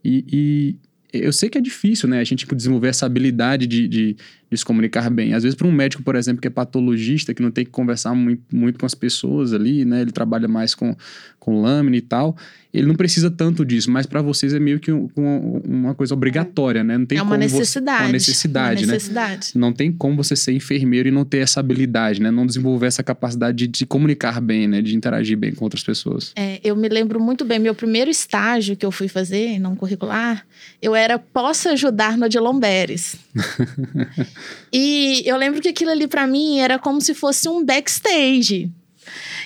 E, 0.05 0.25
e 0.31 0.77
eu 1.13 1.33
sei 1.33 1.49
que 1.49 1.59
é 1.59 1.61
difícil, 1.61 2.09
né? 2.09 2.21
A 2.21 2.25
gente 2.25 2.47
desenvolver 2.55 2.89
essa 2.89 3.07
habilidade 3.07 3.67
de, 3.67 3.89
de, 3.89 4.17
de 4.51 4.57
se 4.57 4.65
comunicar 4.65 5.11
bem. 5.11 5.35
Às 5.35 5.43
vezes, 5.43 5.57
para 5.57 5.67
um 5.67 5.73
médico, 5.73 6.03
por 6.03 6.15
exemplo, 6.15 6.41
que 6.41 6.49
é 6.49 6.51
patologista, 6.51 7.35
que 7.35 7.43
não 7.43 7.51
tem 7.51 7.65
que 7.65 7.71
conversar 7.71 8.15
muito, 8.15 8.43
muito 8.55 8.79
com 8.79 8.87
as 8.87 8.95
pessoas 8.95 9.53
ali, 9.53 9.85
né? 9.85 10.03
Ele 10.03 10.13
trabalha 10.13 10.47
mais 10.47 10.75
com, 10.75 10.97
com 11.39 11.61
lâmina 11.61 11.97
e 11.97 12.01
tal. 12.01 12.37
Ele 12.73 12.87
não 12.87 12.95
precisa 12.95 13.31
tanto 13.31 13.65
disso, 13.65 13.91
mas 13.91 14.05
para 14.05 14.21
vocês 14.21 14.53
é 14.53 14.61
meio 14.61 14.79
que 14.79 14.93
um, 14.93 15.09
um, 15.17 15.61
uma 15.65 15.95
coisa 15.95 16.13
obrigatória, 16.13 16.85
né? 16.85 16.99
Não 16.99 17.07
tem 17.07 17.17
é 17.17 17.23
uma 17.23 17.39
necessidade. 17.39 17.99
Você, 17.99 18.05
uma 18.05 18.13
necessidade, 18.13 18.83
uma 18.83 18.87
né? 18.89 18.93
necessidade. 18.93 19.51
Não 19.55 19.73
tem 19.73 19.91
como 19.91 20.23
você 20.23 20.37
ser 20.37 20.53
enfermeiro 20.53 21.09
e 21.09 21.11
não 21.11 21.25
ter 21.25 21.39
essa 21.39 21.59
habilidade, 21.59 22.21
né? 22.21 22.31
Não 22.31 22.47
desenvolver 22.47 22.87
essa 22.87 23.03
capacidade 23.03 23.57
de, 23.57 23.67
de 23.67 23.87
comunicar 23.87 24.41
bem, 24.43 24.69
né? 24.69 24.83
De 24.83 24.95
interagir 24.95 25.39
bem 25.39 25.55
com 25.55 25.65
outras 25.65 25.83
pessoas. 25.83 26.33
É, 26.37 26.61
eu 26.63 26.77
me 26.77 26.89
lembro 26.89 27.19
muito 27.19 27.45
bem, 27.45 27.59
meu 27.59 27.75
primeiro 27.75 28.11
estágio 28.11 28.77
que 28.77 28.85
eu 28.85 28.93
fui 28.93 29.09
fazer, 29.09 29.59
não 29.59 29.75
curricular, 29.75 30.47
eu 30.83 30.95
era 30.95 31.19
posso 31.19 31.71
ajudar 31.71 32.19
no 32.19 32.27
Adilomberes. 32.27 33.17
e 34.73 35.23
eu 35.25 35.37
lembro 35.37 35.61
que 35.61 35.69
aquilo 35.69 35.91
ali 35.91 36.07
para 36.07 36.27
mim 36.27 36.59
era 36.59 36.79
como 36.79 37.01
se 37.01 37.15
fosse 37.15 37.49
um 37.49 37.65
backstage. 37.65 38.71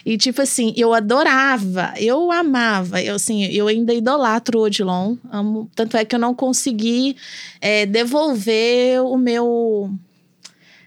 E, 0.05 0.17
tipo 0.17 0.41
assim, 0.41 0.73
eu 0.77 0.95
adorava, 0.95 1.93
eu 1.99 2.33
amava, 2.33 3.03
eu, 3.03 3.17
assim, 3.17 3.45
eu 3.45 3.69
ainda 3.69 3.93
idolatro 3.93 4.59
o 4.59 4.63
Odilon, 4.63 5.17
amo, 5.31 5.71
tanto 5.75 5.97
é 5.97 6.05
que 6.05 6.15
eu 6.15 6.19
não 6.19 6.35
consegui 6.35 7.17
é, 7.61 7.85
devolver 7.85 9.03
o 9.03 9.19
meu 9.19 9.91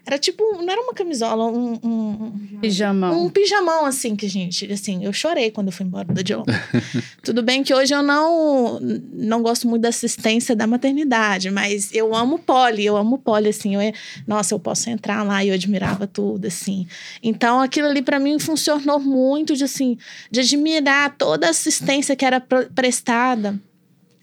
era 0.06 0.20
tipo, 0.20 0.44
não 0.62 0.70
era 0.70 0.82
uma 0.82 0.94
camisola, 0.94 1.46
um. 1.46 1.80
um 1.82 2.60
pijamão. 2.60 3.26
Um 3.26 3.30
pijamão, 3.30 3.86
assim, 3.86 4.18
que, 4.18 4.28
gente, 4.28 4.70
assim, 4.70 5.06
eu 5.06 5.14
chorei 5.14 5.50
quando 5.50 5.68
eu 5.68 5.72
fui 5.72 5.86
embora 5.86 6.06
da 6.12 6.22
John. 6.22 6.44
Tudo 7.24 7.42
bem 7.42 7.64
que 7.64 7.74
hoje 7.74 7.94
eu 7.96 8.04
não, 8.04 8.82
não 8.82 9.42
gosto 9.42 9.66
muito 9.66 9.84
da 9.84 9.90
assistência 9.90 10.54
da 10.58 10.68
maternidade, 10.68 11.50
mas 11.50 11.90
eu 11.94 12.14
amo 12.14 12.38
poli, 12.38 12.86
eu 12.86 12.98
amo 12.98 13.18
poli, 13.18 13.48
assim. 13.48 13.76
Eu, 13.76 13.94
nossa, 14.28 14.54
eu 14.54 14.60
posso 14.60 14.90
entrar 14.90 15.24
lá 15.24 15.42
e 15.42 15.48
eu 15.48 15.54
admirava 15.54 16.06
tudo, 16.06 16.48
assim. 16.48 16.86
Então, 17.22 17.62
aquilo 17.62 17.88
ali 17.88 18.02
para 18.02 18.20
mim 18.20 18.38
funcionou 18.40 19.00
muito 19.00 19.56
de, 19.56 19.64
assim, 19.64 19.98
de 20.30 20.42
admirar 20.42 21.16
toda 21.18 21.48
a 21.48 21.52
assistência 21.52 22.14
que 22.14 22.26
era 22.26 22.42
prestada 22.42 23.58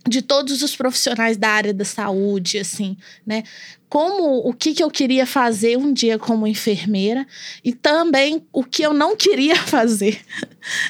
de 0.07 0.22
todos 0.22 0.62
os 0.62 0.74
profissionais 0.74 1.37
da 1.37 1.49
área 1.49 1.74
da 1.74 1.85
saúde, 1.85 2.59
assim, 2.59 2.97
né? 3.26 3.45
Como 3.91 4.49
o 4.49 4.55
que, 4.55 4.72
que 4.72 4.84
eu 4.84 4.88
queria 4.88 5.26
fazer 5.26 5.76
um 5.76 5.93
dia 5.93 6.16
como 6.16 6.47
enfermeira 6.47 7.26
e 7.64 7.72
também 7.72 8.41
o 8.53 8.62
que 8.62 8.84
eu 8.84 8.95
não 8.95 9.16
queria 9.16 9.57
fazer, 9.66 10.20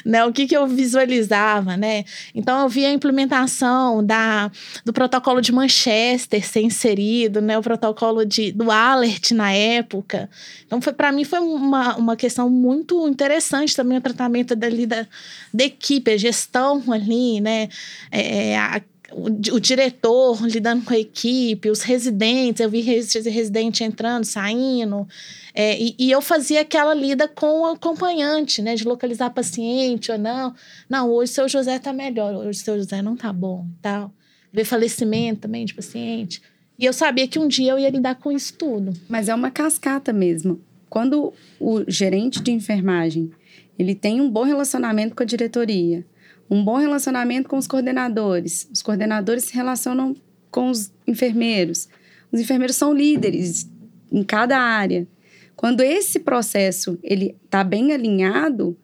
né? 0.05 0.23
O 0.23 0.31
que, 0.31 0.45
que 0.45 0.55
eu 0.55 0.67
visualizava, 0.67 1.75
né? 1.75 2.05
Então 2.35 2.61
eu 2.61 2.69
vi 2.69 2.85
a 2.85 2.91
implementação 2.91 4.05
da, 4.05 4.51
do 4.85 4.93
protocolo 4.93 5.41
de 5.41 5.51
Manchester 5.51 6.47
ser 6.47 6.61
inserido, 6.61 7.41
né? 7.41 7.57
O 7.57 7.63
protocolo 7.63 8.23
de, 8.23 8.51
do 8.51 8.69
Alert 8.69 9.31
na 9.31 9.51
época. 9.51 10.29
Então 10.67 10.79
foi 10.79 10.93
para 10.93 11.11
mim 11.11 11.23
foi 11.23 11.39
uma, 11.39 11.95
uma 11.97 12.15
questão 12.15 12.51
muito 12.51 13.07
interessante 13.07 13.75
também 13.75 13.97
o 13.97 14.01
tratamento 14.01 14.55
dali 14.55 14.85
da, 14.85 15.07
da 15.51 15.63
equipe, 15.63 16.11
a 16.11 16.17
gestão 16.17 16.83
ali, 16.91 17.41
né? 17.41 17.67
É, 18.11 18.55
a, 18.59 18.79
o, 19.13 19.55
o, 19.55 19.59
diretor 19.59 20.45
lidando 20.45 20.83
com 20.83 20.93
a 20.93 20.99
equipe, 20.99 21.69
os 21.69 21.81
residentes, 21.81 22.61
eu 22.61 22.69
vi 22.69 22.81
residente 22.81 23.83
entrando, 23.83 24.23
saindo, 24.25 25.07
é, 25.53 25.79
e, 25.79 25.95
e, 25.97 26.11
eu 26.11 26.21
fazia 26.21 26.61
aquela 26.61 26.93
lida 26.93 27.27
com 27.27 27.61
o 27.61 27.65
acompanhante, 27.65 28.61
né, 28.61 28.75
de 28.75 28.83
localizar 28.85 29.29
paciente 29.31 30.11
ou 30.11 30.17
não. 30.17 30.53
Não, 30.89 31.09
hoje 31.09 31.33
seu 31.33 31.47
José 31.49 31.77
tá 31.79 31.91
melhor, 31.91 32.33
hoje 32.35 32.59
seu 32.59 32.77
José 32.77 33.01
não 33.01 33.15
tá 33.15 33.31
bom, 33.33 33.65
tal. 33.81 34.13
Ver 34.51 34.65
falecimento 34.65 35.41
também 35.41 35.65
de 35.65 35.73
paciente. 35.73 36.41
E 36.77 36.85
eu 36.85 36.93
sabia 36.93 37.27
que 37.27 37.39
um 37.39 37.47
dia 37.47 37.71
eu 37.71 37.79
ia 37.79 37.89
lidar 37.89 38.15
com 38.15 38.31
isso 38.31 38.53
tudo. 38.53 38.93
Mas 39.07 39.29
é 39.29 39.35
uma 39.35 39.51
cascata 39.51 40.11
mesmo. 40.11 40.59
Quando 40.89 41.33
o 41.59 41.83
gerente 41.87 42.41
de 42.41 42.51
enfermagem 42.51 43.31
ele 43.77 43.95
tem 43.95 44.21
um 44.21 44.29
bom 44.29 44.43
relacionamento 44.43 45.15
com 45.15 45.23
a 45.23 45.25
diretoria, 45.25 46.05
um 46.51 46.61
bom 46.65 46.75
relacionamento 46.75 47.47
com 47.47 47.57
os 47.57 47.65
coordenadores. 47.65 48.67
Os 48.73 48.81
coordenadores 48.81 49.45
se 49.45 49.53
relacionam 49.53 50.13
com 50.51 50.69
os 50.69 50.91
enfermeiros. 51.07 51.87
Os 52.29 52.41
enfermeiros 52.41 52.75
são 52.75 52.93
líderes 52.93 53.69
em 54.11 54.21
cada 54.21 54.59
área. 54.59 55.07
Quando 55.55 55.79
esse 55.79 56.19
processo 56.19 56.99
ele 57.01 57.37
está 57.45 57.63
bem 57.63 57.93
alinhado, 57.93 58.77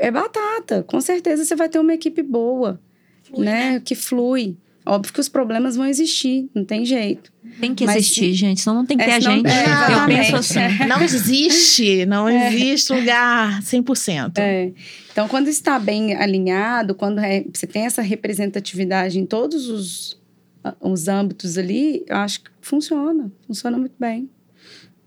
é 0.00 0.10
batata. 0.10 0.82
Com 0.84 0.98
certeza 1.02 1.44
você 1.44 1.54
vai 1.54 1.68
ter 1.68 1.78
uma 1.78 1.92
equipe 1.92 2.22
boa, 2.22 2.80
flui, 3.22 3.44
né? 3.44 3.72
né? 3.72 3.82
Que 3.84 3.94
flui. 3.94 4.56
Óbvio 4.88 5.12
que 5.12 5.18
os 5.18 5.28
problemas 5.28 5.74
vão 5.74 5.84
existir, 5.84 6.48
não 6.54 6.64
tem 6.64 6.84
jeito. 6.86 7.32
Tem 7.60 7.74
que 7.74 7.84
Mas 7.84 7.96
existir, 7.96 8.26
se... 8.26 8.34
gente, 8.34 8.60
senão 8.60 8.76
não 8.76 8.86
tem 8.86 8.96
que 8.96 9.04
ter 9.04 9.10
é, 9.10 9.14
a 9.14 9.20
gente. 9.20 9.48
É, 9.48 9.94
eu 9.94 10.06
penso 10.06 10.36
assim. 10.36 10.60
Não 10.86 11.02
existe, 11.02 12.06
não 12.06 12.28
é. 12.28 12.54
existe 12.54 12.92
lugar 12.92 13.60
100%. 13.62 14.38
É. 14.38 14.72
Então, 15.10 15.26
quando 15.26 15.48
está 15.48 15.76
bem 15.80 16.14
alinhado, 16.14 16.94
quando 16.94 17.18
é, 17.18 17.44
você 17.52 17.66
tem 17.66 17.84
essa 17.84 18.00
representatividade 18.00 19.18
em 19.18 19.26
todos 19.26 19.68
os, 19.68 20.20
os 20.80 21.08
âmbitos 21.08 21.58
ali, 21.58 22.04
eu 22.06 22.16
acho 22.18 22.44
que 22.44 22.50
funciona, 22.60 23.32
funciona 23.44 23.76
muito 23.76 23.94
bem. 23.98 24.30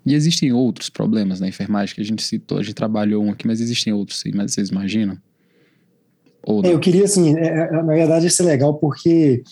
E 0.06 0.14
existem 0.14 0.52
outros 0.52 0.90
problemas 0.90 1.40
na 1.40 1.48
enfermagem 1.48 1.96
que 1.96 2.02
a 2.02 2.06
gente 2.06 2.24
citou, 2.24 2.58
a 2.58 2.64
gente 2.64 2.76
trabalhou 2.76 3.24
um 3.24 3.32
aqui, 3.32 3.48
mas 3.48 3.62
existem 3.62 3.94
outros, 3.94 4.22
mas 4.34 4.54
vocês 4.54 4.70
imaginam? 4.70 5.18
É, 6.64 6.74
eu 6.74 6.80
queria, 6.80 7.04
assim, 7.04 7.38
é, 7.38 7.48
é, 7.48 7.72
na 7.72 7.94
verdade, 7.94 8.28
isso 8.28 8.42
é 8.42 8.46
legal 8.46 8.74
porque, 8.74 9.44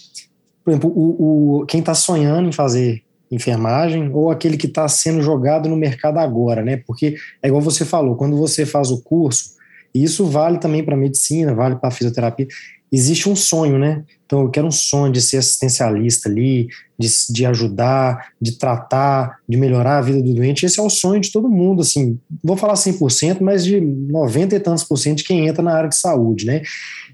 por 0.67 0.71
exemplo, 0.71 0.91
o, 0.93 1.61
o 1.61 1.65
quem 1.65 1.79
está 1.79 1.93
sonhando 1.93 2.49
em 2.49 2.51
fazer 2.51 3.01
enfermagem 3.31 4.11
ou 4.13 4.29
aquele 4.29 4.57
que 4.57 4.67
está 4.67 4.85
sendo 4.89 5.21
jogado 5.21 5.69
no 5.69 5.77
mercado 5.77 6.17
agora, 6.17 6.61
né? 6.61 6.75
Porque 6.85 7.15
é 7.41 7.47
igual 7.47 7.61
você 7.61 7.85
falou, 7.85 8.17
quando 8.17 8.35
você 8.35 8.65
faz 8.65 8.91
o 8.91 9.01
curso, 9.01 9.55
e 9.95 10.03
isso 10.03 10.25
vale 10.25 10.57
também 10.57 10.83
para 10.83 10.97
medicina, 10.97 11.55
vale 11.55 11.77
para 11.77 11.89
fisioterapia, 11.89 12.47
existe 12.91 13.29
um 13.29 13.35
sonho, 13.35 13.79
né? 13.79 14.03
Então, 14.25 14.41
eu 14.41 14.49
quero 14.49 14.67
um 14.67 14.71
sonho 14.71 15.09
de 15.09 15.21
ser 15.21 15.37
assistencialista 15.37 16.27
ali, 16.27 16.67
de, 16.99 17.07
de 17.29 17.45
ajudar, 17.45 18.33
de 18.41 18.57
tratar, 18.57 19.37
de 19.47 19.55
melhorar 19.55 19.99
a 19.99 20.01
vida 20.01 20.21
do 20.21 20.33
doente. 20.33 20.65
Esse 20.65 20.81
é 20.81 20.83
o 20.83 20.89
sonho 20.89 21.21
de 21.21 21.31
todo 21.31 21.47
mundo, 21.47 21.81
assim, 21.81 22.19
vou 22.43 22.57
falar 22.57 22.73
100%, 22.73 23.37
mas 23.39 23.63
de 23.63 23.79
90 23.79 24.53
e 24.53 24.59
tantos 24.59 24.83
por 24.83 24.97
cento 24.97 25.19
de 25.19 25.23
quem 25.23 25.47
entra 25.47 25.63
na 25.63 25.73
área 25.73 25.89
de 25.89 25.97
saúde, 25.97 26.45
né? 26.45 26.61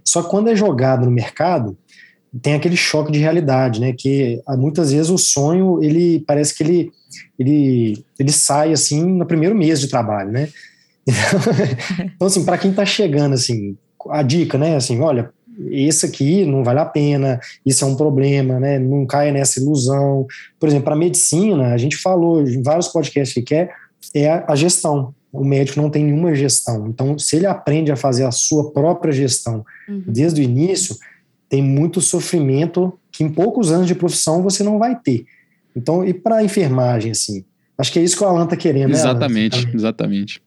Só 0.04 0.24
que 0.24 0.30
quando 0.30 0.50
é 0.50 0.56
jogado 0.56 1.06
no 1.06 1.12
mercado, 1.12 1.78
tem 2.42 2.56
aquele 2.56 2.76
choque 2.76 3.12
de 3.12 3.20
realidade, 3.20 3.80
né? 3.80 3.94
Que 3.94 4.42
ah, 4.48 4.58
muitas 4.58 4.92
vezes 4.92 5.10
o 5.10 5.18
sonho, 5.18 5.84
ele 5.84 6.20
parece 6.22 6.56
que 6.56 6.64
ele, 6.64 6.92
ele, 7.38 8.04
ele 8.18 8.32
sai, 8.32 8.74
assim, 8.74 9.04
no 9.04 9.26
primeiro 9.26 9.56
mês 9.56 9.80
de 9.80 9.88
trabalho, 9.88 10.32
né? 10.32 10.50
Então, 12.16 12.28
assim, 12.28 12.46
para 12.46 12.58
quem 12.58 12.72
está 12.72 12.86
chegando, 12.86 13.34
assim, 13.34 13.78
a 14.10 14.24
dica, 14.24 14.58
né? 14.58 14.76
Assim, 14.76 15.00
olha, 15.00 15.30
esse 15.70 16.06
aqui 16.06 16.46
não 16.46 16.64
vale 16.64 16.80
a 16.80 16.86
pena, 16.86 17.40
isso 17.66 17.84
é 17.84 17.88
um 17.88 17.96
problema, 17.96 18.60
né? 18.60 18.80
Não 18.80 19.06
caia 19.06 19.32
nessa 19.32 19.60
ilusão. 19.60 20.26
Por 20.60 20.68
exemplo, 20.68 20.86
para 20.86 20.96
medicina, 20.96 21.74
a 21.74 21.78
gente 21.78 21.98
falou 21.98 22.42
em 22.42 22.62
vários 22.64 22.88
podcasts 22.88 23.44
que 23.44 23.54
é, 23.54 23.70
é 24.16 24.44
a 24.48 24.56
gestão. 24.56 25.14
O 25.32 25.44
médico 25.44 25.82
não 25.82 25.90
tem 25.90 26.04
nenhuma 26.04 26.34
gestão. 26.36 26.88
Então, 26.88 27.18
se 27.18 27.36
ele 27.36 27.46
aprende 27.46 27.92
a 27.92 27.96
fazer 27.96 28.24
a 28.24 28.32
sua 28.32 28.72
própria 28.72 29.12
gestão 29.12 29.66
uhum. 29.88 30.04
desde 30.08 30.42
o 30.42 30.44
início, 30.44 30.96
tem 31.54 31.62
muito 31.62 32.02
sofrimento 32.02 32.98
que 33.12 33.24
em 33.24 33.30
poucos 33.30 33.72
anos 33.72 33.86
de 33.86 33.94
profissão 33.94 34.42
você 34.42 34.64
não 34.64 34.80
vai 34.80 35.00
ter. 35.00 35.24
Então, 35.76 36.04
e 36.04 36.12
para 36.12 36.38
a 36.38 36.44
enfermagem, 36.44 37.12
assim? 37.12 37.46
Acho 37.78 37.94
que 37.94 38.00
é 38.00 38.04
isso 38.04 38.18
que 38.18 38.24
o 38.24 38.26
Alan 38.26 38.46
está 38.46 38.58
querendo. 38.58 38.90
Exatamente, 38.90 39.64
né, 39.68 39.72
exatamente. 39.76 40.42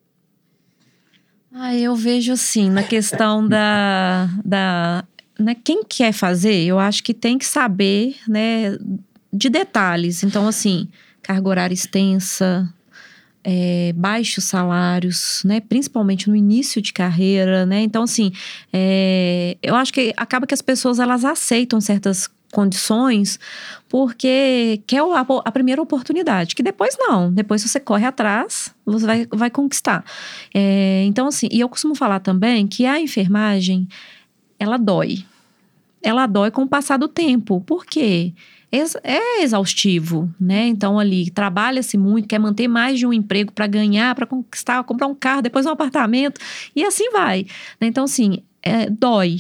Ah, 1.54 1.76
eu 1.76 1.94
vejo 1.94 2.32
assim, 2.32 2.68
na 2.68 2.82
questão 2.82 3.46
da, 3.46 4.28
da 4.44 5.04
né, 5.38 5.54
quem 5.62 5.84
quer 5.84 6.10
fazer, 6.10 6.64
eu 6.64 6.76
acho 6.76 7.04
que 7.04 7.14
tem 7.14 7.38
que 7.38 7.46
saber, 7.46 8.16
né, 8.26 8.76
de 9.32 9.48
detalhes. 9.48 10.24
Então, 10.24 10.48
assim, 10.48 10.88
carga 11.22 11.48
horária 11.48 11.74
extensa, 11.74 12.68
é, 13.48 13.92
baixos 13.94 14.42
salários, 14.42 15.42
né, 15.44 15.60
principalmente 15.60 16.28
no 16.28 16.34
início 16.34 16.82
de 16.82 16.92
carreira, 16.92 17.64
né. 17.64 17.80
Então, 17.82 18.02
assim, 18.02 18.32
é, 18.72 19.56
eu 19.62 19.76
acho 19.76 19.92
que 19.92 20.12
acaba 20.16 20.48
que 20.48 20.52
as 20.54 20.60
pessoas 20.60 20.98
elas 20.98 21.24
aceitam 21.24 21.80
certas 21.80 22.28
condições 22.52 23.38
porque 23.88 24.82
quer 24.84 25.00
a, 25.00 25.26
a, 25.44 25.52
primeira 25.52 25.80
oportunidade, 25.80 26.56
que 26.56 26.62
depois 26.62 26.96
não, 26.98 27.32
depois 27.32 27.62
você 27.62 27.78
corre 27.78 28.04
atrás, 28.04 28.74
você 28.84 29.06
vai, 29.06 29.28
vai 29.30 29.50
conquistar. 29.50 30.04
É, 30.52 31.04
então, 31.04 31.28
assim, 31.28 31.48
e 31.52 31.60
eu 31.60 31.68
costumo 31.68 31.94
falar 31.94 32.18
também 32.18 32.66
que 32.66 32.84
a 32.84 33.00
enfermagem, 33.00 33.86
ela 34.58 34.76
dói. 34.76 35.24
Ela 36.02 36.26
dói 36.26 36.50
com 36.50 36.62
o 36.62 36.68
passar 36.68 36.96
do 36.96 37.06
tempo. 37.06 37.60
Por 37.60 37.86
quê? 37.86 38.32
É 39.02 39.42
exaustivo, 39.42 40.32
né? 40.40 40.66
Então 40.66 40.98
ali 40.98 41.30
trabalha-se 41.30 41.96
muito, 41.96 42.28
quer 42.28 42.38
manter 42.38 42.68
mais 42.68 42.98
de 42.98 43.06
um 43.06 43.12
emprego 43.12 43.52
para 43.52 43.66
ganhar, 43.66 44.14
para 44.14 44.26
conquistar, 44.26 44.82
comprar 44.84 45.06
um 45.06 45.14
carro, 45.14 45.42
depois 45.42 45.66
um 45.66 45.70
apartamento 45.70 46.40
e 46.74 46.84
assim 46.84 47.10
vai. 47.10 47.46
Né? 47.80 47.88
Então 47.88 48.04
assim, 48.04 48.42
é, 48.62 48.90
dói. 48.90 49.38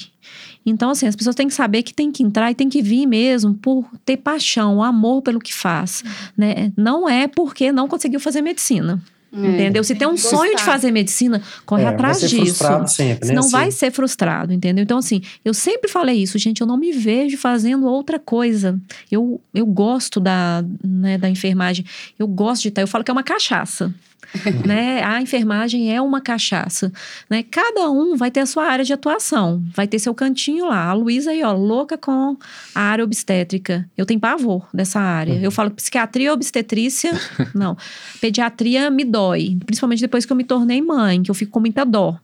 Então, 0.64 0.90
assim, 0.90 1.06
as 1.06 1.14
pessoas 1.14 1.36
têm 1.36 1.46
que 1.46 1.54
saber 1.54 1.84
que 1.84 1.94
tem 1.94 2.10
que 2.10 2.24
entrar 2.24 2.50
e 2.50 2.54
tem 2.54 2.68
que 2.68 2.82
vir 2.82 3.06
mesmo 3.06 3.54
por 3.54 3.88
ter 4.04 4.16
paixão, 4.16 4.82
amor 4.82 5.22
pelo 5.22 5.38
que 5.38 5.54
faz, 5.54 6.02
né? 6.36 6.72
Não 6.76 7.08
é 7.08 7.28
porque 7.28 7.70
não 7.70 7.86
conseguiu 7.86 8.18
fazer 8.18 8.42
medicina. 8.42 9.00
É. 9.36 9.46
Entendeu? 9.48 9.84
Se 9.84 9.94
tem 9.94 10.08
um 10.08 10.16
sonho 10.16 10.56
de 10.56 10.62
fazer 10.62 10.90
medicina, 10.90 11.42
corre 11.66 11.82
é, 11.82 11.88
atrás 11.88 12.20
vai 12.20 12.28
ser 12.28 12.36
disso. 12.36 12.56
Frustrado 12.56 12.90
sempre, 12.90 13.28
né? 13.28 13.34
Não 13.34 13.48
vai 13.48 13.70
ser 13.70 13.90
frustrado, 13.90 14.52
entendeu? 14.52 14.82
Então, 14.82 14.98
assim, 14.98 15.20
eu 15.44 15.52
sempre 15.52 15.90
falei 15.90 16.16
isso, 16.16 16.38
gente, 16.38 16.60
eu 16.60 16.66
não 16.66 16.76
me 16.76 16.92
vejo 16.92 17.36
fazendo 17.36 17.86
outra 17.86 18.18
coisa. 18.18 18.78
Eu, 19.10 19.40
eu 19.52 19.66
gosto 19.66 20.18
da, 20.18 20.64
né, 20.82 21.18
da 21.18 21.28
enfermagem, 21.28 21.84
eu 22.18 22.26
gosto 22.26 22.62
de 22.62 22.68
estar. 22.68 22.80
Eu 22.80 22.88
falo 22.88 23.04
que 23.04 23.10
é 23.10 23.12
uma 23.12 23.22
cachaça. 23.22 23.94
né? 24.66 25.02
A 25.02 25.20
enfermagem 25.20 25.94
é 25.94 26.00
uma 26.00 26.20
cachaça, 26.20 26.92
né? 27.28 27.42
Cada 27.42 27.90
um 27.90 28.16
vai 28.16 28.30
ter 28.30 28.40
a 28.40 28.46
sua 28.46 28.64
área 28.64 28.84
de 28.84 28.92
atuação, 28.92 29.62
vai 29.74 29.86
ter 29.86 29.98
seu 29.98 30.14
cantinho 30.14 30.66
lá. 30.66 30.86
A 30.88 30.92
Luísa 30.92 31.30
aí, 31.30 31.42
ó, 31.42 31.52
louca 31.52 31.96
com 31.96 32.36
a 32.74 32.80
área 32.80 33.04
obstétrica. 33.04 33.88
Eu 33.96 34.06
tenho 34.06 34.20
pavor 34.20 34.68
dessa 34.72 35.00
área. 35.00 35.34
Uhum. 35.34 35.40
Eu 35.40 35.50
falo 35.50 35.70
psiquiatria 35.70 36.32
obstetrícia, 36.32 37.12
não. 37.54 37.76
Pediatria 38.20 38.90
me 38.90 39.04
dói, 39.04 39.56
principalmente 39.64 40.00
depois 40.00 40.24
que 40.24 40.32
eu 40.32 40.36
me 40.36 40.44
tornei 40.44 40.80
mãe, 40.80 41.22
que 41.22 41.30
eu 41.30 41.34
fico 41.34 41.52
com 41.52 41.60
muita 41.60 41.84
dó. 41.84 42.18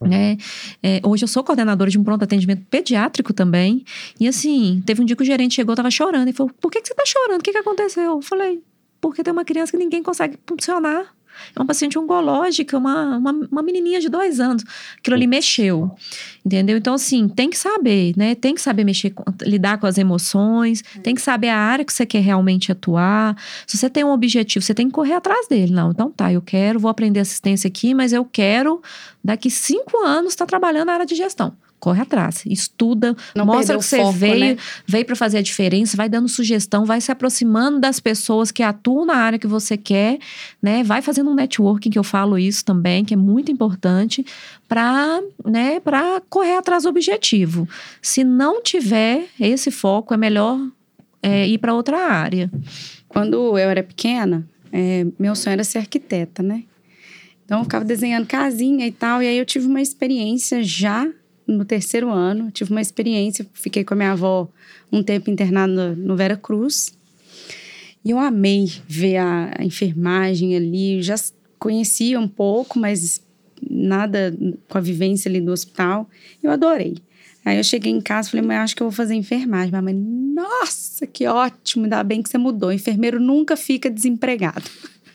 Né? 0.00 0.36
É, 0.82 1.00
hoje 1.02 1.24
eu 1.24 1.28
sou 1.28 1.42
coordenadora 1.42 1.90
de 1.90 1.98
um 1.98 2.04
pronto 2.04 2.22
atendimento 2.22 2.66
pediátrico 2.68 3.32
também. 3.32 3.84
E 4.20 4.28
assim, 4.28 4.82
teve 4.84 5.00
um 5.00 5.04
dia 5.04 5.16
que 5.16 5.22
o 5.22 5.26
gerente 5.26 5.54
chegou, 5.54 5.74
tava 5.74 5.90
chorando. 5.90 6.28
E 6.28 6.32
falou: 6.32 6.52
Por 6.60 6.70
que, 6.70 6.80
que 6.80 6.88
você 6.88 6.94
tá 6.94 7.04
chorando? 7.06 7.40
O 7.40 7.42
que, 7.42 7.52
que 7.52 7.58
aconteceu? 7.58 8.02
Eu 8.02 8.22
falei: 8.22 8.62
Porque 9.04 9.22
tem 9.22 9.34
uma 9.34 9.44
criança 9.44 9.70
que 9.70 9.76
ninguém 9.76 10.02
consegue 10.02 10.38
funcionar. 10.46 11.14
É 11.54 11.60
uma 11.60 11.66
paciente 11.66 11.98
oncológica, 11.98 12.78
uma, 12.78 13.18
uma, 13.18 13.32
uma 13.52 13.62
menininha 13.62 14.00
de 14.00 14.08
dois 14.08 14.40
anos. 14.40 14.64
Aquilo 14.96 15.14
ali 15.14 15.26
mexeu, 15.26 15.94
entendeu? 16.42 16.78
Então, 16.78 16.94
assim, 16.94 17.28
tem 17.28 17.50
que 17.50 17.58
saber, 17.58 18.14
né? 18.16 18.34
Tem 18.34 18.54
que 18.54 18.62
saber 18.62 18.82
mexer, 18.82 19.10
com, 19.10 19.22
lidar 19.42 19.76
com 19.76 19.86
as 19.86 19.98
emoções, 19.98 20.82
tem 21.02 21.14
que 21.14 21.20
saber 21.20 21.50
a 21.50 21.58
área 21.58 21.84
que 21.84 21.92
você 21.92 22.06
quer 22.06 22.20
realmente 22.20 22.72
atuar. 22.72 23.36
Se 23.66 23.76
você 23.76 23.90
tem 23.90 24.04
um 24.04 24.10
objetivo, 24.10 24.64
você 24.64 24.72
tem 24.72 24.86
que 24.86 24.94
correr 24.94 25.12
atrás 25.12 25.48
dele. 25.48 25.74
Não, 25.74 25.90
então 25.90 26.10
tá, 26.10 26.32
eu 26.32 26.40
quero, 26.40 26.80
vou 26.80 26.90
aprender 26.90 27.20
assistência 27.20 27.68
aqui, 27.68 27.92
mas 27.92 28.14
eu 28.14 28.24
quero, 28.24 28.80
daqui 29.22 29.50
cinco 29.50 29.98
anos, 29.98 30.32
estar 30.32 30.46
tá 30.46 30.48
trabalhando 30.48 30.86
na 30.86 30.94
área 30.94 31.06
de 31.06 31.14
gestão 31.14 31.54
corre 31.84 32.00
atrás, 32.00 32.42
estuda, 32.46 33.14
Não 33.36 33.44
mostra 33.44 33.76
que 33.76 33.84
você 33.84 33.98
foco, 33.98 34.12
veio, 34.12 34.54
né? 34.54 34.56
veio 34.86 35.04
para 35.04 35.14
fazer 35.14 35.36
a 35.36 35.42
diferença, 35.42 35.98
vai 35.98 36.08
dando 36.08 36.26
sugestão, 36.30 36.86
vai 36.86 36.98
se 36.98 37.12
aproximando 37.12 37.78
das 37.78 38.00
pessoas 38.00 38.50
que 38.50 38.62
atuam 38.62 39.04
na 39.04 39.16
área 39.16 39.38
que 39.38 39.46
você 39.46 39.76
quer, 39.76 40.18
né? 40.62 40.82
Vai 40.82 41.02
fazendo 41.02 41.30
um 41.30 41.34
networking 41.34 41.90
que 41.90 41.98
eu 41.98 42.02
falo 42.02 42.38
isso 42.38 42.64
também, 42.64 43.04
que 43.04 43.12
é 43.12 43.16
muito 43.18 43.52
importante 43.52 44.24
para, 44.66 45.20
né, 45.44 45.78
para 45.78 46.22
correr 46.30 46.56
atrás 46.56 46.84
do 46.84 46.88
objetivo. 46.88 47.68
Se 48.00 48.24
não 48.24 48.62
tiver 48.62 49.26
esse 49.38 49.70
foco, 49.70 50.14
é 50.14 50.16
melhor 50.16 50.58
é, 51.22 51.46
ir 51.46 51.58
para 51.58 51.74
outra 51.74 51.98
área. 51.98 52.50
Quando 53.06 53.58
eu 53.58 53.68
era 53.68 53.82
pequena, 53.82 54.48
é, 54.72 55.04
meu 55.18 55.36
sonho 55.36 55.52
era 55.52 55.64
ser 55.64 55.78
arquiteta, 55.78 56.42
né? 56.42 56.64
Então 57.44 57.58
eu 57.58 57.64
ficava 57.64 57.84
desenhando 57.84 58.26
casinha 58.26 58.86
e 58.86 58.92
tal, 58.92 59.22
e 59.22 59.26
aí 59.26 59.36
eu 59.36 59.44
tive 59.44 59.66
uma 59.66 59.82
experiência 59.82 60.62
já 60.62 61.06
no 61.46 61.64
terceiro 61.64 62.10
ano, 62.10 62.50
tive 62.50 62.70
uma 62.70 62.80
experiência, 62.80 63.46
fiquei 63.52 63.84
com 63.84 63.94
a 63.94 63.96
minha 63.96 64.12
avó 64.12 64.48
um 64.90 65.02
tempo 65.02 65.30
internada 65.30 65.94
no 65.94 66.16
Vera 66.16 66.36
Cruz. 66.36 66.96
E 68.04 68.10
eu 68.10 68.18
amei 68.18 68.70
ver 68.86 69.16
a, 69.16 69.54
a 69.58 69.64
enfermagem 69.64 70.56
ali, 70.56 71.02
já 71.02 71.16
conhecia 71.58 72.18
um 72.20 72.28
pouco, 72.28 72.78
mas 72.78 73.22
nada 73.70 74.36
com 74.68 74.78
a 74.78 74.80
vivência 74.80 75.28
ali 75.28 75.40
do 75.40 75.52
hospital. 75.52 76.08
Eu 76.42 76.50
adorei. 76.50 76.96
Aí 77.44 77.58
eu 77.58 77.64
cheguei 77.64 77.92
em 77.92 78.00
casa 78.00 78.28
e 78.28 78.30
falei, 78.32 78.46
mãe, 78.46 78.56
acho 78.56 78.74
que 78.74 78.82
eu 78.82 78.88
vou 78.88 78.96
fazer 78.96 79.14
enfermagem. 79.14 79.70
Minha 79.70 79.82
mãe, 79.82 79.94
nossa, 79.94 81.06
que 81.06 81.26
ótimo, 81.26 81.84
ainda 81.84 82.02
bem 82.02 82.22
que 82.22 82.28
você 82.28 82.38
mudou. 82.38 82.72
Enfermeiro 82.72 83.20
nunca 83.20 83.56
fica 83.56 83.90
desempregado. 83.90 84.64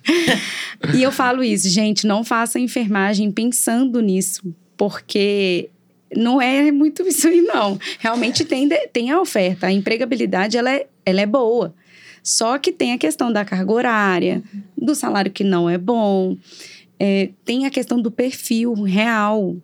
e 0.96 1.04
eu 1.04 1.12
falo 1.12 1.44
isso, 1.44 1.68
gente, 1.68 2.06
não 2.06 2.24
faça 2.24 2.60
enfermagem 2.60 3.32
pensando 3.32 4.00
nisso, 4.00 4.42
porque 4.78 5.70
não 6.16 6.42
é 6.42 6.72
muito 6.72 7.04
isso 7.08 7.28
aí, 7.28 7.42
não. 7.42 7.80
Realmente 8.00 8.44
tem, 8.46 8.68
tem 8.92 9.12
a 9.12 9.22
oferta. 9.22 9.68
A 9.68 9.72
empregabilidade, 9.72 10.58
ela 10.58 10.72
é, 10.72 10.88
ela 11.06 11.22
é 11.22 11.26
boa. 11.26 11.74
Só 12.24 12.58
que 12.58 12.72
tem 12.72 12.94
a 12.94 12.98
questão 12.98 13.32
da 13.32 13.46
carga 13.46 13.72
horária, 13.72 14.44
do 14.78 14.94
salário 14.94 15.32
que 15.32 15.44
não 15.44 15.70
é 15.70 15.78
bom. 15.78 16.38
É, 17.00 17.30
tem 17.46 17.66
a 17.66 17.70
questão 17.70 18.02
do 18.02 18.12
perfil 18.12 18.74
real. 18.84 19.56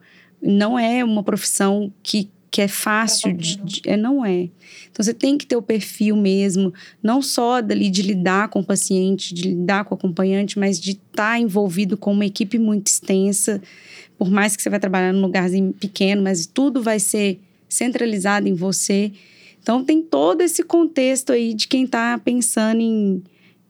Não 0.42 0.78
é 0.78 1.04
uma 1.04 1.24
profissão 1.24 1.92
que, 2.02 2.30
que 2.50 2.62
é 2.62 2.68
fácil 2.68 3.34
de, 3.34 3.58
de, 3.58 3.82
é, 3.86 3.98
não 3.98 4.26
é. 4.26 4.50
Então 4.90 5.04
você 5.04 5.14
tem 5.14 5.38
que 5.38 5.46
ter 5.46 5.58
o 5.58 5.62
perfil 5.62 6.16
mesmo, 6.16 6.74
não 7.04 7.22
só 7.22 7.62
dali 7.62 7.90
de 7.90 8.02
lidar 8.02 8.48
com 8.48 8.60
o 8.60 8.66
paciente, 8.66 9.34
de 9.34 9.50
lidar 9.50 9.84
com 9.84 9.94
o 9.94 9.98
acompanhante, 9.98 10.58
mas 10.58 10.80
de 10.80 10.92
estar 10.92 11.34
tá 11.34 11.40
envolvido 11.40 11.98
com 11.98 12.14
uma 12.14 12.26
equipe 12.26 12.58
muito 12.58 12.88
extensa 12.88 13.62
por 14.18 14.30
mais 14.30 14.56
que 14.56 14.62
você 14.62 14.70
vai 14.70 14.80
trabalhar 14.80 15.14
num 15.14 15.22
lugarzinho 15.22 15.74
pequeno, 15.74 16.22
mas 16.22 16.46
tudo 16.46 16.82
vai 16.82 17.00
ser 17.00 17.40
centralizado 17.68 18.48
em 18.48 18.54
você. 18.54 19.12
Então 19.62 19.84
tem 19.84 20.02
todo 20.02 20.42
esse 20.42 20.64
contexto 20.64 21.32
aí 21.32 21.54
de 21.54 21.68
quem 21.68 21.86
está 21.86 22.18
pensando 22.18 22.82
em, 22.82 23.24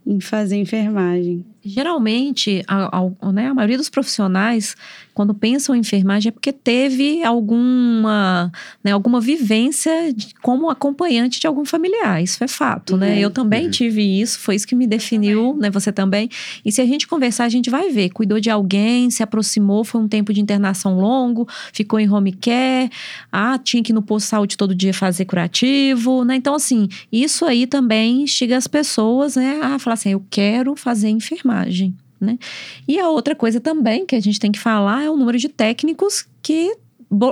em 0.05 0.19
fazer 0.19 0.57
enfermagem. 0.57 1.43
Geralmente, 1.66 2.63
a, 2.68 2.99
a, 3.22 3.32
né, 3.32 3.47
a 3.47 3.53
maioria 3.53 3.78
dos 3.78 3.89
profissionais 3.89 4.76
quando 5.16 5.34
pensam 5.34 5.74
em 5.74 5.80
enfermagem 5.80 6.28
é 6.28 6.32
porque 6.32 6.51
teve 6.51 7.24
alguma, 7.24 8.51
né, 8.84 8.91
alguma 8.91 9.22
vivência 9.22 10.13
de, 10.13 10.36
como 10.41 10.70
acompanhante 10.70 11.39
de 11.39 11.47
algum 11.47 11.63
familiar. 11.63 12.22
Isso 12.22 12.43
é 12.43 12.47
fato, 12.49 12.97
né? 12.97 13.07
uhum. 13.07 13.16
né? 13.16 13.20
Eu 13.22 13.32
também 13.32 13.66
uhum. 13.66 13.72
tive 13.72 14.01
isso, 14.03 14.38
foi 14.39 14.55
isso 14.55 14.68
que 14.68 14.76
me 14.76 14.86
definiu, 14.86 15.55
né? 15.57 15.70
Você 15.72 15.89
também. 15.91 16.30
E 16.66 16.72
se 16.72 16.82
a 16.82 16.86
gente 16.86 17.07
conversar, 17.07 17.45
a 17.45 17.49
gente 17.49 17.70
vai 17.70 17.89
ver. 17.89 18.09
Cuidou 18.09 18.41
de 18.41 18.49
alguém, 18.49 19.09
se 19.09 19.24
aproximou, 19.24 19.86
foi 19.86 20.01
um 20.01 20.07
tempo 20.07 20.34
de 20.34 20.41
internação 20.41 20.99
longo, 20.99 21.47
ficou 21.72 21.97
em 21.97 22.09
home 22.09 22.34
care, 22.34 22.91
ah, 23.32 23.57
tinha 23.57 23.82
que 23.82 23.93
ir 23.93 23.95
no 23.95 24.01
posto 24.01 24.26
de 24.26 24.30
saúde 24.32 24.57
todo 24.57 24.76
dia 24.76 24.93
fazer 24.93 25.24
curativo, 25.24 26.26
né? 26.26 26.36
Então, 26.36 26.55
assim, 26.55 26.89
isso 27.09 27.45
aí 27.45 27.66
também 27.66 28.24
instiga 28.24 28.57
as 28.57 28.68
pessoas, 28.68 29.38
né, 29.38 29.61
a 29.63 29.80
falar 29.80 29.93
assim: 29.93 30.09
eu 30.09 30.24
quero 30.30 30.76
fazer 30.76 31.07
enfermagem. 31.07 31.55
Né? 32.20 32.38
E 32.88 32.99
a 32.99 33.10
outra 33.10 33.36
coisa 33.36 33.60
também 33.60 34.06
que 34.06 34.16
a 34.16 34.20
gente 34.20 34.39
tem 34.39 34.51
que 34.51 34.60
falar 34.60 35.03
é 35.03 35.10
o 35.10 35.18
número 35.18 35.38
de 35.38 35.49
técnicos 35.49 36.26
que 36.41 36.76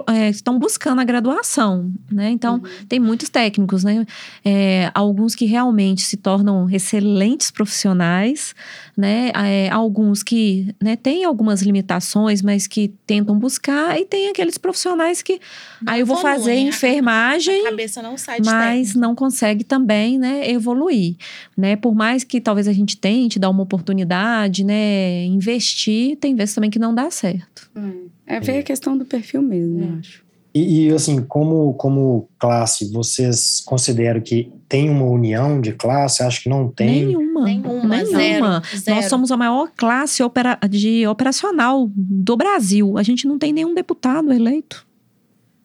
é, 0.08 0.30
estão 0.30 0.58
buscando 0.58 1.00
a 1.00 1.04
graduação, 1.04 1.92
né? 2.12 2.30
Então, 2.30 2.56
uhum. 2.56 2.86
tem 2.88 3.00
muitos 3.00 3.30
técnicos, 3.30 3.84
né? 3.84 4.06
É, 4.44 4.92
alguns 4.94 5.36
que 5.36 5.46
realmente 5.46 6.02
se 6.02 6.18
tornam 6.18 6.70
excelentes 6.70 7.52
profissionais, 7.52 8.56
né? 8.96 9.32
É, 9.36 9.70
alguns 9.70 10.24
que 10.24 10.74
né, 10.82 10.96
têm 10.96 11.24
algumas 11.24 11.62
limitações, 11.62 12.42
mas 12.42 12.68
que 12.68 12.90
tentam 13.06 13.38
buscar, 13.38 14.00
e 14.00 14.06
tem 14.06 14.30
aqueles 14.30 14.58
profissionais 14.58 15.22
que 15.22 15.40
não 15.82 15.94
aí 15.94 16.00
eu 16.00 16.06
vou 16.06 16.18
fazer 16.18 16.56
enfermagem, 16.56 17.62
a 17.62 17.72
cabeça 17.72 18.02
não 18.02 18.18
mas 18.46 18.88
técnico. 18.88 19.00
não 19.00 19.16
consegue 19.16 19.64
também, 19.64 20.18
né, 20.18 20.50
evoluir, 20.50 21.16
né? 21.58 21.76
Por 21.76 21.94
mais 21.94 22.24
que 22.24 22.40
talvez 22.40 22.68
a 22.68 22.74
gente 22.74 22.98
tente 22.98 23.40
dar 23.40 23.50
uma 23.50 23.64
oportunidade, 23.64 24.64
né, 24.64 25.26
investir, 25.26 26.18
tem 26.18 26.36
vezes 26.36 26.56
também 26.56 26.70
que 26.70 26.80
não 26.80 26.94
dá 26.94 27.10
certo. 27.12 27.70
Hum. 27.76 28.08
É 28.26 28.40
ver 28.40 28.60
a 28.60 28.64
questão 28.64 28.98
do 28.98 29.06
perfil 29.06 29.42
mesmo, 29.42 29.80
eu 29.80 29.96
é. 29.96 30.00
acho. 30.00 30.24
E, 30.56 30.86
e, 30.86 30.94
assim, 30.94 31.24
como, 31.24 31.74
como 31.74 32.30
classe, 32.38 32.92
vocês 32.92 33.64
consideram 33.66 34.22
que 34.22 34.52
tem 34.70 34.88
uma 34.88 35.06
união 35.06 35.60
de 35.60 35.74
classe? 35.74 36.22
Acho 36.22 36.44
que 36.44 36.50
não 36.50 36.70
tem. 36.70 37.08
Nenhuma. 37.08 37.46
Nenhuma. 37.46 37.86
Nenhuma. 37.86 38.64
Zero. 38.76 38.96
Nós 38.96 39.06
somos 39.06 39.32
a 39.32 39.38
maior 39.38 39.72
classe 39.76 40.22
opera, 40.22 40.60
de 40.70 41.08
operacional 41.08 41.90
do 41.96 42.38
Brasil. 42.38 43.00
A 43.00 43.04
gente 43.04 43.28
não 43.28 43.40
tem 43.40 43.52
nenhum 43.52 43.74
deputado 43.74 44.32
eleito 44.32 44.86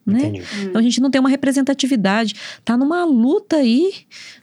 né? 0.09 0.33
Então 0.63 0.79
a 0.81 0.83
gente 0.83 1.01
não 1.01 1.11
tem 1.11 1.21
uma 1.21 1.29
representatividade. 1.29 2.35
Tá 2.65 2.77
numa 2.77 3.05
luta 3.05 3.57
aí, 3.57 3.93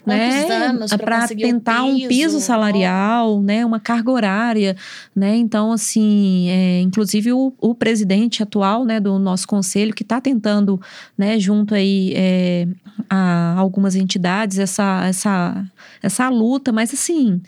Quantos 0.03 0.91
né, 0.91 0.97
para 0.97 1.27
tentar 1.27 1.83
um 1.83 1.95
piso, 1.95 2.05
um 2.05 2.07
piso 2.07 2.39
salarial, 2.39 3.41
né, 3.41 3.65
uma 3.65 3.79
carga 3.79 4.11
horária, 4.11 4.77
né? 5.15 5.35
Então 5.35 5.71
assim, 5.71 6.47
é, 6.49 6.81
inclusive 6.81 7.33
o, 7.33 7.51
o, 7.59 7.73
presidente 7.73 8.43
atual, 8.43 8.85
né, 8.85 8.99
do 8.99 9.17
nosso 9.17 9.47
conselho 9.47 9.93
que 9.93 10.03
está 10.03 10.21
tentando, 10.21 10.79
né, 11.17 11.39
junto 11.39 11.73
aí 11.73 12.13
é, 12.15 12.67
a 13.09 13.55
algumas 13.57 13.95
entidades 13.95 14.59
essa 14.59 15.05
essa 15.05 15.65
essa 16.03 16.29
luta, 16.29 16.71
mas 16.71 16.93
assim, 16.93 17.41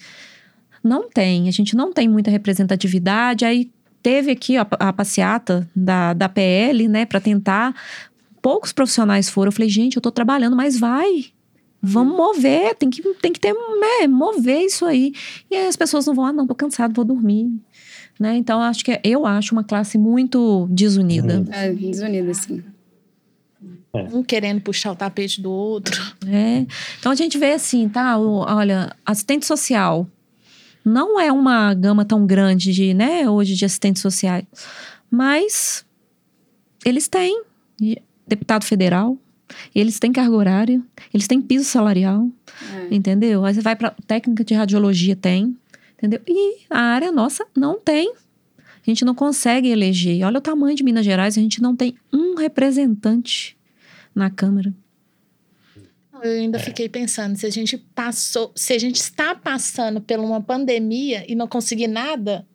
não 0.84 1.07
tem, 1.09 1.47
a 1.47 1.51
gente 1.51 1.76
não 1.76 1.93
tem 1.93 2.07
muita 2.07 2.32
representatividade, 2.32 3.45
aí 3.45 3.70
teve 4.07 4.31
aqui 4.31 4.55
a, 4.55 4.65
a 4.79 4.93
passeata 4.93 5.69
da, 5.75 6.13
da 6.13 6.29
PL, 6.29 6.87
né, 6.87 7.05
para 7.05 7.19
tentar. 7.19 7.75
Poucos 8.41 8.71
profissionais 8.71 9.29
foram. 9.29 9.49
Eu 9.49 9.51
falei, 9.51 9.67
gente, 9.67 9.97
eu 9.97 10.01
tô 10.01 10.09
trabalhando, 10.09 10.55
mas 10.55 10.79
vai. 10.79 11.25
Vamos 11.81 12.15
mover, 12.15 12.73
tem 12.75 12.89
que, 12.89 13.01
tem 13.15 13.33
que 13.33 13.39
ter, 13.39 13.53
né, 13.53 14.07
mover 14.07 14.61
isso 14.61 14.85
aí. 14.85 15.11
E 15.51 15.57
aí 15.57 15.67
as 15.67 15.75
pessoas 15.75 16.05
não 16.05 16.15
vão, 16.15 16.23
ah, 16.23 16.31
não, 16.31 16.47
tô 16.47 16.55
cansado, 16.55 16.93
vou 16.93 17.03
dormir. 17.03 17.51
Né? 18.17 18.37
Então, 18.37 18.61
acho 18.61 18.85
que 18.85 18.93
é, 18.93 19.01
eu 19.03 19.25
acho 19.25 19.53
uma 19.53 19.63
classe 19.63 19.97
muito 19.97 20.67
desunida. 20.71 21.45
É, 21.51 21.73
desunida, 21.73 22.33
sim. 22.33 22.63
É. 23.93 24.03
Um 24.13 24.23
querendo 24.23 24.61
puxar 24.61 24.93
o 24.93 24.95
tapete 24.95 25.41
do 25.41 25.51
outro. 25.51 26.01
É. 26.25 26.65
Então 26.97 27.11
a 27.11 27.15
gente 27.15 27.37
vê 27.37 27.51
assim, 27.51 27.89
tá? 27.89 28.17
O, 28.17 28.37
olha, 28.39 28.95
assistente 29.05 29.45
social 29.45 30.07
não 30.88 31.19
é 31.19 31.31
uma 31.31 31.73
gama 31.73 32.05
tão 32.05 32.25
grande 32.25 32.71
de, 32.71 32.93
né, 32.93 33.29
hoje 33.29 33.55
de 33.55 33.65
assistentes 33.65 34.01
sociais, 34.01 34.45
mas 35.11 35.85
eles 36.85 37.07
têm 37.07 37.43
deputado 38.26 38.64
federal, 38.64 39.18
eles 39.76 39.99
têm 39.99 40.11
carga 40.11 40.35
horária, 40.35 40.81
eles 41.14 41.27
têm 41.27 41.41
piso 41.41 41.65
salarial, 41.65 42.30
é. 42.73 42.95
entendeu? 42.95 43.43
Aí 43.43 43.53
você 43.53 43.61
vai 43.61 43.76
para 43.76 43.95
técnica 44.05 44.43
de 44.43 44.53
radiologia 44.53 45.15
tem, 45.15 45.57
entendeu? 45.97 46.22
E 46.27 46.59
a 46.69 46.80
área 46.80 47.11
nossa 47.11 47.45
não 47.55 47.80
tem. 47.80 48.14
A 48.55 48.89
gente 48.89 49.03
não 49.03 49.14
consegue 49.14 49.68
eleger. 49.68 50.23
Olha 50.26 50.38
o 50.38 50.41
tamanho 50.41 50.76
de 50.76 50.84
Minas 50.84 51.03
Gerais, 51.03 51.38
a 51.38 51.41
gente 51.41 51.61
não 51.61 51.76
tem 51.76 51.95
um 52.11 52.35
representante 52.35 53.57
na 54.15 54.30
Câmara. 54.30 54.73
Eu 56.23 56.31
ainda 56.31 56.57
é. 56.57 56.61
fiquei 56.61 56.89
pensando, 56.89 57.38
se 57.38 57.45
a 57.45 57.49
gente 57.49 57.77
passou, 57.77 58.52
se 58.56 58.73
a 58.73 58.80
gente 58.80 58.98
está 58.98 59.35
passando 59.35 60.02
por 60.02 60.19
uma 60.19 60.41
pandemia 60.41 61.26
e 61.27 61.35
não 61.35 61.48
conseguir 61.48 61.88
nada, 61.88 62.45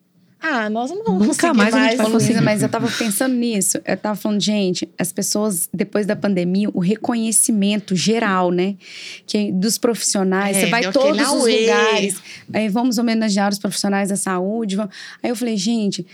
ah, 0.45 0.69
nós 0.69 0.89
não 0.89 1.01
vamos 1.05 1.25
Nunca 1.25 1.53
mais, 1.53 1.73
mais 1.73 1.85
a 1.85 1.89
gente 1.89 1.97
vai 1.97 2.11
conseguir. 2.11 2.41
Mas 2.41 2.61
eu 2.61 2.67
tava 2.67 2.89
pensando 2.91 3.33
nisso. 3.33 3.79
Eu 3.85 3.95
tava 3.95 4.17
falando, 4.17 4.41
gente, 4.41 4.89
as 4.99 5.09
pessoas, 5.09 5.69
depois 5.73 6.05
da 6.05 6.17
pandemia, 6.17 6.69
o 6.73 6.79
reconhecimento 6.79 7.95
geral, 7.95 8.51
né? 8.51 8.75
Que 9.25 9.53
dos 9.53 9.77
profissionais. 9.77 10.57
É, 10.57 10.59
você 10.61 10.65
vai 10.65 10.91
todos 10.91 11.31
os 11.31 11.45
lugares. 11.45 12.17
Aí 12.51 12.67
vamos 12.67 12.97
homenagear 12.97 13.53
os 13.53 13.57
profissionais 13.57 14.09
da 14.09 14.17
saúde. 14.17 14.75
Vamos... 14.75 14.93
Aí 15.23 15.29
eu 15.29 15.35
falei, 15.37 15.55
gente, 15.55 16.05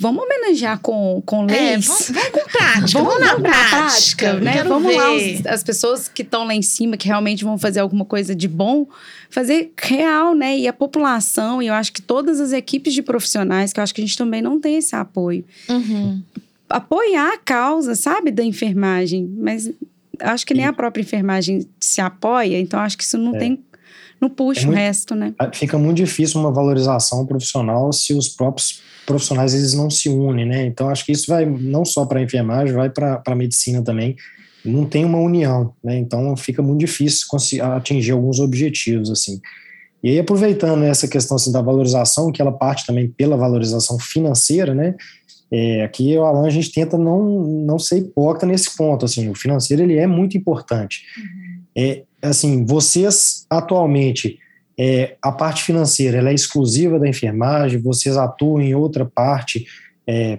vamos 0.00 0.24
homenagear 0.24 0.80
com, 0.80 1.22
com 1.24 1.44
é, 1.44 1.74
leis. 1.74 1.86
vamos, 1.86 2.10
vamos 2.10 2.30
com 2.30 2.50
prática. 2.50 2.98
vamos, 2.98 3.14
vamos 3.14 3.26
na 3.26 3.40
prática, 3.40 3.78
prática 3.78 4.32
né? 4.40 4.64
Vamos 4.64 4.90
ver. 4.90 4.96
lá, 4.96 5.14
os, 5.14 5.46
as 5.46 5.62
pessoas 5.62 6.08
que 6.08 6.22
estão 6.22 6.44
lá 6.44 6.54
em 6.54 6.62
cima, 6.62 6.96
que 6.96 7.06
realmente 7.06 7.44
vão 7.44 7.56
fazer 7.56 7.78
alguma 7.78 8.04
coisa 8.04 8.34
de 8.34 8.48
bom, 8.48 8.88
fazer 9.30 9.72
real, 9.78 10.34
né? 10.34 10.58
E 10.58 10.66
a 10.66 10.72
população, 10.72 11.62
e 11.62 11.66
eu 11.66 11.74
acho 11.74 11.92
que 11.92 12.02
todas 12.02 12.40
as 12.40 12.52
equipes 12.52 12.94
de 12.94 13.02
profissionais, 13.02 13.72
que 13.72 13.80
eu 13.80 13.84
acho 13.84 13.94
que 13.94 14.00
a 14.00 14.06
gente 14.06 14.16
também 14.16 14.42
não 14.42 14.60
tem 14.60 14.76
esse 14.76 14.94
apoio. 14.94 15.44
Uhum. 15.68 16.22
Apoiar 16.68 17.34
a 17.34 17.38
causa, 17.38 17.94
sabe, 17.94 18.30
da 18.30 18.44
enfermagem. 18.44 19.30
Mas 19.38 19.70
acho 20.20 20.46
que 20.46 20.54
nem 20.54 20.64
a 20.64 20.72
própria 20.72 21.02
enfermagem 21.02 21.66
se 21.80 22.00
apoia, 22.00 22.58
então 22.58 22.80
acho 22.80 22.96
que 22.96 23.04
isso 23.04 23.18
não 23.18 23.34
é. 23.36 23.38
tem 23.38 23.58
não 24.20 24.28
puxa 24.28 24.62
é 24.62 24.66
muito, 24.66 24.76
o 24.76 24.78
resto, 24.78 25.14
né? 25.14 25.32
Fica 25.52 25.78
muito 25.78 25.98
difícil 25.98 26.40
uma 26.40 26.50
valorização 26.50 27.24
profissional 27.24 27.92
se 27.92 28.12
os 28.14 28.28
próprios 28.28 28.82
profissionais 29.06 29.54
eles 29.54 29.74
não 29.74 29.88
se 29.88 30.08
unem, 30.08 30.44
né? 30.44 30.66
Então 30.66 30.88
acho 30.88 31.04
que 31.06 31.12
isso 31.12 31.28
vai 31.28 31.46
não 31.46 31.84
só 31.84 32.04
para 32.04 32.18
a 32.18 32.22
enfermagem, 32.22 32.74
vai 32.74 32.90
para 32.90 33.22
a 33.24 33.34
medicina 33.34 33.80
também. 33.80 34.16
Não 34.68 34.84
tem 34.84 35.04
uma 35.04 35.18
união, 35.18 35.72
né? 35.82 35.98
Então 35.98 36.36
fica 36.36 36.62
muito 36.62 36.80
difícil 36.80 37.26
atingir 37.74 38.12
alguns 38.12 38.38
objetivos 38.40 39.10
assim. 39.10 39.40
E 40.02 40.10
aí 40.10 40.18
aproveitando 40.18 40.84
essa 40.84 41.08
questão 41.08 41.36
assim, 41.36 41.50
da 41.50 41.60
valorização, 41.60 42.30
que 42.30 42.40
ela 42.40 42.52
parte 42.52 42.86
também 42.86 43.08
pela 43.08 43.36
valorização 43.36 43.98
financeira, 43.98 44.74
né? 44.74 44.94
É, 45.50 45.82
aqui 45.82 46.16
o 46.16 46.24
Alan 46.24 46.46
a 46.46 46.50
gente 46.50 46.70
tenta 46.70 46.98
não 46.98 47.42
não 47.64 47.78
ser 47.78 47.98
hipócrita 47.98 48.46
nesse 48.46 48.76
ponto, 48.76 49.04
assim, 49.04 49.28
o 49.30 49.34
financeiro 49.34 49.82
ele 49.82 49.96
é 49.96 50.06
muito 50.06 50.36
importante. 50.36 51.02
Uhum. 51.16 51.62
É 51.76 52.02
assim, 52.22 52.64
vocês 52.64 53.46
atualmente 53.48 54.38
é, 54.78 55.16
a 55.20 55.32
parte 55.32 55.64
financeira 55.64 56.18
ela 56.18 56.30
é 56.30 56.34
exclusiva 56.34 56.98
da 56.98 57.08
enfermagem, 57.08 57.80
vocês 57.80 58.16
atuam 58.16 58.60
em 58.60 58.74
outra 58.74 59.04
parte, 59.04 59.66
é, 60.06 60.38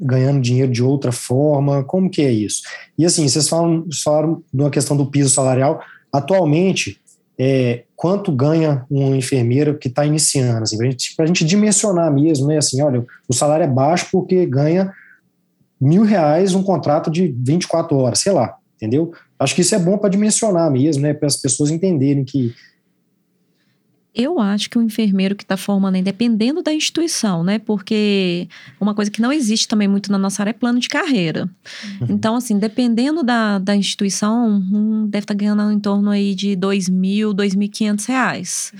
ganhando 0.00 0.40
dinheiro 0.40 0.72
de 0.72 0.82
outra 0.82 1.12
forma, 1.12 1.84
como 1.84 2.10
que 2.10 2.22
é 2.22 2.30
isso? 2.30 2.62
E 2.96 3.04
assim, 3.04 3.28
vocês 3.28 3.48
falam, 3.48 3.86
falaram 4.02 4.42
de 4.52 4.62
uma 4.62 4.70
questão 4.70 4.96
do 4.96 5.06
piso 5.06 5.28
salarial, 5.28 5.80
atualmente, 6.12 7.00
é, 7.38 7.84
quanto 7.94 8.32
ganha 8.32 8.86
um 8.90 9.14
enfermeiro 9.14 9.76
que 9.76 9.88
está 9.88 10.06
iniciando, 10.06 10.62
assim, 10.62 10.76
para 10.76 10.86
gente, 10.86 11.14
a 11.18 11.26
gente 11.26 11.44
dimensionar 11.44 12.12
mesmo, 12.12 12.46
né, 12.46 12.56
assim, 12.56 12.80
olha, 12.82 13.04
o 13.28 13.34
salário 13.34 13.64
é 13.64 13.68
baixo 13.68 14.08
porque 14.10 14.46
ganha 14.46 14.92
mil 15.78 16.02
reais 16.02 16.54
um 16.54 16.62
contrato 16.62 17.10
de 17.10 17.34
24 17.38 17.96
horas, 17.96 18.20
sei 18.20 18.32
lá, 18.32 18.56
entendeu? 18.76 19.12
Acho 19.38 19.54
que 19.54 19.60
isso 19.60 19.74
é 19.74 19.78
bom 19.78 19.98
para 19.98 20.08
dimensionar 20.08 20.70
mesmo, 20.70 21.02
né, 21.02 21.12
para 21.12 21.26
as 21.26 21.36
pessoas 21.36 21.70
entenderem 21.70 22.24
que 22.24 22.54
eu 24.16 24.40
acho 24.40 24.70
que 24.70 24.78
o 24.78 24.82
enfermeiro 24.82 25.36
que 25.36 25.44
está 25.44 25.58
formando, 25.58 26.02
dependendo 26.02 26.62
da 26.62 26.72
instituição, 26.72 27.44
né? 27.44 27.58
Porque 27.58 28.48
uma 28.80 28.94
coisa 28.94 29.10
que 29.10 29.20
não 29.20 29.30
existe 29.30 29.68
também 29.68 29.86
muito 29.86 30.10
na 30.10 30.16
nossa 30.16 30.40
área 30.42 30.50
é 30.50 30.54
plano 30.54 30.80
de 30.80 30.88
carreira. 30.88 31.50
Uhum. 32.00 32.06
Então, 32.10 32.34
assim, 32.34 32.58
dependendo 32.58 33.22
da, 33.22 33.58
da 33.58 33.76
instituição, 33.76 34.64
um 34.72 35.06
deve 35.06 35.24
estar 35.24 35.34
tá 35.34 35.38
ganhando 35.38 35.70
em 35.70 35.78
torno 35.78 36.08
aí 36.10 36.34
de 36.34 36.50
R$ 36.50 36.56
2.000, 36.56 37.34
2.500 37.34 38.08
reais. 38.08 38.72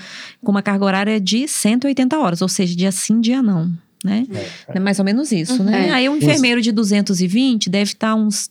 Com 0.43 0.51
uma 0.51 0.63
carga 0.63 0.83
horária 0.83 1.21
de 1.21 1.47
180 1.47 2.17
horas, 2.17 2.41
ou 2.41 2.49
seja, 2.49 2.75
dia 2.75 2.91
sim, 2.91 3.21
dia 3.21 3.43
não. 3.43 3.71
Né? 4.03 4.25
É, 4.33 4.77
é. 4.77 4.79
Mais 4.79 4.97
ou 4.97 5.05
menos 5.05 5.31
isso, 5.31 5.63
né? 5.63 5.71
uhum. 5.71 5.87
né? 5.87 5.91
Aí 5.91 6.09
um 6.09 6.17
enfermeiro 6.17 6.59
de 6.61 6.71
220 6.71 7.69
deve 7.69 7.91
estar 7.91 8.09
tá 8.09 8.15
uns 8.15 8.49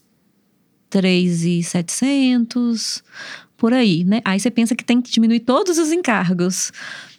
3,700, 0.89 3.03
por 3.57 3.73
aí, 3.73 4.03
né? 4.03 4.21
Aí 4.23 4.39
você 4.39 4.51
pensa 4.51 4.75
que 4.75 4.83
tem 4.83 5.01
que 5.01 5.11
diminuir 5.11 5.41
todos 5.41 5.77
os 5.77 5.91
encargos. 5.91 6.71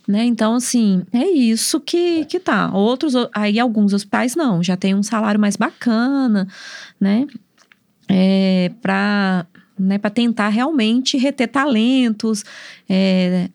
Né? 0.07 0.25
Então, 0.25 0.55
assim, 0.55 1.03
é 1.13 1.29
isso 1.29 1.81
que, 1.81 2.25
que 2.25 2.41
tá. 2.41 2.71
Outros, 2.73 3.13
aí 3.35 3.61
alguns 3.61 3.93
hospitais 3.93 4.35
não, 4.35 4.63
já 4.63 4.75
tem 4.75 4.95
um 4.95 5.03
salário 5.03 5.39
mais 5.39 5.57
bacana, 5.57 6.49
né? 6.99 7.27
É, 8.09 8.71
para 8.81 9.47
né, 9.79 9.99
tentar 9.99 10.49
realmente 10.49 11.19
reter 11.19 11.49
talentos. 11.49 12.43
É, 12.89 13.51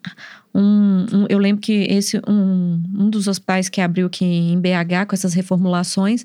um, 0.54 1.06
um, 1.12 1.26
eu 1.28 1.40
lembro 1.40 1.60
que 1.60 1.88
esse 1.90 2.22
um, 2.28 2.84
um 2.96 3.10
dos 3.10 3.28
hospitais 3.28 3.68
que 3.68 3.82
abriu 3.82 4.06
aqui 4.06 4.24
em 4.24 4.60
BH 4.60 5.08
com 5.08 5.16
essas 5.16 5.34
reformulações, 5.34 6.24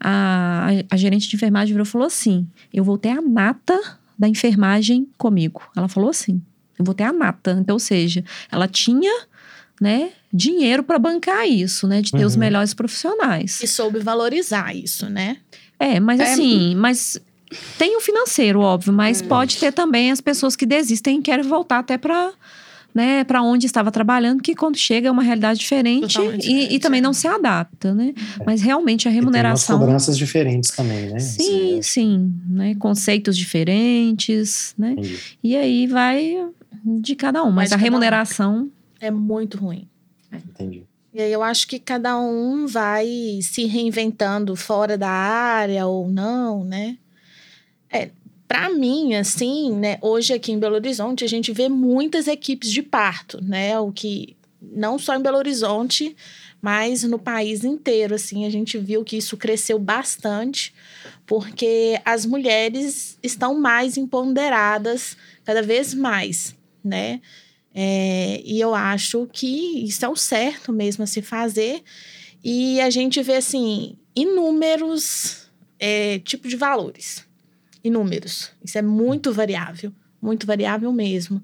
a, 0.00 0.70
a, 0.90 0.94
a 0.94 0.96
gerente 0.96 1.28
de 1.28 1.36
enfermagem 1.36 1.72
virou 1.72 1.86
e 1.86 1.88
falou 1.88 2.06
assim: 2.08 2.48
eu 2.74 2.82
vou 2.82 2.98
ter 2.98 3.10
a 3.10 3.22
nata 3.22 3.78
da 4.18 4.28
enfermagem 4.28 5.08
comigo. 5.16 5.62
Ela 5.76 5.88
falou 5.88 6.10
assim: 6.10 6.42
eu 6.78 6.84
vou 6.84 6.94
ter 6.94 7.04
a 7.04 7.12
nata. 7.12 7.56
Então, 7.60 7.74
ou 7.74 7.80
seja, 7.80 8.24
ela 8.50 8.66
tinha, 8.68 9.26
né, 9.80 10.10
dinheiro 10.32 10.82
para 10.82 10.98
bancar 10.98 11.48
isso, 11.48 11.86
né, 11.86 12.00
de 12.00 12.12
ter 12.12 12.18
uhum. 12.18 12.26
os 12.26 12.36
melhores 12.36 12.74
profissionais. 12.74 13.62
E 13.62 13.66
soube 13.66 13.98
valorizar 13.98 14.74
isso, 14.74 15.08
né? 15.08 15.38
É, 15.78 16.00
mas 16.00 16.20
é. 16.20 16.24
assim, 16.24 16.74
mas 16.74 17.20
tem 17.78 17.96
o 17.96 18.00
financeiro, 18.00 18.60
óbvio, 18.60 18.92
mas 18.92 19.22
hum. 19.22 19.28
pode 19.28 19.56
ter 19.56 19.72
também 19.72 20.10
as 20.10 20.20
pessoas 20.20 20.54
que 20.54 20.66
desistem 20.66 21.18
e 21.18 21.22
querem 21.22 21.44
voltar 21.44 21.78
até 21.78 21.96
para 21.96 22.32
né, 22.94 23.22
para 23.24 23.42
onde 23.42 23.66
estava 23.66 23.90
trabalhando, 23.90 24.42
que 24.42 24.54
quando 24.54 24.76
chega 24.76 25.08
é 25.08 25.10
uma 25.10 25.22
realidade 25.22 25.60
diferente, 25.60 26.18
e, 26.42 26.74
e, 26.74 26.78
também 26.78 27.00
não 27.00 27.12
se 27.12 27.28
adapta, 27.28 27.94
né? 27.94 28.14
É. 28.40 28.44
Mas 28.44 28.60
realmente 28.60 29.06
a 29.06 29.10
remuneração. 29.10 29.76
E 29.76 29.78
tem 29.78 29.86
cobranças 29.86 30.18
diferentes 30.18 30.70
também, 30.70 31.10
né? 31.10 31.18
Sim, 31.18 31.80
sim, 31.82 32.34
né? 32.48 32.74
Conceitos 32.74 33.36
diferentes, 33.36 34.74
né? 34.76 34.92
Entendi. 34.92 35.18
E 35.42 35.56
aí 35.56 35.86
vai 35.86 36.48
de 36.84 37.14
cada 37.14 37.42
um, 37.42 37.50
mas, 37.50 37.70
mas 37.70 37.72
a 37.72 37.76
remuneração 37.76 38.62
um 38.62 38.70
é 39.00 39.10
muito 39.10 39.58
ruim. 39.58 39.86
Entendi. 40.32 40.84
E 41.12 41.20
aí 41.20 41.32
eu 41.32 41.42
acho 41.42 41.66
que 41.66 41.78
cada 41.78 42.18
um 42.18 42.66
vai 42.66 43.06
se 43.42 43.64
reinventando 43.64 44.54
fora 44.54 44.96
da 44.96 45.08
área 45.08 45.86
ou 45.86 46.08
não, 46.08 46.64
né? 46.64 46.96
É, 47.90 48.10
para 48.48 48.70
mim, 48.70 49.14
assim, 49.14 49.70
né, 49.76 49.98
hoje 50.00 50.32
aqui 50.32 50.50
em 50.50 50.58
Belo 50.58 50.76
Horizonte, 50.76 51.22
a 51.22 51.28
gente 51.28 51.52
vê 51.52 51.68
muitas 51.68 52.26
equipes 52.26 52.72
de 52.72 52.82
parto, 52.82 53.44
né? 53.44 53.78
O 53.78 53.92
que 53.92 54.38
não 54.60 54.98
só 54.98 55.14
em 55.14 55.22
Belo 55.22 55.36
Horizonte, 55.36 56.16
mas 56.60 57.02
no 57.04 57.18
país 57.18 57.62
inteiro, 57.62 58.14
assim, 58.14 58.46
a 58.46 58.50
gente 58.50 58.78
viu 58.78 59.04
que 59.04 59.18
isso 59.18 59.36
cresceu 59.36 59.78
bastante, 59.78 60.74
porque 61.26 62.00
as 62.06 62.24
mulheres 62.24 63.18
estão 63.22 63.54
mais 63.54 63.98
empoderadas 63.98 65.14
cada 65.44 65.60
vez 65.60 65.92
mais, 65.92 66.56
né? 66.82 67.20
É, 67.74 68.40
e 68.44 68.58
eu 68.58 68.74
acho 68.74 69.28
que 69.30 69.84
isso 69.84 70.04
é 70.06 70.08
o 70.08 70.16
certo 70.16 70.72
mesmo 70.72 71.04
a 71.04 71.06
se 71.06 71.20
fazer. 71.20 71.82
E 72.42 72.80
a 72.80 72.88
gente 72.88 73.22
vê, 73.22 73.36
assim, 73.36 73.96
inúmeros 74.16 75.48
é, 75.78 76.18
tipos 76.20 76.50
de 76.50 76.56
valores 76.56 77.27
e 77.88 77.90
números. 77.90 78.50
Isso 78.64 78.78
é 78.78 78.82
muito 78.82 79.32
variável, 79.32 79.92
muito 80.20 80.46
variável 80.46 80.92
mesmo. 80.92 81.42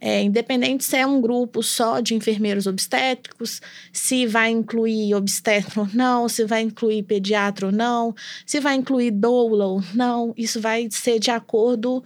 É, 0.00 0.22
independente 0.22 0.84
se 0.84 0.96
é 0.96 1.06
um 1.06 1.20
grupo 1.20 1.62
só 1.62 2.00
de 2.00 2.14
enfermeiros 2.14 2.66
obstétricos, 2.66 3.60
se 3.92 4.26
vai 4.26 4.50
incluir 4.50 5.14
obstetro 5.14 5.82
ou 5.82 5.88
não, 5.92 6.28
se 6.28 6.44
vai 6.46 6.62
incluir 6.62 7.02
pediatra 7.02 7.66
ou 7.66 7.72
não, 7.72 8.14
se 8.46 8.58
vai 8.60 8.76
incluir 8.76 9.10
doula 9.10 9.66
ou 9.66 9.84
não, 9.94 10.32
isso 10.38 10.60
vai 10.60 10.88
ser 10.90 11.18
de 11.18 11.30
acordo 11.30 12.02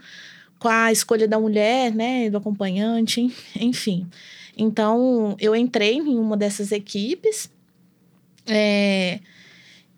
com 0.58 0.68
a 0.68 0.90
escolha 0.90 1.28
da 1.28 1.38
mulher, 1.38 1.94
né, 1.94 2.28
do 2.30 2.38
acompanhante, 2.38 3.32
enfim. 3.54 4.06
Então, 4.56 5.36
eu 5.38 5.54
entrei 5.54 5.94
em 5.94 6.18
uma 6.18 6.36
dessas 6.36 6.72
equipes, 6.72 7.50
é, 8.46 9.20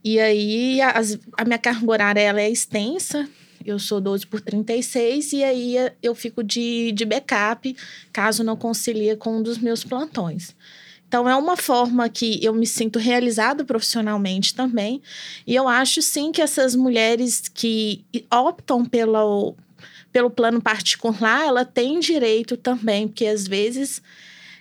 e 0.02 0.20
aí 0.20 0.80
a, 0.80 1.00
a 1.36 1.44
minha 1.44 1.58
carga 1.58 1.90
horária 1.90 2.20
ela 2.20 2.40
é 2.40 2.50
extensa, 2.50 3.28
Eu 3.66 3.78
sou 3.78 4.00
12 4.00 4.26
por 4.26 4.40
36 4.40 5.32
e 5.32 5.44
aí 5.44 5.74
eu 6.02 6.14
fico 6.14 6.42
de, 6.44 6.92
de 6.92 7.04
backup 7.04 7.76
caso 8.12 8.44
não 8.44 8.56
concilie 8.56 9.16
com 9.16 9.38
um 9.38 9.42
dos 9.42 9.58
meus 9.58 9.82
plantões. 9.82 10.54
Então, 11.08 11.28
é 11.28 11.36
uma 11.36 11.56
forma 11.56 12.08
que 12.08 12.44
eu 12.44 12.52
me 12.52 12.66
sinto 12.66 12.98
realizada 12.98 13.64
profissionalmente 13.64 14.54
também. 14.54 15.00
E 15.46 15.54
eu 15.54 15.68
acho, 15.68 16.02
sim, 16.02 16.32
que 16.32 16.42
essas 16.42 16.74
mulheres 16.74 17.42
que 17.48 18.04
optam 18.30 18.84
pelo, 18.84 19.54
pelo 20.12 20.30
plano 20.30 20.60
particular, 20.60 21.46
ela 21.46 21.64
tem 21.64 22.00
direito 22.00 22.56
também, 22.56 23.06
porque 23.06 23.26
às 23.26 23.46
vezes 23.46 24.02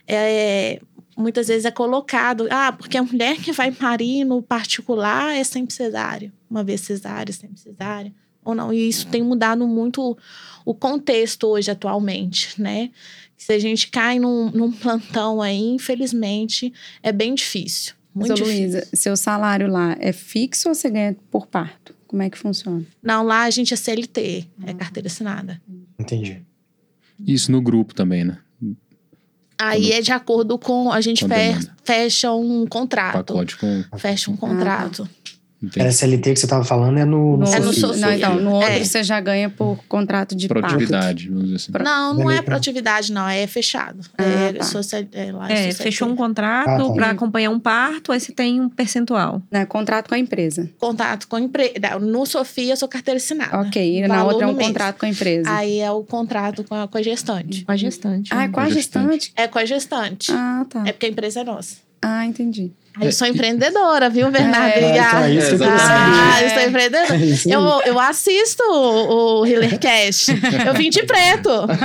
é, 0.07 0.80
muitas 1.18 1.48
vezes 1.48 1.65
é 1.65 1.72
colocado, 1.72 2.48
ah, 2.52 2.72
porque 2.72 2.98
a 2.98 3.03
mulher 3.03 3.38
que 3.38 3.52
vai 3.52 3.72
parir 3.72 4.23
no 4.23 4.41
particular 4.41 5.36
é 5.36 5.44
sempre 5.44 5.73
cesárea, 5.73 6.32
uma 6.49 6.64
vez 6.64 6.82
cesárea, 6.82 7.34
sempre 7.34 7.60
cesárea, 7.60 8.14
ou 8.46 8.56
não. 8.56 8.72
E 8.72 8.88
isso 8.88 9.08
tem 9.08 9.22
mudado 9.24 9.68
muito 9.68 10.18
o 10.64 10.74
contexto 10.74 11.48
hoje, 11.48 11.70
atualmente, 11.72 12.62
né? 12.62 12.92
Se 13.36 13.52
a 13.52 13.60
gente 13.60 13.90
cai 13.90 14.18
num, 14.20 14.50
num 14.52 14.72
plantão 14.72 15.42
aí, 15.42 15.60
infelizmente, 15.72 16.72
é 17.04 17.12
bem 17.12 17.36
difícil. 17.36 17.94
Muito 18.14 18.28
Sou 18.38 18.46
difícil. 18.46 18.62
Luísa, 18.62 18.88
seu 18.94 19.18
salário 19.18 19.68
lá 19.70 19.98
é 20.00 20.14
fixo 20.14 20.70
ou 20.70 20.76
você 20.76 20.90
ganha 20.90 21.16
por 21.30 21.48
parto? 21.48 21.94
Como 22.08 22.22
é 22.22 22.30
que 22.30 22.38
funciona? 22.38 22.86
Não, 23.04 23.24
lá 23.24 23.42
a 23.44 23.50
gente 23.50 23.74
é 23.74 23.78
CLT, 23.78 24.48
é 24.66 24.74
carteira 24.74 25.08
assinada. 25.08 25.62
Entendi. 26.00 26.42
Isso 27.28 27.52
no 27.52 27.62
grupo 27.62 27.94
também, 27.94 28.24
né? 28.24 28.38
Aí 29.58 29.84
Quando- 29.84 29.94
é 29.94 30.02
de 30.02 30.12
acordo 30.12 30.58
com. 30.60 30.92
A 30.92 31.00
gente 31.00 31.24
Com 31.24 31.30
fe- 31.30 31.36
demanda. 31.36 31.76
fecha 31.84 32.32
um 32.34 32.66
contrato. 32.68 33.34
Pacote 33.34 33.58
com. 33.58 33.84
Fecha 33.98 34.30
um 34.30 34.36
contrato. 34.36 35.10
Era 35.76 35.90
SLT 35.90 36.34
que 36.34 36.40
você 36.40 36.45
estava 36.45 36.64
falando, 36.64 36.98
é 36.99 37.06
no, 37.06 37.38
no, 37.38 37.45
No 37.45 37.48
É 37.53 37.60
no 37.60 37.73
Sofia. 37.73 37.88
Sofia. 37.88 38.02
Não, 38.06 38.14
então, 38.14 38.36
no 38.41 38.52
outro 38.56 38.69
É. 38.69 38.84
você 38.84 39.03
já 39.03 39.19
ganha 39.19 39.49
por 39.49 39.80
contrato 39.88 40.36
de 40.36 40.48
parto. 40.48 40.61
Produtividade, 40.61 41.27
vamos 41.30 41.44
dizer 41.45 41.56
assim. 41.56 41.72
Pro- 41.72 41.84
Não, 41.84 42.14
não 42.14 42.30
é 42.30 42.41
produtividade, 42.41 43.11
não. 43.11 43.27
É 43.27 43.48
fechado. 43.48 43.99
Ah, 44.18 44.23
é, 44.23 44.53
tá. 44.53 44.64
social, 44.64 45.03
é, 45.14 45.32
lá 45.32 45.52
É, 45.52 45.72
fechou 45.73 46.07
um 46.07 46.15
contrato 46.15 46.69
Ah, 46.69 46.77
tá. 46.77 46.94
para 46.94 47.10
acompanhar 47.11 47.49
um 47.49 47.60
parto, 47.60 48.11
aí 48.11 48.19
você 48.19 48.32
tem 48.32 48.60
um 48.61 48.69
percentual. 48.69 49.41
Né, 49.49 49.65
contrato 49.65 50.10
com 50.10 50.15
a 50.15 50.19
empresa. 50.19 50.69
Contato 50.77 51.27
com 51.27 51.36
a 51.38 51.41
empresa. 51.41 51.73
No 51.99 52.26
Sofia, 52.26 52.73
eu 52.73 52.77
sou 52.77 52.88
carteira 52.88 53.18
assinada. 53.18 53.60
Ok, 53.61 53.99
e 54.03 54.07
na 54.07 54.23
outra 54.23 54.45
é 54.45 54.48
um 54.48 54.53
mês. 54.53 54.68
contrato 54.68 54.99
com 54.99 55.06
a 55.06 55.10
empresa. 55.10 55.49
Aí 55.52 55.80
é 55.80 55.90
o 55.91 56.03
contrato 56.03 56.64
com 56.64 56.76
a, 56.76 56.88
com 56.88 56.98
a 56.98 57.02
gestante. 57.02 57.64
Com 57.65 57.72
a 57.72 57.76
gestante. 57.77 58.30
ah, 58.34 58.44
é 58.44 58.48
com 58.49 58.60
a 58.60 58.69
gestante? 58.69 59.32
É 59.36 59.48
com 59.48 59.57
a 59.60 59.65
gestante. 59.65 60.32
Ah, 60.32 60.65
tá. 60.69 60.84
É 60.86 60.91
porque 60.91 61.06
a 61.07 61.10
empresa 61.10 61.40
é 61.40 61.44
nossa. 61.44 61.77
Ah, 62.02 62.26
entendi. 62.26 62.72
Aí 62.98 63.08
eu 63.08 63.12
sou 63.12 63.28
empreendedora, 63.28 64.10
viu, 64.10 64.32
Bernardo? 64.32 64.78
É, 64.80 65.00
a- 65.00 65.08
então 65.08 65.24
é 65.24 65.34
isso 65.34 65.58
que 65.58 65.64
eu 65.64 65.68
ah, 65.70 66.42
eu 66.42 66.50
sou 66.50 66.62
empreendedora. 66.62 67.08
É. 67.16 67.56
Eu, 67.56 67.62
eu 67.94 68.00
assisto 68.00 68.64
o, 68.64 69.42
o 69.42 69.46
Hillercast. 69.46 70.32
Eu 70.66 70.74
vim 70.74 70.90
de 70.90 71.04
preto. 71.04 71.50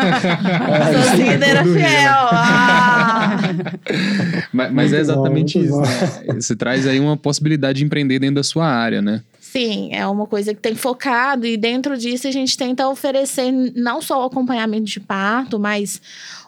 É, 0.71 0.93
Sou 0.93 1.17
seguidora 1.17 1.65
fiel. 1.65 2.29
Ah. 2.33 3.39
Mas, 4.53 4.73
mas 4.73 4.93
é 4.93 4.97
bom, 4.97 5.01
exatamente 5.03 5.59
muito 5.59 5.69
isso. 5.69 5.81
bom. 5.81 6.33
Né? 6.33 6.41
Você 6.41 6.55
traz 6.57 6.87
aí 6.87 7.01
uma 7.01 7.17
possibilidade 7.17 7.79
de 7.81 7.85
empreender 7.85 8.19
dentro 8.19 8.37
da 8.37 8.43
sua 8.43 8.67
área, 8.67 9.03
né? 9.03 9.21
Sim, 9.51 9.89
é 9.93 10.07
uma 10.07 10.29
coisa 10.29 10.55
que 10.55 10.61
tem 10.61 10.77
focado 10.77 11.45
e 11.45 11.57
dentro 11.57 11.99
disso 11.99 12.29
a 12.29 12.31
gente 12.31 12.57
tenta 12.57 12.89
oferecer 12.89 13.51
não 13.75 14.01
só 14.01 14.23
o 14.23 14.27
acompanhamento 14.27 14.85
de 14.85 15.01
parto, 15.01 15.59
mas 15.59 16.01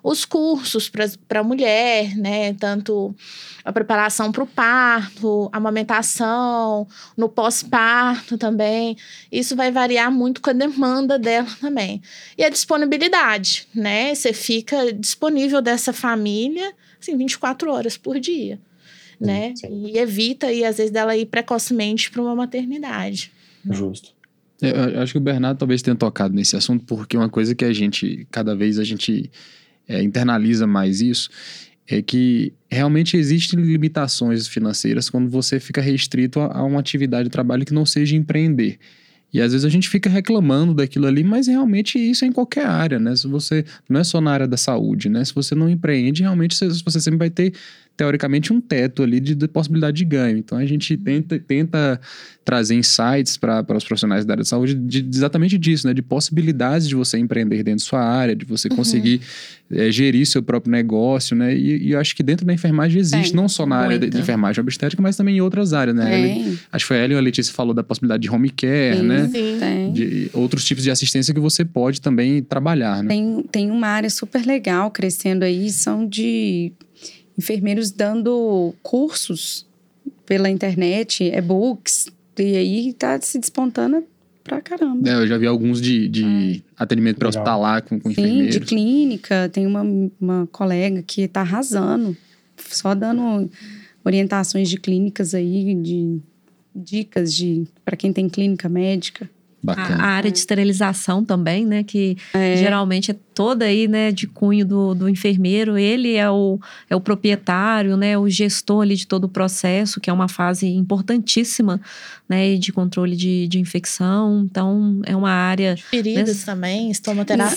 os 0.04 0.24
cursos 0.24 0.88
para 0.88 1.40
a 1.40 1.42
mulher, 1.42 2.16
né? 2.16 2.54
Tanto 2.54 3.12
a 3.64 3.72
preparação 3.72 4.30
para 4.30 4.44
o 4.44 4.46
parto, 4.46 5.50
a 5.52 5.56
amamentação, 5.56 6.86
no 7.16 7.28
pós-parto 7.28 8.38
também. 8.38 8.96
Isso 9.32 9.56
vai 9.56 9.72
variar 9.72 10.12
muito 10.12 10.40
com 10.40 10.50
a 10.50 10.52
demanda 10.52 11.18
dela 11.18 11.48
também. 11.60 12.00
E 12.38 12.44
a 12.44 12.48
disponibilidade, 12.48 13.66
né? 13.74 14.14
Você 14.14 14.32
fica 14.32 14.92
disponível 14.92 15.60
dessa 15.60 15.92
família, 15.92 16.72
assim, 17.00 17.16
24 17.16 17.68
horas 17.68 17.96
por 17.96 18.20
dia 18.20 18.60
né? 19.26 19.54
sim. 19.56 19.86
E 19.86 19.98
evita 19.98 20.46
aí, 20.46 20.64
às 20.64 20.76
vezes, 20.76 20.92
dela 20.92 21.16
ir 21.16 21.26
precocemente 21.26 22.10
para 22.10 22.22
uma 22.22 22.34
maternidade. 22.34 23.32
Justo. 23.70 24.10
Eu, 24.60 24.70
eu 24.70 25.00
acho 25.02 25.12
que 25.12 25.18
o 25.18 25.20
Bernardo 25.20 25.58
talvez 25.58 25.82
tenha 25.82 25.96
tocado 25.96 26.34
nesse 26.34 26.56
assunto, 26.56 26.84
porque 26.84 27.16
uma 27.16 27.28
coisa 27.28 27.54
que 27.54 27.64
a 27.64 27.72
gente, 27.72 28.26
cada 28.30 28.54
vez 28.54 28.78
a 28.78 28.84
gente 28.84 29.30
é, 29.88 30.02
internaliza 30.02 30.66
mais 30.66 31.00
isso, 31.00 31.28
é 31.86 32.00
que 32.00 32.52
realmente 32.70 33.16
existem 33.16 33.60
limitações 33.60 34.46
financeiras 34.46 35.10
quando 35.10 35.28
você 35.28 35.58
fica 35.58 35.80
restrito 35.80 36.40
a, 36.40 36.58
a 36.58 36.64
uma 36.64 36.80
atividade 36.80 37.24
de 37.24 37.30
trabalho 37.30 37.64
que 37.64 37.74
não 37.74 37.84
seja 37.84 38.16
empreender. 38.16 38.78
E 39.32 39.40
às 39.40 39.52
vezes 39.52 39.64
a 39.64 39.68
gente 39.70 39.88
fica 39.88 40.10
reclamando 40.10 40.74
daquilo 40.74 41.06
ali, 41.06 41.24
mas 41.24 41.46
realmente 41.46 41.98
isso 41.98 42.24
é 42.24 42.28
em 42.28 42.32
qualquer 42.32 42.66
área, 42.66 42.98
né? 42.98 43.16
Se 43.16 43.26
você 43.26 43.64
não 43.88 43.98
é 43.98 44.04
só 44.04 44.20
na 44.20 44.30
área 44.30 44.46
da 44.46 44.58
saúde, 44.58 45.08
né? 45.08 45.24
Se 45.24 45.34
você 45.34 45.54
não 45.54 45.70
empreende, 45.70 46.22
realmente 46.22 46.54
você, 46.54 46.68
você 46.68 47.00
sempre 47.00 47.18
vai 47.18 47.30
ter 47.30 47.54
teoricamente 48.02 48.52
um 48.52 48.60
teto 48.60 49.04
ali 49.04 49.20
de, 49.20 49.32
de 49.32 49.46
possibilidade 49.46 49.96
de 49.96 50.04
ganho. 50.04 50.36
Então 50.36 50.58
a 50.58 50.66
gente 50.66 50.96
tenta, 50.96 51.38
tenta 51.38 52.00
trazer 52.44 52.74
insights 52.74 53.36
para 53.36 53.64
os 53.76 53.84
profissionais 53.84 54.24
da 54.24 54.34
área 54.34 54.42
de 54.42 54.48
saúde 54.48 54.74
de, 54.74 55.00
de 55.02 55.16
exatamente 55.16 55.56
disso, 55.56 55.86
né? 55.86 55.94
De 55.94 56.02
possibilidades 56.02 56.88
de 56.88 56.96
você 56.96 57.16
empreender 57.16 57.62
dentro 57.62 57.84
da 57.84 57.88
sua 57.88 58.02
área, 58.02 58.34
de 58.34 58.44
você 58.44 58.68
conseguir 58.68 59.20
eh, 59.70 59.92
gerir 59.92 60.26
seu 60.26 60.42
próprio 60.42 60.72
negócio, 60.72 61.36
né? 61.36 61.54
E, 61.54 61.86
e 61.86 61.92
eu 61.92 62.00
acho 62.00 62.16
que 62.16 62.24
dentro 62.24 62.44
da 62.44 62.52
enfermagem 62.52 63.00
existe, 63.00 63.30
Tem, 63.30 63.36
não 63.40 63.48
só 63.48 63.64
na 63.64 63.76
área 63.76 64.00
de, 64.00 64.18
enfermagem 64.18 64.60
obstétrica, 64.60 65.00
mas 65.00 65.16
também 65.16 65.36
em 65.36 65.40
outras 65.40 65.72
áreas, 65.72 65.94
né? 65.96 66.20
Ele- 66.20 66.58
acho 66.72 66.84
que 66.84 66.88
foi 66.88 66.98
a 66.98 67.04
Ellen 67.04 67.14
ou 67.14 67.20
a 67.20 67.22
Letícia 67.22 67.54
falou 67.54 67.72
da 67.72 67.84
possibilidade 67.84 68.22
de 68.22 68.30
home 68.30 68.50
care, 68.50 68.96
Sim. 68.96 69.02
né? 69.04 69.28
Sim. 69.28 69.56
tem. 69.60 69.92
De 69.92 70.28
outros 70.32 70.64
tipos 70.64 70.82
de 70.82 70.90
assistência 70.90 71.32
que 71.32 71.38
você 71.38 71.64
pode 71.64 72.00
também 72.00 72.42
trabalhar, 72.42 73.00
né? 73.04 73.08
Tem, 73.10 73.44
tem 73.52 73.70
uma 73.70 73.86
área 73.86 74.10
super 74.10 74.44
legal 74.44 74.90
crescendo 74.90 75.44
aí, 75.44 75.70
são 75.70 76.04
de 76.04 76.72
enfermeiros 77.38 77.90
dando 77.90 78.74
cursos 78.82 79.66
pela 80.26 80.48
internet, 80.48 81.24
e-books, 81.24 82.08
e 82.38 82.56
aí 82.56 82.92
tá 82.92 83.20
se 83.20 83.38
despontando 83.38 84.04
pra 84.42 84.60
caramba. 84.60 85.08
É, 85.08 85.14
eu 85.14 85.26
já 85.26 85.36
vi 85.38 85.46
alguns 85.46 85.80
de, 85.80 86.08
de 86.08 86.62
atendimento 86.76 87.16
Legal. 87.16 87.30
pré-hospitalar 87.32 87.82
com, 87.82 88.00
com 88.00 88.08
Sim, 88.10 88.14
de 88.14 88.20
enfermeiros. 88.22 88.68
clínica, 88.68 89.48
tem 89.52 89.66
uma, 89.66 89.82
uma 90.20 90.48
colega 90.50 91.02
que 91.02 91.28
tá 91.28 91.40
arrasando, 91.42 92.16
só 92.56 92.94
dando 92.94 93.48
orientações 94.04 94.68
de 94.68 94.78
clínicas 94.78 95.34
aí, 95.34 95.74
de 95.74 96.18
dicas 96.74 97.32
de 97.34 97.64
para 97.84 97.96
quem 97.96 98.12
tem 98.12 98.28
clínica 98.28 98.68
médica. 98.68 99.28
A, 99.62 99.66
Bacana. 99.66 100.02
a 100.02 100.06
área 100.08 100.30
de 100.30 100.38
esterilização 100.38 101.24
também, 101.24 101.64
né? 101.64 101.84
Que 101.84 102.16
É. 102.34 102.56
geralmente 102.56 103.12
é 103.12 103.16
toda 103.34 103.64
aí, 103.64 103.88
né, 103.88 104.12
de 104.12 104.26
cunho 104.26 104.64
do, 104.66 104.94
do 104.94 105.08
enfermeiro. 105.08 105.76
Ele 105.78 106.14
é 106.14 106.30
o, 106.30 106.58
é 106.88 106.94
o 106.96 107.00
proprietário, 107.00 107.96
né? 107.96 108.16
O 108.18 108.28
gestor 108.28 108.82
ali 108.82 108.94
de 108.96 109.06
todo 109.06 109.24
o 109.24 109.28
processo, 109.28 110.00
que 110.00 110.08
é 110.10 110.12
uma 110.12 110.28
fase 110.28 110.66
importantíssima, 110.68 111.80
né? 112.28 112.56
De 112.56 112.72
controle 112.72 113.16
de, 113.16 113.46
de 113.48 113.58
infecção. 113.58 114.42
Então, 114.44 115.00
é 115.04 115.16
uma 115.16 115.30
área. 115.30 115.76
Feridas 115.76 116.28
Nesse- 116.28 116.46
também, 116.46 116.90
estomaterapeuta. 116.90 117.56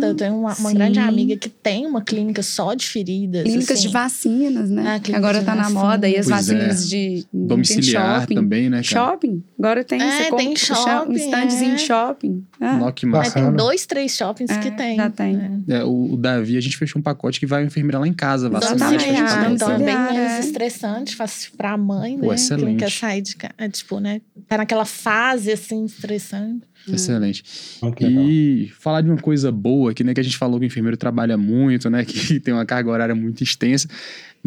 Sim, 0.00 0.06
Eu 0.08 0.14
tenho 0.14 0.38
uma, 0.40 0.54
uma 0.54 0.72
grande 0.72 0.98
amiga 0.98 1.36
que 1.36 1.48
tem 1.48 1.86
uma 1.86 2.02
clínica 2.02 2.42
só 2.42 2.74
de 2.74 2.86
feridas. 2.86 3.42
Clínicas 3.44 3.78
assim. 3.78 3.86
de 3.88 3.92
vacinas, 3.92 4.70
né? 4.70 4.94
Ah, 4.96 5.00
que 5.00 5.14
agora 5.14 5.40
de 5.40 5.44
tá 5.46 5.54
na 5.54 5.70
moda. 5.70 6.08
E 6.08 6.16
as 6.16 6.26
Pois 6.26 6.48
é. 6.48 6.54
vacinas 6.54 6.88
de 6.88 6.96
tem 7.30 7.46
Domiciliar 7.46 8.20
shopping. 8.20 8.34
também, 8.34 8.70
né, 8.70 8.82
cara? 8.82 9.10
Shopping. 9.10 9.42
Agora 9.58 9.84
tem, 9.84 10.00
É, 10.00 10.10
você 10.24 10.36
tem 10.36 10.48
compra 10.48 10.56
shopping, 10.56 11.12
um 11.12 11.16
standzinho 11.16 11.70
é. 11.70 11.74
em 11.74 11.78
shopping. 11.78 12.44
Ah, 12.60 12.76
Nó, 12.76 12.90
que 12.92 13.06
massa. 13.06 13.22
Mas 13.24 13.32
tem 13.48 13.56
dois, 13.56 13.86
três 13.86 14.16
shoppings 14.16 14.50
É, 14.50 14.58
que 14.58 14.70
tem. 14.70 14.96
Tem. 15.14 15.64
É. 15.68 15.84
O, 15.84 16.14
o 16.14 16.16
Davi, 16.16 16.56
a 16.56 16.60
gente 16.60 16.76
fechou 16.76 17.00
um 17.00 17.02
pacote 17.02 17.40
que 17.40 17.46
vai 17.46 17.62
a 17.62 17.66
enfermeira 17.66 17.98
lá 17.98 18.06
em 18.06 18.12
casa 18.12 18.48
vacinar. 18.48 18.92
Exatamente. 18.92 19.04
Que 19.04 19.34
Ah, 19.34 19.50
então 19.50 19.70
é 19.70 19.78
bem 19.78 19.86
menos 19.86 20.32
é. 20.32 20.40
estressante, 20.40 21.16
fácil 21.16 21.52
pra 21.56 21.76
mãe, 21.76 22.18
Pô, 22.18 22.28
né? 22.28 22.34
excelente. 22.34 22.66
Quem 22.66 22.76
quer 22.76 22.90
sair 22.90 23.22
de 23.22 23.36
casa, 23.36 23.54
é, 23.58 23.68
tipo, 23.68 24.00
né? 24.00 24.20
Tá 24.48 24.58
naquela 24.58 24.84
fase, 24.84 25.52
assim, 25.52 25.84
estressante. 25.84 26.64
Excelente. 26.86 27.42
Legal. 27.82 28.10
E 28.10 28.70
falar 28.78 29.00
de 29.00 29.08
uma 29.08 29.16
coisa 29.18 29.50
boa 29.50 29.92
aqui, 29.92 30.04
né? 30.04 30.12
Que 30.12 30.20
a 30.20 30.24
gente 30.24 30.36
falou 30.36 30.58
que 30.60 30.66
o 30.66 30.68
enfermeiro 30.68 30.96
trabalha 30.96 31.36
muito, 31.36 31.88
né? 31.88 32.04
Que 32.04 32.38
tem 32.38 32.52
uma 32.52 32.66
carga 32.66 32.90
horária 32.90 33.14
muito 33.14 33.42
extensa. 33.42 33.88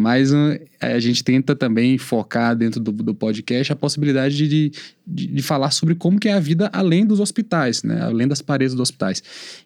Mas 0.00 0.32
uh, 0.32 0.56
a 0.80 1.00
gente 1.00 1.24
tenta 1.24 1.56
também 1.56 1.98
focar 1.98 2.54
dentro 2.54 2.80
do, 2.80 2.92
do 2.92 3.12
podcast 3.12 3.72
a 3.72 3.76
possibilidade 3.76 4.36
de, 4.36 4.70
de, 5.04 5.26
de 5.26 5.42
falar 5.42 5.72
sobre 5.72 5.96
como 5.96 6.20
que 6.20 6.28
é 6.28 6.34
a 6.34 6.38
vida 6.38 6.70
além 6.72 7.04
dos 7.04 7.18
hospitais, 7.18 7.82
né? 7.82 8.00
Além 8.02 8.28
das 8.28 8.40
paredes 8.40 8.74
dos 8.74 8.82
hospitais. 8.82 9.20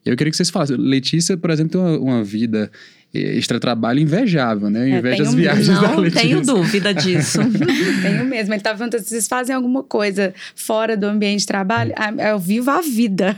Eu 0.07 0.17
queria 0.17 0.31
que 0.31 0.37
vocês 0.37 0.49
falassem. 0.49 0.79
Letícia, 0.79 1.37
por 1.37 1.51
exemplo, 1.51 1.73
tem 1.73 1.81
uma, 1.81 1.99
uma 1.99 2.25
vida 2.25 2.73
extra-trabalho 3.15 4.01
invejável, 4.01 4.71
né? 4.71 4.89
Eu 4.89 4.95
É, 4.95 4.99
invejo 4.99 5.17
tenho 5.19 5.29
as 5.29 5.35
viagens 5.35 5.67
da 5.69 5.89
Não 5.89 5.97
Letícia. 5.99 6.23
tenho 6.23 6.41
dúvida 6.43 6.95
disso. 6.95 7.39
Tenho 8.03 8.25
mesmo. 8.25 8.55
Ele 8.55 8.63
tá 8.63 8.75
perguntando 8.75 9.03
se 9.03 9.11
vocês 9.11 9.29
fazem 9.29 9.55
alguma 9.55 9.83
coisa 9.83 10.33
fora 10.57 10.97
do 10.97 11.05
ambiente 11.07 11.41
de 11.41 11.47
trabalho. 11.47 11.93
Ah, 11.97 12.31
Eu 12.31 12.39
vivo 12.39 12.71
a 12.71 12.81
vida. 12.81 13.37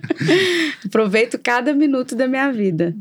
Aproveito 0.84 1.38
cada 1.38 1.74
minuto 1.74 2.14
da 2.14 2.26
minha 2.26 2.50
vida. 2.52 2.94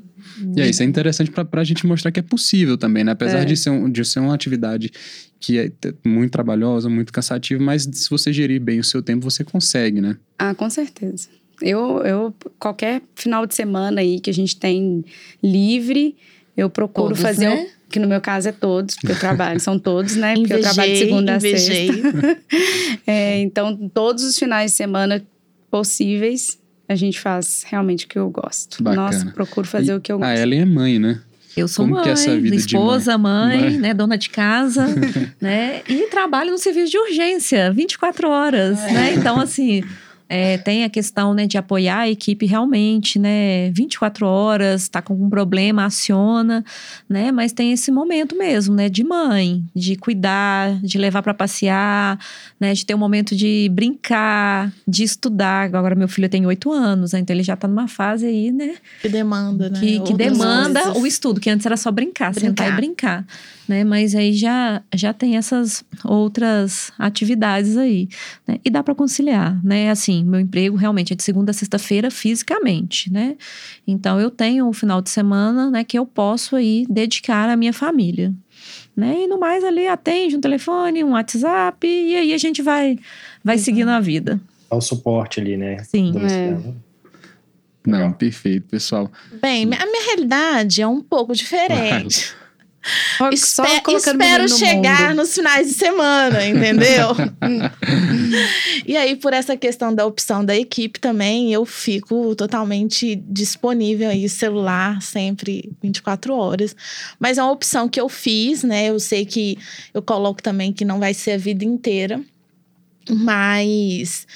E 0.55 0.61
aí, 0.61 0.69
isso 0.71 0.81
é 0.81 0.85
interessante 0.85 1.31
para 1.31 1.61
a 1.61 1.63
gente 1.63 1.85
mostrar 1.85 2.11
que 2.11 2.19
é 2.19 2.23
possível 2.23 2.77
também, 2.77 3.03
né? 3.03 3.11
Apesar 3.11 3.39
É. 3.39 3.45
de, 3.45 3.55
ser 3.55 3.69
um, 3.69 3.89
de 3.89 4.03
ser 4.03 4.19
uma 4.19 4.33
atividade 4.33 4.91
que 5.39 5.59
é 5.59 5.71
muito 6.05 6.31
trabalhosa, 6.31 6.89
muito 6.89 7.13
cansativa, 7.13 7.61
mas 7.63 7.83
se 7.93 8.09
você 8.09 8.33
gerir 8.33 8.59
bem 8.59 8.79
o 8.79 8.83
seu 8.83 9.01
tempo, 9.03 9.29
você 9.29 9.43
consegue, 9.43 10.01
né? 10.01 10.17
Ah, 10.39 10.55
com 10.55 10.69
certeza. 10.69 11.27
Eu, 11.61 11.99
eu, 12.03 12.33
qualquer 12.59 13.01
final 13.15 13.45
de 13.45 13.55
semana 13.55 14.01
aí 14.01 14.19
que 14.19 14.29
a 14.29 14.33
gente 14.33 14.55
tem 14.57 15.03
livre, 15.43 16.15
eu 16.57 16.69
procuro 16.69 17.09
Todos, 17.09 17.21
fazer. 17.21 17.49
né? 17.49 17.67
o- 17.71 17.75
Que 17.89 17.99
no 17.99 18.07
meu 18.07 18.19
caso 18.19 18.49
é 18.49 18.51
todos, 18.51 18.95
porque 18.95 19.11
eu 19.11 19.19
trabalho, 19.19 19.59
são 19.59 19.77
todos, 19.79 20.15
né? 20.15 20.33
Porque 20.35 20.53
eu 20.53 20.59
trabalho 20.61 20.91
de 20.91 20.97
Invejei, 20.97 21.07
segunda 21.07 21.33
a 21.33 21.37
invejei. 21.37 21.87
sexta. 21.93 22.37
É, 23.07 23.39
então, 23.41 23.89
todos 23.93 24.23
os 24.23 24.37
finais 24.37 24.71
de 24.71 24.77
semana 24.77 25.23
possíveis, 25.69 26.57
a 26.89 26.95
gente 26.95 27.19
faz 27.19 27.63
realmente 27.67 28.05
o 28.05 28.07
que 28.09 28.17
eu 28.17 28.29
gosto. 28.29 28.81
Bacana. 28.83 29.03
Nossa, 29.11 29.25
procuro 29.27 29.67
fazer 29.67 29.91
E 29.91 29.95
o 29.95 30.01
que 30.01 30.11
eu 30.11 30.17
A 30.17 30.29
gosto. 30.29 30.41
Ellen 30.41 30.61
é 30.61 30.65
mãe, 30.65 30.99
né? 30.99 31.21
Eu 31.55 31.67
sou 31.69 31.85
Como 31.85 31.95
mãe, 31.95 32.03
que 32.03 32.09
é 32.09 32.13
essa 32.13 32.35
vida 32.35 32.49
de 32.49 32.55
esposa, 32.57 33.17
mãe, 33.17 33.61
Mãe. 33.61 33.77
né, 33.77 33.93
dona 33.93 34.17
de 34.17 34.29
casa, 34.29 34.87
né, 35.39 35.81
e 35.87 36.07
trabalho 36.09 36.51
no 36.51 36.57
serviço 36.57 36.91
de 36.91 36.97
urgência, 36.97 37.71
24 37.71 38.27
horas, 38.29 38.77
né? 38.91 39.13
Então, 39.15 39.39
assim, 39.39 39.81
é, 40.27 40.57
tem 40.57 40.83
a 40.83 40.89
questão, 40.89 41.33
né, 41.33 41.45
de 41.45 41.57
apoiar 41.57 41.99
a 41.99 42.09
equipe 42.09 42.45
realmente, 42.45 43.19
né, 43.19 43.69
24 43.71 44.25
horas, 44.25 44.87
tá 44.89 45.01
com 45.01 45.13
algum 45.13 45.29
problema, 45.29 45.85
aciona, 45.85 46.63
né? 47.07 47.31
Mas 47.31 47.53
tem 47.53 47.71
esse 47.71 47.91
momento 47.91 48.35
mesmo, 48.35 48.73
né, 48.75 48.89
de 48.89 49.03
mãe, 49.03 49.63
de 49.75 49.95
cuidar, 49.95 50.79
de 50.81 50.97
levar 50.97 51.21
para 51.21 51.33
passear, 51.33 52.19
né, 52.59 52.73
de 52.73 52.85
ter 52.85 52.95
um 52.95 52.97
momento 52.97 53.35
de 53.35 53.69
brincar, 53.71 54.73
de 54.87 55.03
estudar. 55.03 55.65
Agora 55.65 55.95
meu 55.95 56.07
filho 56.07 56.27
tem 56.27 56.45
oito 56.45 56.71
anos, 56.71 57.13
né, 57.13 57.19
então 57.19 57.35
ele 57.35 57.43
já 57.43 57.55
tá 57.55 57.67
numa 57.67 57.87
fase 57.87 58.25
aí, 58.25 58.51
né, 58.51 58.75
Que 59.01 59.09
demanda, 59.09 59.69
né? 59.69 59.79
que, 59.79 59.99
que 60.01 60.13
demanda 60.13 60.81
coisas. 60.81 61.01
o 61.03 61.05
estudo, 61.05 61.39
que 61.39 61.49
antes 61.49 61.65
era 61.65 61.77
só 61.77 61.91
brincar, 61.91 62.33
sentar 62.33 62.71
e 62.71 62.75
Brincar. 62.75 63.25
Né? 63.67 63.83
Mas 63.83 64.15
aí 64.15 64.33
já, 64.33 64.81
já 64.93 65.13
tem 65.13 65.37
essas 65.37 65.83
outras 66.03 66.91
atividades 66.97 67.77
aí, 67.77 68.07
né? 68.47 68.59
E 68.63 68.69
dá 68.69 68.83
para 68.83 68.95
conciliar, 68.95 69.63
né? 69.63 69.89
Assim, 69.89 70.23
meu 70.23 70.39
emprego 70.39 70.75
realmente 70.75 71.13
é 71.13 71.15
de 71.15 71.23
segunda 71.23 71.51
a 71.51 71.53
sexta-feira 71.53 72.11
fisicamente, 72.11 73.11
né? 73.11 73.35
Então 73.87 74.19
eu 74.19 74.29
tenho 74.29 74.67
o 74.67 74.73
final 74.73 75.01
de 75.01 75.09
semana, 75.09 75.69
né, 75.69 75.83
que 75.83 75.97
eu 75.97 76.05
posso 76.05 76.55
aí 76.55 76.85
dedicar 76.89 77.49
à 77.49 77.55
minha 77.55 77.73
família. 77.73 78.33
Né? 78.95 79.23
E 79.23 79.27
no 79.27 79.37
mais 79.37 79.63
ali 79.63 79.87
atende 79.87 80.37
um 80.37 80.41
telefone, 80.41 81.03
um 81.03 81.11
WhatsApp 81.11 81.85
e 81.85 82.15
aí 82.15 82.33
a 82.33 82.37
gente 82.37 82.61
vai 82.61 82.97
vai 83.43 83.57
seguindo 83.57 83.89
a 83.89 83.99
vida. 83.99 84.39
Dá 84.69 84.77
o 84.77 84.81
suporte 84.81 85.41
ali, 85.41 85.57
né? 85.57 85.83
Sim. 85.83 86.13
É. 86.17 86.57
Não, 87.85 88.11
perfeito, 88.11 88.67
pessoal. 88.67 89.11
Bem, 89.41 89.63
a 89.63 89.85
minha 89.85 90.05
realidade 90.07 90.81
é 90.81 90.87
um 90.87 91.01
pouco 91.01 91.33
diferente. 91.35 92.33
Espe- 93.31 93.81
espero 93.97 94.43
no 94.43 94.49
chegar 94.57 95.15
nos 95.15 95.33
finais 95.33 95.67
de 95.67 95.73
semana, 95.73 96.45
entendeu? 96.45 97.09
e 98.85 98.95
aí, 98.95 99.15
por 99.15 99.33
essa 99.33 99.57
questão 99.57 99.93
da 99.93 100.05
opção 100.05 100.43
da 100.45 100.55
equipe 100.55 100.99
também, 100.99 101.51
eu 101.51 101.65
fico 101.65 102.35
totalmente 102.35 103.15
disponível 103.27 104.09
aí, 104.09 104.27
celular 104.29 105.01
sempre 105.01 105.71
24 105.81 106.35
horas. 106.35 106.75
Mas 107.19 107.37
é 107.37 107.43
uma 107.43 107.51
opção 107.51 107.89
que 107.89 107.99
eu 107.99 108.07
fiz, 108.09 108.63
né? 108.63 108.89
Eu 108.89 108.99
sei 108.99 109.25
que 109.25 109.57
eu 109.93 110.01
coloco 110.01 110.41
também 110.41 110.71
que 110.71 110.85
não 110.85 110.99
vai 110.99 111.13
ser 111.13 111.31
a 111.31 111.37
vida 111.37 111.65
inteira, 111.65 112.21
mas 113.09 114.27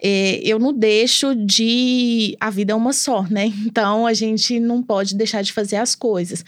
é, 0.00 0.40
eu 0.42 0.58
não 0.58 0.72
deixo 0.72 1.34
de. 1.34 2.36
A 2.40 2.50
vida 2.50 2.72
é 2.72 2.76
uma 2.76 2.92
só, 2.92 3.22
né? 3.30 3.52
Então 3.64 4.06
a 4.06 4.12
gente 4.12 4.58
não 4.58 4.82
pode 4.82 5.14
deixar 5.14 5.42
de 5.42 5.52
fazer 5.52 5.76
as 5.76 5.94
coisas. 5.94 6.44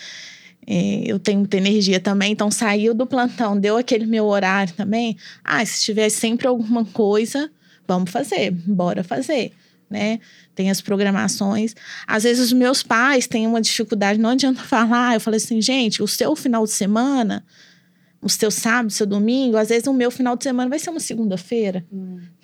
É, 0.66 1.02
eu 1.06 1.18
tenho 1.18 1.40
muita 1.40 1.56
energia 1.56 2.00
também, 2.00 2.32
então 2.32 2.50
saiu 2.50 2.94
do 2.94 3.06
plantão, 3.06 3.58
deu 3.58 3.76
aquele 3.76 4.06
meu 4.06 4.24
horário 4.26 4.72
também. 4.74 5.16
Ah, 5.42 5.64
se 5.64 5.82
tiver 5.82 6.08
sempre 6.08 6.46
alguma 6.46 6.84
coisa, 6.84 7.50
vamos 7.86 8.10
fazer, 8.10 8.50
bora 8.50 9.04
fazer, 9.04 9.52
né? 9.90 10.20
Tem 10.54 10.70
as 10.70 10.80
programações. 10.80 11.74
Às 12.06 12.22
vezes 12.22 12.46
os 12.46 12.52
meus 12.52 12.82
pais 12.82 13.26
têm 13.26 13.46
uma 13.46 13.60
dificuldade, 13.60 14.18
não 14.18 14.30
adianta 14.30 14.62
falar. 14.64 15.14
Eu 15.14 15.20
falei 15.20 15.36
assim, 15.36 15.60
gente, 15.60 16.02
o 16.02 16.08
seu 16.08 16.34
final 16.34 16.64
de 16.64 16.72
semana, 16.72 17.44
o 18.22 18.28
seu 18.28 18.50
sábado, 18.50 18.88
o 18.88 18.92
seu 18.92 19.06
domingo, 19.06 19.58
às 19.58 19.68
vezes 19.68 19.86
o 19.86 19.92
meu 19.92 20.10
final 20.10 20.34
de 20.34 20.44
semana 20.44 20.70
vai 20.70 20.78
ser 20.78 20.88
uma 20.88 21.00
segunda-feira, 21.00 21.84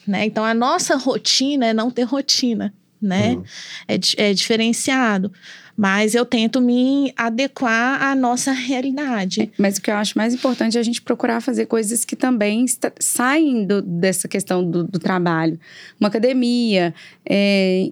né? 0.07 0.27
Então 0.27 0.45
a 0.45 0.53
nossa 0.53 0.95
rotina 0.97 1.67
é 1.67 1.73
não 1.73 1.91
ter 1.91 2.03
rotina, 2.03 2.75
né? 3.01 3.33
Uhum. 3.33 3.45
É, 3.89 4.29
é 4.29 4.35
diferenciado. 4.35 5.33
Mas 5.82 6.15
eu 6.15 6.27
tento 6.27 6.61
me 6.61 7.11
adequar 7.16 8.02
à 8.02 8.15
nossa 8.15 8.52
realidade. 8.52 9.51
Mas 9.59 9.78
o 9.78 9.81
que 9.81 9.90
eu 9.90 9.94
acho 9.94 10.12
mais 10.15 10.35
importante 10.35 10.77
é 10.77 10.81
a 10.81 10.82
gente 10.85 11.01
procurar 11.01 11.40
fazer 11.40 11.65
coisas 11.65 12.05
que 12.05 12.15
também 12.15 12.66
saem 12.98 13.65
do- 13.65 13.81
dessa 13.81 14.28
questão 14.28 14.62
do, 14.62 14.85
do 14.85 14.98
trabalho. 14.98 15.59
Uma 15.98 16.09
academia, 16.11 16.93
é, 17.24 17.89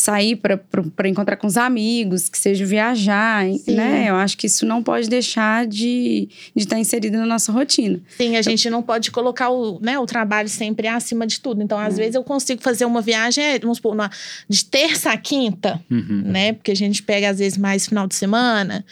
sair 0.00 0.36
para 0.36 1.08
encontrar 1.08 1.36
com 1.36 1.46
os 1.46 1.56
amigos, 1.56 2.28
que 2.28 2.38
seja 2.38 2.64
viajar, 2.64 3.46
Sim. 3.52 3.74
né? 3.76 4.06
Eu 4.08 4.16
acho 4.16 4.36
que 4.36 4.46
isso 4.46 4.64
não 4.66 4.82
pode 4.82 5.08
deixar 5.08 5.66
de 5.66 6.28
estar 6.56 6.78
inserido 6.78 7.16
na 7.18 7.26
nossa 7.26 7.52
rotina. 7.52 8.00
Sim, 8.16 8.36
a 8.36 8.42
gente 8.42 8.68
não 8.70 8.82
pode 8.82 9.10
colocar 9.10 9.50
o, 9.50 9.78
né, 9.80 9.98
o 9.98 10.06
trabalho 10.06 10.48
sempre 10.48 10.88
acima 10.88 11.26
de 11.26 11.40
tudo. 11.40 11.62
Então, 11.62 11.78
às 11.78 11.96
vezes, 11.96 12.14
eu 12.14 12.24
consigo 12.24 12.62
fazer 12.62 12.84
uma 12.84 13.00
viagem, 13.00 13.44
é, 13.44 13.58
vamos 13.58 13.78
supor, 13.78 13.94
na- 13.94 14.10
de 14.48 14.64
terça 14.64 15.10
a 15.12 15.16
quinta, 15.16 15.80
Uhum. 15.90 16.22
né? 16.24 16.52
Porque 16.52 16.70
a 16.70 16.76
gente 16.76 17.02
pega, 17.02 17.30
às 17.30 17.38
vezes, 17.38 17.56
mais 17.58 17.86
final 17.86 18.06
de 18.06 18.14
semana. 18.14 18.84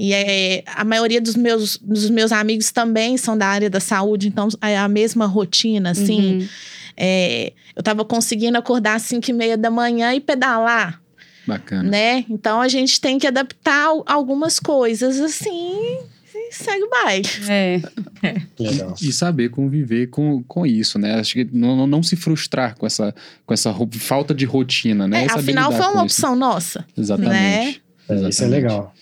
E 0.00 0.12
é, 0.14 0.62
a 0.66 0.84
maioria 0.84 1.20
dos 1.20 1.34
meus, 1.34 1.76
dos 1.76 2.08
meus 2.08 2.30
amigos 2.30 2.70
também 2.70 3.16
são 3.16 3.36
da 3.36 3.46
área 3.48 3.68
da 3.68 3.80
saúde, 3.80 4.28
então 4.28 4.48
é 4.62 4.78
a 4.78 4.86
mesma 4.88 5.26
rotina, 5.26 5.90
assim. 5.90 6.38
Uhum. 6.38 6.48
É, 7.00 7.52
eu 7.76 7.82
tava 7.82 8.04
conseguindo 8.04 8.58
acordar 8.58 8.96
às 8.96 9.02
5 9.02 9.30
e 9.30 9.32
meia 9.32 9.56
da 9.56 9.70
manhã 9.70 10.12
e 10.14 10.20
pedalar, 10.20 11.00
Bacana. 11.46 11.82
né? 11.88 12.24
Então 12.28 12.60
a 12.60 12.66
gente 12.66 13.00
tem 13.00 13.18
que 13.18 13.26
adaptar 13.26 13.84
al- 13.86 14.02
algumas 14.06 14.58
coisas 14.58 15.20
assim 15.20 15.98
e 16.34 16.52
segue 16.52 16.82
o 16.82 16.90
baile. 16.90 17.28
É, 17.48 17.80
Legal. 18.58 18.94
E 19.00 19.12
saber 19.12 19.48
conviver 19.50 20.08
com, 20.08 20.42
com 20.42 20.66
isso, 20.66 20.98
né? 20.98 21.14
Acho 21.20 21.34
que 21.34 21.48
não, 21.52 21.86
não- 21.86 22.02
se 22.02 22.16
frustrar 22.16 22.74
com 22.76 22.86
essa, 22.86 23.14
com 23.46 23.54
essa 23.54 23.72
falta 23.98 24.34
de 24.34 24.44
rotina, 24.44 25.06
né? 25.06 25.24
É, 25.24 25.32
afinal, 25.32 25.70
foi 25.70 25.80
uma 25.82 25.92
com 26.00 26.06
isso. 26.06 26.16
opção 26.22 26.34
nossa. 26.36 26.84
Exatamente. 26.96 27.32
né? 27.32 27.64
É, 27.66 27.70
isso 27.70 27.82
é 28.10 28.14
Exatamente. 28.28 28.50
legal. 28.50 28.94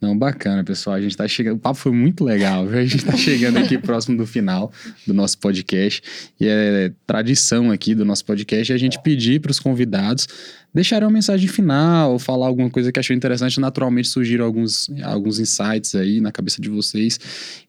Não, 0.00 0.16
bacana, 0.16 0.64
pessoal. 0.64 0.96
A 0.96 1.00
gente 1.00 1.16
tá 1.16 1.28
chegando. 1.28 1.56
O 1.56 1.60
papo 1.60 1.78
foi 1.78 1.92
muito 1.92 2.24
legal. 2.24 2.66
viu? 2.66 2.78
A 2.78 2.84
gente 2.84 3.04
tá 3.04 3.16
chegando 3.16 3.58
aqui 3.58 3.76
próximo 3.78 4.16
do 4.16 4.26
final 4.26 4.72
do 5.06 5.12
nosso 5.12 5.36
podcast. 5.38 6.02
E 6.40 6.46
é 6.48 6.92
tradição 7.06 7.70
aqui 7.70 7.94
do 7.94 8.04
nosso 8.04 8.24
podcast 8.24 8.72
a 8.72 8.78
gente 8.78 9.00
pedir 9.02 9.40
para 9.40 9.50
os 9.50 9.60
convidados 9.60 10.26
deixarem 10.72 11.04
uma 11.06 11.12
mensagem 11.12 11.48
final, 11.48 12.18
falar 12.18 12.46
alguma 12.46 12.70
coisa 12.70 12.90
que 12.92 12.98
achou 12.98 13.14
interessante. 13.14 13.60
Naturalmente 13.60 14.08
surgiram 14.08 14.44
alguns, 14.44 14.88
alguns 15.02 15.38
insights 15.38 15.94
aí 15.94 16.20
na 16.20 16.32
cabeça 16.32 16.60
de 16.60 16.68
vocês. 16.70 17.18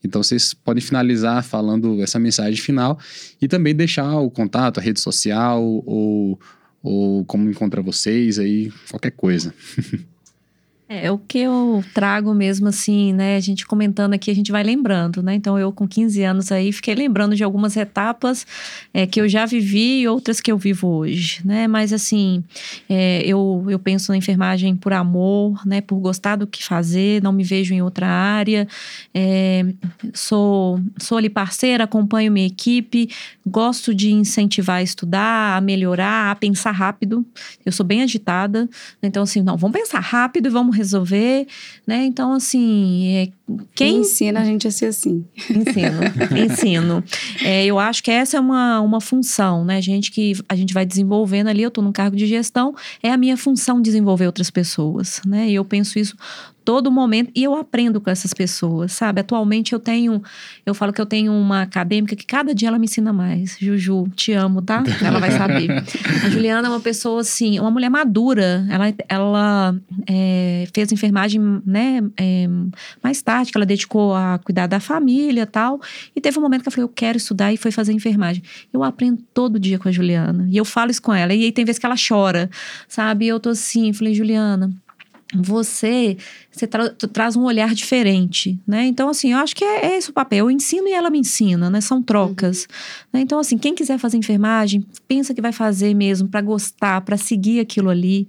Então 0.03 0.21
vocês 0.23 0.53
podem 0.53 0.81
finalizar 0.81 1.43
falando 1.43 2.01
essa 2.01 2.19
mensagem 2.19 2.61
final 2.61 2.99
e 3.41 3.47
também 3.47 3.75
deixar 3.75 4.19
o 4.19 4.29
contato, 4.29 4.79
a 4.79 4.83
rede 4.83 4.99
social 4.99 5.63
ou, 5.63 6.39
ou 6.81 7.25
como 7.25 7.49
encontra 7.49 7.81
vocês 7.81 8.39
aí, 8.39 8.71
qualquer 8.89 9.11
coisa. 9.11 9.53
É, 10.93 11.09
o 11.09 11.17
que 11.17 11.37
eu 11.37 11.81
trago 11.93 12.33
mesmo 12.33 12.67
assim, 12.67 13.13
né? 13.13 13.37
A 13.37 13.39
gente 13.39 13.65
comentando 13.65 14.13
aqui, 14.13 14.29
a 14.29 14.35
gente 14.35 14.51
vai 14.51 14.61
lembrando, 14.61 15.23
né? 15.23 15.33
Então, 15.33 15.57
eu 15.57 15.71
com 15.71 15.87
15 15.87 16.21
anos 16.21 16.51
aí, 16.51 16.69
fiquei 16.73 16.93
lembrando 16.93 17.33
de 17.33 17.45
algumas 17.45 17.77
etapas 17.77 18.45
é, 18.93 19.07
que 19.07 19.21
eu 19.21 19.29
já 19.29 19.45
vivi 19.45 20.01
e 20.01 20.07
outras 20.09 20.41
que 20.41 20.51
eu 20.51 20.57
vivo 20.57 20.89
hoje, 20.89 21.39
né? 21.45 21.65
Mas 21.65 21.93
assim, 21.93 22.43
é, 22.89 23.21
eu, 23.25 23.65
eu 23.69 23.79
penso 23.79 24.11
na 24.11 24.17
enfermagem 24.17 24.75
por 24.75 24.91
amor, 24.91 25.65
né? 25.65 25.79
Por 25.79 25.97
gostar 25.97 26.35
do 26.35 26.45
que 26.45 26.61
fazer, 26.61 27.23
não 27.23 27.31
me 27.31 27.45
vejo 27.45 27.73
em 27.73 27.81
outra 27.81 28.07
área. 28.07 28.67
É, 29.13 29.65
sou, 30.13 30.77
sou 30.97 31.17
ali 31.17 31.29
parceira, 31.29 31.85
acompanho 31.85 32.29
minha 32.33 32.47
equipe, 32.47 33.09
gosto 33.47 33.95
de 33.95 34.11
incentivar 34.11 34.79
a 34.79 34.83
estudar, 34.83 35.55
a 35.55 35.61
melhorar, 35.61 36.31
a 36.31 36.35
pensar 36.35 36.71
rápido. 36.71 37.25
Eu 37.65 37.71
sou 37.71 37.85
bem 37.85 38.03
agitada, 38.03 38.69
então 39.01 39.23
assim, 39.23 39.41
não, 39.41 39.55
vamos 39.55 39.79
pensar 39.79 40.01
rápido 40.01 40.47
e 40.47 40.49
vamos 40.49 40.80
resolver, 40.81 41.47
né? 41.85 42.05
Então 42.05 42.33
assim, 42.33 43.07
é, 43.15 43.29
quem 43.75 43.99
ensina 43.99 44.41
a 44.41 44.45
gente 44.45 44.67
a 44.67 44.71
ser 44.71 44.87
assim? 44.87 45.25
ensino, 45.49 46.01
ensino. 46.37 47.03
É, 47.43 47.65
eu 47.65 47.79
acho 47.79 48.03
que 48.03 48.11
essa 48.11 48.37
é 48.37 48.39
uma, 48.39 48.81
uma 48.81 49.01
função, 49.01 49.63
né? 49.63 49.81
Gente 49.81 50.11
que 50.11 50.33
a 50.49 50.55
gente 50.55 50.73
vai 50.73 50.85
desenvolvendo 50.85 51.47
ali, 51.47 51.61
eu 51.61 51.69
estou 51.69 51.83
num 51.83 51.91
cargo 51.91 52.15
de 52.15 52.25
gestão, 52.27 52.75
é 53.01 53.11
a 53.11 53.17
minha 53.17 53.37
função 53.37 53.81
desenvolver 53.81 54.25
outras 54.25 54.49
pessoas, 54.49 55.21
né? 55.25 55.49
E 55.49 55.55
eu 55.55 55.65
penso 55.65 55.99
isso 55.99 56.15
todo 56.63 56.91
momento 56.91 57.31
e 57.35 57.43
eu 57.43 57.55
aprendo 57.55 57.99
com 57.99 58.09
essas 58.09 58.33
pessoas, 58.33 58.91
sabe? 58.91 59.21
Atualmente 59.21 59.73
eu 59.73 59.79
tenho, 59.79 60.21
eu 60.65 60.73
falo 60.73 60.93
que 60.93 61.01
eu 61.01 61.05
tenho 61.05 61.33
uma 61.33 61.63
acadêmica 61.63 62.15
que 62.15 62.25
cada 62.25 62.53
dia 62.53 62.67
ela 62.67 62.77
me 62.77 62.85
ensina 62.85 63.11
mais. 63.11 63.57
Juju, 63.59 64.07
te 64.15 64.33
amo, 64.33 64.61
tá? 64.61 64.83
Ela 65.03 65.19
vai 65.19 65.31
saber. 65.31 65.71
A 66.23 66.29
Juliana 66.29 66.67
é 66.67 66.71
uma 66.71 66.79
pessoa 66.79 67.21
assim, 67.21 67.59
uma 67.59 67.71
mulher 67.71 67.89
madura. 67.89 68.65
Ela, 68.69 68.93
ela 69.07 69.75
é, 70.07 70.67
fez 70.73 70.91
enfermagem, 70.91 71.41
né? 71.65 72.01
É, 72.17 72.47
mais 73.03 73.21
tarde, 73.21 73.51
que 73.51 73.57
ela 73.57 73.65
dedicou 73.65 74.13
a 74.13 74.39
cuidar 74.43 74.67
da 74.67 74.79
família, 74.79 75.45
tal. 75.45 75.79
E 76.15 76.21
teve 76.21 76.37
um 76.37 76.41
momento 76.41 76.61
que 76.61 76.67
eu 76.67 76.71
falei, 76.71 76.83
eu 76.83 76.89
quero 76.89 77.17
estudar 77.17 77.51
e 77.51 77.57
foi 77.57 77.71
fazer 77.71 77.93
enfermagem. 77.93 78.43
Eu 78.71 78.83
aprendo 78.83 79.23
todo 79.33 79.59
dia 79.59 79.79
com 79.79 79.89
a 79.89 79.91
Juliana 79.91 80.47
e 80.49 80.57
eu 80.57 80.65
falo 80.65 80.91
isso 80.91 81.01
com 81.01 81.13
ela. 81.13 81.33
E 81.33 81.43
aí 81.43 81.51
tem 81.51 81.65
vezes 81.65 81.79
que 81.79 81.85
ela 81.85 81.95
chora, 81.95 82.49
sabe? 82.87 83.25
E 83.25 83.27
eu 83.27 83.39
tô 83.39 83.49
assim, 83.49 83.91
falei, 83.93 84.13
Juliana 84.13 84.71
você, 85.33 86.17
você 86.51 86.67
tra 86.67 86.89
traz 86.89 87.35
um 87.35 87.43
olhar 87.43 87.73
diferente, 87.73 88.59
né? 88.67 88.85
Então, 88.85 89.09
assim, 89.09 89.31
eu 89.31 89.37
acho 89.37 89.55
que 89.55 89.63
é, 89.63 89.85
é, 89.85 89.97
esse 89.97 90.09
o 90.09 90.13
papel. 90.13 90.45
Eu 90.45 90.51
ensino 90.51 90.87
e 90.87 90.93
ela 90.93 91.09
me 91.09 91.19
ensina, 91.19 91.69
né? 91.69 91.79
São 91.79 92.01
trocas. 92.01 92.63
Uhum. 92.63 92.67
Né? 93.13 93.21
Então, 93.21 93.39
assim, 93.39 93.57
quem 93.57 93.73
quiser 93.73 93.97
fazer 93.97 94.17
enfermagem, 94.17 94.85
pensa 95.07 95.33
que 95.33 95.41
vai 95.41 95.51
fazer 95.51 95.93
mesmo 95.93 96.27
para 96.27 96.41
gostar, 96.41 97.01
para 97.01 97.17
seguir 97.17 97.59
aquilo 97.59 97.89
ali, 97.89 98.27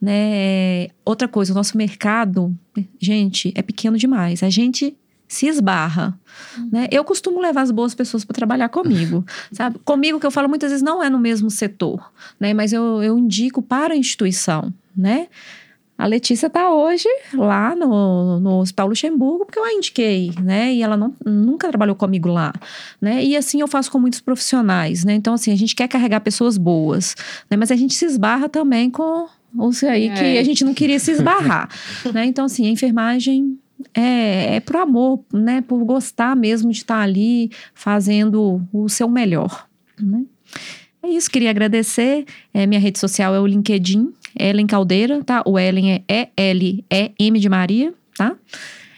né? 0.00 0.88
Outra 1.04 1.28
coisa, 1.28 1.52
o 1.52 1.54
nosso 1.54 1.76
mercado, 1.76 2.56
gente, 3.00 3.52
é 3.54 3.62
pequeno 3.62 3.98
demais. 3.98 4.42
A 4.42 4.50
gente 4.50 4.96
se 5.28 5.46
esbarra, 5.46 6.18
uhum. 6.56 6.68
né? 6.72 6.88
Eu 6.90 7.04
costumo 7.04 7.38
levar 7.38 7.60
as 7.60 7.70
boas 7.70 7.94
pessoas 7.94 8.24
para 8.24 8.34
trabalhar 8.34 8.70
comigo, 8.70 9.24
sabe? 9.52 9.78
Comigo 9.84 10.18
que 10.18 10.24
eu 10.24 10.30
falo 10.30 10.48
muitas 10.48 10.70
vezes 10.70 10.82
não 10.82 11.02
é 11.02 11.10
no 11.10 11.18
mesmo 11.18 11.50
setor, 11.50 12.10
né? 12.40 12.54
Mas 12.54 12.72
eu, 12.72 13.02
eu 13.02 13.18
indico 13.18 13.60
para 13.60 13.92
a 13.92 13.96
instituição, 13.96 14.72
né? 14.96 15.28
A 15.98 16.06
Letícia 16.06 16.46
está 16.46 16.72
hoje 16.72 17.08
lá 17.34 17.74
no, 17.74 18.38
no 18.38 18.60
Hospital 18.60 18.86
Luxemburgo, 18.86 19.44
porque 19.44 19.58
eu 19.58 19.64
a 19.64 19.72
indiquei, 19.72 20.30
né? 20.40 20.72
E 20.72 20.80
ela 20.80 20.96
não, 20.96 21.12
nunca 21.26 21.66
trabalhou 21.68 21.96
comigo 21.96 22.28
lá, 22.28 22.52
né? 23.00 23.24
E 23.24 23.36
assim 23.36 23.60
eu 23.60 23.66
faço 23.66 23.90
com 23.90 23.98
muitos 23.98 24.20
profissionais, 24.20 25.04
né? 25.04 25.14
Então, 25.14 25.34
assim, 25.34 25.52
a 25.52 25.56
gente 25.56 25.74
quer 25.74 25.88
carregar 25.88 26.20
pessoas 26.20 26.56
boas, 26.56 27.16
né? 27.50 27.56
Mas 27.56 27.72
a 27.72 27.76
gente 27.76 27.94
se 27.94 28.04
esbarra 28.04 28.48
também 28.48 28.88
com 28.88 29.26
os 29.58 29.82
aí 29.82 30.06
é. 30.06 30.14
que 30.14 30.38
a 30.38 30.44
gente 30.44 30.64
não 30.64 30.72
queria 30.72 31.00
se 31.00 31.10
esbarrar, 31.10 31.68
né? 32.14 32.26
Então, 32.26 32.44
assim, 32.44 32.68
a 32.68 32.70
enfermagem 32.70 33.58
é, 33.92 34.54
é 34.54 34.60
por 34.60 34.76
amor, 34.76 35.24
né? 35.32 35.62
Por 35.62 35.84
gostar 35.84 36.36
mesmo 36.36 36.70
de 36.70 36.78
estar 36.78 37.00
ali 37.00 37.50
fazendo 37.74 38.62
o 38.72 38.88
seu 38.88 39.08
melhor, 39.08 39.66
né? 40.00 40.22
É 41.02 41.08
isso, 41.08 41.30
queria 41.30 41.50
agradecer. 41.50 42.24
É, 42.52 42.66
minha 42.66 42.80
rede 42.80 42.98
social 42.98 43.34
é 43.34 43.40
o 43.40 43.46
LinkedIn, 43.46 44.12
Ellen 44.38 44.66
Caldeira, 44.66 45.22
tá? 45.22 45.42
O 45.46 45.58
Ellen 45.58 46.04
é 46.08 46.28
E-L-E-M 46.36 47.38
de 47.38 47.48
Maria, 47.48 47.94
tá? 48.16 48.36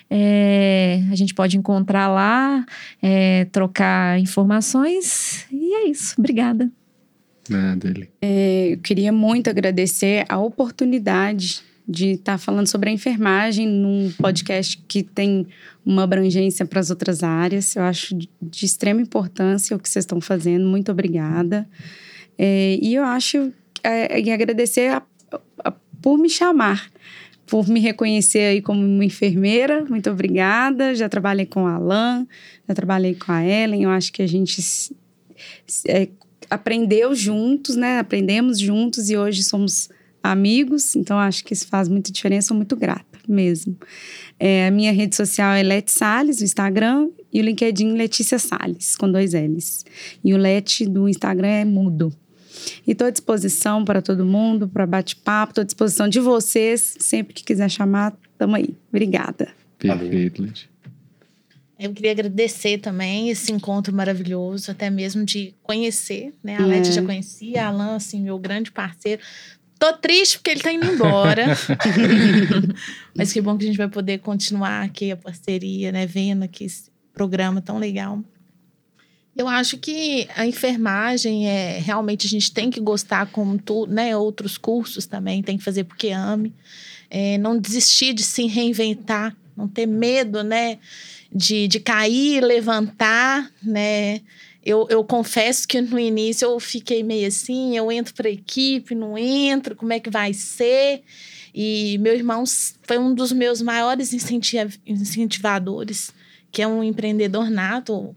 É, 0.09 1.03
a 1.11 1.15
gente 1.15 1.33
pode 1.35 1.57
encontrar 1.57 2.09
lá, 2.09 2.67
é, 3.01 3.45
trocar 3.47 4.19
informações 4.19 5.47
e 5.53 5.75
é 5.75 5.89
isso. 5.89 6.15
Obrigada. 6.19 6.71
Nada, 7.49 7.89
Ellen. 7.89 8.09
É, 8.21 8.73
eu 8.73 8.79
queria 8.79 9.13
muito 9.13 9.49
agradecer 9.49 10.25
a 10.29 10.39
oportunidade 10.39 11.63
de 11.87 12.13
estar 12.13 12.33
tá 12.33 12.39
falando 12.39 12.69
sobre 12.69 12.89
a 12.89 12.93
enfermagem 12.93 13.67
num 13.67 14.13
podcast 14.19 14.81
que 14.87 15.03
tem 15.03 15.47
uma 15.85 16.05
abrangência 16.05 16.65
para 16.65 16.79
as 16.79 16.91
outras 16.91 17.23
áreas. 17.23 17.75
Eu 17.75 17.83
acho 17.83 18.17
de 18.17 18.65
extrema 18.65 19.01
importância 19.01 19.77
o 19.77 19.81
que 19.81 19.89
vocês 19.89 20.05
estão 20.05 20.21
fazendo. 20.21 20.67
Muito 20.67 20.93
obrigada. 20.93 21.69
É, 22.39 22.79
e 22.81 22.95
eu 22.95 23.03
acho 23.05 23.53
é, 23.83 24.21
e 24.21 24.31
agradecer 24.31 24.93
a 24.93 25.03
por 26.01 26.19
me 26.19 26.29
chamar, 26.29 26.91
por 27.47 27.69
me 27.69 27.81
reconhecer 27.81 28.41
aí 28.41 28.63
como 28.63 28.81
uma 28.85 29.05
enfermeira. 29.05 29.85
Muito 29.85 30.11
obrigada. 30.11 30.95
Já 30.95 31.09
trabalhei 31.09 31.47
com 31.47 31.67
a 31.67 31.75
Alan, 31.75 32.27
já 32.69 32.75
trabalhei 32.75 33.15
com 33.15 33.33
a 33.33 33.45
Ellen. 33.45 33.83
Eu 33.83 33.91
acho 33.91 34.13
que 34.13 34.23
a 34.23 34.27
gente 34.27 34.63
é, 35.89 36.09
aprendeu 36.49 37.15
juntos, 37.15 37.77
né? 37.77 37.99
Aprendemos 37.99 38.59
juntos 38.59 39.11
e 39.11 39.17
hoje 39.17 39.43
somos 39.43 39.89
amigos. 40.23 40.95
Então, 40.97 41.19
acho 41.19 41.45
que 41.45 41.53
isso 41.53 41.67
faz 41.67 41.89
muita 41.89 42.13
diferença. 42.13 42.49
Sou 42.49 42.57
muito 42.57 42.77
grata 42.77 43.19
mesmo. 43.29 43.77
É, 44.39 44.67
a 44.67 44.71
minha 44.71 44.93
rede 44.93 45.15
social 45.17 45.53
é 45.53 45.63
Let 45.63 45.89
Salles, 45.89 46.41
o 46.41 46.45
Instagram, 46.45 47.09
e 47.33 47.41
o 47.41 47.45
LinkedIn 47.45 47.93
Letícia 47.93 48.39
Salles, 48.39 48.97
com 48.97 49.11
dois 49.11 49.35
L's. 49.35 49.85
E 50.25 50.35
o 50.35 50.37
Let 50.37 50.87
do 50.87 51.09
Instagram 51.09 51.49
é 51.49 51.65
mudo. 51.65 52.13
E 52.87 52.93
estou 52.93 53.07
à 53.07 53.11
disposição 53.11 53.85
para 53.85 54.03
todo 54.03 54.25
mundo, 54.25 54.69
para 54.69 54.87
bate-papo, 54.87 55.53
estou 55.53 55.63
à 55.63 55.65
disposição 55.65 56.09
de 56.09 56.21
vocês. 56.21 56.97
Sempre 56.99 57.35
que 57.35 57.45
quiser 57.45 57.71
chamar, 57.71 58.17
estamos 58.33 58.57
aí. 58.57 58.77
Obrigada. 58.89 59.49
Perfeito, 59.79 60.43
Leti. 60.43 60.71
Eu 61.79 61.95
queria 61.95 62.11
agradecer 62.11 62.77
também 62.77 63.31
esse 63.31 63.51
encontro 63.51 63.95
maravilhoso, 63.95 64.71
até 64.71 64.91
mesmo 64.91 65.25
de 65.25 65.55
conhecer, 65.63 66.35
né? 66.45 66.59
A 66.59 66.67
Leti 66.67 66.91
é. 66.91 66.93
já 66.93 67.03
conhecia, 67.03 67.65
a 67.65 67.69
Alan, 67.69 67.97
assim, 67.97 68.21
meu 68.21 68.39
grande 68.39 68.71
parceiro. 68.71 69.23
Tô 69.79 69.95
triste 69.95 70.37
porque 70.37 70.51
ele 70.51 70.61
tá 70.61 70.71
indo 70.71 70.85
embora. 70.85 71.57
Mas 73.17 73.33
que 73.33 73.41
bom 73.41 73.57
que 73.57 73.65
a 73.65 73.67
gente 73.67 73.79
vai 73.79 73.89
poder 73.89 74.19
continuar 74.19 74.83
aqui 74.83 75.11
a 75.11 75.17
parceria, 75.17 75.91
né? 75.91 76.07
Vendo 76.07 76.43
aqui 76.43 76.65
esse 76.65 76.91
programa 77.15 77.63
tão 77.63 77.79
legal. 77.79 78.23
Eu 79.37 79.49
acho 79.49 79.79
que 79.79 80.29
a 80.37 80.45
enfermagem 80.45 81.49
é 81.49 81.79
realmente 81.79 82.27
a 82.27 82.29
gente 82.29 82.53
tem 82.53 82.69
que 82.69 82.81
gostar 82.81 83.27
como 83.31 83.59
tu, 83.59 83.87
né? 83.87 84.17
Outros 84.17 84.59
cursos 84.59 85.07
também 85.07 85.43
tem 85.43 85.57
que 85.57 85.65
fazer 85.65 85.85
porque 85.85 86.09
ame. 86.09 86.53
É, 87.09 87.39
não 87.39 87.59
desistir 87.59 88.13
de 88.13 88.23
se 88.23 88.47
reinventar, 88.47 89.37
não 89.57 89.69
ter 89.69 89.87
medo, 89.87 90.43
né? 90.43 90.79
De, 91.33 91.69
de 91.69 91.79
cair, 91.79 92.43
levantar, 92.43 93.51
né? 93.63 94.21
Eu, 94.65 94.87
eu 94.91 95.03
confesso 95.05 95.67
que 95.67 95.81
no 95.81 95.99
início 95.99 96.45
eu 96.45 96.61
fiquei 96.61 97.03
meio 97.03 97.27
assim, 97.27 97.77
eu 97.77 97.91
entro 97.91 98.13
para 98.15 98.29
a 98.29 98.33
equipe, 98.33 98.95
não 98.95 99.17
entro, 99.17 99.75
como 99.75 99.93
é 99.93 99.99
que 100.01 100.11
vai 100.11 100.35
ser? 100.35 101.03
E 101.55 101.97
meu 101.99 102.15
irmão 102.15 102.45
foi 102.83 102.99
um 102.99 103.15
dos 103.15 103.33
meus 103.33 103.63
maiores 103.63 104.13
incentivadores, 104.87 106.13
que 106.53 106.61
é 106.61 106.67
um 106.67 106.85
empreendedor 106.85 107.49
nato 107.49 108.15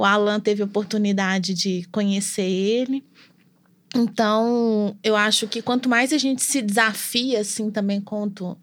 o 0.00 0.04
Alan 0.06 0.40
teve 0.40 0.62
oportunidade 0.62 1.52
de 1.52 1.86
conhecer 1.92 2.48
ele. 2.48 3.04
Então, 3.94 4.96
eu 5.04 5.14
acho 5.14 5.46
que 5.46 5.60
quanto 5.60 5.90
mais 5.90 6.10
a 6.10 6.16
gente 6.16 6.42
se 6.42 6.62
desafia, 6.62 7.40
assim, 7.40 7.70
também 7.70 8.00
quanto 8.00 8.56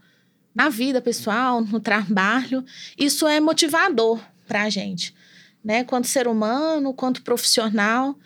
na 0.56 0.68
vida 0.68 1.00
pessoal, 1.00 1.62
no 1.62 1.80
trabalho, 1.80 2.66
isso 2.98 3.28
é 3.28 3.40
motivador 3.40 4.20
para 4.48 4.64
a 4.64 4.70
gente, 4.72 5.14
né? 5.64 5.84
Quanto 5.84 6.08
ser 6.08 6.28
humano, 6.28 6.92
quanto 6.92 7.22
profissional. 7.22 8.18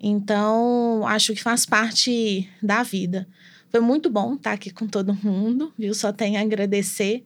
Então, 0.00 1.04
acho 1.04 1.34
que 1.34 1.42
faz 1.42 1.66
parte 1.66 2.48
da 2.62 2.84
vida. 2.84 3.26
Foi 3.72 3.80
muito 3.80 4.08
bom 4.08 4.34
estar 4.34 4.52
aqui 4.52 4.70
com 4.70 4.86
todo 4.86 5.18
mundo, 5.20 5.72
viu? 5.76 5.92
Só 5.94 6.12
tenho 6.12 6.38
a 6.38 6.42
agradecer. 6.42 7.24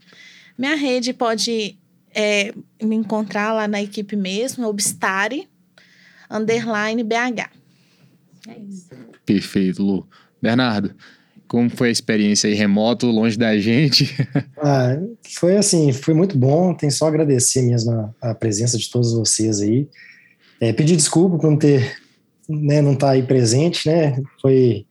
Minha 0.56 0.76
rede 0.76 1.12
pode 1.12 1.76
é, 2.16 2.54
me 2.82 2.96
encontrar 2.96 3.52
lá 3.52 3.68
na 3.68 3.82
equipe 3.82 4.16
mesmo, 4.16 4.66
Obstare, 4.66 5.46
underline 6.30 7.04
BH. 7.04 7.50
É 8.48 8.58
isso. 8.58 8.88
Perfeito, 9.26 9.82
Lu. 9.82 10.08
Bernardo, 10.40 10.94
como 11.46 11.68
foi 11.68 11.88
a 11.88 11.92
experiência 11.92 12.48
aí 12.48 12.54
remoto, 12.54 13.06
longe 13.06 13.36
da 13.36 13.58
gente? 13.58 14.16
ah, 14.56 14.96
foi 15.34 15.58
assim, 15.58 15.92
foi 15.92 16.14
muito 16.14 16.38
bom. 16.38 16.72
Tem 16.72 16.88
só 16.88 17.06
agradecer 17.06 17.60
mesmo 17.60 17.92
a, 17.92 18.30
a 18.30 18.34
presença 18.34 18.78
de 18.78 18.90
todos 18.90 19.12
vocês 19.12 19.60
aí. 19.60 19.86
É, 20.58 20.72
pedir 20.72 20.96
desculpa 20.96 21.36
por 21.36 21.50
não 21.50 21.58
ter, 21.58 21.98
né, 22.48 22.80
não 22.80 22.94
estar 22.94 23.08
tá 23.08 23.12
aí 23.12 23.22
presente, 23.22 23.86
né? 23.86 24.22
Foi 24.40 24.86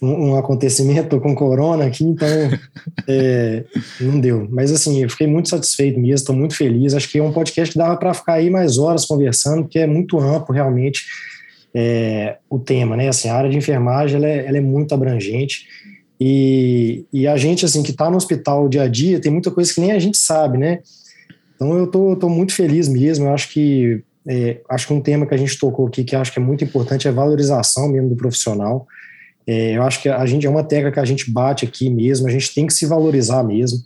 um, 0.00 0.30
um 0.30 0.36
acontecimento 0.36 1.20
com 1.20 1.34
corona 1.34 1.86
aqui, 1.86 2.04
então 2.04 2.28
é, 3.08 3.64
não 4.00 4.20
deu. 4.20 4.46
Mas 4.50 4.72
assim, 4.72 5.02
eu 5.02 5.10
fiquei 5.10 5.26
muito 5.26 5.48
satisfeito 5.48 5.98
mesmo, 5.98 6.14
estou 6.14 6.34
muito 6.34 6.54
feliz. 6.54 6.94
Acho 6.94 7.08
que 7.08 7.18
é 7.18 7.22
um 7.22 7.32
podcast 7.32 7.72
que 7.72 7.78
dava 7.78 7.96
para 7.96 8.14
ficar 8.14 8.34
aí 8.34 8.50
mais 8.50 8.78
horas 8.78 9.04
conversando, 9.04 9.62
porque 9.62 9.78
é 9.78 9.86
muito 9.86 10.18
amplo 10.18 10.54
realmente 10.54 11.04
é, 11.74 12.36
o 12.48 12.58
tema, 12.58 12.96
né? 12.96 13.08
Assim, 13.08 13.28
a 13.28 13.34
área 13.34 13.50
de 13.50 13.56
enfermagem 13.56 14.16
ela 14.16 14.26
é, 14.26 14.46
ela 14.46 14.58
é 14.58 14.62
muito 14.62 14.94
abrangente. 14.94 15.66
E, 16.18 17.04
e, 17.12 17.26
a 17.26 17.36
gente, 17.36 17.64
assim, 17.66 17.82
que 17.82 17.90
está 17.90 18.10
no 18.10 18.16
hospital 18.16 18.68
dia 18.70 18.82
a 18.82 18.88
dia, 18.88 19.20
tem 19.20 19.30
muita 19.30 19.50
coisa 19.50 19.72
que 19.72 19.80
nem 19.80 19.92
a 19.92 19.98
gente 19.98 20.16
sabe, 20.16 20.56
né? 20.56 20.80
Então 21.54 21.76
eu 21.76 21.86
tô, 21.86 22.16
tô 22.16 22.28
muito 22.28 22.54
feliz 22.54 22.88
mesmo. 22.88 23.26
Eu 23.26 23.34
acho 23.34 23.50
que 23.50 24.02
é, 24.26 24.60
acho 24.68 24.86
que 24.88 24.92
um 24.92 25.00
tema 25.00 25.26
que 25.26 25.34
a 25.34 25.36
gente 25.36 25.58
tocou 25.58 25.86
aqui 25.86 26.02
que 26.02 26.16
acho 26.16 26.32
que 26.32 26.38
é 26.38 26.42
muito 26.42 26.64
importante 26.64 27.06
é 27.06 27.10
a 27.10 27.14
valorização 27.14 27.88
mesmo 27.88 28.08
do 28.08 28.16
profissional. 28.16 28.86
É, 29.46 29.76
eu 29.76 29.82
acho 29.82 30.02
que 30.02 30.08
a 30.08 30.26
gente 30.26 30.46
é 30.46 30.50
uma 30.50 30.64
tecla 30.64 30.90
que 30.90 31.00
a 31.00 31.04
gente 31.04 31.30
bate 31.30 31.64
aqui 31.64 31.88
mesmo, 31.88 32.26
a 32.26 32.30
gente 32.30 32.52
tem 32.54 32.66
que 32.66 32.74
se 32.74 32.86
valorizar 32.86 33.42
mesmo. 33.42 33.78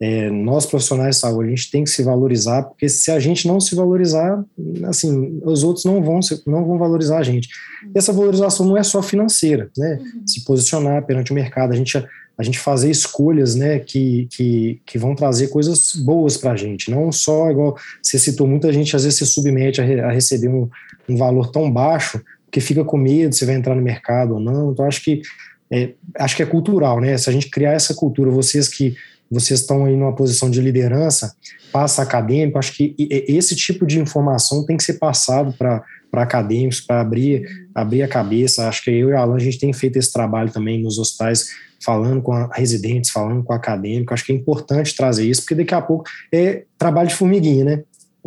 É, 0.00 0.30
nós 0.30 0.64
profissionais 0.64 1.16
de 1.16 1.20
saúde, 1.22 1.48
a 1.48 1.56
gente 1.56 1.70
tem 1.72 1.82
que 1.82 1.90
se 1.90 2.04
valorizar, 2.04 2.62
porque 2.62 2.88
se 2.88 3.10
a 3.10 3.18
gente 3.18 3.48
não 3.48 3.58
se 3.58 3.74
valorizar, 3.74 4.44
assim, 4.84 5.40
os 5.42 5.64
outros 5.64 5.84
não 5.84 6.00
vão, 6.00 6.20
não 6.46 6.64
vão 6.64 6.78
valorizar 6.78 7.18
a 7.18 7.22
gente. 7.24 7.48
E 7.92 7.98
essa 7.98 8.12
valorização 8.12 8.64
não 8.64 8.76
é 8.76 8.84
só 8.84 9.02
financeira, 9.02 9.68
né? 9.76 9.98
Uhum. 10.00 10.22
Se 10.24 10.44
posicionar 10.44 11.04
perante 11.04 11.32
o 11.32 11.34
mercado. 11.34 11.72
A 11.72 11.76
gente 11.76 12.00
a 12.38 12.42
gente 12.44 12.58
fazer 12.60 12.88
escolhas 12.88 13.56
né, 13.56 13.80
que, 13.80 14.28
que, 14.30 14.80
que 14.86 14.96
vão 14.96 15.12
trazer 15.12 15.48
coisas 15.48 15.96
boas 15.96 16.36
para 16.36 16.52
a 16.52 16.56
gente. 16.56 16.88
Não 16.88 17.10
só, 17.10 17.50
igual 17.50 17.76
você 18.00 18.16
citou, 18.16 18.46
muita 18.46 18.72
gente 18.72 18.94
às 18.94 19.02
vezes 19.02 19.18
se 19.18 19.26
submete 19.26 19.80
a, 19.80 19.84
re, 19.84 20.00
a 20.00 20.12
receber 20.12 20.46
um, 20.46 20.68
um 21.08 21.16
valor 21.16 21.50
tão 21.50 21.68
baixo 21.68 22.22
que 22.50 22.60
fica 22.60 22.84
com 22.84 22.96
medo 22.96 23.34
se 23.34 23.44
vai 23.44 23.54
entrar 23.54 23.74
no 23.74 23.82
mercado 23.82 24.34
ou 24.34 24.40
não. 24.40 24.72
Então, 24.72 24.86
acho 24.86 25.02
que 25.02 25.22
é, 25.70 25.92
acho 26.18 26.36
que 26.36 26.42
é 26.42 26.46
cultural, 26.46 27.00
né? 27.00 27.16
Se 27.16 27.28
a 27.28 27.32
gente 27.32 27.50
criar 27.50 27.72
essa 27.72 27.94
cultura, 27.94 28.30
vocês 28.30 28.68
que 28.68 28.94
vocês 29.30 29.60
estão 29.60 29.84
aí 29.84 29.94
numa 29.94 30.14
posição 30.14 30.50
de 30.50 30.58
liderança, 30.58 31.34
passa 31.70 32.00
acadêmico, 32.00 32.58
acho 32.58 32.72
que 32.72 32.94
esse 32.98 33.54
tipo 33.54 33.86
de 33.86 34.00
informação 34.00 34.64
tem 34.64 34.74
que 34.74 34.82
ser 34.82 34.94
passado 34.94 35.52
para 35.52 35.84
acadêmicos, 36.14 36.80
para 36.80 37.02
abrir, 37.02 37.46
abrir 37.74 38.02
a 38.02 38.08
cabeça. 38.08 38.66
Acho 38.66 38.84
que 38.84 38.90
eu 38.90 39.10
e 39.10 39.12
a 39.12 39.20
Alan, 39.20 39.36
a 39.36 39.40
gente 39.40 39.58
tem 39.58 39.70
feito 39.74 39.98
esse 39.98 40.10
trabalho 40.10 40.50
também 40.50 40.82
nos 40.82 40.98
hospitais, 40.98 41.50
falando 41.84 42.22
com 42.22 42.32
residentes, 42.54 43.10
falando 43.10 43.44
com 43.44 43.52
acadêmicos. 43.52 44.14
Acho 44.14 44.24
que 44.24 44.32
é 44.32 44.34
importante 44.34 44.96
trazer 44.96 45.28
isso, 45.28 45.42
porque 45.42 45.56
daqui 45.56 45.74
a 45.74 45.82
pouco 45.82 46.04
é 46.32 46.62
trabalho 46.78 47.08
de 47.08 47.14
formiguinha, 47.14 47.64
né? 47.66 47.82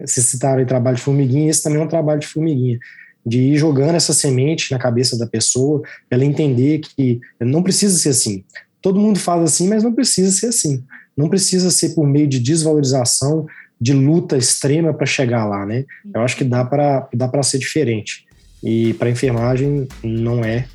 Se 0.06 0.22
citaram 0.22 0.60
aí 0.60 0.66
trabalho 0.66 0.98
de 0.98 1.02
formiguinha, 1.02 1.50
esse 1.50 1.64
também 1.64 1.82
é 1.82 1.84
um 1.84 1.88
trabalho 1.88 2.20
de 2.20 2.28
formiguinha 2.28 2.78
de 3.26 3.40
ir 3.40 3.58
jogando 3.58 3.96
essa 3.96 4.14
semente 4.14 4.72
na 4.72 4.80
cabeça 4.80 5.18
da 5.18 5.28
pessoa, 5.28 5.82
ela 6.10 6.26
entender 6.26 6.80
que 6.80 7.20
não 7.40 7.62
precisa 7.62 7.98
ser 7.98 8.10
assim. 8.10 8.44
Todo 8.82 9.00
mundo 9.00 9.20
fala 9.20 9.44
assim, 9.44 9.68
mas 9.68 9.84
não 9.84 9.94
precisa 9.94 10.32
ser 10.32 10.48
assim. 10.48 10.84
Não 11.16 11.30
precisa 11.30 11.70
ser 11.70 11.90
por 11.90 12.08
meio 12.08 12.28
de 12.28 12.40
desvalorização, 12.40 13.46
de 13.80 13.94
luta 13.94 14.38
extrema 14.38 14.94
para 14.94 15.06
chegar 15.06 15.46
lá, 15.46 15.66
né? 15.66 15.86
Eu 16.14 16.22
acho 16.22 16.36
que 16.36 16.44
dá 16.44 16.64
para 16.64 17.10
dá 17.14 17.28
para 17.28 17.44
ser 17.44 17.58
diferente. 17.58 18.26
E 18.64 18.94
para 18.94 19.10
enfermagem 19.10 19.88
não 20.04 20.46
é 20.46 20.66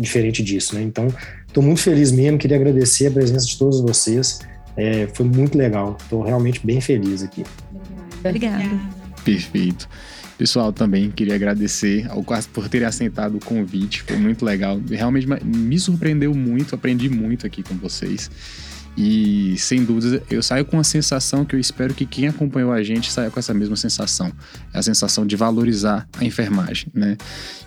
diferente 0.00 0.42
disso, 0.42 0.74
né? 0.74 0.82
Então, 0.82 1.08
estou 1.46 1.62
muito 1.62 1.80
feliz 1.80 2.10
mesmo, 2.10 2.38
queria 2.38 2.56
agradecer 2.56 3.06
a 3.06 3.10
presença 3.10 3.46
de 3.46 3.58
todos 3.58 3.80
vocês. 3.80 4.40
É, 4.76 5.08
foi 5.12 5.26
muito 5.26 5.58
legal, 5.58 5.96
estou 6.00 6.22
realmente 6.22 6.64
bem 6.64 6.80
feliz 6.80 7.22
aqui. 7.22 7.44
Obrigada. 8.24 8.64
Perfeito. 9.24 9.88
Pessoal, 10.38 10.72
também 10.72 11.10
queria 11.10 11.34
agradecer 11.34 12.06
ao 12.08 12.22
Quarto 12.22 12.48
por 12.50 12.68
terem 12.68 12.86
aceitado 12.86 13.36
o 13.36 13.40
convite, 13.44 14.04
foi 14.04 14.16
muito 14.16 14.44
legal. 14.44 14.80
Realmente 14.88 15.26
me 15.44 15.78
surpreendeu 15.80 16.32
muito, 16.32 16.76
aprendi 16.76 17.08
muito 17.08 17.44
aqui 17.44 17.60
com 17.60 17.74
vocês. 17.74 18.30
E 18.96 19.56
sem 19.58 19.84
dúvida, 19.84 20.22
eu 20.30 20.42
saio 20.42 20.64
com 20.64 20.78
a 20.78 20.84
sensação 20.84 21.44
que 21.44 21.54
eu 21.54 21.60
espero 21.60 21.92
que 21.92 22.06
quem 22.06 22.28
acompanhou 22.28 22.72
a 22.72 22.82
gente 22.82 23.10
saia 23.10 23.30
com 23.30 23.38
essa 23.38 23.52
mesma 23.52 23.76
sensação. 23.76 24.32
É 24.72 24.78
a 24.78 24.82
sensação 24.82 25.26
de 25.26 25.36
valorizar 25.36 26.08
a 26.18 26.24
enfermagem, 26.24 26.88
né? 26.94 27.16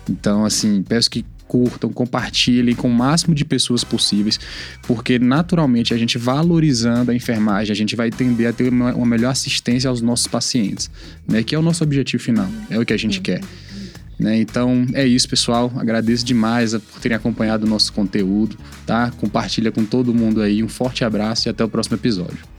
Então, 0.08 0.44
assim, 0.44 0.82
peço 0.82 1.10
que 1.10 1.24
curtam, 1.52 1.92
compartilhem 1.92 2.74
com 2.74 2.88
o 2.88 2.94
máximo 2.94 3.34
de 3.34 3.44
pessoas 3.44 3.84
possíveis, 3.84 4.40
porque 4.86 5.18
naturalmente 5.18 5.92
a 5.92 5.98
gente 5.98 6.16
valorizando 6.16 7.10
a 7.10 7.14
enfermagem, 7.14 7.70
a 7.70 7.76
gente 7.76 7.94
vai 7.94 8.10
tender 8.10 8.48
a 8.48 8.54
ter 8.54 8.72
uma, 8.72 8.94
uma 8.94 9.04
melhor 9.04 9.28
assistência 9.28 9.90
aos 9.90 10.00
nossos 10.00 10.26
pacientes, 10.26 10.90
né? 11.28 11.42
Que 11.42 11.54
é 11.54 11.58
o 11.58 11.62
nosso 11.62 11.84
objetivo 11.84 12.22
final, 12.22 12.48
é 12.70 12.78
o 12.78 12.86
que 12.86 12.92
a 12.94 12.96
gente 12.96 13.20
quer. 13.20 13.42
Né? 14.18 14.38
Então 14.38 14.86
é 14.94 15.06
isso, 15.06 15.28
pessoal. 15.28 15.70
Agradeço 15.76 16.24
demais 16.24 16.72
por 16.72 17.00
terem 17.00 17.16
acompanhado 17.16 17.66
o 17.66 17.68
nosso 17.68 17.92
conteúdo, 17.92 18.56
tá? 18.86 19.10
Compartilha 19.10 19.70
com 19.70 19.84
todo 19.84 20.14
mundo 20.14 20.40
aí. 20.40 20.62
Um 20.62 20.68
forte 20.68 21.04
abraço 21.04 21.48
e 21.48 21.50
até 21.50 21.62
o 21.62 21.68
próximo 21.68 21.96
episódio. 21.96 22.51